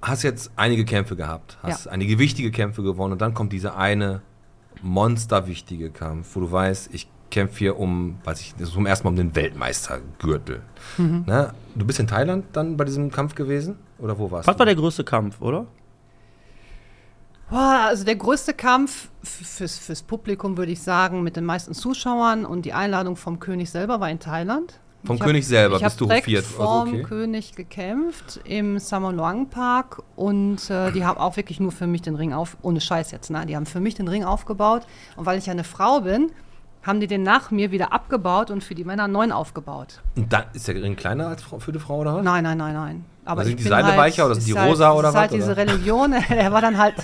hast 0.01 0.23
jetzt 0.23 0.51
einige 0.55 0.85
Kämpfe 0.85 1.15
gehabt, 1.15 1.57
hast 1.63 1.85
Ja. 1.85 1.91
einige 1.91 2.19
wichtige 2.19 2.51
Kämpfe 2.51 2.83
gewonnen 2.83 3.13
und 3.13 3.21
dann 3.21 3.33
kommt 3.33 3.51
dieser 3.53 3.75
eine 3.77 4.21
monsterwichtige 4.81 5.89
Kampf, 5.89 6.35
wo 6.35 6.39
du 6.41 6.51
weißt, 6.51 6.89
ich 6.93 7.09
kämpfe 7.31 7.57
hier 7.57 7.79
um, 7.79 8.17
weiß 8.23 8.39
ich, 8.41 8.53
das 8.53 8.69
ist 8.69 8.73
zum 8.73 8.85
ersten 8.85 9.05
Mal 9.05 9.09
um 9.09 9.15
den 9.15 9.35
Weltmeistergürtel. 9.35 10.61
Mhm. 10.97 11.23
Ne? 11.25 11.53
Du 11.75 11.85
bist 11.85 11.99
in 11.99 12.07
Thailand 12.07 12.45
dann 12.53 12.77
bei 12.77 12.85
diesem 12.85 13.11
Kampf 13.11 13.35
gewesen? 13.35 13.77
Oder 13.97 14.17
wo 14.19 14.29
warst 14.31 14.47
Was 14.47 14.55
du? 14.55 14.59
war 14.59 14.65
der 14.65 14.75
größte 14.75 15.03
Kampf, 15.03 15.41
oder? 15.41 15.65
Boah, 17.49 17.85
also 17.87 18.03
der 18.03 18.15
größte 18.15 18.53
Kampf 18.53 19.09
fürs, 19.23 19.77
fürs 19.77 20.01
Publikum, 20.01 20.57
würde 20.57 20.71
ich 20.71 20.81
sagen, 20.81 21.21
mit 21.23 21.35
den 21.35 21.45
meisten 21.45 21.73
Zuschauern 21.73 22.45
und 22.45 22.65
die 22.65 22.73
Einladung 22.73 23.15
vom 23.15 23.39
König 23.39 23.69
selber 23.69 23.99
war 23.99 24.09
in 24.09 24.19
Thailand. 24.19 24.79
Vom 25.05 25.17
Ich 25.17 25.21
hab- 25.21 25.27
König 25.27 25.47
selber 25.47 25.75
ich 25.75 25.83
bist 25.83 26.01
hab 26.01 26.07
du 26.09 26.13
hofiert. 26.15 26.45
Vorm 26.45 26.89
okay. 26.89 27.03
König 27.03 27.55
gekämpft 27.55 28.39
im 28.45 28.79
Samolong 28.79 29.49
Park 29.49 30.01
und 30.15 30.67
äh, 30.71 30.91
die 30.91 31.05
haben 31.05 31.19
auch 31.19 31.37
wirklich 31.37 31.59
nur 31.59 31.71
für 31.71 31.85
mich 31.85 32.01
den 32.01 32.15
Ring 32.15 32.33
auf, 32.33 32.57
ohne 32.63 32.81
Scheiß 32.81 33.11
jetzt, 33.11 33.29
ne? 33.29 33.45
Die 33.45 33.55
haben 33.55 33.67
für 33.67 33.79
mich 33.79 33.93
den 33.93 34.07
Ring 34.07 34.23
aufgebaut 34.23 34.81
und 35.15 35.27
weil 35.27 35.37
ich 35.37 35.45
ja 35.45 35.51
eine 35.51 35.63
Frau 35.63 36.01
bin, 36.01 36.31
haben 36.81 36.99
die 36.99 37.07
den 37.07 37.21
nach 37.21 37.51
mir 37.51 37.69
wieder 37.69 37.93
abgebaut 37.93 38.49
und 38.49 38.63
für 38.63 38.73
die 38.73 38.83
Männer 38.83 39.03
einen 39.03 39.13
neuen 39.13 39.31
aufgebaut. 39.31 40.01
Und 40.15 40.33
dann 40.33 40.45
ist 40.53 40.67
der 40.67 40.75
Ring 40.75 40.95
kleiner 40.95 41.27
als 41.27 41.43
für 41.43 41.71
die 41.71 41.79
Frau 41.79 41.99
oder 41.99 42.15
was? 42.15 42.23
Nein, 42.23 42.43
nein, 42.43 42.57
nein, 42.57 42.73
nein. 42.73 43.05
Aber 43.25 43.41
ich 43.41 43.47
sind 43.49 43.59
die 43.59 43.63
Seile 43.63 43.87
halt, 43.87 43.97
weicher 43.97 44.25
oder 44.27 44.35
sind 44.35 44.47
die 44.47 44.57
halt, 44.57 44.69
rosa 44.71 44.89
ist 44.91 44.95
oder 44.95 45.13
halt 45.13 45.31
was, 45.31 45.35
diese 45.35 45.51
oder? 45.51 45.57
Religion, 45.57 46.15
der 46.29 46.51
war 46.51 46.61
dann 46.61 46.77
halt 46.77 46.95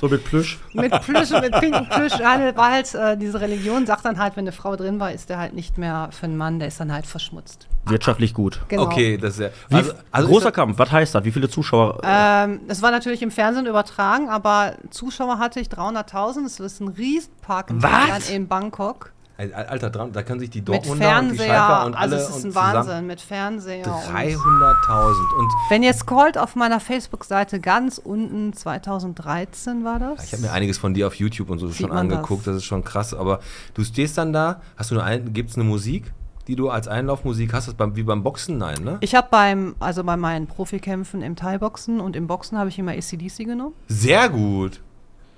So 0.00 0.08
mit 0.08 0.24
Plüsch. 0.24 0.58
mit 0.72 0.92
Plüsch, 1.02 1.30
mit 1.30 1.52
pinken 1.58 1.88
Plüsch. 1.88 2.18
Nein, 2.18 2.56
war 2.56 2.70
halt 2.70 2.94
äh, 2.94 3.16
diese 3.16 3.40
Religion, 3.40 3.84
sagt 3.84 4.04
dann 4.04 4.18
halt, 4.18 4.36
wenn 4.36 4.44
eine 4.44 4.52
Frau 4.52 4.76
drin 4.76 5.00
war, 5.00 5.12
ist 5.12 5.28
der 5.28 5.38
halt 5.38 5.54
nicht 5.54 5.76
mehr 5.76 6.08
für 6.12 6.26
einen 6.26 6.36
Mann, 6.36 6.58
der 6.58 6.68
ist 6.68 6.78
dann 6.80 6.92
halt 6.92 7.06
verschmutzt. 7.06 7.66
Wirtschaftlich 7.86 8.32
gut. 8.32 8.60
Genau. 8.68 8.84
Okay, 8.84 9.16
das 9.16 9.34
ist 9.34 9.40
ja. 9.40 9.48
Wie, 9.68 9.76
Also, 9.76 9.92
also 10.10 10.28
großer 10.28 10.48
ist 10.48 10.54
Kampf, 10.54 10.78
was 10.78 10.90
heißt 10.90 11.14
das? 11.14 11.24
Wie 11.24 11.32
viele 11.32 11.48
Zuschauer? 11.48 12.00
Ähm, 12.04 12.60
das 12.68 12.82
war 12.82 12.90
natürlich 12.90 13.22
im 13.22 13.30
Fernsehen 13.30 13.66
übertragen, 13.66 14.28
aber 14.28 14.74
Zuschauer 14.90 15.38
hatte 15.38 15.60
ich 15.60 15.68
300.000. 15.68 16.44
Das 16.44 16.60
ist 16.60 16.80
ein 16.80 16.88
Riesenpark 16.88 17.70
in, 17.70 17.82
Was? 17.82 18.30
In 18.30 18.48
Bangkok. 18.48 19.12
Das, 19.38 19.52
Alter, 19.52 19.90
da 19.90 20.22
können 20.22 20.40
sich 20.40 20.50
die 20.50 20.62
Dortmunder 20.62 21.18
und 21.18 21.32
die. 21.32 21.38
Schalker 21.38 21.86
und 21.86 21.94
also 21.94 22.14
alle 22.16 22.22
es 22.22 22.28
ist 22.30 22.44
und 22.44 22.50
ein 22.50 22.54
Wahnsinn 22.54 23.06
mit 23.06 23.20
Fernseher. 23.20 23.86
und 23.86 23.92
300.000 23.92 25.38
und 25.38 25.52
Wenn 25.68 25.82
ihr 25.82 25.92
scrollt 25.92 26.38
auf 26.38 26.56
meiner 26.56 26.80
Facebook-Seite 26.80 27.60
ganz 27.60 27.98
unten, 27.98 28.52
2013 28.52 29.84
war 29.84 29.98
das. 29.98 30.24
ich 30.24 30.32
habe 30.32 30.42
mir 30.42 30.52
einiges 30.52 30.78
von 30.78 30.94
dir 30.94 31.06
auf 31.06 31.14
YouTube 31.14 31.50
und 31.50 31.58
so 31.58 31.68
Sieht 31.68 31.78
schon 31.78 31.92
angeguckt, 31.92 32.46
das. 32.46 32.56
ist 32.56 32.64
schon 32.64 32.84
krass, 32.84 33.14
aber 33.14 33.40
du 33.74 33.84
stehst 33.84 34.18
dann 34.18 34.32
da, 34.32 34.60
hast 34.76 34.90
du 34.90 35.00
eine, 35.00 35.20
gibt 35.30 35.50
es 35.50 35.56
eine 35.56 35.64
Musik, 35.64 36.12
die 36.48 36.56
du 36.56 36.70
als 36.70 36.86
Einlaufmusik 36.88 37.52
hast, 37.52 37.66
das 37.66 37.74
beim, 37.74 37.96
wie 37.96 38.04
beim 38.04 38.22
Boxen? 38.22 38.58
Nein, 38.58 38.82
ne? 38.84 38.98
Ich 39.00 39.14
habe 39.14 39.28
beim, 39.30 39.74
also 39.80 40.04
bei 40.04 40.16
meinen 40.16 40.46
Profikämpfen 40.46 41.20
im 41.22 41.34
Thai-Boxen 41.36 42.00
und 42.00 42.14
im 42.16 42.26
Boxen 42.26 42.56
habe 42.56 42.68
ich 42.68 42.78
immer 42.78 42.92
ACDC 42.92 43.38
genommen. 43.44 43.74
Sehr 43.88 44.28
gut. 44.28 44.80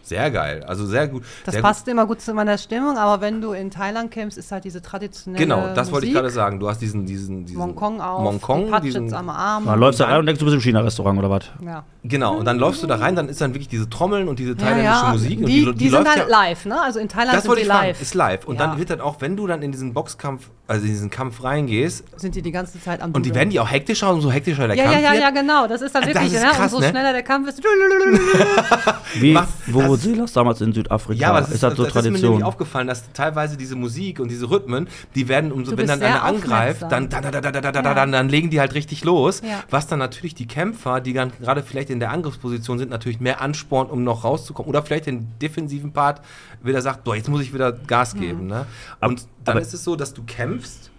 Sehr 0.09 0.31
geil, 0.31 0.65
also 0.67 0.87
sehr 0.87 1.07
gut. 1.07 1.23
Das 1.45 1.53
sehr 1.53 1.63
passt 1.63 1.87
immer 1.89 2.07
gut 2.07 2.21
zu 2.23 2.33
meiner 2.33 2.57
Stimmung, 2.57 2.97
aber 2.97 3.21
wenn 3.21 3.41
du 3.43 3.53
in 3.53 3.71
Thailand 3.71 4.11
kämpfst, 4.11 4.39
ist 4.39 4.51
halt 4.51 4.65
diese 4.65 4.81
traditionelle 4.81 5.45
Genau, 5.45 5.75
das 5.75 5.93
wollte 5.93 6.07
ich 6.07 6.15
gerade 6.15 6.31
sagen. 6.31 6.59
Du 6.59 6.69
hast 6.69 6.81
diesen, 6.81 7.05
diesen, 7.05 7.45
diesen 7.45 7.59
Mongkong 7.59 8.01
auf, 8.01 8.23
Mongkong, 8.23 8.73
die 8.77 8.87
diesen, 8.87 9.13
am 9.13 9.29
Arm. 9.29 9.67
Da 9.67 9.75
läufst 9.75 10.01
du 10.01 10.05
dann- 10.05 10.13
rein 10.13 10.21
und 10.21 10.27
denkst, 10.27 10.39
du 10.39 10.47
bist 10.47 10.55
im 10.55 10.61
China-Restaurant 10.63 11.19
oder 11.19 11.31
was? 11.31 11.45
ja. 11.65 11.85
Genau, 12.09 12.37
und 12.37 12.45
dann 12.45 12.59
läufst 12.59 12.83
du 12.83 12.87
da 12.87 12.97
rein, 12.97 13.15
dann 13.17 13.29
ist 13.29 13.41
dann 13.41 13.53
wirklich 13.55 13.69
diese 13.69 13.89
Trommeln 13.91 14.29
und 14.29 14.39
diese 14.39 14.51
Ja, 14.53 14.57
thailändische 14.57 15.05
ja. 15.05 15.13
Musik. 15.13 15.29
Die, 15.31 15.65
und 15.67 15.75
die, 15.75 15.85
die 15.85 15.91
sind 15.91 15.93
läuft 16.05 16.09
halt 16.17 16.29
ja, 16.31 16.41
live, 16.43 16.65
ne? 16.67 16.81
Also 16.81 16.99
in 17.01 17.09
Thailand 17.09 17.37
Das 17.37 17.45
sind 17.45 17.57
die 17.57 17.61
ich 17.63 17.67
fragen, 17.69 17.87
live. 17.89 18.01
ist 18.03 18.15
live. 18.15 18.45
Und 18.47 18.59
Ja. 18.59 18.67
dann 18.67 18.79
wird 18.79 18.91
dann 18.91 19.01
auch, 19.01 19.21
wenn 19.21 19.37
du 19.37 19.47
dann 19.47 19.63
in 19.63 19.73
diesen 19.73 19.93
Boxkampf, 19.93 20.49
also 20.67 20.85
in 20.85 20.91
diesen 20.91 21.11
Kampf 21.11 21.43
reingehst, 21.45 22.05
sind 22.21 22.35
die 22.35 22.43
die 22.43 22.51
ganze 22.53 22.81
Zeit 22.83 23.01
am 23.01 23.13
und 23.13 23.25
die 23.25 23.35
werden 23.35 23.51
die 23.51 23.59
auch 23.61 23.71
hektischer, 23.71 24.13
umso 24.13 24.31
hektischer 24.31 24.67
der 24.69 24.77
ja, 24.77 24.85
Kampf 24.85 24.97
ja, 24.97 25.01
ja, 25.03 25.13
wird. 25.13 25.23
ja, 25.23 25.31
genau. 25.31 25.67
Das 25.67 25.81
ist 25.83 25.95
dann 25.95 26.03
Das 26.03 26.15
wirklich, 26.15 26.33
ist 26.35 26.43
ne? 26.43 26.49
krass, 26.51 26.73
und 26.73 26.81
so 26.81 26.87
ne? 26.87 26.91
schneller 26.91 27.13
der 27.13 27.23
Kampf 27.23 27.49
ist. 27.49 27.63
Wie, 29.15 29.35
Das- 29.35 30.03
Silas 30.03 30.33
damals 30.33 30.61
in 30.61 30.73
Südafrika? 30.73 31.21
Ja, 31.21 31.31
aber 31.31 31.41
das 31.41 31.51
ist, 31.51 31.63
das 31.63 31.75
so 31.77 31.83
das 31.85 31.89
ist 31.89 31.95
mir 31.97 32.03
Tradition? 32.03 32.31
nämlich 32.33 32.45
aufgefallen, 32.47 32.87
dass 32.87 33.11
teilweise 33.13 33.57
diese 33.57 33.77
Musik 33.77 34.21
und 34.21 34.31
diese 34.31 34.51
Rhythmen, 34.51 34.89
die 35.15 35.29
werden, 35.29 35.53
umso, 35.53 35.73
Du 35.73 35.79
wenn 35.79 35.87
dann 35.87 36.03
einer 36.03 36.23
angreift, 36.23 36.83
dann, 36.91 37.09
Ja. 37.11 37.71
dann, 37.95 38.13
dann 38.13 38.29
legen 38.29 38.51
die 38.51 38.61
halt 38.61 38.75
richtig 38.75 39.05
los. 39.05 39.41
Ja. 39.45 39.61
Was 39.71 39.87
dann 39.87 39.99
natürlich 39.99 40.35
die 40.35 40.47
Kämpfer, 40.47 41.01
die 41.01 41.13
dann 41.13 41.33
gerade 41.41 41.63
vielleicht 41.63 41.91
in 41.91 41.98
der 42.01 42.11
Angriffsposition 42.11 42.79
sind, 42.79 42.91
natürlich 42.91 43.21
mehr 43.21 43.41
anspornt, 43.41 43.91
um 43.91 44.05
noch 44.05 44.25
rauszukommen. 44.25 44.69
Oder 44.69 44.83
vielleicht 44.83 45.07
den 45.07 45.29
defensiven 45.41 45.93
Part 45.93 46.21
wieder 46.63 46.81
sagt, 46.83 47.05
boah, 47.05 47.17
jetzt 47.17 47.29
muss 47.29 47.41
ich 47.43 47.53
wieder 47.55 47.73
Gas 47.73 48.15
geben. 48.15 48.47
Ne? 48.47 48.67
Und 49.01 49.27
dann 49.45 49.53
aber- 49.57 49.61
ist 49.61 49.75
es 49.75 49.85
so, 49.85 49.97
dass 49.97 50.15
du 50.15 50.23
kämpfst 50.25 50.91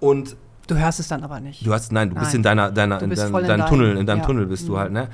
und 0.00 0.36
Du 0.68 0.74
hörst 0.76 0.98
es 0.98 1.06
dann 1.06 1.22
aber 1.22 1.38
nicht. 1.38 1.64
Du 1.64 1.72
hast, 1.72 1.92
nein, 1.92 2.08
du 2.10 2.16
bist 2.16 2.26
Nein. 2.30 2.36
in 2.36 2.42
deiner, 2.42 2.72
deiner, 2.72 3.00
in 3.00 3.08
bist 3.10 3.22
dein, 3.22 3.28
in 3.28 3.34
deinem 3.34 3.46
deinem- 3.60 3.68
Tunnel, 3.68 3.96
in 3.98 4.04
deinem 4.06 4.18
ja. 4.18 4.24
Tunnel 4.26 4.46
bist 4.46 4.66
du 4.66 4.72
Mhm. 4.72 4.76
halt, 4.78 4.92
ne? 4.92 5.08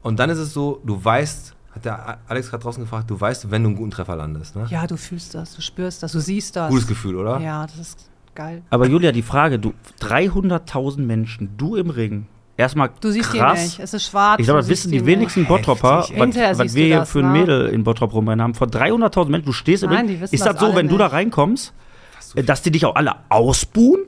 Und 0.00 0.20
dann 0.20 0.30
ist 0.30 0.38
es 0.38 0.52
so, 0.52 0.80
du 0.86 1.04
weißt, 1.04 1.54
hat 1.72 1.84
der 1.84 2.18
Alex 2.28 2.50
gerade 2.50 2.62
draußen 2.62 2.84
gefragt, 2.84 3.10
du 3.10 3.20
weißt, 3.20 3.50
wenn 3.50 3.64
du 3.64 3.70
einen 3.70 3.76
guten 3.76 3.90
Treffer 3.90 4.14
landest, 4.14 4.54
ne? 4.54 4.66
ja, 4.70 4.86
du 4.86 4.96
fühlst 4.96 5.34
das, 5.34 5.56
du 5.56 5.60
spürst 5.60 6.04
das, 6.04 6.12
du 6.12 6.20
siehst 6.20 6.54
das. 6.54 6.70
Gutes 6.70 6.86
Gefühl, 6.86 7.16
oder? 7.16 7.40
Ja, 7.40 7.66
das 7.66 7.78
ist 7.78 8.10
geil. 8.36 8.62
Aber 8.70 8.86
Julia, 8.86 9.10
die 9.10 9.22
Frage, 9.22 9.58
du 9.58 9.72
300.000 9.98 11.04
Menschen, 11.06 11.56
du 11.56 11.74
im 11.76 11.90
Ring. 11.90 12.26
Erstmal 12.62 12.90
Du 13.00 13.10
siehst 13.10 13.30
krass. 13.30 13.58
ihn 13.58 13.64
nicht. 13.64 13.78
Es 13.80 13.92
ist 13.94 14.04
schwarz. 14.04 14.38
Ich 14.40 14.46
glaube, 14.46 14.58
du 14.60 14.62
das 14.62 14.68
wissen 14.70 14.90
die 14.92 15.04
wenigsten 15.04 15.40
nicht. 15.40 15.48
Bottropper, 15.48 16.06
was, 16.16 16.58
was 16.58 16.74
wir 16.74 16.86
hier 16.86 16.98
das, 17.00 17.10
für 17.10 17.18
ein 17.20 17.32
ne? 17.32 17.38
Mädel 17.40 17.66
in 17.68 17.84
Bottrop 17.84 18.12
rumrennen 18.14 18.42
haben. 18.42 18.54
Vor 18.54 18.68
300.000 18.68 19.28
Menschen, 19.28 19.46
du 19.46 19.52
stehst 19.52 19.82
im 19.82 19.90
Nein, 19.90 20.08
wissen 20.08 20.34
Ist 20.34 20.46
das 20.46 20.54
das 20.56 20.60
so, 20.60 20.74
wenn 20.76 20.88
du 20.88 20.96
da 20.96 21.04
nicht. 21.06 21.12
reinkommst, 21.14 21.72
dass 22.46 22.62
die 22.62 22.70
dich 22.70 22.86
auch 22.86 22.94
alle 22.94 23.14
ausbuhen? 23.28 24.02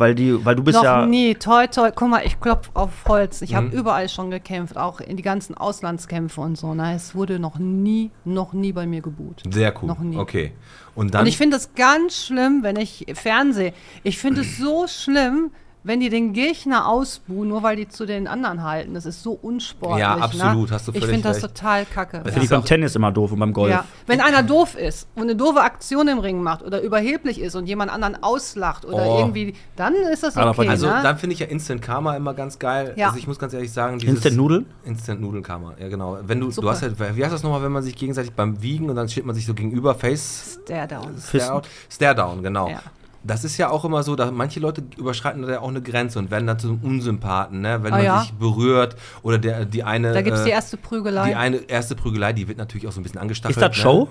Weil, 0.00 0.14
die, 0.14 0.44
weil 0.44 0.54
du 0.54 0.62
bist 0.62 0.76
Noch 0.76 0.84
ja. 0.84 1.06
nie, 1.06 1.34
toi, 1.34 1.66
toi, 1.66 1.90
guck 1.92 2.08
mal, 2.08 2.22
ich 2.24 2.38
klopf 2.38 2.70
auf 2.74 2.90
Holz. 3.08 3.42
Ich 3.42 3.56
habe 3.56 3.66
Mhm. 3.66 3.72
überall 3.72 4.08
schon 4.08 4.30
gekämpft, 4.30 4.76
auch 4.76 5.00
in 5.00 5.16
die 5.16 5.24
ganzen 5.24 5.56
Auslandskämpfe 5.56 6.40
und 6.40 6.56
so. 6.56 6.72
Ne? 6.72 6.94
Es 6.94 7.16
wurde 7.16 7.40
noch 7.40 7.58
nie, 7.58 8.12
noch 8.24 8.52
nie 8.52 8.70
bei 8.72 8.86
mir 8.86 9.00
gebuht. 9.00 9.42
Sehr 9.50 9.74
cool. 9.82 9.88
Noch 9.88 9.98
nie. 9.98 10.16
Okay. 10.16 10.52
Und 10.94 11.14
dann. 11.14 11.22
Und 11.22 11.26
ich 11.26 11.36
finde 11.36 11.56
es 11.56 11.74
ganz 11.74 12.26
schlimm, 12.26 12.60
wenn 12.62 12.76
ich 12.76 13.06
Fernseh. 13.14 13.72
Ich 14.04 14.18
finde 14.18 14.42
es 14.42 14.56
so 14.56 14.86
schlimm, 14.86 15.50
wenn 15.88 16.00
die 16.00 16.10
den 16.10 16.34
Gegner 16.34 16.86
ausbuhen, 16.86 17.48
nur 17.48 17.62
weil 17.62 17.76
die 17.76 17.88
zu 17.88 18.04
den 18.04 18.28
anderen 18.28 18.62
halten, 18.62 18.92
das 18.92 19.06
ist 19.06 19.22
so 19.22 19.32
unsportlich. 19.32 20.00
Ja, 20.00 20.16
absolut, 20.18 20.68
ne? 20.68 20.74
hast 20.74 20.86
du 20.86 20.92
Ich 20.92 20.98
völlig 21.00 21.14
finde 21.14 21.28
das 21.28 21.40
total 21.40 21.86
kacke. 21.86 22.20
Finde 22.24 22.42
ich 22.44 22.50
beim 22.50 22.64
Tennis 22.64 22.94
immer 22.94 23.10
doof 23.10 23.32
und 23.32 23.38
beim 23.38 23.52
Golf. 23.54 23.70
Ja. 23.70 23.84
Wenn 24.06 24.20
einer 24.20 24.42
doof 24.42 24.76
ist 24.76 25.08
und 25.14 25.22
eine 25.22 25.34
doofe 25.34 25.60
Aktion 25.62 26.06
im 26.08 26.18
Ring 26.18 26.42
macht 26.42 26.62
oder 26.62 26.82
überheblich 26.82 27.40
ist 27.40 27.54
und 27.54 27.66
jemand 27.66 27.90
anderen 27.90 28.22
auslacht 28.22 28.84
oder 28.84 28.98
Oh. 29.06 29.18
irgendwie, 29.20 29.54
dann 29.76 29.94
ist 29.94 30.22
das 30.22 30.34
da 30.34 30.42
okay. 30.46 30.54
verdient- 30.56 30.70
Also 30.70 30.86
ne? 30.88 31.00
dann 31.02 31.16
finde 31.18 31.32
ich 31.32 31.40
ja 31.40 31.46
Instant 31.46 31.80
Karma 31.80 32.14
immer 32.16 32.34
ganz 32.34 32.58
geil. 32.58 32.92
Ja. 32.96 33.06
Also 33.06 33.18
ich 33.18 33.26
muss 33.26 33.38
ganz 33.38 33.54
ehrlich 33.54 33.72
sagen, 33.72 33.98
dieses 33.98 34.16
Instant 34.16 34.36
Nudeln? 34.36 34.66
Instant 34.84 35.20
Nudeln 35.22 35.42
Karma, 35.42 35.72
ja 35.80 35.88
genau. 35.88 36.18
Wenn 36.22 36.38
du, 36.40 36.50
du 36.50 36.68
hast 36.68 36.82
halt, 36.82 36.96
wie 37.16 37.24
heißt 37.24 37.32
das 37.32 37.42
nochmal, 37.42 37.62
wenn 37.62 37.72
man 37.72 37.82
sich 37.82 37.96
gegenseitig 37.96 38.32
beim 38.32 38.60
Wiegen 38.62 38.90
und 38.90 38.96
dann 38.96 39.08
steht 39.08 39.24
man 39.24 39.34
sich 39.34 39.46
so 39.46 39.54
gegenüber, 39.54 39.94
Face 39.94 40.60
Der 40.68 40.86
down. 40.86 41.14
Stare, 41.26 41.62
Stare 41.88 42.14
down, 42.14 42.42
genau. 42.42 42.68
Ja. 42.68 42.82
Das 43.28 43.44
ist 43.44 43.56
ja 43.58 43.70
auch 43.70 43.84
immer 43.84 44.02
so, 44.02 44.16
dass 44.16 44.30
manche 44.32 44.58
Leute 44.58 44.82
überschreiten 44.96 45.42
da 45.42 45.50
ja 45.50 45.60
auch 45.60 45.68
eine 45.68 45.82
Grenze 45.82 46.18
und 46.18 46.30
werden 46.30 46.46
dann 46.46 46.58
zum 46.58 46.80
Unsympathen, 46.82 47.60
ne? 47.60 47.82
wenn 47.82 47.92
Ah, 47.92 47.96
man 47.96 48.04
ja. 48.04 48.20
sich 48.22 48.32
berührt 48.32 48.96
oder 49.22 49.38
der, 49.38 49.64
die 49.64 49.84
eine. 49.84 50.12
Da 50.12 50.22
gibt 50.22 50.36
es 50.36 50.42
äh, 50.42 50.46
die 50.46 50.50
erste 50.50 50.76
Prügelei. 50.76 51.28
Die 51.28 51.34
eine 51.36 51.58
erste 51.68 51.94
Prügelei, 51.94 52.32
die 52.32 52.48
wird 52.48 52.58
natürlich 52.58 52.86
auch 52.88 52.92
so 52.92 53.00
ein 53.00 53.04
bisschen 53.04 53.20
angestachelt. 53.20 53.56
Ist 53.56 53.62
das 53.62 53.76
ne? 53.76 53.82
Show? 53.82 54.08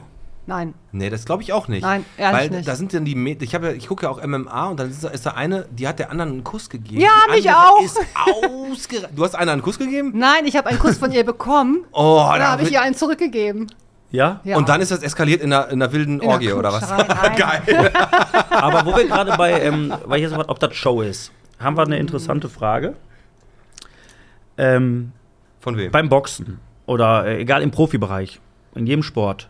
Nein. 0.47 0.73
Nee, 0.93 1.09
das 1.09 1.25
glaube 1.25 1.43
ich 1.43 1.51
auch 1.51 1.67
nicht. 1.67 1.81
Nein, 1.81 2.05
ehrlich 2.17 2.39
Weil 2.39 2.49
nicht. 2.51 2.67
da 2.67 2.75
sind 2.75 2.93
dann 2.93 3.03
die, 3.03 3.37
ich, 3.41 3.51
ja, 3.51 3.61
ich 3.71 3.87
gucke 3.87 4.05
ja 4.05 4.09
auch 4.09 4.25
MMA 4.25 4.67
und 4.69 4.79
dann 4.79 4.89
ist 4.89 5.03
da, 5.03 5.09
ist 5.09 5.25
da 5.25 5.31
eine, 5.31 5.67
die 5.71 5.85
hat 5.89 5.99
der 5.99 6.09
anderen 6.09 6.31
einen 6.31 6.43
Kuss 6.45 6.69
gegeben. 6.69 7.01
Ja, 7.01 7.09
die 7.27 7.33
mich 7.35 7.51
auch. 7.51 7.81
Ist 7.83 7.99
ausgera 8.15 9.07
du 9.13 9.25
hast 9.25 9.35
einer 9.35 9.51
einen 9.51 9.61
Kuss 9.61 9.77
gegeben? 9.77 10.13
Nein, 10.15 10.45
ich 10.45 10.55
habe 10.55 10.69
einen 10.69 10.79
Kuss 10.79 10.97
von 10.97 11.11
ihr 11.11 11.25
bekommen. 11.25 11.83
Oh, 11.91 12.23
da 12.37 12.51
habe 12.51 12.63
ich 12.63 12.71
ihr 12.71 12.81
einen 12.81 12.95
zurückgegeben. 12.95 13.67
Ja? 14.11 14.39
Ja. 14.43 14.57
Und 14.57 14.69
dann 14.69 14.81
ist 14.81 14.91
das 14.91 15.03
eskaliert 15.03 15.41
in 15.41 15.51
einer, 15.51 15.69
in 15.69 15.81
einer 15.81 15.91
wilden 15.91 16.21
In 16.21 16.29
Orgie 16.29 16.53
oder 16.53 16.71
was? 16.71 16.89
Geil. 17.37 17.91
Aber 18.49 18.85
wo 18.85 18.95
wir 18.95 19.05
gerade 19.07 19.35
bei, 19.37 19.61
ähm, 19.61 19.93
weil 20.05 20.17
ich 20.17 20.23
jetzt 20.23 20.31
gefragt, 20.31 20.49
ob 20.49 20.59
das 20.59 20.75
Show 20.75 21.01
ist, 21.01 21.31
haben 21.59 21.75
wir 21.75 21.83
eine 21.83 21.97
interessante 21.97 22.49
Frage. 22.49 22.95
Ähm, 24.57 25.11
Von 25.59 25.77
wem? 25.77 25.91
beim 25.91 26.09
Boxen 26.09 26.59
oder 26.85 27.25
äh, 27.25 27.41
egal 27.41 27.61
im 27.61 27.71
Profibereich, 27.71 28.39
in 28.75 28.87
jedem 28.87 29.03
Sport, 29.03 29.49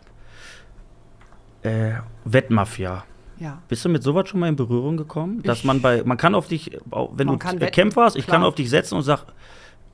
äh, 1.62 1.92
Wettmafia. 2.24 3.04
Ja. 3.38 3.62
Bist 3.68 3.84
du 3.84 3.88
mit 3.88 4.02
sowas 4.02 4.28
schon 4.28 4.40
mal 4.40 4.48
in 4.48 4.56
Berührung 4.56 4.96
gekommen? 4.96 5.42
Dass 5.42 5.62
man 5.62 5.80
bei, 5.80 6.02
man 6.04 6.16
kann 6.16 6.34
auf 6.34 6.48
dich, 6.48 6.78
wenn 6.90 7.28
Man 7.28 7.38
du 7.38 7.70
Kämpfer 7.70 8.02
hast, 8.02 8.16
ich 8.16 8.26
kann 8.26 8.42
auf 8.42 8.56
dich 8.56 8.68
setzen 8.68 8.96
und 8.96 9.02
sag, 9.02 9.26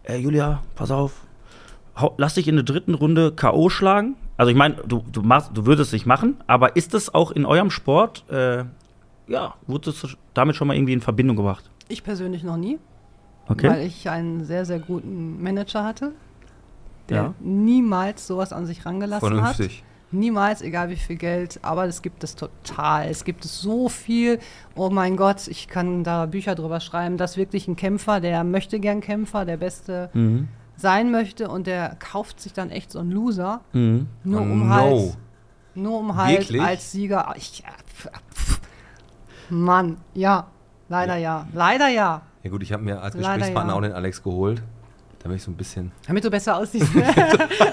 äh, 0.05 0.17
Julia, 0.17 0.63
pass 0.75 0.91
auf, 0.91 1.24
lass 2.17 2.35
dich 2.35 2.49
in 2.49 2.57
der 2.57 2.65
dritten 2.65 2.95
Runde 2.95 3.33
K.O. 3.33 3.69
schlagen. 3.69 4.17
Also 4.37 4.51
ich 4.51 4.57
meine, 4.57 4.77
du, 4.87 5.05
du, 5.13 5.23
machst, 5.23 5.51
du 5.55 5.65
würdest 5.67 5.89
es 5.89 5.93
nicht 5.93 6.07
machen, 6.07 6.37
aber 6.47 6.77
ist 6.77 6.95
es 6.95 7.15
auch 7.15 7.31
in 7.31 7.47
eurem 7.47 7.71
Sport, 7.71 8.25
äh, 8.31 8.65
ja, 9.29 9.55
wurdest 9.67 10.03
du 10.03 10.09
damit 10.35 10.57
schon 10.57 10.67
mal 10.69 10.75
irgendwie 10.77 10.93
in 10.93 11.01
Verbindung 11.01 11.37
gebracht? 11.37 11.71
Ich 11.89 12.03
persönlich 12.03 12.43
noch 12.43 12.57
nie, 12.57 12.79
Okay. 13.49 13.69
weil 13.69 13.87
ich 13.87 14.09
einen 14.11 14.45
sehr, 14.45 14.65
sehr 14.65 14.79
guten 14.81 15.43
Manager 15.43 15.85
hatte, 15.85 16.13
der 17.09 17.17
Ja. 17.17 17.35
niemals 17.41 18.27
sowas 18.27 18.53
an 18.53 18.67
sich 18.67 18.85
rangelassen 18.87 19.29
hat. 19.43 19.55
Vernünftig. 19.57 19.85
Niemals, 20.11 20.63
egal 20.63 20.91
wie 20.91 20.97
viel 20.97 21.17
Geld, 21.17 21.59
aber 21.63 21.87
es 21.87 22.01
gibt 22.01 22.23
es 22.25 22.37
total. 22.37 23.09
Es 23.09 23.25
gibt 23.25 23.45
es 23.45 23.61
so 23.61 23.89
viel. 23.89 24.39
Oh 24.77 24.89
mein 24.89 25.17
Gott, 25.17 25.49
ich 25.49 25.67
kann 25.69 26.05
da 26.05 26.27
Bücher 26.27 26.55
drüber 26.55 26.79
schreiben, 26.81 27.17
dass 27.17 27.37
wirklich 27.37 27.67
ein 27.67 27.75
Kämpfer, 27.77 28.21
der 28.21 28.45
möchte 28.45 28.79
gern 28.79 29.01
Kämpfer, 29.01 29.45
der 29.45 29.57
Beste 29.57 30.11
Mhm. 30.15 30.49
Sein 30.77 31.11
möchte 31.11 31.49
und 31.49 31.67
der 31.67 31.97
kauft 31.99 32.41
sich 32.41 32.53
dann 32.53 32.71
echt 32.71 32.91
so 32.91 32.99
einen 32.99 33.11
Loser, 33.11 33.61
Mhm. 33.73 34.09
nur 34.25 34.41
Oh, 34.41 34.45
um 34.45 34.69
no. 34.69 34.75
halt, 34.75 35.17
nur 35.75 35.99
um 35.99 36.17
halt 36.17 36.41
Wirklich? 36.41 36.63
als 36.63 36.93
Sieger. 36.93 37.35
Ich, 37.37 37.61
ja, 37.61 37.67
pf, 37.87 38.09
pf. 38.35 38.61
Mann, 39.51 39.99
ja, 40.15 40.47
leider 40.89 41.17
ja, 41.17 41.47
leider 41.53 41.89
ja. 41.89 42.23
Ja 42.43 42.51
gut, 42.51 42.63
ich 42.63 42.73
habe 42.73 42.83
mir 42.83 43.01
als 43.01 43.15
Leider 43.15 43.35
Gesprächspartner 43.35 43.73
ja. 43.73 43.79
auch 43.79 43.83
den 43.83 43.93
Alex 43.93 44.23
geholt. 44.23 44.63
Da 45.23 45.29
bin 45.29 45.37
ich 45.37 45.43
so 45.43 45.51
ein 45.51 45.57
bisschen. 45.57 45.91
Damit 46.07 46.23
du 46.23 46.31
besser 46.31 46.57
aussiehst. 46.57 46.95
ne? 46.95 47.05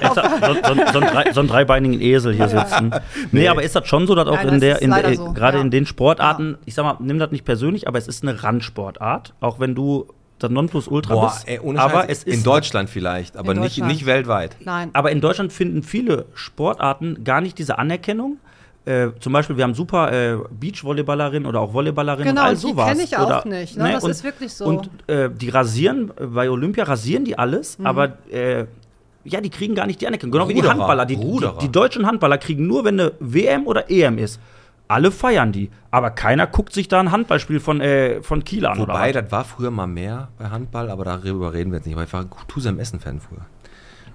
so, 0.07 0.15
so, 0.15 0.91
so, 0.93 0.99
ein 1.01 1.07
drei, 1.07 1.33
so 1.33 1.41
einen 1.41 1.49
dreibeinigen 1.49 1.99
Esel 1.99 2.33
hier 2.33 2.47
sitzen. 2.47 2.91
Nee, 3.33 3.49
aber 3.49 3.61
ist 3.63 3.75
das 3.75 3.85
schon 3.87 4.07
so, 4.07 4.15
dass 4.15 4.25
auch 4.27 4.35
Nein, 4.35 4.47
in 4.47 4.53
das 4.53 4.79
der, 4.79 4.81
in 4.81 5.15
so, 5.17 5.33
gerade 5.33 5.57
ja. 5.57 5.63
in 5.63 5.69
den 5.69 5.85
Sportarten, 5.85 6.57
ich 6.63 6.75
sag 6.75 6.83
mal, 6.83 6.95
nimm 6.99 7.19
das 7.19 7.31
nicht 7.31 7.43
persönlich, 7.43 7.89
aber 7.89 7.97
es 7.97 8.07
ist 8.07 8.23
eine 8.23 8.41
Randsportart, 8.41 9.33
auch 9.41 9.59
wenn 9.59 9.75
du 9.75 10.07
das 10.43 10.51
Nonplusultra 10.51 11.13
Boah, 11.13 11.31
bist. 11.33 11.47
ey, 11.47 11.59
ohne 11.59 11.79
aber 11.79 12.01
Scheiß, 12.01 12.09
es 12.09 12.23
ist 12.23 12.33
in 12.37 12.43
Deutschland 12.43 12.89
vielleicht, 12.89 13.37
aber 13.37 13.53
nicht, 13.53 13.77
Deutschland. 13.77 13.91
nicht 13.91 14.05
weltweit. 14.05 14.55
Nein. 14.63 14.89
Aber 14.93 15.11
in 15.11 15.21
Deutschland 15.21 15.53
finden 15.53 15.83
viele 15.83 16.25
Sportarten 16.33 17.23
gar 17.23 17.41
nicht 17.41 17.57
diese 17.57 17.77
Anerkennung. 17.77 18.37
Äh, 18.83 19.09
zum 19.19 19.31
Beispiel, 19.33 19.57
wir 19.57 19.63
haben 19.63 19.75
super 19.75 20.11
äh, 20.11 20.37
Beachvolleyballerinnen 20.59 21.45
oder 21.47 21.59
auch 21.59 21.73
Volleyballerinnen 21.73 22.29
Genau, 22.29 22.41
und 22.41 22.47
all 22.47 22.55
die 22.55 22.61
sowas. 22.61 22.87
kenn 22.89 22.99
ich 22.99 23.15
auch 23.15 23.27
oder, 23.27 23.47
nicht, 23.47 23.77
ne? 23.77 23.91
Das 23.91 24.03
ist 24.03 24.23
wirklich 24.23 24.51
so. 24.53 24.65
Und 24.65 24.89
äh, 25.07 25.29
die 25.29 25.49
rasieren, 25.49 26.11
bei 26.33 26.49
Olympia 26.49 26.83
rasieren 26.85 27.23
die 27.23 27.37
alles, 27.37 27.77
Mhm. 27.77 27.85
aber 27.85 28.17
äh, 28.31 28.65
ja, 29.23 29.39
die 29.39 29.51
kriegen 29.51 29.75
gar 29.75 29.85
nicht 29.85 30.01
die 30.01 30.07
Anerkennung. 30.07 30.31
Genau 30.31 30.49
wie 30.49 30.55
die 30.55 30.61
Ruderer, 30.61 30.73
Handballer. 30.79 31.05
Die, 31.05 31.15
die, 31.15 31.21
Ruderer. 31.23 31.59
die 31.61 31.69
deutschen 31.71 32.07
Handballer 32.07 32.39
kriegen 32.39 32.65
nur, 32.65 32.83
wenn 32.83 32.99
eine 32.99 33.11
WM 33.19 33.67
oder 33.67 33.87
EM 33.91 34.17
ist. 34.17 34.39
Alle 34.91 35.11
feiern 35.11 35.51
die. 35.51 35.69
Aber 35.89 36.11
keiner 36.11 36.47
guckt 36.47 36.73
sich 36.73 36.87
da 36.87 36.99
ein 36.99 37.11
Handballspiel 37.11 37.59
von, 37.59 37.79
äh, 37.79 38.21
von 38.21 38.43
Kiel 38.43 38.65
an. 38.65 38.77
Wobei, 38.77 39.11
das 39.11 39.31
war 39.31 39.45
früher 39.45 39.71
mal 39.71 39.87
mehr 39.87 40.27
bei 40.37 40.49
Handball, 40.49 40.89
aber 40.89 41.05
darüber 41.05 41.53
reden 41.53 41.71
wir 41.71 41.77
jetzt 41.77 41.85
nicht, 41.85 41.95
weil 41.95 42.05
ich 42.05 42.13
war 42.13 42.25
Tusem 42.47 42.77
Essen-Fan 42.77 43.21
früher. 43.21 43.45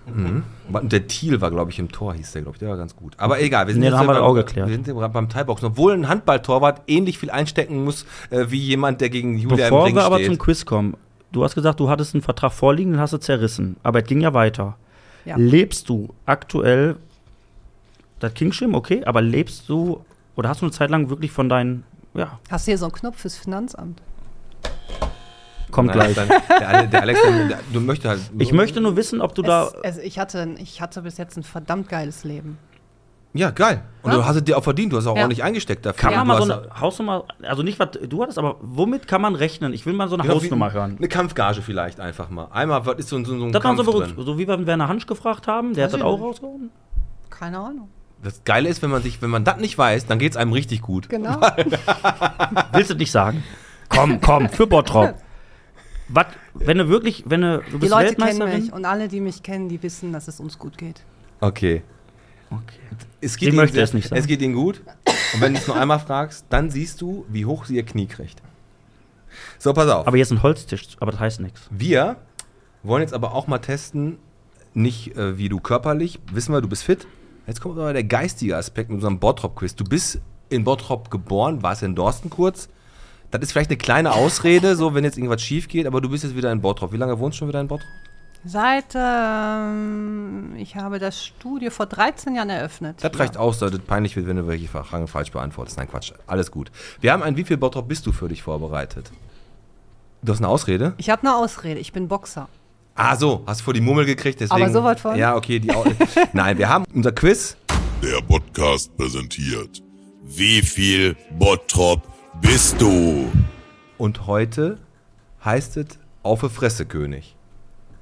Mhm. 0.06 0.44
Und 0.72 0.92
der 0.92 1.06
Thiel 1.06 1.40
war, 1.40 1.50
glaube 1.50 1.70
ich, 1.70 1.78
im 1.78 1.90
Tor, 1.90 2.14
hieß 2.14 2.32
der, 2.32 2.42
glaube 2.42 2.56
ich. 2.56 2.60
Der 2.60 2.68
war 2.68 2.76
ganz 2.76 2.94
gut. 2.94 3.14
Aber 3.16 3.40
egal, 3.40 3.66
wir 3.66 3.72
sind 3.72 3.80
Nee, 3.80 3.88
jetzt 3.88 3.96
haben 3.96 4.06
wir 4.06 4.22
auch 4.22 4.34
geklärt. 4.34 4.68
Wir 4.68 4.74
sind 4.74 4.86
gerade 4.86 5.12
beim 5.12 5.28
Thai-Boxen. 5.28 5.66
Obwohl 5.66 5.94
ein 5.94 6.08
Handballtorwart 6.08 6.82
ähnlich 6.86 7.18
viel 7.18 7.30
einstecken 7.30 7.82
muss, 7.82 8.06
äh, 8.30 8.46
wie 8.48 8.58
jemand, 8.58 9.00
der 9.00 9.08
gegen 9.08 9.38
Julia 9.38 9.64
Bevor 9.64 9.80
im 9.80 9.86
Ring 9.86 9.94
wir 9.96 10.04
aber 10.04 10.16
steht. 10.16 10.26
zum 10.28 10.38
Quiz 10.38 10.64
kommen, 10.64 10.94
du 11.32 11.42
hast 11.42 11.54
gesagt, 11.54 11.80
du 11.80 11.88
hattest 11.88 12.14
einen 12.14 12.22
Vertrag 12.22 12.52
vorliegen, 12.52 12.92
den 12.92 13.00
hast 13.00 13.14
du 13.14 13.18
zerrissen. 13.18 13.76
Aber 13.82 14.00
es 14.00 14.06
ging 14.06 14.20
ja 14.20 14.32
weiter. 14.34 14.76
Ja. 15.24 15.36
Lebst 15.36 15.88
du 15.88 16.10
aktuell, 16.24 16.96
das 18.20 18.34
klingt 18.34 18.54
schlimm, 18.54 18.74
okay, 18.74 19.02
aber 19.04 19.22
lebst 19.22 19.68
du 19.68 20.04
oder 20.36 20.48
hast 20.48 20.60
du 20.60 20.66
eine 20.66 20.72
Zeit 20.72 20.90
lang 20.90 21.10
wirklich 21.10 21.32
von 21.32 21.48
deinen, 21.48 21.84
ja, 22.14 22.38
Hast 22.50 22.66
du 22.66 22.70
hier 22.70 22.78
so 22.78 22.86
einen 22.86 22.92
Knopf 22.92 23.18
fürs 23.18 23.36
Finanzamt? 23.36 24.00
kommt 25.70 25.94
Nein, 25.94 26.12
gleich. 26.12 26.14
Dann, 26.14 26.28
der, 26.28 26.68
Ale- 26.68 26.88
der 26.88 27.02
Alex, 27.02 27.20
der, 27.22 27.48
der, 27.48 27.58
du 27.72 27.80
möchtest 27.80 28.08
halt. 28.08 28.20
Ich 28.38 28.52
möchte 28.52 28.80
nur 28.80 28.96
wissen, 28.96 29.20
ob 29.20 29.34
du 29.34 29.42
da. 29.42 29.66
Es, 29.66 29.74
also 29.84 30.00
ich, 30.00 30.18
hatte, 30.18 30.54
ich 30.58 30.80
hatte 30.80 31.02
bis 31.02 31.18
jetzt 31.18 31.36
ein 31.36 31.42
verdammt 31.42 31.88
geiles 31.88 32.24
Leben. 32.24 32.56
Ja, 33.34 33.50
geil. 33.50 33.82
Und 34.02 34.12
Ja. 34.12 34.18
du 34.18 34.24
hast 34.24 34.36
es 34.36 34.44
dir 34.44 34.56
auch 34.56 34.64
verdient. 34.64 34.92
Du 34.94 34.96
hast 34.96 35.06
auch 35.06 35.14
Ja. 35.16 35.22
ordentlich 35.22 35.42
eingesteckt 35.42 35.84
dafür. 35.84 36.00
Kann 36.00 36.12
Ja. 36.12 36.24
man 36.24 36.28
mal 36.28 36.46
so 36.46 36.50
eine 36.50 36.80
Hausnummer, 36.80 37.24
also 37.42 37.62
nicht 37.62 37.78
was 37.78 37.88
du 37.90 38.22
hattest, 38.22 38.38
aber 38.38 38.56
womit 38.62 39.06
kann 39.06 39.20
man 39.20 39.34
rechnen? 39.34 39.74
Ich 39.74 39.84
will 39.84 39.92
mal 39.92 40.08
so 40.08 40.14
eine 40.14 40.22
Genau, 40.22 40.36
Hausnummer 40.36 40.72
hören. 40.72 40.94
Eine 40.96 41.08
Kampfgage 41.08 41.60
vielleicht 41.60 42.00
einfach 42.00 42.30
mal. 42.30 42.46
Einmal 42.52 42.86
was 42.86 42.96
ist 42.98 43.08
so, 43.10 43.22
so, 43.22 43.36
so 43.38 43.44
ein 43.44 43.52
Das 43.52 43.62
war 43.62 43.74
Kampf 43.74 43.84
so, 43.84 44.00
drin. 44.00 44.14
so 44.16 44.38
wie 44.38 44.48
wir 44.48 44.66
Werner 44.66 44.88
Hansch 44.88 45.06
gefragt 45.06 45.46
haben, 45.48 45.74
der 45.74 45.84
hat 45.84 45.92
das 45.92 46.00
auch 46.00 46.18
rausgehauen. 46.18 46.70
Keine 47.28 47.58
Ahnung. 47.58 47.88
Das 48.26 48.42
Geile 48.42 48.68
ist, 48.68 48.82
wenn 48.82 48.90
man 48.90 49.02
sich, 49.02 49.22
wenn 49.22 49.30
man 49.30 49.44
das 49.44 49.58
nicht 49.58 49.78
weiß, 49.78 50.06
dann 50.06 50.18
geht 50.18 50.32
es 50.32 50.36
einem 50.36 50.52
richtig 50.52 50.80
gut. 50.82 51.08
Genau. 51.08 51.40
Willst 52.72 52.90
du 52.90 52.96
nicht 52.96 53.12
sagen? 53.12 53.44
Komm, 53.88 54.20
komm, 54.20 54.48
für 54.48 54.66
Bottrop. 54.66 55.14
Was, 56.08 56.26
wenn 56.54 56.78
du 56.78 56.88
wirklich, 56.88 57.22
wenn 57.28 57.42
du, 57.42 57.58
du 57.58 57.70
Die 57.70 57.76
bist 57.78 57.92
Leute 57.92 58.16
kennen 58.16 58.26
Weltmeisterin. 58.26 58.62
mich 58.62 58.72
und 58.72 58.84
alle, 58.84 59.06
die 59.06 59.20
mich 59.20 59.44
kennen, 59.44 59.68
die 59.68 59.80
wissen, 59.80 60.12
dass 60.12 60.26
es 60.26 60.40
uns 60.40 60.58
gut 60.58 60.76
geht. 60.76 61.04
Okay. 61.38 61.84
Okay. 62.50 62.80
Es 63.20 63.34
Sie 63.34 63.52
möchte 63.52 63.80
es 63.80 63.94
nicht 63.94 64.08
sagen. 64.08 64.18
Es 64.18 64.26
geht 64.26 64.42
ihnen 64.42 64.54
gut. 64.54 64.82
Und 65.34 65.40
wenn 65.40 65.54
du 65.54 65.60
es 65.60 65.68
nur 65.68 65.76
einmal 65.76 66.00
fragst, 66.00 66.46
dann 66.48 66.68
siehst 66.68 67.00
du, 67.00 67.26
wie 67.28 67.46
hoch 67.46 67.64
sie 67.64 67.76
ihr 67.76 67.84
Knie 67.84 68.08
kriegt. 68.08 68.42
So, 69.60 69.72
pass 69.72 69.88
auf. 69.88 70.04
Aber 70.04 70.16
hier 70.16 70.24
ist 70.24 70.32
ein 70.32 70.42
Holztisch, 70.42 70.96
aber 70.98 71.12
das 71.12 71.20
heißt 71.20 71.40
nichts. 71.40 71.60
wir 71.70 72.16
wollen 72.82 73.02
jetzt 73.02 73.14
aber 73.14 73.34
auch 73.34 73.46
mal 73.46 73.58
testen, 73.60 74.18
nicht 74.74 75.16
äh, 75.16 75.38
wie 75.38 75.48
du 75.48 75.60
körperlich, 75.60 76.18
wissen 76.32 76.52
wir, 76.52 76.60
du 76.60 76.68
bist 76.68 76.82
fit. 76.82 77.06
Jetzt 77.46 77.60
kommt 77.60 77.78
aber 77.78 77.92
der 77.92 78.04
geistige 78.04 78.56
Aspekt 78.56 78.90
mit 78.90 78.96
unserem 78.96 79.18
Bottrop-Quiz. 79.18 79.76
Du 79.76 79.84
bist 79.84 80.20
in 80.48 80.64
Bottrop 80.64 81.10
geboren, 81.10 81.62
warst 81.62 81.82
in 81.82 81.94
Dorsten 81.94 82.30
kurz. 82.30 82.68
Das 83.30 83.42
ist 83.42 83.52
vielleicht 83.52 83.70
eine 83.70 83.76
kleine 83.76 84.12
Ausrede, 84.12 84.76
so 84.76 84.94
wenn 84.94 85.04
jetzt 85.04 85.16
irgendwas 85.16 85.42
schief 85.42 85.68
geht, 85.68 85.86
aber 85.86 86.00
du 86.00 86.08
bist 86.08 86.24
jetzt 86.24 86.36
wieder 86.36 86.50
in 86.52 86.60
Bottrop. 86.60 86.92
Wie 86.92 86.96
lange 86.96 87.18
wohnst 87.18 87.36
du 87.36 87.38
schon 87.40 87.48
wieder 87.48 87.60
in 87.60 87.68
Bottrop? 87.68 87.88
Seit, 88.44 88.94
ähm, 88.94 90.54
ich 90.56 90.76
habe 90.76 91.00
das 91.00 91.24
Studio 91.24 91.70
vor 91.70 91.86
13 91.86 92.36
Jahren 92.36 92.50
eröffnet. 92.50 93.02
Das 93.02 93.18
reicht 93.18 93.36
aus, 93.36 93.58
dass 93.58 93.72
es 93.72 93.80
peinlich 93.80 94.14
wird, 94.14 94.28
wenn 94.28 94.36
du 94.36 94.46
welche 94.46 94.68
Fragen 94.68 95.08
falsch 95.08 95.32
beantwortest. 95.32 95.78
Nein, 95.78 95.88
Quatsch. 95.88 96.12
Alles 96.28 96.52
gut. 96.52 96.70
Wir 97.00 97.12
haben 97.12 97.24
ein 97.24 97.36
Wie 97.36 97.42
viel 97.42 97.56
Bottrop 97.56 97.88
bist 97.88 98.06
du 98.06 98.12
für 98.12 98.28
dich 98.28 98.44
vorbereitet? 98.44 99.10
Du 100.22 100.32
hast 100.32 100.38
eine 100.38 100.48
Ausrede? 100.48 100.94
Ich 100.96 101.10
habe 101.10 101.22
eine 101.22 101.34
Ausrede, 101.34 101.80
ich 101.80 101.92
bin 101.92 102.06
Boxer. 102.06 102.48
Ah, 102.98 103.14
so. 103.14 103.42
Hast 103.46 103.60
vor 103.60 103.74
die 103.74 103.82
Mummel 103.82 104.06
gekriegt, 104.06 104.40
deswegen. 104.40 104.62
Aber 104.62 104.72
so 104.72 104.82
weit 104.82 104.98
von? 104.98 105.16
Ja, 105.16 105.36
okay. 105.36 105.58
Die 105.58 105.70
Au 105.70 105.84
Nein, 106.32 106.56
wir 106.56 106.66
haben 106.70 106.86
unser 106.94 107.12
Quiz. 107.12 107.54
Der 108.02 108.22
Podcast 108.22 108.96
präsentiert. 108.96 109.82
Wie 110.24 110.62
viel 110.62 111.14
Bottrop 111.38 112.00
bist 112.40 112.80
du? 112.80 113.30
Und 113.98 114.26
heute 114.26 114.78
heißt 115.44 115.76
es 115.76 115.98
Auf 116.22 116.40
die 116.40 116.48
Fresse 116.48 116.86
König. 116.86 117.36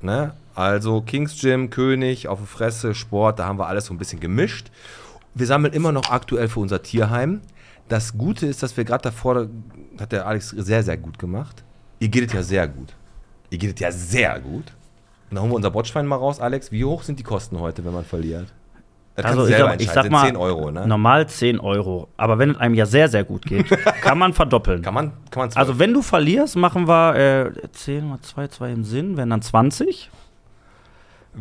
Ne? 0.01 0.34
Also 0.55 1.01
Kings 1.01 1.40
Gym, 1.40 1.70
König, 1.70 2.28
Auf 2.28 2.38
die 2.38 2.47
Fresse, 2.47 2.95
Sport, 2.95 3.40
da 3.40 3.47
haben 3.47 3.59
wir 3.59 3.66
alles 3.66 3.86
so 3.86 3.95
ein 3.95 3.99
bisschen 3.99 4.20
gemischt. 4.20 4.70
Wir 5.34 5.49
sammeln 5.49 5.74
immer 5.74 5.90
noch 5.90 6.11
aktuell 6.11 6.49
für 6.49 6.61
unser 6.61 6.82
Tierheim. 6.82 7.40
Das 7.88 8.16
Gute 8.16 8.47
ist, 8.47 8.62
dass 8.62 8.76
wir 8.76 8.84
gerade 8.84 9.03
davor, 9.03 9.49
hat 9.99 10.12
der 10.12 10.24
Alex 10.28 10.51
sehr, 10.51 10.84
sehr 10.84 10.97
gut 10.97 11.18
gemacht. 11.18 11.64
ihr 11.99 12.09
geht 12.09 12.28
es 12.28 12.32
ja 12.32 12.45
sehr 12.45 12.68
gut. 12.68 12.95
Ihr 13.51 13.59
geht 13.59 13.74
es 13.74 13.80
ja 13.80 13.90
sehr 13.90 14.38
gut. 14.38 14.72
Dann 15.31 15.41
holen 15.41 15.51
wir 15.51 15.57
unser 15.57 15.70
Botschwein 15.70 16.07
mal 16.07 16.16
raus, 16.16 16.41
Alex. 16.41 16.70
Wie 16.72 16.85
hoch 16.85 17.03
sind 17.03 17.18
die 17.18 17.22
Kosten 17.22 17.59
heute, 17.61 17.85
wenn 17.85 17.93
man 17.93 18.05
verliert? 18.05 18.47
Das 19.16 19.27
Also 19.27 19.47
ich 19.47 19.57
sag, 19.57 19.81
ich 19.81 19.91
sag 19.91 20.11
mal, 20.11 20.27
10 20.27 20.37
Euro, 20.37 20.72
ne? 20.72 20.87
normal 20.89 21.29
10 21.29 21.61
Euro. 21.61 22.09
Aber 22.16 22.39
wenn 22.39 22.51
es 22.51 22.57
einem 22.57 22.75
ja 22.75 22.85
sehr, 22.85 23.09
sehr 23.09 23.22
gut 23.22 23.47
geht, 23.47 23.68
kann 24.03 24.18
man 24.18 24.33
verdoppeln. 24.33 24.83
Kann 24.83 24.95
man, 24.95 25.12
kann 25.31 25.49
man 25.49 25.51
Also 25.57 25.79
wenn 25.79 25.93
du 25.93 26.03
verlierst, 26.03 26.57
machen 26.57 26.89
wir 26.89 27.14
äh, 27.14 27.68
10 27.70 28.09
mal 28.09 28.20
2, 28.20 28.49
2 28.49 28.72
im 28.72 28.85
Sinn, 28.85 29.16
wenn 29.16 29.31
dann 29.31 29.41
20. 29.41 30.11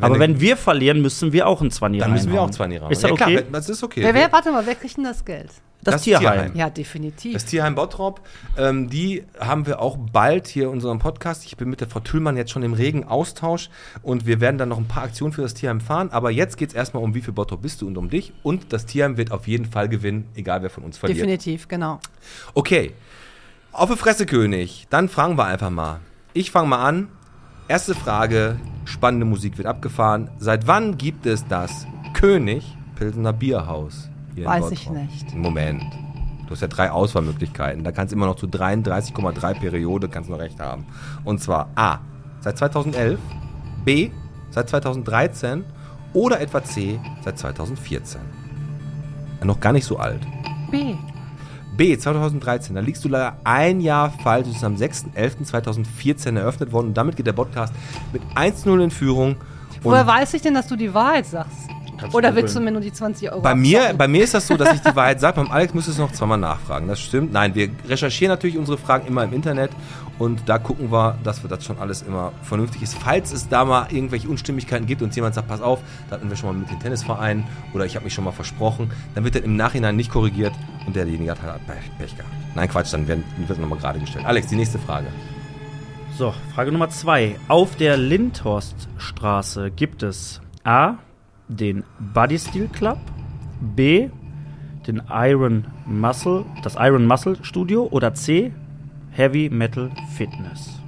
Aber 0.02 0.16
du- 0.16 0.20
wenn 0.20 0.40
wir 0.40 0.58
verlieren, 0.58 1.02
müssen 1.02 1.34
wir 1.34 1.48
auch 1.48 1.62
ein 1.62 1.72
20 1.72 2.02
dann 2.02 2.12
müssen 2.14 2.32
wir 2.32 2.42
auch 2.42 2.46
reinhauen. 2.46 2.54
20 2.54 2.82
rein. 2.82 2.92
Ist 2.92 3.04
das 3.04 3.10
ja, 3.10 3.14
okay? 3.14 3.36
klar, 3.38 3.52
das 3.52 3.70
ist 3.70 3.84
okay. 3.84 4.04
Wer, 4.04 4.14
wer, 4.14 4.32
warte 4.32 4.52
mal, 4.52 4.66
wer 4.66 4.76
kriegt 4.76 4.98
denn 4.98 5.04
das 5.04 5.24
Geld? 5.24 5.50
das, 5.84 5.96
das 5.96 6.02
Tierheim. 6.04 6.22
Tierheim. 6.24 6.52
Ja, 6.56 6.70
definitiv. 6.70 7.34
Das 7.34 7.46
Tierheim 7.46 7.76
Bottrop, 7.76 8.22
ähm, 8.58 8.90
die 8.90 9.24
haben 9.40 9.66
wir 9.66 9.82
auch 9.82 9.98
bald 9.98 10.48
hier 10.48 10.66
in 10.66 10.70
unserem 10.70 11.00
Podcast. 11.00 11.46
Ich 11.46 11.58
bin 11.58 11.70
mit 11.70 11.82
der 11.82 11.90
Frau 11.90 12.00
Tüllmann 12.00 12.38
jetzt 12.38 12.52
schon 12.52 12.64
im 12.64 12.74
regen 12.74 13.04
Austausch 13.04 13.70
und 14.02 14.26
wir 14.26 14.40
werden 14.40 14.58
dann 14.58 14.70
noch 14.70 14.78
ein 14.78 14.88
paar 14.88 15.04
Aktionen 15.04 15.34
für 15.34 15.42
das 15.42 15.54
Tierheim 15.54 15.82
fahren. 15.82 16.10
Aber 16.12 16.32
jetzt 16.32 16.58
geht 16.58 16.70
es 16.70 16.76
erstmal 16.76 17.04
um, 17.04 17.14
wie 17.16 17.22
viel 17.22 17.34
Bottrop 17.34 17.62
bist 17.62 17.82
du 17.82 17.88
und 17.88 17.98
um 17.98 18.10
dich. 18.10 18.34
Und 18.44 18.72
das 18.72 18.86
Tierheim 18.86 19.18
wird 19.18 19.32
auf 19.32 19.48
jeden 19.48 19.66
Fall 19.66 19.90
gewinnen, 19.90 20.28
egal 20.36 20.62
wer 20.62 20.70
von 20.70 20.84
uns 20.84 20.98
verliert. 20.98 21.20
Definitiv, 21.20 21.68
genau. 21.68 22.00
Okay, 22.54 22.94
auf 23.72 23.90
die 23.92 23.98
Fresse, 23.98 24.26
König. 24.26 24.88
Dann 24.90 25.10
fragen 25.10 25.38
wir 25.38 25.46
einfach 25.46 25.70
mal. 25.70 26.00
Ich 26.34 26.52
fange 26.52 26.70
mal 26.70 26.84
an. 26.88 27.10
Erste 27.74 27.96
Frage, 27.96 28.60
spannende 28.86 29.26
Musik 29.26 29.58
wird 29.58 29.68
abgefahren. 29.68 30.30
Seit 30.38 30.68
wann 30.68 30.96
gibt 30.96 31.26
es 31.26 31.44
das 31.48 31.88
König 32.14 32.78
Pilsener 32.94 33.34
Bierhaus? 33.34 34.12
hier 34.36 34.44
in 34.44 34.50
Weiß 34.52 34.70
ich 34.70 34.92
nicht. 34.92 35.34
Moment. 35.34 35.84
Du 36.46 36.52
hast 36.52 36.62
ja 36.62 36.68
drei 36.68 36.92
Auswahlmöglichkeiten. 36.92 37.84
Da 37.84 37.92
kannst 37.92 38.12
du 38.12 38.16
immer 38.16 38.28
noch 38.28 38.36
zu 38.36 38.46
33,3 38.46 39.60
Periode 39.60 40.08
kannst 40.08 40.30
du 40.30 40.34
noch 40.34 40.40
recht 40.40 40.60
haben. 40.60 40.86
Und 41.24 41.42
zwar 41.42 41.72
A, 41.74 41.98
seit 42.42 42.60
2011, 42.60 43.20
B, 43.84 44.12
seit 44.52 44.70
2013 44.70 45.66
oder 46.14 46.42
etwa 46.42 46.64
C, 46.64 47.00
seit 47.26 47.40
2014. 47.40 48.22
Ja, 49.40 49.46
noch 49.48 49.60
gar 49.60 49.74
nicht 49.74 49.86
so 49.86 49.98
alt. 49.98 50.22
B. 50.70 50.94
B, 51.76 51.98
2013. 51.98 52.76
Da 52.76 52.82
liegst 52.82 53.04
du 53.04 53.10
leider 53.10 53.38
ein 53.44 53.82
Jahr 53.82 54.12
falsch. 54.24 54.48
Es 54.50 54.58
ist 54.58 54.64
am 54.64 54.76
6.11.2014 54.76 56.38
eröffnet 56.38 56.72
worden. 56.72 56.88
Und 56.88 56.98
damit 56.98 57.16
geht 57.16 57.28
der 57.28 57.34
Podcast 57.34 57.74
mit 58.12 58.22
1-0 58.36 58.84
in 58.84 58.92
Führung. 58.92 59.36
Woher 59.82 60.08
weiß 60.08 60.34
ich 60.36 60.42
denn, 60.42 60.54
dass 60.54 60.68
du 60.68 60.76
die 60.76 60.94
Wahrheit 60.94 61.26
sagst? 61.26 61.70
Kannst 61.98 62.16
Oder 62.16 62.36
willst 62.36 62.56
du 62.56 62.60
mir 62.60 62.72
nur 62.72 62.82
die 62.82 62.92
20 62.92 63.32
Euro 63.32 63.42
bei 63.42 63.56
mir, 63.56 63.80
abzocken? 63.80 63.98
bei 63.98 64.08
mir 64.08 64.24
ist 64.24 64.34
das 64.34 64.48
so, 64.48 64.58
dass 64.58 64.74
ich 64.74 64.82
die 64.82 64.96
Wahrheit 64.96 65.20
sage. 65.20 65.36
Beim 65.36 65.52
Alex 65.52 65.74
müsstest 65.74 66.00
du 66.00 66.02
noch 66.02 66.12
zweimal 66.12 66.38
nachfragen. 66.38 66.88
Das 66.88 67.00
stimmt. 67.00 67.32
Nein, 67.32 67.54
wir 67.56 67.70
recherchieren 67.88 68.32
natürlich 68.32 68.58
unsere 68.58 68.78
Fragen 68.78 69.08
immer 69.08 69.24
im 69.24 69.34
Internet. 69.34 69.72
Und 70.20 70.48
da 70.48 70.60
gucken 70.60 70.92
wir, 70.92 71.18
dass 71.24 71.44
wir 71.44 71.50
das 71.50 71.66
schon 71.66 71.80
alles 71.80 72.02
immer 72.04 72.34
vernünftig 72.44 72.84
ist. 72.84 72.96
Falls 72.96 73.34
es 73.34 73.50
da 73.50 73.66
mal 73.66 73.88
irgendwelche 73.92 74.30
Unstimmigkeiten 74.30 74.86
gibt 74.86 75.02
und 75.02 75.16
jemand 75.16 75.36
sagt, 75.36 75.48
pass 75.48 75.62
auf, 75.62 75.80
da 76.10 76.16
hatten 76.16 76.30
wir 76.30 76.38
schon 76.38 76.50
mal 76.50 76.60
mit 76.60 76.70
den 76.70 76.80
Tennisvereinen 76.80 77.46
oder 77.74 77.86
ich 77.86 77.96
habe 77.96 78.06
mich 78.06 78.14
schon 78.14 78.24
mal 78.24 78.32
versprochen, 78.32 78.92
dann 79.16 79.24
wird 79.24 79.36
das 79.36 79.42
im 79.42 79.56
Nachhinein 79.56 79.96
nicht 79.96 80.12
korrigiert 80.12 80.54
und 80.86 80.96
derjenige 80.96 81.32
hat 81.32 81.42
halt 81.42 81.66
Pech, 81.66 81.92
Pech 81.98 82.16
gehabt. 82.16 82.34
Nein, 82.56 82.70
Quatsch, 82.70 82.94
dann 82.94 83.08
werden, 83.08 83.24
wird 83.48 83.60
nochmal 83.60 83.80
gerade 83.80 84.00
gestellt. 84.00 84.26
Alex, 84.26 84.48
die 84.48 84.56
nächste 84.56 84.78
Frage. 84.78 85.08
So, 86.16 86.32
Frage 86.54 86.72
Nummer 86.72 86.90
zwei. 86.90 87.38
Auf 87.48 87.76
der 87.76 87.98
Lindhorststraße 87.98 89.72
gibt 89.72 90.04
es 90.04 90.42
A. 90.64 90.96
den 91.48 91.84
Body 92.14 92.38
Steel 92.38 92.68
Club, 92.68 93.00
B. 93.76 94.10
den 94.86 95.02
Iron 95.10 95.66
Muscle, 95.88 96.46
das 96.62 96.76
Iron 96.78 97.08
Muscle 97.08 97.38
Studio 97.42 97.88
oder 97.90 98.14
C. 98.14 98.52
Heavy 99.16 99.50
Metal 99.50 99.92
Fitness. 100.16 100.80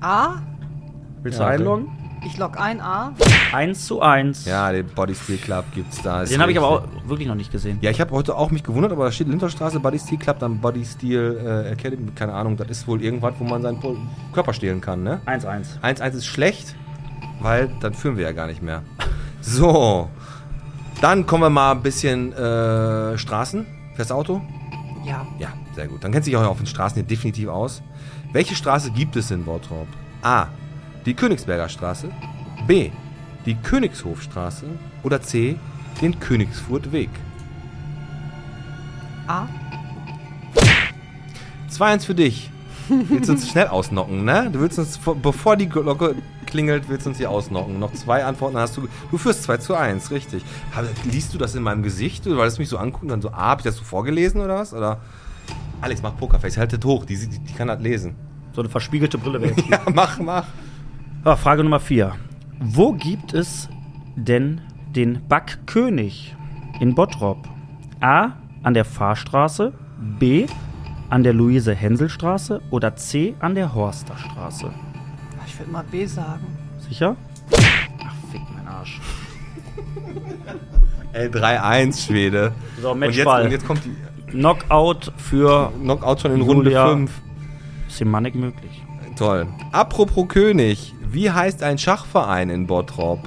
A. 0.00 0.36
Willst 1.22 1.38
Ja, 1.38 1.44
du 1.46 1.50
okay. 1.50 1.60
einloggen? 1.60 1.88
Ich 2.26 2.38
log 2.38 2.58
ein 2.58 2.80
A. 2.80 3.12
1 3.52 3.86
zu 3.86 4.00
1. 4.00 4.46
Ja, 4.46 4.72
den 4.72 4.86
Body 4.86 5.14
Steel 5.14 5.36
Club 5.36 5.64
gibt's 5.74 6.00
da. 6.02 6.22
ist 6.22 6.32
Den 6.32 6.40
habe 6.40 6.52
ich 6.52 6.58
aber 6.58 6.82
richtig. 6.82 7.02
auch 7.04 7.08
wirklich 7.08 7.28
noch 7.28 7.34
nicht 7.34 7.52
gesehen. 7.52 7.78
Ja, 7.82 7.90
ich 7.90 8.00
habe 8.00 8.12
heute 8.12 8.34
auch 8.36 8.50
mich 8.50 8.62
gewundert, 8.62 8.92
aber 8.92 9.04
da 9.04 9.12
steht 9.12 9.28
Linterstraße, 9.28 9.78
Body 9.80 9.98
Steel 9.98 10.18
Club, 10.18 10.38
dann 10.38 10.58
Body 10.58 10.84
Steel 10.86 11.64
äh, 11.66 11.72
Academy, 11.72 12.10
keine 12.14 12.32
Ahnung, 12.32 12.56
das 12.56 12.68
ist 12.70 12.88
wohl 12.88 13.02
irgendwas, 13.02 13.34
wo 13.38 13.44
man 13.44 13.60
seinen 13.60 13.78
Po- 13.78 13.96
Körper 14.32 14.54
stehlen 14.54 14.80
kann, 14.80 15.02
ne? 15.02 15.20
1-1. 15.26 15.80
1-1 15.82 16.10
ist 16.14 16.26
schlecht, 16.26 16.74
weil 17.40 17.68
dann 17.80 17.92
führen 17.92 18.16
wir 18.16 18.24
ja 18.24 18.32
gar 18.32 18.46
nicht 18.46 18.62
mehr. 18.62 18.82
So, 19.46 20.08
dann 21.02 21.26
kommen 21.26 21.42
wir 21.42 21.50
mal 21.50 21.72
ein 21.72 21.82
bisschen 21.82 22.32
äh, 22.32 23.18
Straßen. 23.18 23.66
Fährst 23.94 24.10
du 24.10 24.14
Auto? 24.14 24.40
Ja. 25.04 25.26
Ja, 25.38 25.48
sehr 25.74 25.88
gut. 25.88 26.02
Dann 26.04 26.12
kennt 26.12 26.24
sich 26.24 26.36
auch 26.36 26.44
auf 26.46 26.58
den 26.58 26.66
Straßen 26.66 26.94
hier 26.96 27.04
definitiv 27.04 27.48
aus. 27.48 27.82
Welche 28.32 28.54
Straße 28.54 28.90
gibt 28.90 29.16
es 29.16 29.30
in 29.30 29.44
Bottrop? 29.44 29.86
A. 30.22 30.46
Die 31.06 31.14
Königsberger 31.14 31.68
Straße. 31.68 32.10
B. 32.66 32.90
Die 33.46 33.54
Königshofstraße. 33.56 34.66
Oder 35.02 35.20
C. 35.20 35.56
Den 36.00 36.18
Königsfurtweg. 36.18 37.10
A. 39.26 39.46
2-1 41.70 42.04
für 42.06 42.14
dich. 42.14 42.50
Willst 42.88 43.28
du 43.28 43.32
uns 43.32 43.48
schnell 43.48 43.68
ausnocken, 43.68 44.24
ne? 44.24 44.50
Du 44.52 44.60
willst 44.60 44.78
uns, 44.78 44.96
vor- 44.98 45.16
bevor 45.16 45.56
die 45.56 45.68
Glocke 45.68 46.14
klingelt, 46.46 46.88
willst 46.88 47.06
du 47.06 47.10
uns 47.10 47.18
hier 47.18 47.30
ausnocken. 47.30 47.78
Noch 47.78 47.92
zwei 47.94 48.24
Antworten 48.24 48.58
hast 48.58 48.76
du. 48.76 48.86
Du 49.10 49.16
führst 49.18 49.42
2 49.44 49.56
zu 49.56 49.74
1, 49.74 50.10
richtig. 50.10 50.44
Aber 50.76 50.86
liest 51.10 51.32
du 51.32 51.38
das 51.38 51.54
in 51.54 51.62
meinem 51.62 51.82
Gesicht? 51.82 52.24
Weil 52.26 52.46
es 52.46 52.58
mich 52.58 52.68
so 52.68 52.76
anguckt 52.76 53.04
und 53.04 53.08
dann 53.08 53.22
so, 53.22 53.30
ah, 53.30 53.48
hab 53.48 53.60
ich 53.60 53.64
das 53.64 53.76
so 53.76 53.84
vorgelesen 53.84 54.40
oder 54.42 54.56
was? 54.56 54.74
Oder? 54.74 55.00
Alex, 55.80 56.02
mach 56.02 56.16
Pokerface, 56.16 56.56
haltet 56.56 56.84
hoch, 56.84 57.04
die, 57.04 57.16
die, 57.16 57.38
die 57.38 57.52
kann 57.52 57.68
das 57.68 57.80
lesen. 57.80 58.14
So 58.54 58.62
eine 58.62 58.70
verspiegelte 58.70 59.18
Brille 59.18 59.40
wäre 59.42 59.54
Ja, 59.70 59.80
mach, 59.92 60.18
mach. 60.18 60.46
Ah, 61.24 61.36
Frage 61.36 61.62
Nummer 61.62 61.80
4. 61.80 62.12
Wo 62.60 62.92
gibt 62.92 63.34
es 63.34 63.68
denn 64.16 64.60
den 64.94 65.26
Backkönig 65.28 66.36
in 66.80 66.94
Bottrop? 66.94 67.48
A. 68.00 68.32
An 68.62 68.74
der 68.74 68.84
Fahrstraße, 68.84 69.72
B. 70.18 70.46
An 71.10 71.22
der 71.22 71.34
Luise-Hensel-Straße 71.34 72.62
oder 72.70 72.96
C. 72.96 73.34
An 73.40 73.54
der 73.54 73.74
Horsterstraße? 73.74 74.70
Ich 75.46 75.58
würde 75.58 75.70
mal 75.70 75.84
B 75.90 76.06
sagen. 76.06 76.46
Sicher? 76.88 77.16
Ach, 77.52 78.14
fick 78.32 78.42
mein 78.54 78.66
Arsch. 78.66 79.00
Ey, 81.12 81.28
3-1, 81.28 82.06
Schwede. 82.06 82.52
So, 82.80 82.92
und, 82.92 83.02
jetzt, 83.02 83.16
Matchball. 83.16 83.44
und 83.44 83.50
jetzt 83.50 83.66
kommt 83.66 83.84
die 83.84 83.94
Knockout 84.34 85.12
für 85.16 85.72
Knockout 85.80 86.20
schon 86.20 86.32
in 86.34 86.40
Runde 86.42 86.64
Julia. 86.70 86.88
5. 86.88 87.10
Semanik 87.88 88.34
möglich. 88.34 88.82
Toll. 89.16 89.46
Apropos 89.72 90.26
König, 90.28 90.92
wie 91.10 91.30
heißt 91.30 91.62
ein 91.62 91.78
Schachverein 91.78 92.50
in 92.50 92.66
Bottrop? 92.66 93.20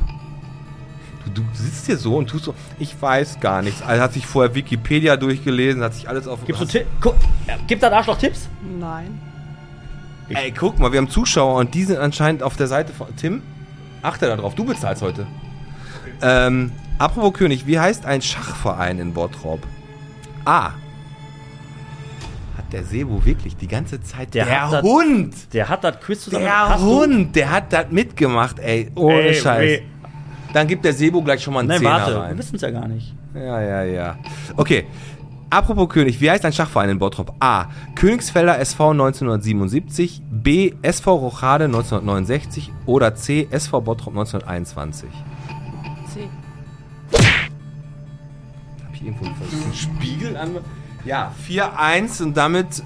Du, 1.34 1.42
du 1.42 1.44
sitzt 1.54 1.86
hier 1.86 1.98
so 1.98 2.18
und 2.18 2.30
tust 2.30 2.46
so, 2.46 2.54
ich 2.80 3.00
weiß 3.02 3.40
gar 3.40 3.62
nichts. 3.62 3.82
Also 3.82 4.02
hat 4.04 4.14
sich 4.14 4.26
vorher 4.26 4.54
Wikipedia 4.56 5.16
durchgelesen, 5.18 5.82
hat 5.84 5.94
sich 5.94 6.08
alles 6.10 6.28
auf. 6.28 6.44
Gibst 6.46 6.62
du 6.62 6.66
hast- 6.66 6.72
Ti- 6.74 6.86
Gu- 7.02 7.14
ja, 7.48 7.56
Gibt 7.68 7.84
das 7.84 7.92
Arschloch 7.94 8.18
Tipps? 8.18 8.50
Nein. 8.80 9.20
Ey, 10.30 10.52
guck 10.52 10.78
mal, 10.80 10.92
wir 10.92 10.98
haben 11.00 11.10
Zuschauer 11.10 11.56
und 11.60 11.74
die 11.74 11.84
sind 11.86 11.98
anscheinend 12.00 12.44
auf 12.44 12.58
der 12.58 12.68
Seite 12.68 12.92
von. 12.92 13.08
Tim, 13.16 13.42
achte 14.02 14.28
da 14.28 14.36
drauf, 14.36 14.56
du 14.56 14.66
bezahlst 14.66 15.02
heute. 15.02 15.26
Ähm, 16.22 16.72
apropos 16.98 17.34
König, 17.34 17.66
wie 17.66 17.80
heißt 17.80 18.06
ein 18.06 18.22
Schachverein 18.22 19.00
in 19.00 19.14
Bottrop? 19.14 19.66
A. 20.44 20.72
Hat 22.68 22.74
der 22.74 22.84
Sebo 22.84 23.24
wirklich 23.24 23.56
die 23.56 23.68
ganze 23.68 24.02
Zeit. 24.02 24.34
Der 24.34 24.44
der 24.44 24.64
hat 24.66 24.74
das- 24.74 24.84
Hund! 24.84 25.54
Der 25.54 25.70
hat 25.70 25.84
das 25.86 26.00
Quiz 26.02 26.26
zusammen. 26.26 26.44
Der 26.44 26.70
Hast 26.70 26.82
du- 26.84 26.86
Hund, 26.86 27.34
der 27.34 27.50
hat 27.52 27.72
das 27.72 27.86
mitgemacht, 27.92 28.60
ey. 28.60 28.92
Ohne 28.96 29.22
Ey, 29.22 29.36
Scheiß. 29.36 29.62
weh. 29.62 29.82
Dann 30.52 30.68
gibt 30.68 30.84
der 30.84 30.92
Sebo 30.94 31.22
gleich 31.22 31.42
schon 31.42 31.54
mal 31.54 31.62
einen 31.62 31.70
Nein, 31.70 31.78
Zehner 31.80 31.92
warte, 31.92 32.12
wir 32.16 32.22
rein. 32.24 32.38
wissen 32.38 32.56
es 32.58 32.62
ja 32.62 32.70
gar 32.72 32.88
nicht. 32.90 33.14
Ja, 33.34 33.62
ja, 33.62 33.84
ja. 33.84 34.16
Okay. 34.58 34.86
Apropos 35.50 35.88
König, 35.88 36.20
wie 36.20 36.30
heißt 36.30 36.44
ein 36.44 36.52
Schachverein 36.52 36.90
in 36.90 37.00
Bottrop? 37.00 37.34
A. 37.40 37.68
Königsfelder 37.96 38.60
SV 38.60 38.92
1977, 38.92 40.22
B. 40.30 40.74
SV 40.82 41.16
Rochade 41.16 41.66
1969 41.70 42.70
oder 42.86 43.16
C. 43.16 43.48
SV 43.50 43.80
Bottrop 43.80 44.14
1921. 44.14 45.10
C. 46.14 46.28
Hab 48.86 48.94
ich 48.94 49.04
irgendwo 49.06 49.24
einen 49.26 49.74
Spiegel 49.74 50.36
an? 50.36 50.58
Ja, 51.08 51.32
4-1 51.48 52.22
und 52.22 52.36
damit 52.36 52.84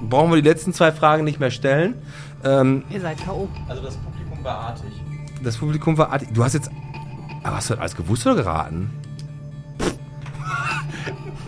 brauchen 0.00 0.30
wir 0.32 0.40
die 0.40 0.48
letzten 0.48 0.72
zwei 0.72 0.90
Fragen 0.90 1.22
nicht 1.24 1.38
mehr 1.38 1.50
stellen. 1.50 1.94
Ähm, 2.42 2.82
Ihr 2.88 3.00
seid 3.02 3.22
K.O. 3.22 3.46
Also 3.68 3.82
das 3.82 3.96
Publikum 3.96 4.42
war 4.42 4.56
artig. 4.58 4.90
das 5.44 5.56
Publikum 5.58 5.98
war 5.98 6.10
artig. 6.10 6.28
Du 6.32 6.42
hast 6.42 6.54
jetzt. 6.54 6.70
Aber 7.42 7.56
hast 7.56 7.68
du 7.68 7.74
das 7.74 7.80
alles 7.80 7.94
gewusst 7.96 8.26
oder 8.26 8.36
geraten? 8.36 8.90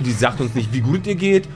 Die 0.01 0.13
sagt 0.13 0.41
uns 0.41 0.55
nicht, 0.55 0.73
wie 0.75 0.81
gut 0.81 0.99
es 0.99 1.03
dir 1.05 1.15
geht. 1.15 1.49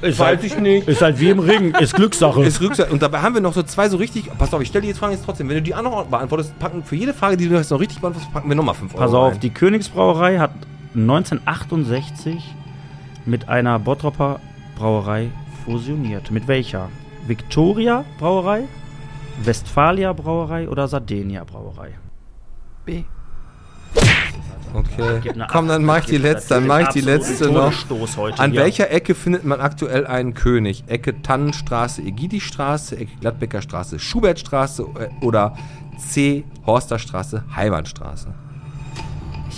Ist 0.00 0.18
Weiß 0.18 0.42
ich 0.42 0.58
nicht. 0.58 0.88
Ist 0.88 1.02
halt 1.02 1.20
wie 1.20 1.30
im 1.30 1.38
Ring, 1.38 1.74
ist 1.74 1.94
Glückssache. 1.94 2.42
Ist 2.44 2.60
Rückseite. 2.60 2.92
Und 2.92 3.02
dabei 3.02 3.20
haben 3.20 3.34
wir 3.34 3.40
noch 3.40 3.52
so 3.52 3.62
zwei 3.62 3.88
so 3.88 3.96
richtig. 3.96 4.30
Pass 4.38 4.52
auf, 4.54 4.60
ich 4.60 4.68
stelle 4.68 4.82
die 4.82 4.88
jetzt 4.88 4.98
Fragen 4.98 5.12
jetzt 5.12 5.24
trotzdem. 5.24 5.48
Wenn 5.48 5.56
du 5.56 5.62
die 5.62 5.74
andere 5.74 6.04
beantwortest, 6.04 6.58
packen 6.58 6.82
für 6.82 6.96
jede 6.96 7.14
Frage, 7.14 7.36
die 7.36 7.48
du 7.48 7.54
jetzt 7.54 7.70
noch 7.70 7.80
richtig 7.80 8.00
beantwortest, 8.00 8.32
packen 8.32 8.48
wir 8.48 8.56
nochmal 8.56 8.74
5 8.74 8.94
Euro. 8.94 9.04
Pass 9.04 9.14
auf, 9.14 9.32
rein. 9.34 9.40
die 9.40 9.50
Königsbrauerei 9.50 10.38
hat 10.38 10.50
1968 10.94 12.42
mit 13.28 13.48
einer 13.48 13.78
Bottroper 13.78 14.40
Brauerei 14.76 15.30
fusioniert. 15.64 16.30
Mit 16.30 16.48
welcher? 16.48 16.88
Victoria 17.26 18.04
Brauerei, 18.18 18.64
Westfalia 19.44 20.12
Brauerei 20.12 20.68
oder 20.68 20.88
Sardenia 20.88 21.44
Brauerei? 21.44 21.90
B. 22.84 23.04
Okay. 24.74 25.20
Komm, 25.50 25.68
dann 25.68 25.84
mach 25.84 26.00
ich 26.00 26.06
die 26.06 26.18
letzte, 26.18 26.54
dann 26.54 26.66
mach 26.66 26.80
ich 26.80 26.88
die 26.88 27.00
letzte 27.00 27.50
noch. 27.50 27.72
An 28.38 28.50
hier. 28.50 28.60
welcher 28.60 28.90
Ecke 28.90 29.14
findet 29.14 29.44
man 29.44 29.60
aktuell 29.60 30.06
einen 30.06 30.34
König? 30.34 30.84
Ecke 30.88 31.22
Tannenstraße, 31.22 32.02
Egidistraße, 32.02 32.98
Ecke 32.98 33.12
Gladbecker 33.20 33.62
Straße, 33.62 33.98
Schubertstraße 33.98 34.82
äh, 34.82 35.24
oder 35.24 35.56
C. 35.98 36.44
Horsterstraße, 36.66 37.44
Heimanstraße? 37.56 38.34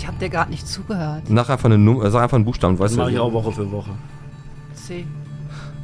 Ich 0.01 0.07
habe 0.07 0.17
dir 0.17 0.29
gerade 0.29 0.49
nicht 0.49 0.67
zugehört. 0.67 1.21
Sag 1.29 1.49
einfach, 1.51 1.65
eine 1.65 1.77
Num 1.77 2.01
sag 2.09 2.23
einfach 2.23 2.33
einen 2.33 2.43
Buchstaben, 2.43 2.75
Das 2.75 2.85
weißt 2.85 2.97
mache 2.97 3.11
ich 3.11 3.17
du? 3.17 3.21
auch 3.21 3.31
Woche 3.33 3.51
für 3.51 3.71
Woche. 3.71 3.91
C. 4.73 5.05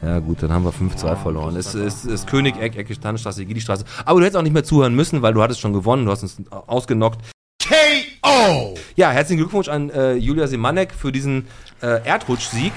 Ja 0.02 0.18
gut, 0.18 0.42
dann 0.42 0.52
haben 0.52 0.64
wir 0.66 0.74
5-2 0.74 1.16
verloren. 1.18 1.56
Es 1.56 1.76
ist, 1.76 2.04
ist 2.04 2.26
Königeck, 2.26 2.76
Ecke 2.76 3.00
Tannenstraße, 3.00 3.44
Egidistraße. 3.44 3.86
Aber 4.06 4.20
du 4.20 4.26
hättest 4.26 4.38
auch 4.38 4.42
nicht 4.42 4.54
mehr 4.54 4.64
zuhören 4.64 4.96
müssen, 4.96 5.22
weil 5.22 5.36
du 5.36 5.44
hattest 5.44 5.60
schon 5.60 5.72
gewonnen, 5.72 6.06
du 6.06 6.12
hast 6.12 6.24
uns 6.24 6.42
ausgenockt. 6.50 7.22
K.O. 7.62 8.74
Ja, 8.96 9.12
herzlichen 9.12 9.38
Glückwunsch 9.38 9.70
an 9.70 9.92
äh, 9.92 10.14
Julia 10.16 10.48
Semanek 10.48 10.94
für 10.96 11.12
diesen 11.12 11.46
äh, 11.84 12.04
Erdrutschsieg. 12.04 12.74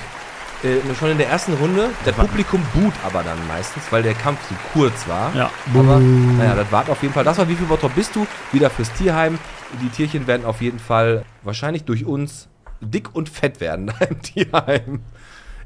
Äh, 0.62 0.94
schon 0.94 1.08
in 1.10 1.16
der 1.16 1.28
ersten 1.30 1.54
Runde. 1.54 1.88
Der 2.04 2.12
Publikum 2.12 2.60
buht 2.74 2.92
aber 3.02 3.22
dann 3.22 3.38
meistens, 3.48 3.84
weil 3.90 4.02
der 4.02 4.12
Kampf 4.12 4.40
so 4.46 4.54
kurz 4.78 5.08
war. 5.08 5.34
Ja. 5.34 5.48
Aber 5.74 5.98
naja, 6.00 6.54
das 6.54 6.70
war 6.70 6.86
auf 6.90 7.00
jeden 7.00 7.14
Fall. 7.14 7.24
Das 7.24 7.38
war 7.38 7.48
wie 7.48 7.54
viel 7.54 7.66
Bottrop 7.66 7.94
bist 7.94 8.14
du? 8.14 8.26
Wieder 8.52 8.68
fürs 8.68 8.92
Tierheim. 8.92 9.38
Die 9.82 9.88
Tierchen 9.88 10.26
werden 10.26 10.44
auf 10.44 10.60
jeden 10.60 10.78
Fall 10.78 11.24
wahrscheinlich 11.42 11.84
durch 11.84 12.04
uns 12.04 12.48
dick 12.80 13.14
und 13.14 13.28
fett 13.28 13.60
werden 13.60 13.86
da 13.98 14.04
im 14.06 14.20
Tierheim. 14.22 15.00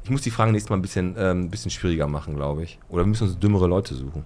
Ich 0.03 0.09
muss 0.09 0.21
die 0.21 0.31
Fragen 0.31 0.51
nächstes 0.51 0.69
Mal 0.69 0.77
ein 0.77 0.81
bisschen, 0.81 1.15
ähm, 1.17 1.49
bisschen 1.49 1.71
schwieriger 1.71 2.07
machen, 2.07 2.35
glaube 2.35 2.63
ich. 2.63 2.79
Oder 2.89 3.03
wir 3.03 3.07
müssen 3.07 3.27
uns 3.27 3.39
dümmere 3.39 3.67
Leute 3.67 3.95
suchen. 3.95 4.23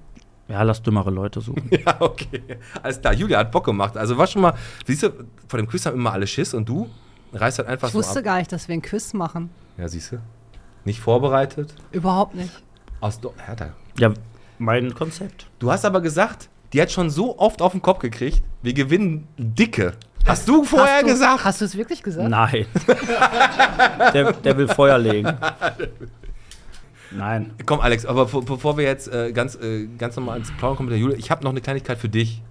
Ja, 0.49 0.63
lass 0.63 0.81
dümmere 0.81 1.11
Leute 1.11 1.41
suchen. 1.41 1.69
Ja, 1.85 1.95
okay. 2.01 2.41
Alles 2.83 2.99
klar. 2.99 3.13
Julia 3.13 3.37
hat 3.39 3.51
Bock 3.51 3.65
gemacht. 3.65 3.95
Also 3.95 4.17
war 4.17 4.27
schon 4.27 4.41
mal, 4.41 4.53
siehst 4.85 5.03
du, 5.03 5.11
vor 5.47 5.57
dem 5.57 5.67
Quiz 5.67 5.85
haben 5.85 5.95
immer 5.95 6.11
alle 6.11 6.27
Schiss 6.27 6.53
und 6.53 6.67
du 6.67 6.89
reißt 7.33 7.59
halt 7.59 7.69
einfach 7.69 7.87
Ich 7.87 7.93
so 7.93 7.99
wusste 7.99 8.19
ab. 8.19 8.25
gar 8.25 8.37
nicht, 8.39 8.51
dass 8.51 8.67
wir 8.67 8.73
einen 8.73 8.81
Quiz 8.81 9.13
machen. 9.13 9.49
Ja, 9.77 9.87
siehst 9.87 10.11
du. 10.11 10.17
Nicht 10.83 10.99
vorbereitet. 10.99 11.73
Überhaupt 11.91 12.35
nicht. 12.35 12.51
Aus 12.99 13.19
Do 13.21 13.33
Hertha. 13.37 13.69
Ja, 13.97 14.11
mein 14.57 14.93
Konzept. 14.95 15.47
Du 15.59 15.71
hast 15.71 15.85
aber 15.85 16.01
gesagt, 16.01 16.49
die 16.73 16.81
hat 16.81 16.91
schon 16.91 17.09
so 17.09 17.37
oft 17.39 17.61
auf 17.61 17.71
den 17.71 17.81
Kopf 17.81 17.99
gekriegt, 17.99 18.41
wir 18.61 18.73
gewinnen 18.73 19.27
dicke. 19.37 19.93
Hast 20.25 20.47
du 20.47 20.63
vorher 20.63 20.95
hast 20.97 21.03
du, 21.03 21.07
gesagt? 21.07 21.43
Hast 21.45 21.61
du 21.61 21.65
es 21.65 21.77
wirklich 21.77 22.03
gesagt? 22.03 22.29
Nein. 22.29 22.65
der, 24.13 24.33
der 24.33 24.57
will 24.57 24.67
Feuer 24.67 24.97
legen. 24.97 25.33
Nein. 27.11 27.51
Komm, 27.65 27.79
Alex, 27.79 28.05
aber 28.05 28.25
be- 28.25 28.41
bevor 28.41 28.77
wir 28.77 28.83
jetzt 28.85 29.11
äh, 29.11 29.31
ganz, 29.31 29.55
äh, 29.55 29.87
ganz 29.97 30.15
normal 30.15 30.37
ins 30.37 30.51
Plaudern 30.57 30.77
kommen 30.77 30.89
mit 30.89 30.93
der 30.93 30.99
Julia, 30.99 31.17
ich 31.17 31.31
habe 31.31 31.43
noch 31.43 31.51
eine 31.51 31.61
Kleinigkeit 31.61 31.97
für 31.97 32.09
dich. 32.09 32.41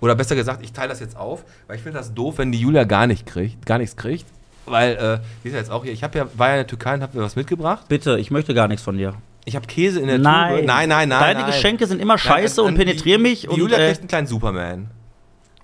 Oder 0.00 0.14
besser 0.14 0.34
gesagt, 0.36 0.62
ich 0.64 0.72
teile 0.72 0.88
das 0.88 1.00
jetzt 1.00 1.16
auf, 1.16 1.44
weil 1.66 1.76
ich 1.76 1.82
finde 1.82 1.98
das 1.98 2.14
doof, 2.14 2.38
wenn 2.38 2.50
die 2.52 2.60
Julia 2.60 2.84
gar 2.84 3.06
nicht 3.06 3.26
kriegt, 3.26 3.64
gar 3.66 3.78
nichts 3.78 3.96
kriegt. 3.96 4.26
Weil, 4.66 4.92
äh, 4.96 5.18
die 5.42 5.48
ist 5.48 5.54
ja 5.54 5.60
jetzt 5.60 5.70
auch 5.70 5.84
hier. 5.84 5.92
Ich 5.92 6.02
hab 6.04 6.14
ja, 6.14 6.26
war 6.34 6.48
ja 6.48 6.54
in 6.54 6.58
der 6.60 6.66
Türkei 6.66 6.94
und 6.94 7.02
habe 7.02 7.16
mir 7.16 7.24
was 7.24 7.36
mitgebracht. 7.36 7.86
Bitte, 7.88 8.18
ich 8.18 8.30
möchte 8.30 8.54
gar 8.54 8.68
nichts 8.68 8.82
von 8.82 8.96
dir. 8.96 9.14
Ich 9.48 9.56
habe 9.56 9.66
Käse 9.66 9.98
in 10.00 10.06
der 10.08 10.18
Nein. 10.18 10.56
Tube. 10.56 10.66
Nein, 10.66 10.88
nein, 10.90 11.08
nein. 11.08 11.20
Deine 11.20 11.40
nein. 11.40 11.50
Geschenke 11.50 11.86
sind 11.86 12.00
immer 12.00 12.18
scheiße 12.18 12.60
Nein, 12.60 12.66
und 12.74 12.80
an- 12.80 12.86
penetrieren 12.86 13.22
mich. 13.22 13.40
Die 13.42 13.48
und, 13.48 13.56
Julia 13.58 13.78
äh, 13.78 13.86
kriegt 13.88 14.00
einen 14.00 14.08
kleinen 14.08 14.26
Superman. 14.26 14.90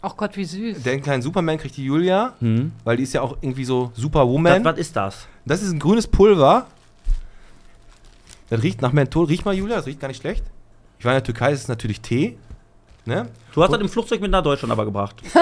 Ach 0.00 0.16
Gott, 0.16 0.36
wie 0.36 0.44
süß. 0.44 0.82
Den 0.82 1.02
kleinen 1.02 1.22
Superman 1.22 1.58
kriegt 1.58 1.76
die 1.76 1.84
Julia, 1.84 2.32
Hm. 2.40 2.72
weil 2.84 2.96
die 2.96 3.02
ist 3.02 3.12
ja 3.14 3.20
auch 3.22 3.36
irgendwie 3.40 3.64
so 3.64 3.90
das, 3.94 4.02
Superwoman. 4.02 4.64
was 4.64 4.78
ist 4.78 4.96
das? 4.96 5.26
Das 5.46 5.62
ist 5.62 5.70
ein 5.72 5.78
grünes 5.78 6.06
Pulver. 6.06 6.66
Das 8.50 8.62
riecht 8.62 8.82
nach 8.82 8.92
Menthol. 8.92 9.26
Riech 9.26 9.44
mal, 9.44 9.54
Julia, 9.54 9.76
das 9.76 9.86
riecht 9.86 10.00
gar 10.00 10.08
nicht 10.08 10.20
schlecht. 10.20 10.44
Ich 10.98 11.04
war 11.04 11.12
in 11.12 11.16
der 11.16 11.24
Türkei, 11.24 11.50
das 11.50 11.60
ist 11.60 11.68
natürlich 11.68 12.00
Tee. 12.00 12.36
Ne? 13.06 13.26
Du 13.54 13.62
hast 13.62 13.72
das 13.72 13.80
im 13.80 13.88
Flugzeug 13.88 14.20
mit 14.20 14.30
nach 14.30 14.42
Deutschland 14.42 14.72
aber 14.72 14.84
gebracht. 14.84 15.16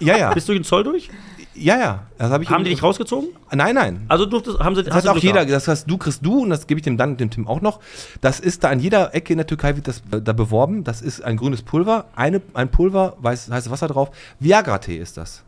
Ja, 0.00 0.16
ja. 0.16 0.34
Bist 0.34 0.48
du 0.48 0.52
den 0.52 0.64
Zoll 0.64 0.84
durch? 0.84 1.08
ja, 1.54 1.78
ja. 1.78 2.06
Das 2.18 2.30
hab 2.30 2.42
ich 2.42 2.50
Haben 2.50 2.64
die 2.64 2.70
dich 2.70 2.82
rausgezogen? 2.82 3.28
Nein, 3.52 3.74
nein. 3.74 4.04
Also 4.08 4.26
durftest, 4.26 4.58
haben 4.58 4.74
sie 4.74 4.82
Das 4.82 4.92
hast 4.92 5.02
hat 5.02 5.04
du 5.04 5.10
auch 5.10 5.12
Glück 5.14 5.24
jeder, 5.24 5.46
das 5.46 5.68
hast 5.68 5.86
du, 5.86 5.96
kriegst 5.98 6.24
du 6.26 6.40
und 6.42 6.50
das 6.50 6.66
gebe 6.66 6.78
ich 6.80 6.84
dem 6.84 6.96
dann 6.96 7.16
dem 7.16 7.30
Tim 7.30 7.46
auch 7.46 7.60
noch. 7.60 7.80
Das 8.20 8.40
ist 8.40 8.64
da 8.64 8.70
an 8.70 8.80
jeder 8.80 9.14
Ecke 9.14 9.32
in 9.32 9.36
der 9.38 9.46
Türkei 9.46 9.76
wird 9.76 9.86
das 9.86 10.02
äh, 10.10 10.20
da 10.20 10.32
beworben. 10.32 10.84
Das 10.84 11.00
ist 11.00 11.22
ein 11.22 11.36
grünes 11.36 11.62
Pulver, 11.62 12.06
eine, 12.16 12.42
ein 12.54 12.70
Pulver, 12.70 13.16
weiß, 13.18 13.50
heißes 13.50 13.70
Wasser 13.70 13.88
drauf. 13.88 14.10
Viagra-Tee 14.40 14.98
ist 14.98 15.16
das. 15.16 15.44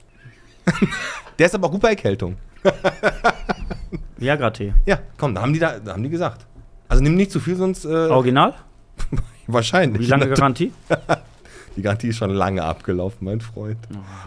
Der 1.38 1.46
ist 1.46 1.54
aber 1.54 1.66
auch 1.66 1.72
gut 1.72 1.82
bei 1.82 1.90
Erkältung. 1.90 2.36
Viagra-Tee. 4.16 4.74
Ja, 4.86 5.00
komm, 5.18 5.34
da 5.34 5.42
haben 5.42 5.52
die 5.52 5.58
da, 5.58 5.78
da 5.80 5.92
haben 5.92 6.02
die 6.02 6.08
gesagt. 6.08 6.46
Also 6.88 7.02
nimm 7.02 7.16
nicht 7.16 7.32
zu 7.32 7.40
viel, 7.40 7.56
sonst 7.56 7.84
äh, 7.84 7.88
Original? 7.88 8.54
wahrscheinlich. 9.48 10.02
Wie 10.02 10.06
lange 10.06 10.28
Garantie? 10.28 10.72
Die 11.76 11.82
Garantie 11.82 12.08
ist 12.08 12.16
schon 12.16 12.30
lange 12.30 12.62
abgelaufen, 12.64 13.24
mein 13.26 13.40
Freund. 13.40 13.78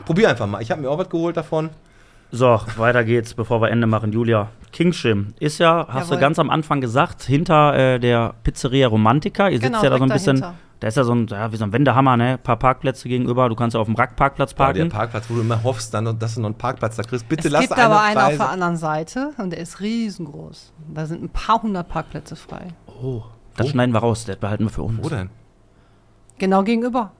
Probier 0.06 0.30
einfach 0.30 0.47
mal. 0.47 0.62
Ich 0.62 0.72
habe 0.72 0.82
mir 0.82 0.89
auch 0.89 0.97
was 0.97 1.10
geholt 1.10 1.36
davon. 1.38 1.70
So, 2.32 2.60
weiter 2.78 3.04
geht's, 3.04 3.34
bevor 3.34 3.60
wir 3.62 3.72
Ende 3.72 3.88
machen. 3.88 4.12
Julia, 4.12 4.50
Kingshim 4.72 5.34
ist 5.39 5.58
ja, 5.58 5.88
hast 5.89 6.06
Jawohl. 6.06 6.18
du 6.18 6.22
ganz 6.22 6.38
am 6.38 6.52
Anfang 6.52 6.80
gesagt, 6.80 7.24
hinter 7.24 7.76
äh, 7.76 8.00
der 8.00 8.36
Pizzeria 8.43 8.88
Romantica. 8.88 9.47
Ihr 9.50 9.58
sitzt 9.58 9.64
Genau, 9.66 9.84
ja 9.84 9.89
da 9.89 9.97
so 9.97 10.04
ein 10.04 10.10
bisschen, 10.10 10.39
dahinter. 10.41 10.60
da 10.80 10.88
ist 10.88 10.97
ja 10.97 11.04
so 11.06 11.16
ein, 11.16 11.26
ja, 11.26 11.52
wie 11.52 11.56
so 11.58 11.64
ein 11.64 11.74
Wendehammer, 11.74 12.18
ne? 12.18 12.34
Ein 12.34 12.38
paar 12.43 12.58
Parkplätze 12.58 13.10
gegenüber. 13.10 13.50
Du 13.50 13.56
kannst 13.56 13.74
ja 13.74 13.80
auf 13.82 13.88
dem 13.88 13.95
Rackparkplatz 13.95 14.54
Boah, 14.54 14.72
der 14.74 14.82
parken. 14.84 14.89
Parkplatz, 14.95 15.26
wo 15.28 15.34
du 15.34 15.41
immer 15.41 15.64
hoffst, 15.64 15.91
dann, 15.95 16.20
dass 16.20 16.36
du 16.36 16.41
noch 16.41 16.50
einen 16.50 16.56
Parkplatz 16.60 16.97
da 16.97 17.02
kriegst. 17.02 17.28
Bitte 17.28 17.47
Es 17.47 17.52
lass 17.52 17.62
gibt 17.62 17.74
eine 17.74 17.86
aber 17.86 18.02
einen 18.04 18.20
auf 18.20 18.38
der 18.38 18.50
anderen 18.52 18.78
Seite 18.78 19.32
und 19.39 19.50
der 19.50 19.60
ist 19.60 19.80
riesengroß. 19.80 20.72
Da 20.93 21.08
sind 21.08 21.24
ein 21.24 21.30
paar 21.30 21.64
hundert 21.64 21.89
Parkplätze 21.89 22.36
frei. 22.36 22.68
oh, 23.02 23.24
das 23.58 23.70
schneiden 23.70 23.91
wir 23.93 24.00
raus, 24.02 24.26
das 24.26 24.38
behalten 24.38 24.66
wir 24.66 24.70
für 24.70 24.84
uns. 24.84 25.04
Wo 25.04 25.10
denn? 25.10 25.32
Genau 26.38 26.64
gegenüber. 26.64 27.12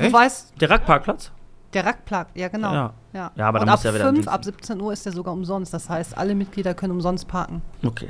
Echt? 0.00 0.08
Du 0.10 0.18
weißt, 0.18 0.54
Der 0.60 0.70
Rackparkplatz? 0.70 1.32
der 1.72 1.84
Rackplag, 1.86 2.26
ja 2.34 2.48
genau. 2.48 2.72
Ja. 2.72 2.92
Ja, 3.12 3.30
Ja, 3.36 3.46
aber 3.48 3.60
und 3.60 3.66
da 3.66 3.72
ab 3.74 3.78
muss 3.78 3.84
ja 3.84 3.94
wieder 3.94 4.04
5, 4.06 4.14
Dienst- 4.18 4.28
ab 4.28 4.44
17 4.44 4.80
Uhr 4.80 4.92
ist 4.92 5.04
der 5.06 5.12
sogar 5.12 5.32
umsonst. 5.34 5.72
Das 5.72 5.88
heißt, 5.88 6.16
alle 6.18 6.34
Mitglieder 6.34 6.74
können 6.74 6.92
umsonst 6.92 7.28
parken. 7.28 7.62
Okay. 7.84 8.08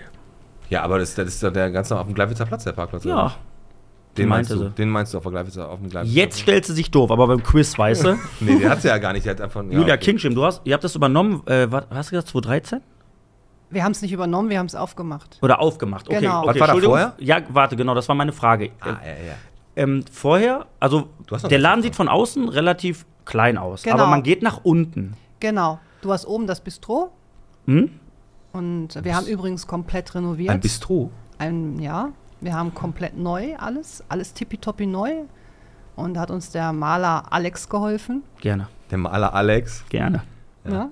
Ja, 0.71 0.83
aber 0.83 0.99
das, 0.99 1.15
das 1.15 1.29
ist 1.29 1.43
doch 1.43 1.53
der 1.53 1.71
ganze 1.71 1.99
auf 1.99 2.07
dem 2.07 2.15
Gleiwitzer 2.15 2.47
Platz, 2.47 2.65
der 2.65 2.73
Parkplatz. 2.73 3.05
oder 3.05 3.15
Ja. 3.15 3.33
Den 4.19 4.29
meinst 4.29 4.51
du? 4.51 4.57
sie. 4.59 4.71
Den 4.71 4.89
meinst 4.91 5.13
du 5.15 5.19
auf, 5.19 5.23
der 5.25 5.33
Gleiwitzer, 5.33 5.69
auf 5.69 5.79
dem 5.79 5.89
Gleiwitzer 5.89 6.13
Jetzt 6.15 6.41
stellt 6.41 6.65
sie 6.67 6.73
sich 6.75 6.91
doof, 6.91 7.11
aber 7.11 7.27
beim 7.29 7.43
Quiz, 7.43 7.79
weißt 7.79 8.05
du? 8.05 8.19
Nee, 8.41 8.59
der 8.59 8.71
hat 8.71 8.83
ja 8.83 8.99
gar 8.99 9.13
nicht. 9.13 9.25
Der 9.27 9.33
hat 9.35 9.41
einfach. 9.41 9.63
ja, 9.63 9.71
Julia 9.71 9.95
okay. 9.95 9.99
Kingshim, 10.05 10.35
du 10.35 10.45
hast, 10.45 10.61
ihr 10.65 10.75
habt 10.75 10.83
das 10.85 10.95
übernommen, 10.97 11.43
äh, 11.47 11.71
was 11.71 11.85
hast 11.91 12.09
du 12.11 12.17
gesagt, 12.17 12.29
2013? 12.29 12.81
Wir 13.71 13.85
haben 13.85 13.93
es 13.93 14.03
nicht 14.03 14.11
übernommen, 14.13 14.51
wir 14.51 14.59
haben 14.59 14.67
es 14.67 14.75
aufgemacht. 14.75 15.39
Oder 15.43 15.61
aufgemacht? 15.61 16.09
Okay, 16.09 16.21
Genau. 16.21 16.41
okay 16.41 16.49
Was 16.49 16.61
war 16.61 16.67
da 16.67 16.81
vorher? 16.81 17.13
Ja, 17.19 17.39
warte, 17.51 17.77
genau, 17.77 17.95
das 17.95 18.09
war 18.09 18.17
meine 18.17 18.33
Frage. 18.33 18.71
Ah, 18.81 18.89
ja, 18.89 19.13
ja. 19.27 19.35
Ähm, 19.81 20.05
vorher, 20.13 20.67
also 20.79 21.09
Du 21.27 21.35
hast 21.35 21.43
noch 21.45 21.49
der 21.49 21.59
Laden 21.59 21.83
sieht 21.83 21.97
von 21.97 22.09
außen 22.09 22.49
relativ 22.49 23.07
klein 23.25 23.57
aus, 23.57 23.83
Genau. 23.83 23.97
aber 23.97 24.07
man 24.09 24.23
geht 24.23 24.43
nach 24.43 24.61
unten. 24.63 25.15
Genau. 25.41 25.79
Du 26.03 26.13
hast 26.13 26.27
oben 26.27 26.47
das 26.47 26.61
Bistro. 26.61 27.11
Hm? 27.67 27.91
Und 28.53 29.03
wir 29.05 29.15
haben 29.17 29.27
übrigens 29.27 29.67
komplett 29.67 30.15
renoviert. 30.15 30.51
Ein 30.51 30.61
Bistro. 30.61 31.11
Ein, 31.39 31.79
ja, 31.79 32.11
wir 32.41 32.55
haben 32.55 32.75
komplett 32.75 33.17
neu 33.17 33.55
alles, 33.57 34.05
alles 34.09 34.35
tippitoppi 34.35 34.87
neu. 34.87 35.13
Und 35.97 36.15
da 36.15 36.21
hat 36.21 36.31
uns 36.31 36.51
der 36.51 36.73
Maler 36.73 37.25
Alex 37.31 37.69
geholfen. 37.69 38.23
Gerne, 38.41 38.69
Der 38.91 38.99
Maler 38.99 39.35
Alex. 39.35 39.85
gerne. 39.89 40.23
Ja. 40.69 40.91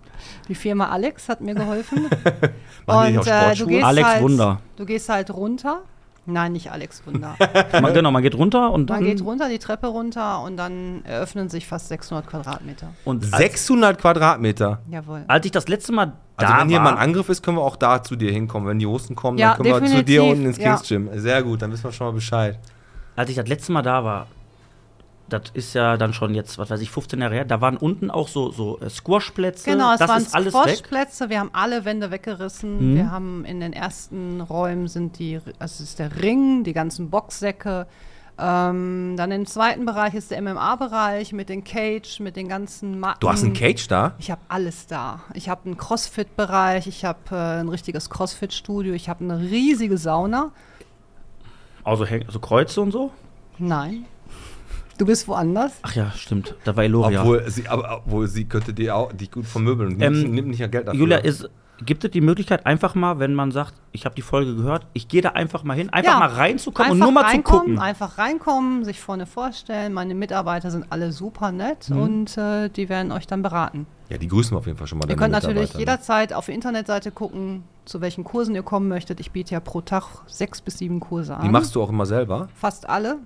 Die 0.49 0.55
Firma 0.55 0.89
Alex 0.89 1.29
hat 1.29 1.41
mir 1.43 1.55
geholfen. 1.55 2.09
Auch 2.87 3.05
äh, 3.05 3.55
du 3.55 3.67
gehst 3.67 3.85
Alex 3.85 4.09
halt, 4.09 4.23
Wunder. 4.23 4.61
Du 4.77 4.87
gehst 4.87 5.09
halt 5.11 5.31
runter. 5.31 5.83
Nein, 6.29 6.53
nicht 6.53 6.71
Alex 6.71 7.07
Wunder. 7.07 7.37
man, 7.81 7.95
genau, 7.95 8.11
man 8.11 8.23
geht 8.23 8.35
runter 8.35 8.71
und 8.71 8.91
dann. 8.91 8.99
Man 8.99 9.05
geht 9.07 9.25
runter, 9.25 9.49
die 9.49 9.59
Treppe 9.59 9.87
runter 9.87 10.43
und 10.43 10.57
dann 10.59 11.03
eröffnen 11.05 11.49
sich 11.49 11.67
fast 11.67 11.89
600 11.89 12.27
Quadratmeter. 12.27 12.91
Und 13.05 13.25
als, 13.33 13.43
600 13.43 13.99
Quadratmeter. 13.99 14.81
Jawohl. 14.91 15.25
als 15.27 15.47
ich 15.47 15.53
das 15.53 15.69
letzte 15.69 15.93
Mal 15.93 16.13
Also 16.37 16.53
da 16.53 16.61
wenn 16.61 16.69
hier 16.69 16.79
war, 16.79 16.85
mal 16.85 16.93
ein 16.93 16.99
Angriff 16.99 17.31
ist, 17.31 17.43
können 17.43 17.57
wir 17.57 17.63
auch 17.63 17.77
da 17.77 18.03
zu 18.03 18.15
dir 18.15 18.31
hinkommen. 18.31 18.69
Wenn 18.69 18.79
die 18.79 18.87
Hosten 18.87 19.15
kommen, 19.15 19.39
Ja, 19.39 19.55
dann 19.55 19.57
können 19.57 19.69
wir 19.69 19.75
zu 19.89 20.05
dir 20.05 20.21
definitiv, 20.21 20.33
unten 20.33 20.47
ins 20.47 20.59
ja. 20.59 20.75
Kings 20.75 20.89
Gym. 20.89 21.09
Sehr 21.15 21.43
gut, 21.43 21.63
dann 21.63 21.73
wissen 21.73 21.85
wir 21.85 21.93
schon 21.93 22.09
mal 22.09 22.13
Bescheid. 22.13 22.59
als 23.17 23.31
ich 23.31 23.37
das 23.37 23.49
letzte 23.49 23.73
Mal 23.73 23.83
da 23.83 24.05
war, 24.05 24.27
das 25.29 25.43
ist 25.55 25.75
ja 25.75 25.97
dann 25.97 26.13
schon 26.13 26.35
jetzt, 26.35 26.59
was 26.59 26.71
weiß 26.71 26.81
ich, 26.81 26.91
15 26.91 27.21
Jahre 27.21 27.35
her, 27.35 27.45
da 27.45 27.61
waren 27.61 27.77
unten 27.77 28.11
auch 28.11 28.29
so, 28.29 28.51
so 28.53 28.79
äh, 28.81 28.89
Squashplätze. 28.91 29.71
Genau, 29.71 29.93
es 29.93 29.99
das 29.99 30.09
waren 30.09 30.23
ist 30.23 30.35
alles 30.35 30.55
weg. 30.55 30.63
Squashplätze, 30.77 31.29
wir 31.31 31.41
haben 31.41 31.51
alle 31.53 31.85
Wände 31.85 32.11
weggerissen. 32.11 32.93
Mhm. 32.93 32.97
Wir 32.97 33.11
haben 33.11 33.45
in 33.45 33.61
den 33.61 33.73
ersten 33.73 34.41
Räumen 34.41 34.89
sind 34.89 35.19
die, 35.19 35.37
also 35.59 35.83
es 35.83 35.91
ist 35.91 35.99
der 35.99 36.23
Ring, 36.23 36.65
die 36.65 36.73
ganzen 36.73 37.11
Boxsäcke. 37.11 37.87
Ähm, 38.41 39.15
dann 39.17 39.33
im 39.33 39.47
zweiten 39.47 39.85
Bereich 39.85 40.15
ist 40.15 40.31
der 40.31 40.41
MMA-Bereich 40.41 41.33
mit 41.33 41.49
den 41.49 41.65
Cage, 41.65 42.21
mit 42.21 42.37
den 42.37 42.47
ganzen 42.47 43.01
Matten. 43.01 43.19
Du 43.19 43.29
hast 43.29 43.43
einen 43.43 43.53
Cage 43.53 43.89
da? 43.89 44.15
Ich 44.21 44.31
habe 44.31 44.41
alles 44.47 44.87
da. 44.87 45.23
Ich 45.35 45.49
habe 45.49 45.63
einen 45.65 45.77
Crossfit-Bereich, 45.77 46.87
ich 46.87 47.05
habe 47.05 47.19
äh, 47.33 47.35
ein 47.61 47.69
richtiges 47.69 48.09
Crossfit-Studio, 48.11 48.95
ich 48.95 49.09
habe 49.09 49.25
eine 49.25 49.41
riesige 49.41 49.99
Sauna. 49.99 50.53
Also, 51.83 52.05
häng- 52.05 52.31
so 52.31 52.39
Kreuze 52.39 52.81
und 52.81 52.93
so. 52.93 53.11
Nein. 53.59 54.05
Du 54.99 55.07
bist 55.07 55.29
woanders? 55.29 55.73
Ach 55.83 55.95
ja, 55.95 56.11
stimmt. 56.11 56.55
Da 56.65 56.77
war 56.77 56.85
Eloria. 56.85 57.21
Obwohl 57.23 57.49
sie, 57.49 57.69
aber, 57.69 58.03
obwohl 58.05 58.27
sie 58.27 58.45
könnte 58.45 58.75
die 58.75 58.91
auch 58.91 59.13
dich 59.13 59.31
gut 59.31 59.47
vermöbeln. 59.47 59.97
Nimmt, 59.97 60.03
Ähm, 60.25 60.31
nimmt 60.33 60.49
nicht 60.49 60.59
ja 60.59 60.67
Geld 60.67 60.89
dafür. 60.89 60.99
Julia, 60.99 61.19
ist, 61.19 61.49
gibt 61.87 62.03
es 62.05 62.11
die 62.11 62.21
Möglichkeit, 62.21 62.67
einfach 62.67 62.97
mal, 62.97 63.21
wenn 63.21 63.33
man 63.33 63.53
sagt, 63.53 63.75
ich 63.93 64.05
habe 64.05 64.17
die 64.17 64.23
Folge 64.23 64.57
gehört, 64.57 64.87
ich 64.95 65.07
gehe 65.07 65.23
da 65.23 65.31
einfach 65.31 65.63
mal 65.63 65.75
hin, 65.77 65.89
einfach 65.91 66.13
Ja. 66.15 66.19
mal 66.19 66.27
reinzukommen 66.29 66.91
und 66.91 66.97
Einfach 66.97 67.07
nur 67.07 67.13
mal 67.15 67.21
zu 67.21 67.27
reinkommen, 67.29 67.61
gucken. 67.67 67.79
Einfach 67.79 68.19
reinkommen, 68.19 68.85
sich 68.85 69.01
vorne 69.01 69.27
vorstellen. 69.27 69.93
Meine 69.93 70.17
Mitarbeiter 70.17 70.73
sind 70.73 70.87
alle 70.91 71.13
super 71.13 71.53
nett 71.53 71.89
Mhm. 71.91 71.99
und 72.01 72.37
äh, 72.37 72.69
die 72.69 72.89
werden 72.89 73.13
euch 73.13 73.29
dann 73.29 73.43
beraten. 73.43 73.87
ja, 74.09 74.19
die 74.19 74.27
grüßen 74.27 74.51
wir 74.53 74.59
auf 74.59 74.67
jeden 74.67 74.79
Fall 74.79 74.89
schon 74.89 74.99
mal. 74.99 75.09
Ihr 75.09 75.15
könnt 75.17 75.31
natürlich 75.33 75.75
ne? 75.75 75.79
jederzeit 75.81 76.33
auf 76.33 76.47
der 76.47 76.57
Internetseite 76.57 77.13
gucken, 77.13 77.63
zu 77.85 78.01
welchen 78.01 78.25
Kursen 78.25 78.55
ihr 78.57 78.63
kommen 78.65 78.89
möchtet. 78.89 79.21
Ich 79.21 79.31
biete 79.31 79.53
ja 79.55 79.61
pro 79.61 79.81
Tag 79.81 80.05
sechs 80.27 80.61
bis 80.61 80.79
sieben 80.79 80.99
Kurse 80.99 81.37
an. 81.37 81.43
Die 81.43 81.49
machst 81.51 81.75
du 81.77 81.83
auch 81.83 81.91
immer 81.91 82.05
selber? 82.07 82.49
Fast 82.57 82.89
alle, 82.89 83.19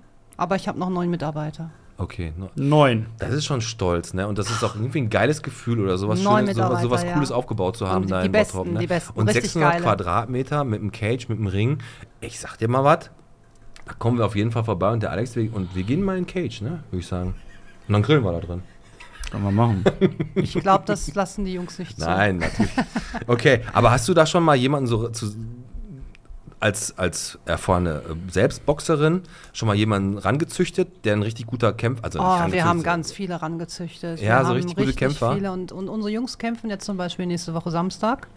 aber 0.43 0.55
ich 0.55 0.67
habe 0.67 0.77
noch 0.79 0.89
neun 0.89 1.09
Mitarbeiter. 1.09 1.71
Okay. 1.97 2.33
ne. 2.37 2.49
Neun. 2.55 3.05
Das 3.19 3.31
ist 3.33 3.45
schon 3.45 3.61
stolz, 3.61 4.13
ne? 4.13 4.27
Und 4.27 4.37
das 4.37 4.49
ist 4.49 4.63
auch 4.63 4.75
irgendwie 4.75 4.99
ein 4.99 5.09
geiles 5.09 5.41
Gefühl 5.43 5.79
oder 5.79 5.97
sowas 5.97 6.21
Neun 6.21 6.39
Schönes, 6.47 6.57
sowas, 6.57 6.81
sowas 6.81 7.03
ja. 7.03 7.13
Cooles 7.13 7.31
aufgebaut 7.31 7.77
zu 7.77 7.87
haben 7.87 8.03
Und 8.03 8.11
da 8.11 8.21
die 8.21 8.25
in 8.27 8.31
besten, 8.31 8.57
Bottrop, 8.57 8.73
ne? 8.73 8.79
die 8.79 8.87
besten, 8.87 9.19
Und 9.19 9.27
richtig 9.27 9.43
600 9.45 9.71
geile. 9.71 9.83
Quadratmeter 9.83 10.63
mit 10.63 10.81
einem 10.81 10.91
Cage, 10.91 11.29
mit 11.29 11.37
einem 11.37 11.47
Ring. 11.47 11.77
Ich 12.21 12.39
sag 12.39 12.57
dir 12.57 12.67
mal 12.67 12.83
was, 12.83 13.11
da 13.85 13.93
kommen 13.93 14.17
wir 14.17 14.25
auf 14.25 14.35
jeden 14.35 14.51
Fall 14.51 14.63
vorbei 14.63 14.91
und 14.91 15.03
der 15.03 15.11
Alex 15.11 15.35
wir- 15.35 15.53
und 15.53 15.75
wir 15.75 15.83
gehen 15.83 16.03
mal 16.03 16.17
in 16.17 16.25
den 16.25 16.33
Cage, 16.33 16.61
ne? 16.61 16.83
Würde 16.89 16.99
ich 16.99 17.07
sagen. 17.07 17.35
Und 17.87 17.93
dann 17.93 18.01
grillen 18.01 18.23
wir 18.23 18.31
da 18.31 18.39
drin. 18.39 18.63
Können 19.31 19.43
wir 19.43 19.51
machen. 19.51 19.83
Ich 20.35 20.53
glaube, 20.53 20.83
das 20.87 21.13
lassen 21.13 21.45
die 21.45 21.53
Jungs 21.53 21.77
nicht 21.79 21.99
zu. 21.99 22.05
Nein, 22.05 22.37
natürlich. 22.37 22.71
Okay, 23.27 23.61
aber 23.71 23.91
hast 23.91 24.07
du 24.09 24.13
da 24.13 24.25
schon 24.25 24.43
mal 24.43 24.55
jemanden 24.55 24.87
so 24.87 25.09
zu, 25.09 25.31
als, 26.63 26.97
als 26.97 27.37
erfahrene 27.45 28.01
äh, 28.09 28.31
Selbstboxerin 28.31 29.21
schon 29.51 29.67
mal 29.67 29.75
jemanden 29.75 30.17
rangezüchtet, 30.17 31.03
der 31.05 31.13
ein 31.13 31.21
richtig 31.21 31.45
guter 31.45 31.73
Kämpfer, 31.73 32.05
also 32.05 32.19
Oh, 32.19 32.51
wir 32.51 32.63
haben 32.63 32.83
ganz 32.83 33.11
viele 33.11 33.41
rangezüchtet. 33.41 34.21
Ja, 34.21 34.37
wir 34.39 34.41
so 34.43 34.47
haben 34.49 34.55
richtig 34.55 34.75
gute 34.77 34.93
Kämpfer? 34.93 35.33
Viele 35.35 35.51
und, 35.51 35.71
und 35.73 35.89
unsere 35.89 36.09
Jungs 36.11 36.37
kämpfen 36.37 36.69
jetzt 36.69 36.85
zum 36.85 36.95
Beispiel 36.97 37.25
nächste 37.25 37.53
Woche 37.53 37.69
Samstag 37.69 38.27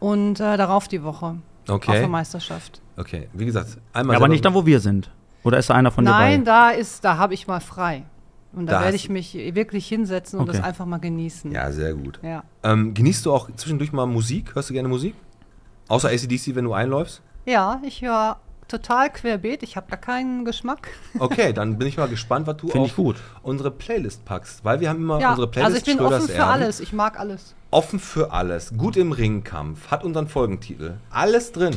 und 0.00 0.40
äh, 0.40 0.56
darauf 0.56 0.88
die 0.88 1.02
Woche 1.02 1.36
auf 1.68 1.74
Okay, 1.76 2.00
der 2.00 2.08
Meisterschaft. 2.08 2.80
okay. 2.96 3.28
Wie 3.32 3.46
gesagt, 3.46 3.78
einmal 3.92 4.16
Aber 4.16 4.24
selber- 4.24 4.28
nicht 4.32 4.44
da, 4.44 4.52
wo 4.54 4.66
wir 4.66 4.80
sind. 4.80 5.10
Oder 5.44 5.58
ist 5.58 5.70
da 5.70 5.74
einer 5.74 5.90
von 5.92 6.02
Nein, 6.04 6.40
dir 6.40 6.44
bei? 6.44 6.44
da 6.44 6.70
ist, 6.70 7.04
da 7.04 7.16
habe 7.16 7.34
ich 7.34 7.46
mal 7.46 7.60
frei. 7.60 8.04
Und 8.52 8.66
da, 8.66 8.72
Da 8.78 8.80
werde 8.84 8.96
ich 8.96 9.08
mich 9.08 9.34
wirklich 9.34 9.86
hinsetzen 9.86 10.38
und 10.40 10.48
Okay. 10.48 10.58
das 10.58 10.66
einfach 10.66 10.86
mal 10.86 10.98
genießen. 10.98 11.52
Ja, 11.52 11.70
sehr 11.70 11.94
gut. 11.94 12.18
Ja. 12.22 12.42
Ähm, 12.64 12.94
genießt 12.94 13.24
du 13.26 13.32
auch 13.32 13.48
zwischendurch 13.54 13.92
mal 13.92 14.06
Musik? 14.06 14.54
Hörst 14.54 14.70
du 14.70 14.74
gerne 14.74 14.88
Musik? 14.88 15.14
Außer 15.88 16.08
ACDC, 16.08 16.54
wenn 16.56 16.64
du 16.64 16.72
einläufst? 16.72 17.22
Ja, 17.46 17.80
ich 17.82 18.02
höre 18.02 18.36
total 18.68 19.10
querbeet. 19.10 19.62
Ich 19.62 19.76
habe 19.76 19.88
gar 19.88 19.98
keinen 20.00 20.44
Geschmack. 20.44 20.88
Okay, 21.18 21.52
dann 21.52 21.78
bin 21.78 21.86
ich 21.88 21.96
mal 21.96 22.08
gespannt, 22.08 22.46
was 22.46 22.56
du 22.58 22.66
Finde 22.68 22.80
auf 22.80 22.86
ich 22.88 22.96
gut. 22.96 23.16
unsere 23.42 23.70
Playlist 23.70 24.24
packst. 24.24 24.64
Weil 24.64 24.80
wir 24.80 24.88
haben 24.90 24.98
immer 25.00 25.18
Ja, 25.20 25.30
unsere 25.30 25.48
Playlist 25.48 25.66
also 25.66 25.78
ich 25.78 25.84
bin 25.84 25.96
Schröders 25.98 26.24
offen 26.24 26.34
für 26.34 26.38
Erben. 26.40 26.50
alles. 26.52 26.80
Ich 26.80 26.92
mag 26.92 27.18
alles. 27.18 27.54
Offen 27.70 27.98
für 28.00 28.32
alles. 28.32 28.76
Gut 28.76 28.96
im 28.96 29.12
Ringkampf. 29.12 29.90
Hat 29.90 30.04
unseren 30.04 30.28
Folgentitel. 30.28 30.94
Alles 31.10 31.52
drin. 31.52 31.76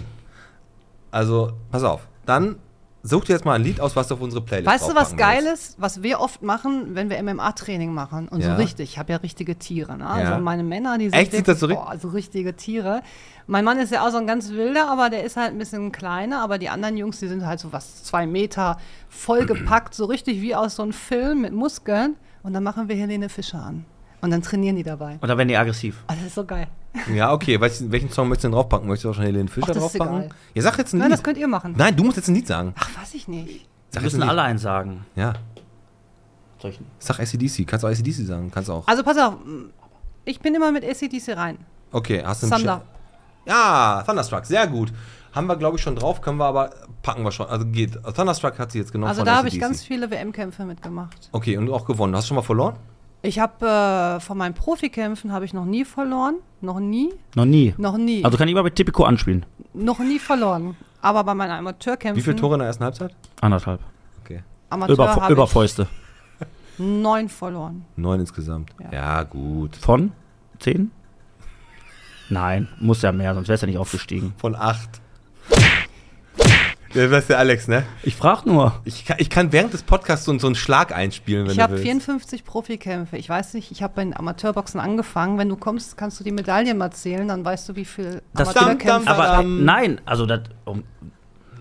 Also, 1.11 1.53
pass 1.71 1.83
auf. 1.83 2.07
Dann 2.25 2.57
such 3.03 3.25
dir 3.25 3.33
jetzt 3.33 3.45
mal 3.45 3.53
ein 3.53 3.63
Lied 3.63 3.79
aus, 3.79 3.95
was 3.95 4.07
du 4.09 4.15
auf 4.15 4.21
unsere 4.21 4.43
Playlist 4.43 4.67
Weißt 4.67 4.83
du, 4.89 4.95
was 4.95 5.09
draufpacken 5.09 5.17
geil 5.17 5.43
willst. 5.45 5.69
ist? 5.71 5.81
Was 5.81 6.03
wir 6.03 6.19
oft 6.19 6.41
machen, 6.41 6.95
wenn 6.95 7.09
wir 7.09 7.17
MMA-Training 7.23 7.93
machen 7.93 8.27
und 8.27 8.41
Ja. 8.41 8.51
so 8.51 8.61
richtig, 8.61 8.91
ich 8.91 8.99
habe 8.99 9.11
ja 9.13 9.17
richtige 9.19 9.57
Tiere, 9.57 9.97
ne? 9.97 10.03
Ja. 10.03 10.09
Also 10.09 10.43
meine 10.43 10.63
Männer, 10.63 10.97
die 10.97 11.05
sind 11.09 11.13
Echt? 11.17 11.47
Das 11.47 11.59
so 11.59 11.67
boah, 11.69 11.95
so 12.01 12.09
richtige 12.09 12.55
Tiere. 12.55 13.01
Mein 13.47 13.63
Mann 13.65 13.79
ist 13.79 13.91
ja 13.91 14.05
auch 14.05 14.11
so 14.11 14.17
ein 14.17 14.27
ganz 14.27 14.49
wilder, 14.51 14.89
aber 14.89 15.09
der 15.09 15.23
ist 15.23 15.37
halt 15.37 15.51
ein 15.51 15.57
bisschen 15.57 15.91
kleiner, 15.91 16.41
aber 16.41 16.57
die 16.57 16.69
anderen 16.69 16.97
Jungs, 16.97 17.19
die 17.19 17.27
sind 17.27 17.45
halt 17.45 17.59
so 17.59 17.71
was, 17.71 18.03
zwei 18.03 18.27
Meter 18.27 18.77
vollgepackt, 19.07 19.93
so 19.95 20.05
richtig 20.05 20.41
wie 20.41 20.55
aus 20.55 20.75
so 20.75 20.83
einem 20.83 20.93
Film 20.93 21.41
mit 21.41 21.53
Muskeln 21.53 22.15
und 22.43 22.53
dann 22.53 22.63
machen 22.63 22.87
wir 22.89 22.95
Helene 22.95 23.29
Fischer 23.29 23.59
an. 23.63 23.85
Und 24.21 24.31
dann 24.31 24.41
trainieren 24.41 24.75
die 24.75 24.83
dabei. 24.83 25.17
Oder 25.21 25.37
werden 25.37 25.47
die 25.47 25.55
aggressiv? 25.57 26.03
Oh, 26.09 26.13
das 26.13 26.25
ist 26.27 26.35
so 26.35 26.43
geil. 26.45 26.67
Ja, 27.13 27.31
okay. 27.31 27.59
Weißt, 27.59 27.81
du, 27.81 27.91
welchen 27.91 28.09
Song 28.09 28.27
möchtest 28.27 28.43
du 28.45 28.47
denn 28.49 28.55
draufpacken? 28.55 28.87
Möchtest 28.87 29.05
du 29.05 29.09
auch 29.11 29.13
schon 29.15 29.23
Helene 29.23 29.47
Fischer 29.47 29.67
Ach, 29.69 29.73
das 29.73 29.77
ist 29.77 29.93
draufpacken? 29.99 30.23
egal. 30.25 30.35
Ja, 30.55 30.61
sag 30.61 30.77
jetzt 30.77 30.93
ein 30.93 30.97
Nein, 30.99 31.07
Lied. 31.09 31.17
das 31.17 31.23
könnt 31.23 31.37
ihr 31.37 31.47
machen. 31.47 31.73
Nein, 31.77 31.95
du 31.95 32.03
musst 32.03 32.17
jetzt 32.17 32.27
ein 32.27 32.35
Lied 32.35 32.47
sagen. 32.47 32.73
Ach, 32.77 32.89
weiß 33.01 33.13
ich 33.13 33.27
nicht. 33.27 33.47
Wir 33.47 33.59
Sag 33.91 34.03
müssen 34.03 34.21
alle 34.23 34.41
eins 34.41 34.61
sagen. 34.61 35.05
Ja. 35.15 35.33
Soll 36.61 36.71
ich- 36.71 36.79
Sag 36.99 37.19
ACDC. 37.19 37.65
Kannst 37.65 37.83
du 37.83 37.87
auch 37.87 37.91
ACDC 37.91 38.25
sagen? 38.25 38.51
Kannst 38.51 38.69
du 38.69 38.73
auch. 38.73 38.87
Also 38.87 39.03
pass 39.03 39.17
auf, 39.17 39.35
ich 40.25 40.39
bin 40.41 40.53
immer 40.55 40.71
mit 40.71 40.83
ACDC 40.83 41.35
rein. 41.37 41.57
Okay, 41.91 42.21
hast 42.23 42.43
du 42.43 42.47
einen 42.47 42.55
Thunder. 42.57 42.81
Ja, 43.45 44.03
Thunderstruck, 44.05 44.45
sehr 44.45 44.67
gut. 44.67 44.91
Haben 45.31 45.47
wir, 45.47 45.55
glaube 45.55 45.77
ich, 45.77 45.81
schon 45.83 45.95
drauf, 45.95 46.21
können 46.21 46.37
wir 46.37 46.45
aber 46.45 46.71
packen 47.03 47.23
wir 47.23 47.31
schon. 47.31 47.47
Also 47.47 47.65
geht. 47.65 47.93
Thunderstruck 48.15 48.59
hat 48.59 48.71
sie 48.71 48.79
jetzt 48.79 48.91
genommen 48.91 49.09
Also 49.09 49.19
von 49.21 49.25
da 49.27 49.35
habe 49.37 49.47
ich 49.47 49.59
ganz 49.59 49.83
viele 49.83 50.09
WM-Kämpfe 50.11 50.65
mitgemacht. 50.65 51.29
Okay, 51.31 51.55
und 51.57 51.69
auch 51.69 51.85
gewonnen. 51.85 52.15
Hast 52.15 52.25
du 52.25 52.27
schon 52.29 52.35
mal 52.35 52.41
verloren? 52.41 52.75
Ich 53.21 53.37
habe 53.39 53.65
äh, 53.65 54.19
von 54.21 54.37
meinen 54.37 54.53
Profikämpfen 54.53 55.31
habe 55.33 55.43
ich 55.45 55.53
noch 55.53 55.65
nie 55.65 55.83
verloren, 55.83 56.35
noch 56.61 56.79
nie, 56.79 57.13
Noch 57.35 57.45
nie. 57.45 57.73
noch 57.77 57.97
nie, 57.97 58.23
Also 58.23 58.37
kann 58.37 58.47
ich 58.47 58.55
mal 58.55 58.63
bei 58.63 58.69
Tipico 58.69 59.03
anspielen. 59.03 59.45
noch 59.73 59.99
nie 59.99 60.19
verloren. 60.19 60.75
Aber 61.01 61.23
bei 61.23 61.33
meinen 61.33 61.51
Amateurkämpfen, 61.51 62.17
Wie 62.17 62.23
viele 62.23 62.35
Tore 62.35 62.55
in 62.55 62.59
der 62.59 62.67
ersten 62.67 62.83
Halbzeit? 62.83 63.13
Anderthalb. 63.41 63.81
Okay. 64.23 64.43
Amateur 64.69 64.93
Über, 64.93 65.15
habe 65.15 65.33
über 65.33 65.43
ich 65.45 65.49
Fäuste. 65.49 65.87
neun 66.77 67.27
verloren. 67.29 67.85
Neun 67.97 68.19
insgesamt. 68.21 68.71
Ja, 68.79 68.91
Ja. 68.91 69.23
gut. 69.23 69.75
Von? 69.77 70.11
Zehn? 70.59 70.91
Nein, 72.29 72.67
muss 72.79 73.01
ja 73.01 73.11
mehr, 73.11 73.33
sonst 73.33 73.47
wär's 73.47 73.61
ja 73.61 73.67
nicht 73.67 73.77
aufgestiegen. 73.77 74.33
Von 74.37 74.55
acht. 74.55 75.01
Ja, 76.93 77.07
das 77.07 77.19
ist 77.23 77.29
der 77.29 77.37
Alex, 77.39 77.67
ne? 77.67 77.83
Ich 78.03 78.15
frag 78.15 78.45
nur. 78.45 78.73
Ich 78.83 79.05
kann, 79.05 79.17
ich 79.19 79.29
kann 79.29 79.51
während 79.51 79.73
des 79.73 79.83
Podcasts 79.83 80.25
so, 80.25 80.37
so 80.39 80.47
einen 80.47 80.55
Schlag 80.55 80.91
einspielen, 80.95 81.43
wenn 81.45 81.51
Ich 81.51 81.57
du 81.57 81.63
habe 81.63 81.73
willst. 81.73 81.83
54 81.85 82.43
Profikämpfe. 82.43 83.17
Ich 83.17 83.29
weiß 83.29 83.53
nicht, 83.53 83.71
ich 83.71 83.83
habe 83.83 83.93
bei 83.95 84.03
den 84.03 84.15
Amateurboxen 84.17 84.79
angefangen. 84.79 85.37
Wenn 85.37 85.49
du 85.49 85.55
kommst, 85.55 85.97
kannst 85.97 86.19
du 86.19 86.23
die 86.23 86.31
Medaillen 86.31 86.77
mal 86.77 86.91
zählen, 86.91 87.27
dann 87.27 87.45
weißt 87.45 87.69
du, 87.69 87.75
wie 87.75 87.85
viel 87.85 88.21
Das 88.33 88.55
Amateurkämpfe 88.55 89.05
Dam, 89.05 89.05
dam, 89.05 89.19
Aber 89.19 89.41
Ähm, 89.43 89.65
nein, 89.65 90.01
also 90.05 90.25
das 90.25 90.41
um 90.65 90.83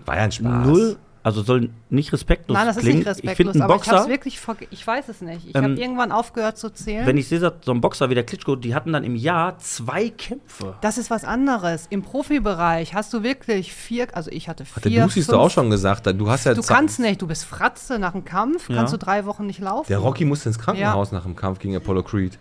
War 0.05 0.17
ja 0.17 0.23
ein 0.23 0.31
Spaß. 0.31 0.65
null, 0.65 0.97
also 1.21 1.41
soll 1.43 1.69
nicht 1.89 2.13
respektlos 2.13 2.55
Nein, 2.57 2.65
das 2.67 2.77
ist 2.77 2.83
klingen. 2.83 2.99
nicht 2.99 3.05
ich 3.07 3.11
respektlos, 3.11 3.35
finde 3.37 3.51
einen 3.53 3.61
aber 3.63 3.75
ich 3.75 3.81
habe 3.87 3.89
Boxer, 3.97 4.03
es 4.03 4.09
wirklich, 4.09 4.39
ich 4.71 4.87
weiß 4.87 5.09
es 5.09 5.21
nicht. 5.21 5.47
Ich 5.49 5.55
Ähm, 5.55 5.63
habe 5.63 5.73
irgendwann 5.73 6.11
aufgehört 6.11 6.57
zu 6.57 6.69
zählen. 6.69 7.05
wenn 7.05 7.17
ich 7.17 7.27
sehe, 7.27 7.39
so 7.39 7.71
ein 7.71 7.81
Boxer 7.81 8.09
wie 8.09 8.15
der 8.15 8.23
Klitschko, 8.23 8.55
die 8.55 8.73
hatten 8.73 8.93
dann 8.93 9.03
im 9.03 9.15
Jahr 9.15 9.57
zwei 9.59 10.09
Kämpfe. 10.09 10.75
das 10.81 10.97
ist 10.97 11.09
was 11.09 11.25
anderes. 11.25 11.87
Im 11.89 12.01
Profibereich 12.03 12.93
hast 12.93 13.13
du 13.13 13.21
wirklich 13.23 13.73
vier, 13.73 14.07
also 14.15 14.31
ich 14.31 14.47
hatte 14.47 14.63
Hat 14.63 14.85
der 14.85 14.91
vier, 14.91 15.03
Dusi 15.03 15.21
fünf, 15.21 15.27
du 15.27 15.37
auch 15.37 15.49
schon 15.51 15.69
gesagt. 15.69 16.07
Du 16.07 16.29
hast 16.29 16.45
ja 16.45 16.53
Du 16.53 16.61
kannst 16.61 16.99
nicht, 16.99 17.21
du 17.21 17.27
bist 17.27 17.43
Fratze 17.45 17.99
nach 17.99 18.13
dem 18.13 18.23
Kampf, 18.23 18.69
Ja. 18.69 18.75
kannst 18.77 18.93
du 18.93 18.97
drei 18.97 19.25
Wochen 19.25 19.45
nicht 19.45 19.59
laufen. 19.59 19.87
Der 19.89 19.97
Rocky 19.99 20.23
musste 20.25 20.49
ins 20.49 20.57
Krankenhaus 20.59 21.11
nach 21.11 21.23
dem 21.23 21.35
Kampf 21.35 21.59
gegen 21.59 21.75
Apollo 21.75 22.03
Creed. 22.03 22.37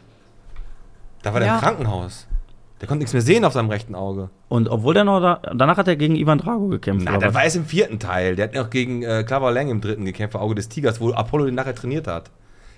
Da 1.23 1.33
war 1.33 1.41
der 1.41 1.49
Ja. 1.49 1.55
im 1.57 1.61
Krankenhaus. 1.61 2.27
Der 2.81 2.87
konnte 2.87 3.01
nichts 3.01 3.13
mehr 3.13 3.23
sehen 3.23 3.45
auf 3.45 3.53
seinem 3.53 3.71
rechten 3.71 3.95
Auge. 3.95 4.31
Und 4.49 4.69
obwohl 4.69 4.95
der 4.95 5.05
noch 5.05 5.21
da, 5.21 5.43
danach 5.55 5.77
hat 5.77 5.89
er 5.89 5.97
gegen 5.97 6.15
Ivan 6.15 6.39
Drago 6.39 6.69
gekämpft. 6.69 7.09
Oder 7.09 7.19
der 7.19 7.35
war 7.35 7.43
erst 7.43 7.57
im 7.57 7.65
vierten 7.65 7.99
Teil. 7.99 8.37
Der 8.37 8.45
hat 8.45 8.55
noch 8.55 8.71
gegen 8.71 9.03
äh, 9.03 9.25
Clever 9.25 9.51
Lang 9.51 9.69
im 9.69 9.81
dritten 9.81 10.05
gekämpft, 10.05 10.37
Auge 10.37 10.55
des 10.55 10.69
Tigers, 10.69 11.01
wo 11.01 11.13
Apollo 11.13 11.47
den 11.47 11.55
nachher 11.55 11.75
trainiert 11.75 12.07
hat. 12.07 12.31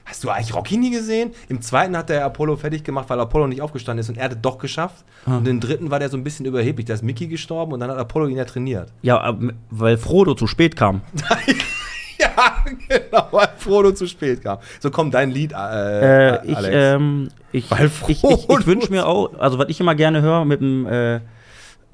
Hast 0.06 0.24
du 0.24 0.30
eigentlich 0.30 0.54
Rocky 0.54 0.76
nie 0.76 0.90
gesehen? 0.90 1.32
Im 1.48 1.60
zweiten 1.60 1.96
hat 1.96 2.08
der 2.08 2.24
Apollo 2.24 2.56
fertig 2.56 2.82
gemacht, 2.82 3.08
weil 3.10 3.20
Apollo 3.20 3.46
nicht 3.46 3.62
aufgestanden 3.62 4.00
ist 4.00 4.08
und 4.08 4.16
er 4.16 4.24
hat 4.24 4.32
es 4.32 4.38
doch 4.40 4.58
geschafft. 4.58 5.04
Ah. 5.26 5.36
Und 5.36 5.46
im 5.46 5.60
dritten 5.60 5.90
war 5.90 5.98
der 5.98 6.08
so 6.08 6.16
ein 6.16 6.24
bisschen 6.24 6.46
überheblich. 6.46 6.86
Da 6.86 6.94
ist 6.94 7.02
Mickey 7.02 7.28
gestorben 7.28 7.72
und 7.72 7.80
dann 7.80 7.90
hat 7.90 7.98
Apollo 7.98 8.28
ihn 8.28 8.36
ja 8.36 8.44
trainiert. 8.44 8.92
ja, 9.02 9.28
ähm, 9.28 9.52
weil 9.70 9.98
Frodo 9.98 10.34
zu 10.34 10.46
spät 10.46 10.74
kam. 10.76 11.02
Ja, 12.36 12.64
genau, 12.88 13.28
weil 13.30 13.48
Frodo 13.56 13.92
zu 13.92 14.06
spät 14.06 14.42
kam. 14.42 14.58
So 14.80 14.90
kommt 14.90 15.14
dein 15.14 15.30
Lied, 15.30 15.52
äh, 15.52 16.36
Äh, 16.36 16.46
ich 16.46 16.56
Alex. 16.56 16.74
ähm, 16.76 17.28
ich, 17.52 17.70
Weil 17.70 17.86
ich, 17.86 18.08
ich, 18.08 18.18
Frodo- 18.20 18.60
ich 18.60 18.66
wünsche 18.66 18.90
mir 18.90 19.06
auch, 19.06 19.38
also 19.38 19.58
was 19.58 19.68
ich 19.68 19.80
immer 19.80 19.94
gerne 19.94 20.20
höre 20.22 20.44
mit 20.44 20.60
dem 20.60 20.86
äh, 20.86 21.16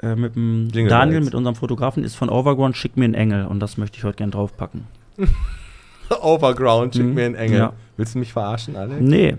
äh, 0.03 0.15
mit 0.15 0.35
dem 0.36 0.69
Jingle 0.73 0.90
Daniel, 0.90 1.20
mit 1.23 1.35
unserem 1.35 1.55
Fotografen, 1.55 2.05
ist 2.05 2.16
von 2.16 2.28
Overground, 2.28 2.77
schick 2.77 2.97
mir 2.97 3.05
einen 3.07 3.15
Engel. 3.15 3.47
Und 3.47 3.61
das 3.61 3.77
möchte 3.78 3.97
ich 3.98 4.05
heute 4.05 4.16
gerne 4.19 4.32
draufpacken. 4.32 4.85
Overground, 6.20 6.94
schick 6.94 7.05
Mhm. 7.07 7.15
mir 7.15 7.24
einen 7.27 7.35
Engel. 7.35 7.59
Ja. 7.59 7.73
Willst 7.97 8.15
du 8.15 8.19
mich 8.19 8.32
verarschen, 8.32 8.77
Alex? 8.77 9.01
Nee. 9.01 9.36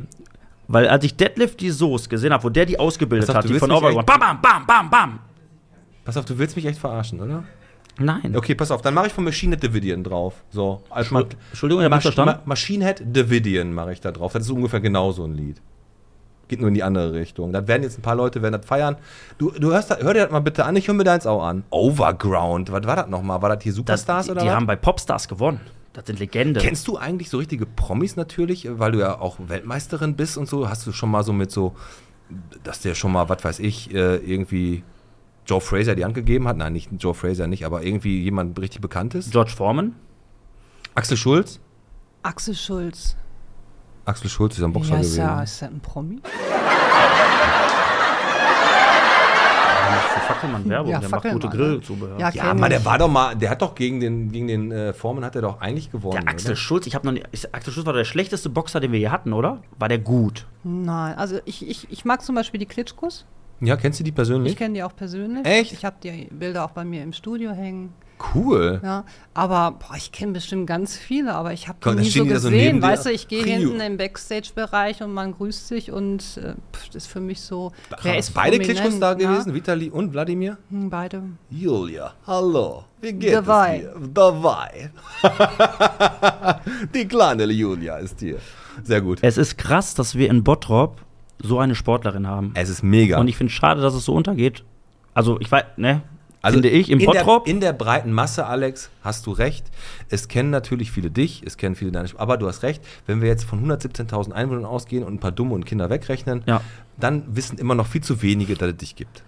Weil 0.67 0.87
als 0.87 1.05
ich 1.05 1.15
Deadlift 1.15 1.61
die 1.61 1.69
Soße 1.69 2.09
gesehen 2.09 2.33
habe, 2.33 2.43
wo 2.43 2.49
der 2.49 2.65
die 2.65 2.77
ausgebildet 2.79 3.29
auf, 3.29 3.35
hat, 3.37 3.47
die 3.49 3.53
von 3.53 3.71
Overground, 3.71 4.05
bam, 4.05 4.19
bam, 4.19 4.41
bam, 4.41 4.65
bam, 4.65 4.89
bam. 4.89 5.19
Pass 6.03 6.17
auf, 6.17 6.25
du 6.25 6.37
willst 6.37 6.55
mich 6.55 6.65
echt 6.65 6.79
verarschen, 6.79 7.21
oder? 7.21 7.43
Nein. 7.99 8.35
Okay, 8.35 8.53
pass 8.55 8.69
auf, 8.71 8.81
dann 8.81 8.93
mache 8.93 9.07
ich 9.07 9.13
von 9.13 9.23
Machine 9.23 9.55
Head 9.55 9.63
Davidian 9.63 10.03
drauf. 10.03 10.35
So, 10.51 10.81
als 10.89 11.07
Entschuld- 11.07 11.35
Entschuldigung, 11.49 11.81
ich 11.81 11.85
hab 11.85 11.93
nicht 11.93 12.01
verstanden. 12.03 12.35
Ma 12.35 12.41
Machine 12.45 12.85
Head 12.85 13.03
Davidian 13.11 13.73
mache 13.73 13.93
ich 13.93 14.01
da 14.01 14.11
drauf. 14.11 14.33
Das 14.33 14.43
ist 14.43 14.51
ungefähr 14.51 14.79
genauso 14.79 15.23
ein 15.25 15.33
Lied. 15.33 15.61
Geht 16.47 16.59
nur 16.61 16.69
in 16.69 16.75
die 16.75 16.83
andere 16.83 17.11
Richtung. 17.13 17.51
Das 17.51 17.67
werden 17.67 17.83
jetzt 17.83 17.97
ein 17.99 18.01
paar 18.03 18.15
Leute 18.15 18.41
werden 18.41 18.53
das 18.53 18.65
feiern. 18.65 18.95
Du, 19.37 19.51
du 19.51 19.71
hörst 19.71 19.91
da, 19.91 19.97
hör 19.97 20.13
dir 20.13 20.21
das 20.23 20.31
mal 20.31 20.39
bitte 20.39 20.63
an, 20.63 20.75
ich 20.75 20.87
höre 20.87 20.95
mir 20.95 21.03
deins 21.03 21.25
auch 21.27 21.43
an. 21.43 21.63
Overground, 21.71 22.71
was 22.71 22.85
war 22.85 22.95
das 22.95 23.07
nochmal? 23.07 23.41
War 23.41 23.49
das 23.55 23.63
hier 23.63 23.71
Das, 23.71 23.77
Superstars 23.77 24.25
die 24.27 24.31
oder 24.31 24.41
die 24.41 24.47
was? 24.47 24.53
haben 24.55 24.65
bei 24.67 24.75
Popstars 24.75 25.27
gewonnen. 25.27 25.59
Das 25.93 26.05
sind 26.05 26.19
Legenden. 26.19 26.61
Kennst 26.61 26.87
du 26.87 26.97
eigentlich 26.97 27.29
so 27.29 27.39
richtige 27.39 27.65
Promis 27.65 28.15
natürlich, 28.15 28.67
weil 28.71 28.91
du 28.91 28.99
ja 28.99 29.19
auch 29.19 29.37
Weltmeisterin 29.47 30.15
bist 30.15 30.37
und 30.37 30.47
so? 30.47 30.69
Hast 30.69 30.85
du 30.85 30.91
schon 30.91 31.09
mal 31.09 31.23
so 31.23 31.33
mit 31.33 31.51
so, 31.51 31.75
dass 32.63 32.79
der 32.81 32.93
schon 32.95 33.11
mal, 33.11 33.27
was 33.29 33.43
weiß 33.43 33.59
ich, 33.59 33.93
äh, 33.93 34.17
irgendwie 34.17 34.83
Joe 35.47 35.61
Fraser 35.61 35.95
die 35.95 36.03
Hand 36.03 36.13
gegeben 36.13 36.47
hat? 36.47 36.57
Nein, 36.57 36.73
nicht 36.73 36.89
Joe 36.99 37.13
Fraser 37.13 37.47
nicht, 37.47 37.65
aber 37.65 37.83
irgendwie 37.83 38.21
jemand 38.21 38.59
richtig 38.59 38.81
Bekanntes? 38.81 39.29
George 39.31 39.51
Foreman? 39.55 39.95
Axel 40.93 41.15
Schulz? 41.17 41.59
Axel 42.23 42.53
Schulz. 42.53 43.15
Axel 44.05 44.29
Schulz 44.29 44.57
ist 44.57 44.63
ein 44.63 44.73
Boxer 44.73 44.95
Ja, 44.95 44.99
ist 44.99 45.05
gewesen. 45.07 45.19
ja, 45.21 45.43
ist 45.43 45.59
ja 45.61 45.67
ein 45.67 45.79
Promi. 45.79 46.21
Fackelmann 50.27 50.69
Werbung, 50.69 50.91
Ja, 50.91 50.99
der 50.99 51.09
macht 51.09 51.23
gute 51.23 51.47
Fackelmann, 51.47 51.59
ne? 51.69 51.77
Grillzubehör. 51.77 52.19
Ja, 52.19 52.29
Ja, 52.29 52.53
Mann, 52.53 52.69
der 52.69 52.83
war 52.83 52.97
doch 52.97 53.07
mal, 53.07 53.35
der 53.35 53.49
hat 53.49 53.61
doch 53.61 53.75
gegen 53.75 53.99
den, 54.01 54.31
gegen 54.31 54.47
den 54.47 54.71
äh, 54.71 54.93
Foreman 54.93 55.23
hat 55.23 55.35
er 55.35 55.41
doch 55.41 55.61
eigentlich 55.61 55.89
gewonnen. 55.91 56.19
Der 56.21 56.27
Axel 56.29 56.49
oder? 56.51 56.55
Schulz, 56.57 56.85
ich 56.87 56.95
habe 56.95 57.05
noch 57.05 57.13
nie, 57.13 57.23
ist, 57.31 57.53
Axel 57.55 57.71
Schulz 57.73 57.85
war 57.85 57.93
der 57.93 58.03
schlechteste 58.03 58.49
Boxer, 58.49 58.79
den 58.81 58.91
wir 58.91 58.99
je 58.99 59.09
hatten, 59.09 59.31
oder? 59.33 59.61
War 59.79 59.87
der 59.87 59.99
gut? 59.99 60.45
Nein, 60.63 61.15
also 61.17 61.39
ich, 61.45 61.67
ich, 61.67 61.87
ich 61.91 62.03
mag 62.05 62.21
zum 62.21 62.35
Beispiel 62.35 62.59
die 62.59 62.65
Klitschkos. 62.65 63.25
Ja, 63.59 63.75
kennst 63.75 63.99
du 63.99 64.03
die 64.03 64.11
persönlich? 64.11 64.53
Ich 64.53 64.57
kenne 64.57 64.75
die 64.75 64.83
auch 64.83 64.95
persönlich. 64.95 65.45
Echt? 65.45 65.73
Ich 65.73 65.85
habe 65.85 65.95
die 66.03 66.27
Bilder 66.31 66.65
auch 66.65 66.71
bei 66.71 66.85
mir 66.85 67.03
im 67.03 67.13
Studio 67.13 67.51
hängen. 67.51 67.93
Cool. 68.33 68.79
Ja, 68.83 69.05
aber 69.33 69.77
boah, 69.77 69.95
ich 69.95 70.11
kenne 70.11 70.33
bestimmt 70.33 70.65
ganz 70.65 70.97
viele, 70.97 71.33
aber 71.35 71.53
ich 71.53 71.67
habe 71.67 71.77
die 71.83 72.01
nie 72.01 72.09
so 72.09 72.23
so 72.23 72.25
gesehen. 72.25 72.77
dir. 72.77 72.81
weißt 72.81 73.05
du, 73.05 73.11
ich 73.11 73.27
gehe 73.27 73.43
hinten 73.43 73.79
im 73.79 73.97
Backstage-Bereich 73.97 75.03
und 75.03 75.13
man 75.13 75.33
grüßt 75.33 75.67
sich 75.67 75.91
und 75.91 76.21
äh, 76.37 76.55
pff, 76.73 76.87
das 76.87 76.95
ist 76.95 77.07
für 77.07 77.19
mich 77.19 77.41
so. 77.41 77.71
Wer 78.01 78.17
ist 78.17 78.33
Beide 78.33 78.57
Klitschkos 78.59 78.99
da 78.99 79.11
ja? 79.11 79.13
gewesen, 79.13 79.53
Vitali 79.53 79.89
und 79.89 80.13
Wladimir? 80.13 80.57
Hm, 80.69 80.89
Beide. 80.89 81.23
Julia, 81.49 82.13
hallo. 82.25 82.85
Wie 83.01 83.13
geht 83.13 83.33
Dabei. 83.33 83.87
es 83.93 84.01
dir? 84.01 84.09
Dabei. 84.13 84.91
die 86.93 87.07
kleine 87.07 87.45
Julia 87.45 87.97
ist 87.97 88.19
hier. 88.19 88.39
Sehr 88.83 89.01
gut. 89.01 89.19
Es 89.21 89.37
ist 89.37 89.57
krass, 89.57 89.93
dass 89.93 90.15
wir 90.15 90.29
in 90.29 90.43
Bottrop 90.43 91.01
so 91.39 91.59
eine 91.59 91.75
Sportlerin 91.75 92.27
haben. 92.27 92.51
Es 92.55 92.69
ist 92.69 92.83
mega. 92.83 93.19
Und 93.19 93.27
ich 93.27 93.37
finde 93.37 93.51
es 93.51 93.55
schade, 93.55 93.81
dass 93.81 93.93
es 93.93 94.05
so 94.05 94.13
untergeht. 94.13 94.63
Also, 95.13 95.39
ich 95.39 95.51
weiß, 95.51 95.63
ne? 95.77 96.01
Also 96.41 96.55
finde 96.57 96.69
ich, 96.69 96.89
im 96.91 96.99
in 96.99 97.05
Bottrop. 97.07 97.45
Der, 97.45 97.53
in 97.53 97.59
der 97.59 97.73
breiten 97.73 98.11
Masse, 98.13 98.45
Alex, 98.45 98.89
hast 99.03 99.25
du 99.25 99.31
recht. 99.31 99.65
Es 100.09 100.27
kennen 100.27 100.49
natürlich 100.51 100.91
viele 100.91 101.09
dich, 101.09 101.41
es 101.45 101.57
kennen 101.57 101.75
viele 101.75 101.91
deine. 101.91 102.07
Aber 102.17 102.37
du 102.37 102.47
hast 102.47 102.61
recht, 102.63 102.81
wenn 103.07 103.21
wir 103.21 103.27
jetzt 103.27 103.43
von 103.43 103.67
117.000 103.69 104.31
Einwohnern 104.31 104.63
ausgehen 104.65 105.03
und 105.03 105.15
ein 105.15 105.19
paar 105.19 105.31
Dumme 105.31 105.55
und 105.55 105.65
Kinder 105.65 105.89
wegrechnen, 105.89 106.43
Ja. 106.45 106.61
dann 106.97 107.23
wissen 107.35 107.57
immer 107.57 107.75
noch 107.75 107.87
viel 107.87 108.01
zu 108.01 108.21
wenige, 108.21 108.53
dass 108.55 108.69
es 108.69 108.77
dich 108.77 108.95
gibt. 108.95 109.23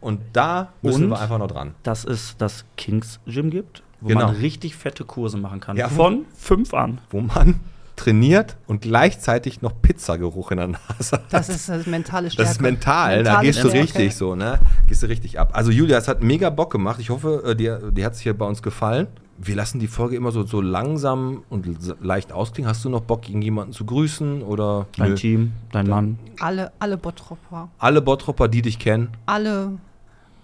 Und 0.00 0.20
da 0.32 0.72
müssen 0.82 1.04
Und? 1.04 1.10
wir 1.10 1.20
einfach 1.20 1.38
noch 1.38 1.46
dran. 1.46 1.74
dass 1.84 2.04
es 2.04 2.36
das 2.36 2.64
Kings 2.76 3.20
Gym 3.26 3.50
gibt, 3.50 3.84
wo 4.00 4.08
Genau. 4.08 4.26
man 4.26 4.36
richtig 4.36 4.74
fette 4.74 5.04
Kurse 5.04 5.36
machen 5.38 5.60
kann. 5.60 5.76
Ja, 5.76 5.88
Von 5.88 6.24
fünf 6.34 6.74
an. 6.74 6.98
Wo 7.10 7.20
man 7.20 7.60
trainiert 7.96 8.56
und 8.66 8.80
gleichzeitig 8.82 9.62
noch 9.62 9.80
Pizzageruch 9.82 10.50
in 10.50 10.56
der 10.58 10.66
Nase 10.68 11.12
hat. 11.16 11.24
Das 11.30 11.48
ist 11.48 11.68
das 11.68 11.86
mentale 11.86 12.30
Stärke. 12.30 12.42
Das 12.48 12.52
ist 12.56 12.60
mental, 12.62 13.18
da 13.18 13.22
Mentale 13.22 13.46
gehst 13.46 13.58
du 13.62 13.68
Stärke. 13.68 13.84
richtig 13.84 14.16
so, 14.16 14.34
ne? 14.34 14.58
Gehst 14.86 15.02
du 15.02 15.06
richtig 15.06 15.38
ab. 15.38 15.50
Also 15.52 15.70
Julia, 15.70 15.98
es 15.98 16.08
hat 16.08 16.22
mega 16.22 16.50
Bock 16.50 16.70
gemacht. 16.72 17.00
Ich 17.00 17.10
hoffe, 17.10 17.42
äh, 17.46 17.54
dir, 17.56 17.90
dir 17.92 18.04
hat 18.06 18.14
es 18.14 18.20
hier 18.20 18.36
bei 18.36 18.46
uns 18.46 18.62
gefallen. 18.62 19.06
Wir 19.38 19.56
lassen 19.56 19.80
die 19.80 19.88
Folge 19.88 20.14
immer 20.14 20.30
so, 20.30 20.44
so 20.44 20.60
langsam 20.60 21.42
und 21.48 21.66
leicht 22.00 22.32
ausklingen. 22.32 22.68
Hast 22.68 22.84
du 22.84 22.88
noch 22.90 23.00
Bock, 23.00 23.28
irgendjemanden 23.28 23.72
zu 23.72 23.84
grüßen? 23.84 24.42
Oder 24.42 24.86
Dein 24.96 25.10
Nö. 25.10 25.14
Team, 25.16 25.52
dein 25.72 25.88
Mann. 25.88 26.18
Alle, 26.38 26.70
alle 26.78 26.96
Bottropper, 26.96 27.68
alle 27.78 28.02
Bottropper, 28.02 28.46
die 28.48 28.62
dich 28.62 28.78
kennen? 28.78 29.08
alle, 29.26 29.72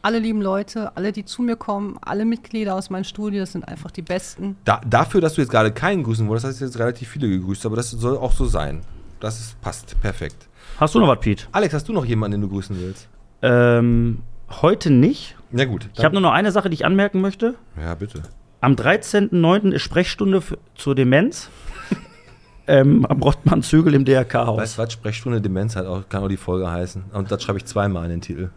alle 0.03 0.19
lieben 0.19 0.41
Leute, 0.41 0.97
alle, 0.97 1.13
die 1.13 1.25
zu 1.25 1.43
mir 1.43 1.57
kommen, 1.57 1.99
alle 2.03 2.25
Mitglieder 2.25 2.75
aus 2.75 2.91
meinem 2.91 3.05
Studio, 3.05 3.41
das 3.41 3.53
sind 3.53 3.67
einfach 3.67 3.91
die 3.91 4.03
Besten. 4.03 4.57
Da, 4.65 4.81
dafür, 4.87 5.21
dass 5.21 5.35
du 5.35 5.41
jetzt 5.41 5.51
gerade 5.51 5.73
keinen 5.73 6.03
grüßen 6.03 6.27
wolltest, 6.29 6.47
hast 6.47 6.61
du 6.61 6.65
jetzt 6.65 6.79
relativ 6.79 7.09
viele 7.09 7.29
gegrüßt, 7.29 7.67
aber 7.67 7.77
das 7.77 7.91
soll 7.91 8.17
auch 8.17 8.33
so 8.33 8.47
sein. 8.47 8.83
Das 9.21 9.41
ist, 9.41 9.61
passt 9.61 10.01
perfekt. 10.01 10.49
Hast 10.79 10.95
du 10.95 11.01
noch 11.01 11.09
was, 11.09 11.19
Pete? 11.21 11.47
Alex, 11.51 11.75
hast 11.75 11.89
du 11.89 11.93
noch 11.93 12.05
jemanden, 12.05 12.41
den 12.41 12.49
du 12.49 12.55
grüßen 12.55 12.81
willst? 12.81 13.09
Ähm, 13.43 14.23
heute 14.63 14.91
nicht. 14.91 15.37
Na 15.51 15.65
gut. 15.65 15.89
Ich 15.97 16.05
habe 16.05 16.15
nur 16.15 16.23
noch 16.23 16.33
eine 16.33 16.53
Sache, 16.53 16.71
die 16.71 16.75
ich 16.75 16.85
anmerken 16.85 17.21
möchte. 17.21 17.55
Ja, 17.81 17.95
bitte. 17.95 18.23
Am 18.61 18.75
13.09. 18.75 19.73
ist 19.73 19.83
Sprechstunde 19.83 20.41
für, 20.41 20.59
zur 20.75 20.95
Demenz. 20.95 21.51
ähm, 22.69 23.05
am 23.07 23.23
Rottmann-Zügel 23.23 23.95
im 23.95 24.05
DRK-Haus. 24.05 24.59
Weißt 24.59 24.79
du 24.79 24.83
was? 24.83 24.93
Sprechstunde 24.93 25.41
Demenz 25.41 25.75
hat 25.75 25.87
auch, 25.87 26.09
kann 26.09 26.23
auch 26.23 26.29
die 26.29 26.37
Folge 26.37 26.71
heißen. 26.71 27.07
Und 27.13 27.31
das 27.33 27.43
schreibe 27.43 27.59
ich 27.59 27.65
zweimal 27.65 28.05
in 28.05 28.11
den 28.11 28.21
Titel. 28.21 28.51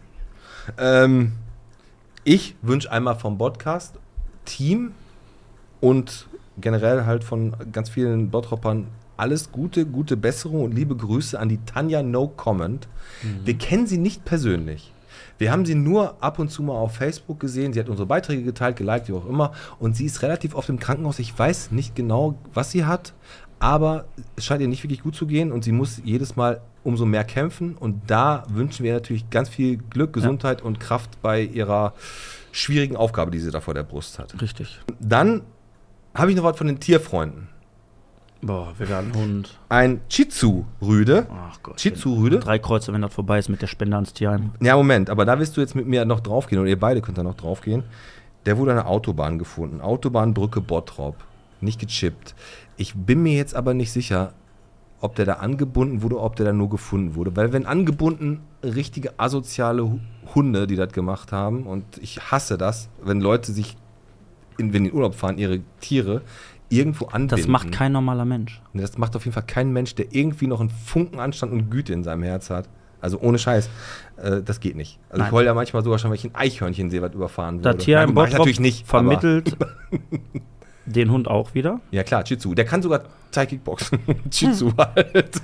Ähm, 0.78 1.32
ich 2.24 2.54
wünsche 2.62 2.90
einmal 2.90 3.16
vom 3.16 3.38
Podcast 3.38 3.98
Team 4.44 4.92
und 5.80 6.26
generell 6.60 7.04
halt 7.04 7.24
von 7.24 7.54
ganz 7.72 7.90
vielen 7.90 8.30
Bottroppern 8.30 8.86
alles 9.16 9.52
Gute, 9.52 9.86
gute 9.86 10.16
Besserung 10.16 10.62
und 10.62 10.74
liebe 10.74 10.96
Grüße 10.96 11.38
an 11.38 11.48
die 11.48 11.58
Tanja 11.64 12.02
No 12.02 12.28
Comment. 12.28 12.88
Wir 13.44 13.54
kennen 13.54 13.86
sie 13.86 13.98
nicht 13.98 14.24
persönlich. 14.24 14.92
Wir 15.38 15.50
haben 15.50 15.64
sie 15.64 15.74
nur 15.74 16.22
ab 16.22 16.38
und 16.38 16.50
zu 16.50 16.62
mal 16.62 16.74
auf 16.74 16.94
Facebook 16.94 17.40
gesehen. 17.40 17.72
Sie 17.72 17.80
hat 17.80 17.88
unsere 17.88 18.06
Beiträge 18.06 18.42
geteilt, 18.42 18.76
geliked, 18.76 19.08
wie 19.08 19.12
auch 19.12 19.26
immer. 19.26 19.52
Und 19.78 19.96
sie 19.96 20.06
ist 20.06 20.22
relativ 20.22 20.54
oft 20.54 20.68
im 20.68 20.78
Krankenhaus. 20.78 21.18
Ich 21.18 21.36
weiß 21.36 21.72
nicht 21.72 21.94
genau, 21.94 22.38
was 22.54 22.70
sie 22.70 22.84
hat, 22.84 23.12
aber 23.62 24.06
es 24.34 24.44
scheint 24.44 24.60
ihr 24.60 24.66
nicht 24.66 24.82
wirklich 24.82 25.02
gut 25.02 25.14
zu 25.14 25.24
gehen 25.24 25.52
und 25.52 25.62
sie 25.62 25.70
muss 25.70 26.02
jedes 26.04 26.34
Mal 26.34 26.60
umso 26.82 27.06
mehr 27.06 27.22
kämpfen. 27.22 27.76
Und 27.76 28.02
da 28.08 28.42
wünschen 28.48 28.82
wir 28.82 28.92
natürlich 28.92 29.30
ganz 29.30 29.48
viel 29.48 29.76
Glück, 29.76 30.12
Gesundheit 30.12 30.62
und 30.62 30.80
Kraft 30.80 31.22
bei 31.22 31.42
ihrer 31.42 31.94
schwierigen 32.50 32.96
Aufgabe, 32.96 33.30
die 33.30 33.38
sie 33.38 33.52
da 33.52 33.60
vor 33.60 33.72
der 33.72 33.84
Brust 33.84 34.18
hat. 34.18 34.40
Richtig. 34.42 34.80
Dann 34.98 35.42
habe 36.12 36.32
ich 36.32 36.36
noch 36.36 36.42
was 36.42 36.58
von 36.58 36.66
den 36.66 36.80
Tierfreunden. 36.80 37.46
Boah, 38.40 38.72
veganen 38.76 39.14
Hund. 39.14 39.56
Ein 39.68 40.00
Chizu-Rüde. 40.08 41.28
Ach 41.30 41.62
Gott. 41.62 41.76
Chizu-Rüde. 41.76 42.40
Drei 42.40 42.58
Kreuze, 42.58 42.92
wenn 42.92 43.02
das 43.02 43.14
vorbei 43.14 43.38
ist 43.38 43.48
mit 43.48 43.62
der 43.62 43.68
Spende 43.68 43.94
ans 43.94 44.12
Tierheim. 44.12 44.50
Ja, 44.60 44.76
Moment, 44.76 45.08
aber 45.08 45.24
da 45.24 45.38
wirst 45.38 45.56
du 45.56 45.60
jetzt 45.60 45.76
mit 45.76 45.86
mir 45.86 46.04
noch 46.04 46.18
draufgehen 46.18 46.60
und 46.60 46.66
ihr 46.66 46.80
beide 46.80 47.00
könnt 47.00 47.16
da 47.16 47.22
noch 47.22 47.36
draufgehen. 47.36 47.84
Der 48.44 48.58
wurde 48.58 48.72
an 48.72 48.78
der 48.78 48.88
Autobahn 48.88 49.38
gefunden. 49.38 49.80
Autobahnbrücke 49.80 50.60
Bottrop. 50.60 51.14
Nicht 51.60 51.78
gechippt. 51.78 52.34
Ich 52.82 52.94
bin 52.96 53.22
mir 53.22 53.34
jetzt 53.36 53.54
aber 53.54 53.74
nicht 53.74 53.92
sicher, 53.92 54.32
ob 55.00 55.14
der 55.14 55.24
da 55.24 55.34
angebunden 55.34 56.02
wurde 56.02 56.16
oder 56.16 56.24
ob 56.24 56.34
der 56.36 56.46
da 56.46 56.52
nur 56.52 56.68
gefunden 56.68 57.14
wurde. 57.14 57.36
Weil 57.36 57.52
wenn 57.52 57.64
angebunden 57.64 58.40
richtige 58.64 59.18
asoziale 59.20 59.84
Hu- 59.84 60.00
Hunde, 60.34 60.66
die 60.66 60.74
das 60.74 60.92
gemacht 60.92 61.30
haben, 61.30 61.62
und 61.64 61.84
ich 62.00 62.20
hasse 62.32 62.58
das, 62.58 62.88
wenn 63.04 63.20
Leute 63.20 63.52
sich, 63.52 63.76
in, 64.58 64.72
wenn 64.72 64.84
in 64.84 64.92
Urlaub 64.92 65.14
fahren, 65.14 65.38
ihre 65.38 65.60
Tiere 65.80 66.22
irgendwo 66.70 67.04
anbinden. 67.06 67.36
Das 67.38 67.46
macht 67.46 67.70
kein 67.70 67.92
normaler 67.92 68.24
Mensch. 68.24 68.60
Das 68.74 68.98
macht 68.98 69.14
auf 69.14 69.24
jeden 69.26 69.34
Fall 69.34 69.44
kein 69.46 69.72
Mensch, 69.72 69.94
der 69.94 70.06
irgendwie 70.12 70.48
noch 70.48 70.58
einen 70.60 70.70
Funken 70.70 71.20
Anstand 71.20 71.52
und 71.52 71.70
Güte 71.70 71.92
in 71.92 72.02
seinem 72.02 72.24
Herz 72.24 72.50
hat. 72.50 72.68
Also 73.00 73.20
ohne 73.20 73.38
Scheiß. 73.38 73.68
Äh, 74.16 74.42
das 74.42 74.58
geht 74.58 74.74
nicht. 74.74 74.98
Also 75.08 75.20
Nein. 75.20 75.28
ich 75.28 75.32
heule 75.32 75.46
ja 75.46 75.54
manchmal 75.54 75.84
sogar 75.84 75.98
schon, 76.00 76.10
wenn 76.10 76.16
ich 76.18 76.24
ein 76.24 76.34
Eichhörnchen 76.34 76.90
sehe, 76.90 77.00
was 77.02 77.14
überfahren 77.14 77.58
wurde. 77.58 77.76
Das 77.76 77.86
Nein, 77.86 77.94
mach 77.94 78.08
ich 78.08 78.14
Bottrop 78.14 78.38
natürlich 78.38 78.60
nicht. 78.60 78.86
vermittelt 78.88 79.56
den 80.92 81.10
Hund 81.10 81.28
auch 81.28 81.54
wieder. 81.54 81.80
Ja 81.90 82.02
klar, 82.02 82.24
Chizu. 82.24 82.54
Der 82.54 82.64
kann 82.64 82.82
sogar 82.82 83.02
Thai 83.32 83.46
Kickboxen. 83.46 83.98
Chizu 84.30 84.72
halt. 84.76 85.40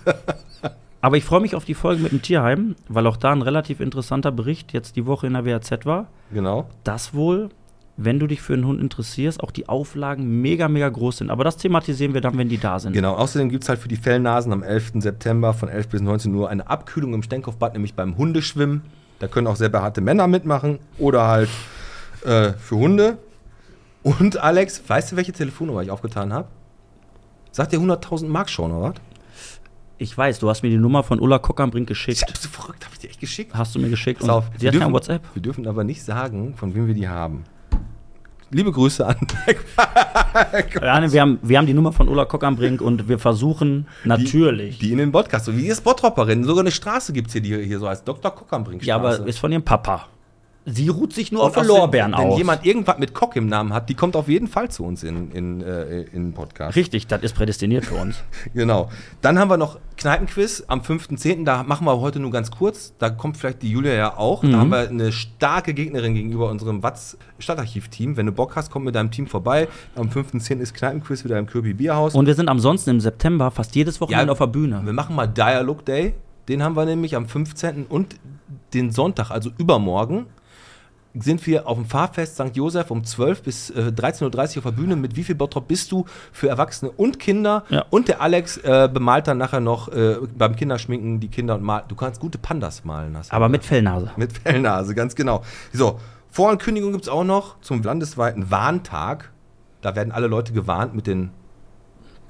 Aber 1.01 1.17
ich 1.17 1.25
freue 1.25 1.41
mich 1.41 1.55
auf 1.55 1.65
die 1.65 1.75
Folge 1.75 2.03
mit 2.03 2.13
dem 2.13 2.23
Tierheim, 2.23 2.75
weil 2.89 3.07
auch 3.07 3.17
da 3.17 3.31
ein 3.33 3.43
relativ 3.43 3.81
interessanter 3.81 4.33
Bericht 4.33 4.73
jetzt 4.73 4.97
die 4.97 5.07
Woche 5.07 5.27
in 5.29 5.35
der 5.35 5.47
WAZ 5.47 5.85
war, 5.87 6.09
Genau. 6.33 6.69
dass 6.83 7.15
wohl, 7.15 7.51
wenn 7.97 8.19
du 8.19 8.27
dich 8.27 8.41
für 8.41 8.55
einen 8.55 8.67
Hund 8.67 8.81
interessierst, 8.81 9.41
auch 9.43 9.53
die 9.53 9.69
Auflagen 9.69 10.41
mega, 10.43 10.67
mega 10.69 10.89
groß 10.89 11.19
sind. 11.19 11.31
Aber 11.31 11.45
das 11.45 11.57
thematisieren 11.57 12.15
wir 12.15 12.21
dann, 12.21 12.37
wenn 12.37 12.49
die 12.49 12.59
da 12.59 12.81
sind. 12.81 12.95
Genau. 12.95 13.15
Außerdem 13.15 13.49
gibt 13.49 13.63
es 13.63 13.69
halt 13.69 13.79
für 13.79 13.89
die 13.89 13.97
Fellnasen 13.97 14.53
am 14.53 14.63
11. 14.65 14.95
September 14.97 15.55
von 15.55 15.69
11 15.69 15.89
bis 15.89 16.01
19 16.01 16.35
Uhr 16.35 16.49
eine 16.49 16.69
Abkühlung 16.69 17.15
im 17.15 17.23
Stenkopfbad, 17.23 17.75
nämlich 17.75 17.95
beim 17.95 18.17
Hundeschwimmen. 18.17 18.83
Da 19.21 19.29
können 19.29 19.47
auch 19.47 19.57
sehr 19.57 19.69
behaarte 19.69 20.01
Männer 20.01 20.27
mitmachen 20.27 20.79
oder 20.99 21.29
halt 21.29 21.49
äh, 22.25 22.53
für 22.55 22.77
Hunde. 22.77 23.19
Und 24.19 24.37
Alex, 24.39 24.83
weißt 24.87 25.13
du, 25.13 25.17
welche 25.17 25.33
Telefonnummer 25.33 25.83
ich 25.83 25.91
aufgetan 25.91 26.33
habe? 26.33 26.49
Sagt 27.51 27.73
dir 27.73 27.81
100.000 27.81 28.27
Mark 28.29 28.49
schon, 28.51 28.71
oder 28.73 28.91
was? 28.91 28.95
Ich 30.01 30.17
weiß, 30.17 30.39
du 30.39 30.49
hast 30.49 30.63
mir 30.63 30.71
die 30.71 30.79
Nummer 30.79 31.03
von 31.03 31.19
Ulla 31.19 31.39
Kockernbrink 31.39 31.91
Ich 31.91 31.97
geschickt. 31.97 32.23
hab 32.23 32.37
so 32.37 32.49
verrückt, 32.49 32.85
habe 32.85 32.95
ich 32.95 33.01
dir 33.01 33.11
echt 33.11 33.21
geschickt. 33.21 33.53
Hast 33.55 33.75
du 33.75 33.81
mir 33.81 33.89
geschickt. 33.91 34.21
Pass 34.21 34.29
auf, 34.29 34.47
Und 34.49 34.55
sie 34.55 34.63
wir 34.63 34.69
hat 34.69 34.75
dürfen, 34.75 34.93
WhatsApp. 34.93 35.23
wir 35.35 35.43
dürfen 35.43 35.67
aber 35.67 35.83
nicht 35.83 36.03
sagen, 36.05 36.55
von 36.57 36.75
wem 36.75 36.87
wir 36.87 36.95
die 36.95 37.09
haben. 37.09 37.45
Liebe 38.51 38.73
Grüße 38.73 39.05
an. 39.07 39.17
Ja, 40.81 41.13
wir, 41.13 41.21
haben, 41.21 41.39
wir 41.43 41.59
haben 41.59 41.67
die 41.67 41.75
Nummer 41.75 41.93
von 41.93 42.09
Ulla 42.09 42.25
Kockernbrink 42.25 42.81
und 42.81 43.09
wir 43.09 43.19
versuchen 43.19 43.87
natürlich. 44.05 44.79
Die 44.79 44.93
in 44.93 44.99
den 44.99 45.13
Podcast. 45.13 45.55
Wie 45.57 45.67
ist 45.67 45.83
Bottropperin. 45.83 46.45
Sogar 46.45 46.61
eine 46.63 46.71
Straße 46.71 47.13
gibt 47.13 47.27
es 47.29 47.33
hier, 47.33 47.43
die 47.43 47.65
hier 47.65 47.79
so 47.79 47.89
heißt. 47.89 48.07
Dr. 48.07 48.31
Kockernbrink 48.35 48.85
ja, 48.85 48.95
aber 48.97 49.27
ist 49.27 49.39
von 49.39 49.51
ihrem 49.53 49.63
Papa. 49.65 50.07
Sie 50.65 50.89
ruht 50.89 51.15
sich 51.15 51.33
nur 51.33 51.45
auf 51.45 51.57
Und 51.57 51.63
den 51.63 51.69
Lorbeeren 51.69 52.13
Wenn 52.13 52.29
aus. 52.29 52.39
jemand 52.39 52.67
irgendwas 52.67 52.99
mit 52.99 53.15
Kock 53.15 53.37
im 53.37 53.47
Namen 53.47 53.73
hat, 53.73 53.89
die 53.89 53.95
kommt 53.95 54.17
auf 54.17 54.29
jeden 54.29 54.49
Fall 54.49 54.71
zu 54.71 54.85
uns 54.85 55.03
in, 55.03 55.31
in, 55.31 55.63
äh, 55.63 56.03
in 56.03 56.25
den 56.25 56.33
Podcast. 56.35 56.77
Richtig, 56.77 57.07
das 57.07 57.23
ist 57.23 57.35
prädestiniert 57.35 57.87
für 57.87 57.95
uns. 57.95 58.17
Genau. 58.55 58.91
Dann 59.21 59.39
haben 59.39 59.51
wir 59.51 59.57
noch 59.57 59.79
Kneipenquiz 59.97 60.65
am 60.69 60.81
5.10. 60.81 61.45
Da 61.45 61.63
machen 61.63 61.87
wir 61.87 62.01
heute 62.01 62.21
nur 62.21 62.31
ganz 62.31 62.51
kurz. 62.51 62.93
Da 62.99 63.11
kommt 63.11 63.37
vielleicht 63.37 63.63
die 63.63 63.71
Julia 63.71 63.95
ja 63.95 64.17
auch. 64.17 64.43
Mhm. 64.43 64.53
Da 64.53 64.59
haben 64.59 64.71
wir 64.71 64.89
eine 64.89 65.13
starke 65.13 65.75
Gegnerin 65.75 66.15
gegenüber 66.15 66.51
unserem 66.51 66.83
Watz 66.83 67.17
Stadtarchiv-Team. 67.39 68.17
Wenn 68.17 68.27
du 68.27 68.33
Bock 68.33 68.57
hast, 68.57 68.71
komm 68.71 68.85
mit 68.85 68.95
deinem 68.95 69.11
Team 69.11 69.27
vorbei. 69.27 69.69
Am 69.95 70.09
5.10. 70.09 70.59
ist 70.59 70.75
Kneipenquiz 70.75 71.25
wieder 71.25 71.39
im 71.39 71.47
Kirby 71.47 71.75
Bierhaus. 71.75 72.15
Und 72.15 72.27
wir 72.27 72.35
sind 72.35 72.49
ansonsten 72.49 72.91
im 72.91 73.01
September 73.01 73.51
fast 73.51 73.75
jedes 73.75 74.01
Wochenende 74.01 74.33
auf 74.33 74.39
der 74.39 74.47
Bühne. 74.49 74.81
Wir 74.85 74.93
machen 74.93 75.17
mal 75.17 75.27
Dialog 75.27 75.85
Day. 75.85 76.15
Den 76.49 76.63
haben 76.63 76.77
wir 76.77 76.85
nämlich 76.85 77.15
am 77.15 77.27
15. 77.27 77.87
und 77.87 78.17
den 78.75 78.91
Sonntag, 78.91 79.31
also 79.31 79.51
übermorgen. 79.59 80.27
Sind 81.15 81.47
wir 81.47 81.67
auf 81.67 81.77
dem 81.77 81.87
Fahrfest 81.87 82.35
St. 82.35 82.55
Josef 82.55 82.91
um 82.91 83.05
12 83.05 83.43
bis 83.43 83.71
äh, 83.71 83.93
13.30 83.95 84.23
Uhr 84.23 84.59
auf 84.59 84.65
der 84.65 84.71
Bühne. 84.73 84.97
Mit 84.97 85.17
wie 85.17 85.25
viel 85.25 85.35
Bottrop 85.35 85.69
bist 85.69 85.91
du 85.93 86.05
für 86.33 86.49
Erwachsene 86.49 86.91
und 86.91 87.19
Kinder? 87.19 87.65
Ja. 87.71 87.85
Und 87.91 88.09
der 88.09 88.21
Alex 88.21 88.59
äh, 88.59 88.89
bemalt 88.93 89.27
dann 89.27 89.39
nachher 89.39 89.61
noch 89.61 89.89
äh, 89.89 90.17
beim 90.37 90.57
Kinderschminken 90.57 91.21
die 91.21 91.29
Kinder 91.29 91.55
und 91.55 91.63
malt. 91.63 91.85
Du 91.89 91.95
kannst 91.95 92.21
gute 92.21 92.39
Pandas 92.39 92.85
malen. 92.85 93.17
Hast 93.17 93.33
Aber 93.33 93.49
mit 93.49 93.65
Fellnase. 93.65 94.11
Mit 94.17 94.33
Fellnase, 94.33 94.95
ganz 94.95 95.15
genau. 95.15 95.43
So, 95.73 95.99
Vorankündigung 96.31 96.93
gibt 96.93 97.05
es 97.05 97.09
auch 97.09 97.25
noch 97.25 97.61
zum 97.61 97.83
landesweiten 97.83 98.51
Warntag. 98.51 99.33
Da 99.81 99.97
werden 99.97 100.13
alle 100.13 100.27
Leute 100.27 100.53
gewarnt 100.53 100.95
mit 100.95 101.07
den, 101.07 101.31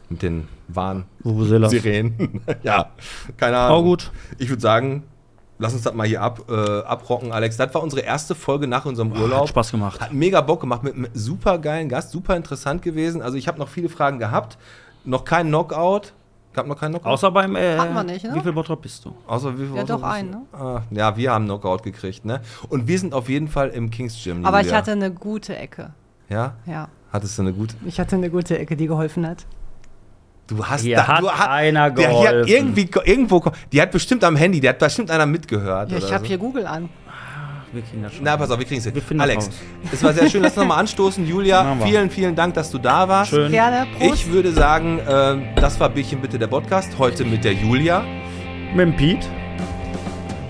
mit 0.08 0.22
den. 0.22 0.48
Warnsirenen. 0.68 2.42
ja, 2.62 2.90
keine 3.38 3.56
Ahnung. 3.56 3.78
Auch 3.78 3.82
gut. 3.82 4.12
Ich 4.36 4.50
würde 4.50 4.60
sagen, 4.60 5.04
lass 5.58 5.72
uns 5.74 5.82
das 5.82 5.94
mal 5.94 6.06
hier 6.06 6.22
ab, 6.22 6.42
äh, 6.48 6.80
abrocken, 6.82 7.32
Alex. 7.32 7.56
Das 7.56 7.72
war 7.74 7.82
unsere 7.82 8.02
erste 8.02 8.34
Folge 8.34 8.66
nach 8.66 8.84
unserem 8.86 9.12
Urlaub. 9.12 9.42
Hat 9.42 9.48
Spaß 9.50 9.70
gemacht. 9.72 10.00
Hat 10.00 10.12
mega 10.12 10.40
Bock 10.40 10.60
gemacht 10.60 10.82
mit 10.82 10.94
einem 10.94 11.08
super 11.14 11.58
geilen 11.58 11.88
Gast, 11.88 12.10
super 12.10 12.36
interessant 12.36 12.82
gewesen. 12.82 13.22
Also 13.22 13.36
ich 13.36 13.48
habe 13.48 13.58
noch 13.58 13.68
viele 13.68 13.88
Fragen 13.88 14.18
gehabt. 14.18 14.58
Noch 15.04 15.24
kein 15.24 15.48
Knockout. 15.48 16.12
Gab 16.54 16.66
noch 16.66 16.78
keinen 16.80 16.92
Knockout? 16.92 17.12
Außer 17.12 17.30
beim. 17.30 17.54
Äh, 17.56 17.76
Hat 17.78 17.94
man 17.94 18.06
nicht, 18.06 18.24
ne? 18.24 18.34
Wie 18.34 18.40
viel 18.40 18.52
Bottrop 18.52 18.82
bist 18.82 19.04
du? 19.04 19.14
Außer 19.26 19.56
wie 19.58 19.66
viel 19.66 19.76
Ja, 19.76 19.84
doch 19.84 20.02
einen, 20.02 20.30
ne? 20.30 20.42
Ah, 20.52 20.80
ja, 20.90 21.16
wir 21.16 21.30
haben 21.32 21.44
Knockout 21.44 21.82
gekriegt, 21.82 22.24
ne? 22.24 22.40
Und 22.68 22.88
wir 22.88 22.98
sind 22.98 23.14
auf 23.14 23.28
jeden 23.28 23.48
Fall 23.48 23.68
im 23.68 23.90
Kings 23.90 24.18
Gym. 24.22 24.44
Aber 24.44 24.58
ich 24.60 24.66
Julia. 24.66 24.78
hatte 24.78 24.92
eine 24.92 25.12
gute 25.12 25.56
Ecke. 25.56 25.92
Ja? 26.28 26.54
Ja, 26.66 26.88
Hattest 27.12 27.38
du 27.38 27.42
eine 27.42 27.52
gute. 27.52 27.74
ich 27.86 28.00
hatte 28.00 28.16
eine 28.16 28.28
gute 28.28 28.58
Ecke, 28.58 28.76
die 28.76 28.86
geholfen 28.86 29.26
hat. 29.26 29.46
Du 30.48 30.64
hast 30.64 30.80
Hier 30.80 31.06
hat 31.06 31.20
du, 31.20 31.28
einer 31.28 31.90
der, 31.90 32.08
hier 32.08 32.18
hat 32.20 32.24
geholfen. 32.32 32.48
irgendwie 32.48 32.88
irgendwo 33.04 33.42
die 33.70 33.82
hat 33.82 33.90
bestimmt 33.90 34.24
am 34.24 34.34
Handy, 34.34 34.60
der 34.60 34.70
hat 34.70 34.78
bestimmt 34.78 35.10
einer 35.10 35.26
mitgehört. 35.26 35.90
Ja, 35.92 35.98
ich 35.98 36.10
habe 36.10 36.20
so. 36.24 36.28
hier 36.28 36.38
Google 36.38 36.66
an. 36.66 36.88
Wir 37.70 37.82
kriegen 37.82 38.02
das 38.02 38.14
schon. 38.14 38.24
Na, 38.24 38.34
pass 38.34 38.50
auf, 38.50 38.58
wir 38.58 38.64
kriegen 38.64 38.80
es 38.80 38.86
Wir 38.94 39.02
hin. 39.02 39.20
Alex, 39.20 39.50
es 39.92 40.02
war 40.02 40.14
sehr 40.14 40.30
schön. 40.30 40.40
Lass 40.40 40.52
uns 40.52 40.60
nochmal 40.62 40.78
anstoßen. 40.80 41.26
Julia, 41.28 41.76
vielen, 41.84 42.08
vielen 42.08 42.34
Dank, 42.34 42.54
dass 42.54 42.70
du 42.70 42.78
da 42.78 43.06
warst. 43.08 43.28
Schön. 43.30 43.52
Gerne, 43.52 43.86
Prost. 43.98 44.14
Ich 44.14 44.32
würde 44.32 44.52
sagen, 44.52 45.00
äh, 45.00 45.36
das 45.60 45.78
war 45.78 45.90
Bierchen 45.90 46.22
bitte 46.22 46.38
der 46.38 46.46
Podcast. 46.46 46.92
Heute 46.98 47.26
mit 47.26 47.44
der 47.44 47.52
Julia, 47.52 48.02
Mit 48.74 48.86
dem 48.86 48.96
Pete. 48.96 49.26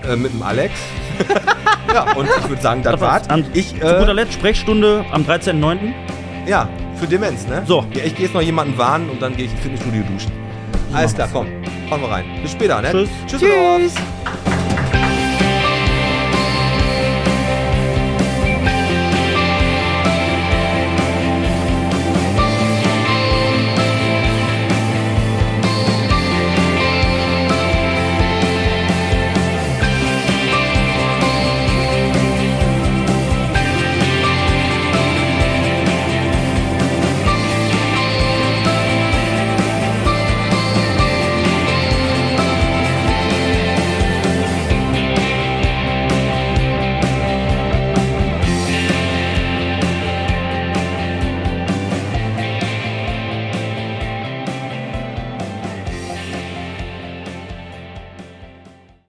äh, 0.09 0.15
mit 0.15 0.31
dem 0.31 0.41
Alex. 0.41 0.73
ja, 1.93 2.13
und 2.15 2.29
ich 2.39 2.47
würde 2.47 2.61
sagen, 2.61 2.83
das 2.83 2.93
Das 2.93 3.01
war's. 3.01 3.29
An- 3.29 3.45
Ich, 3.53 3.71
Zu 3.71 3.79
guter 3.81 4.09
äh, 4.09 4.13
Letzt 4.13 4.33
Sprechstunde 4.35 5.03
am 5.11 5.23
13.09. 5.23 5.91
ja, 6.47 6.69
für 6.99 7.07
Demenz, 7.07 7.47
ne? 7.47 7.63
So. 7.65 7.85
Ja, 7.93 8.03
ich 8.03 8.15
gehe 8.15 8.25
jetzt 8.25 8.33
noch 8.33 8.41
jemanden 8.41 8.77
warnen 8.77 9.09
und 9.09 9.21
dann 9.21 9.35
gehe 9.35 9.45
ich 9.45 9.51
ins 9.51 9.61
Fitnessstudio 9.61 10.03
duschen. 10.03 10.31
Alles 10.93 11.15
klar, 11.15 11.29
komm. 11.31 11.47
Hauen 11.89 12.01
wir 12.01 12.09
rein. 12.09 12.25
Bis 12.41 12.51
später, 12.51 12.81
ne? 12.81 12.91
Tschüss. 12.91 13.09
Tschüss. 13.27 13.41
Tschüss. 13.41 14.58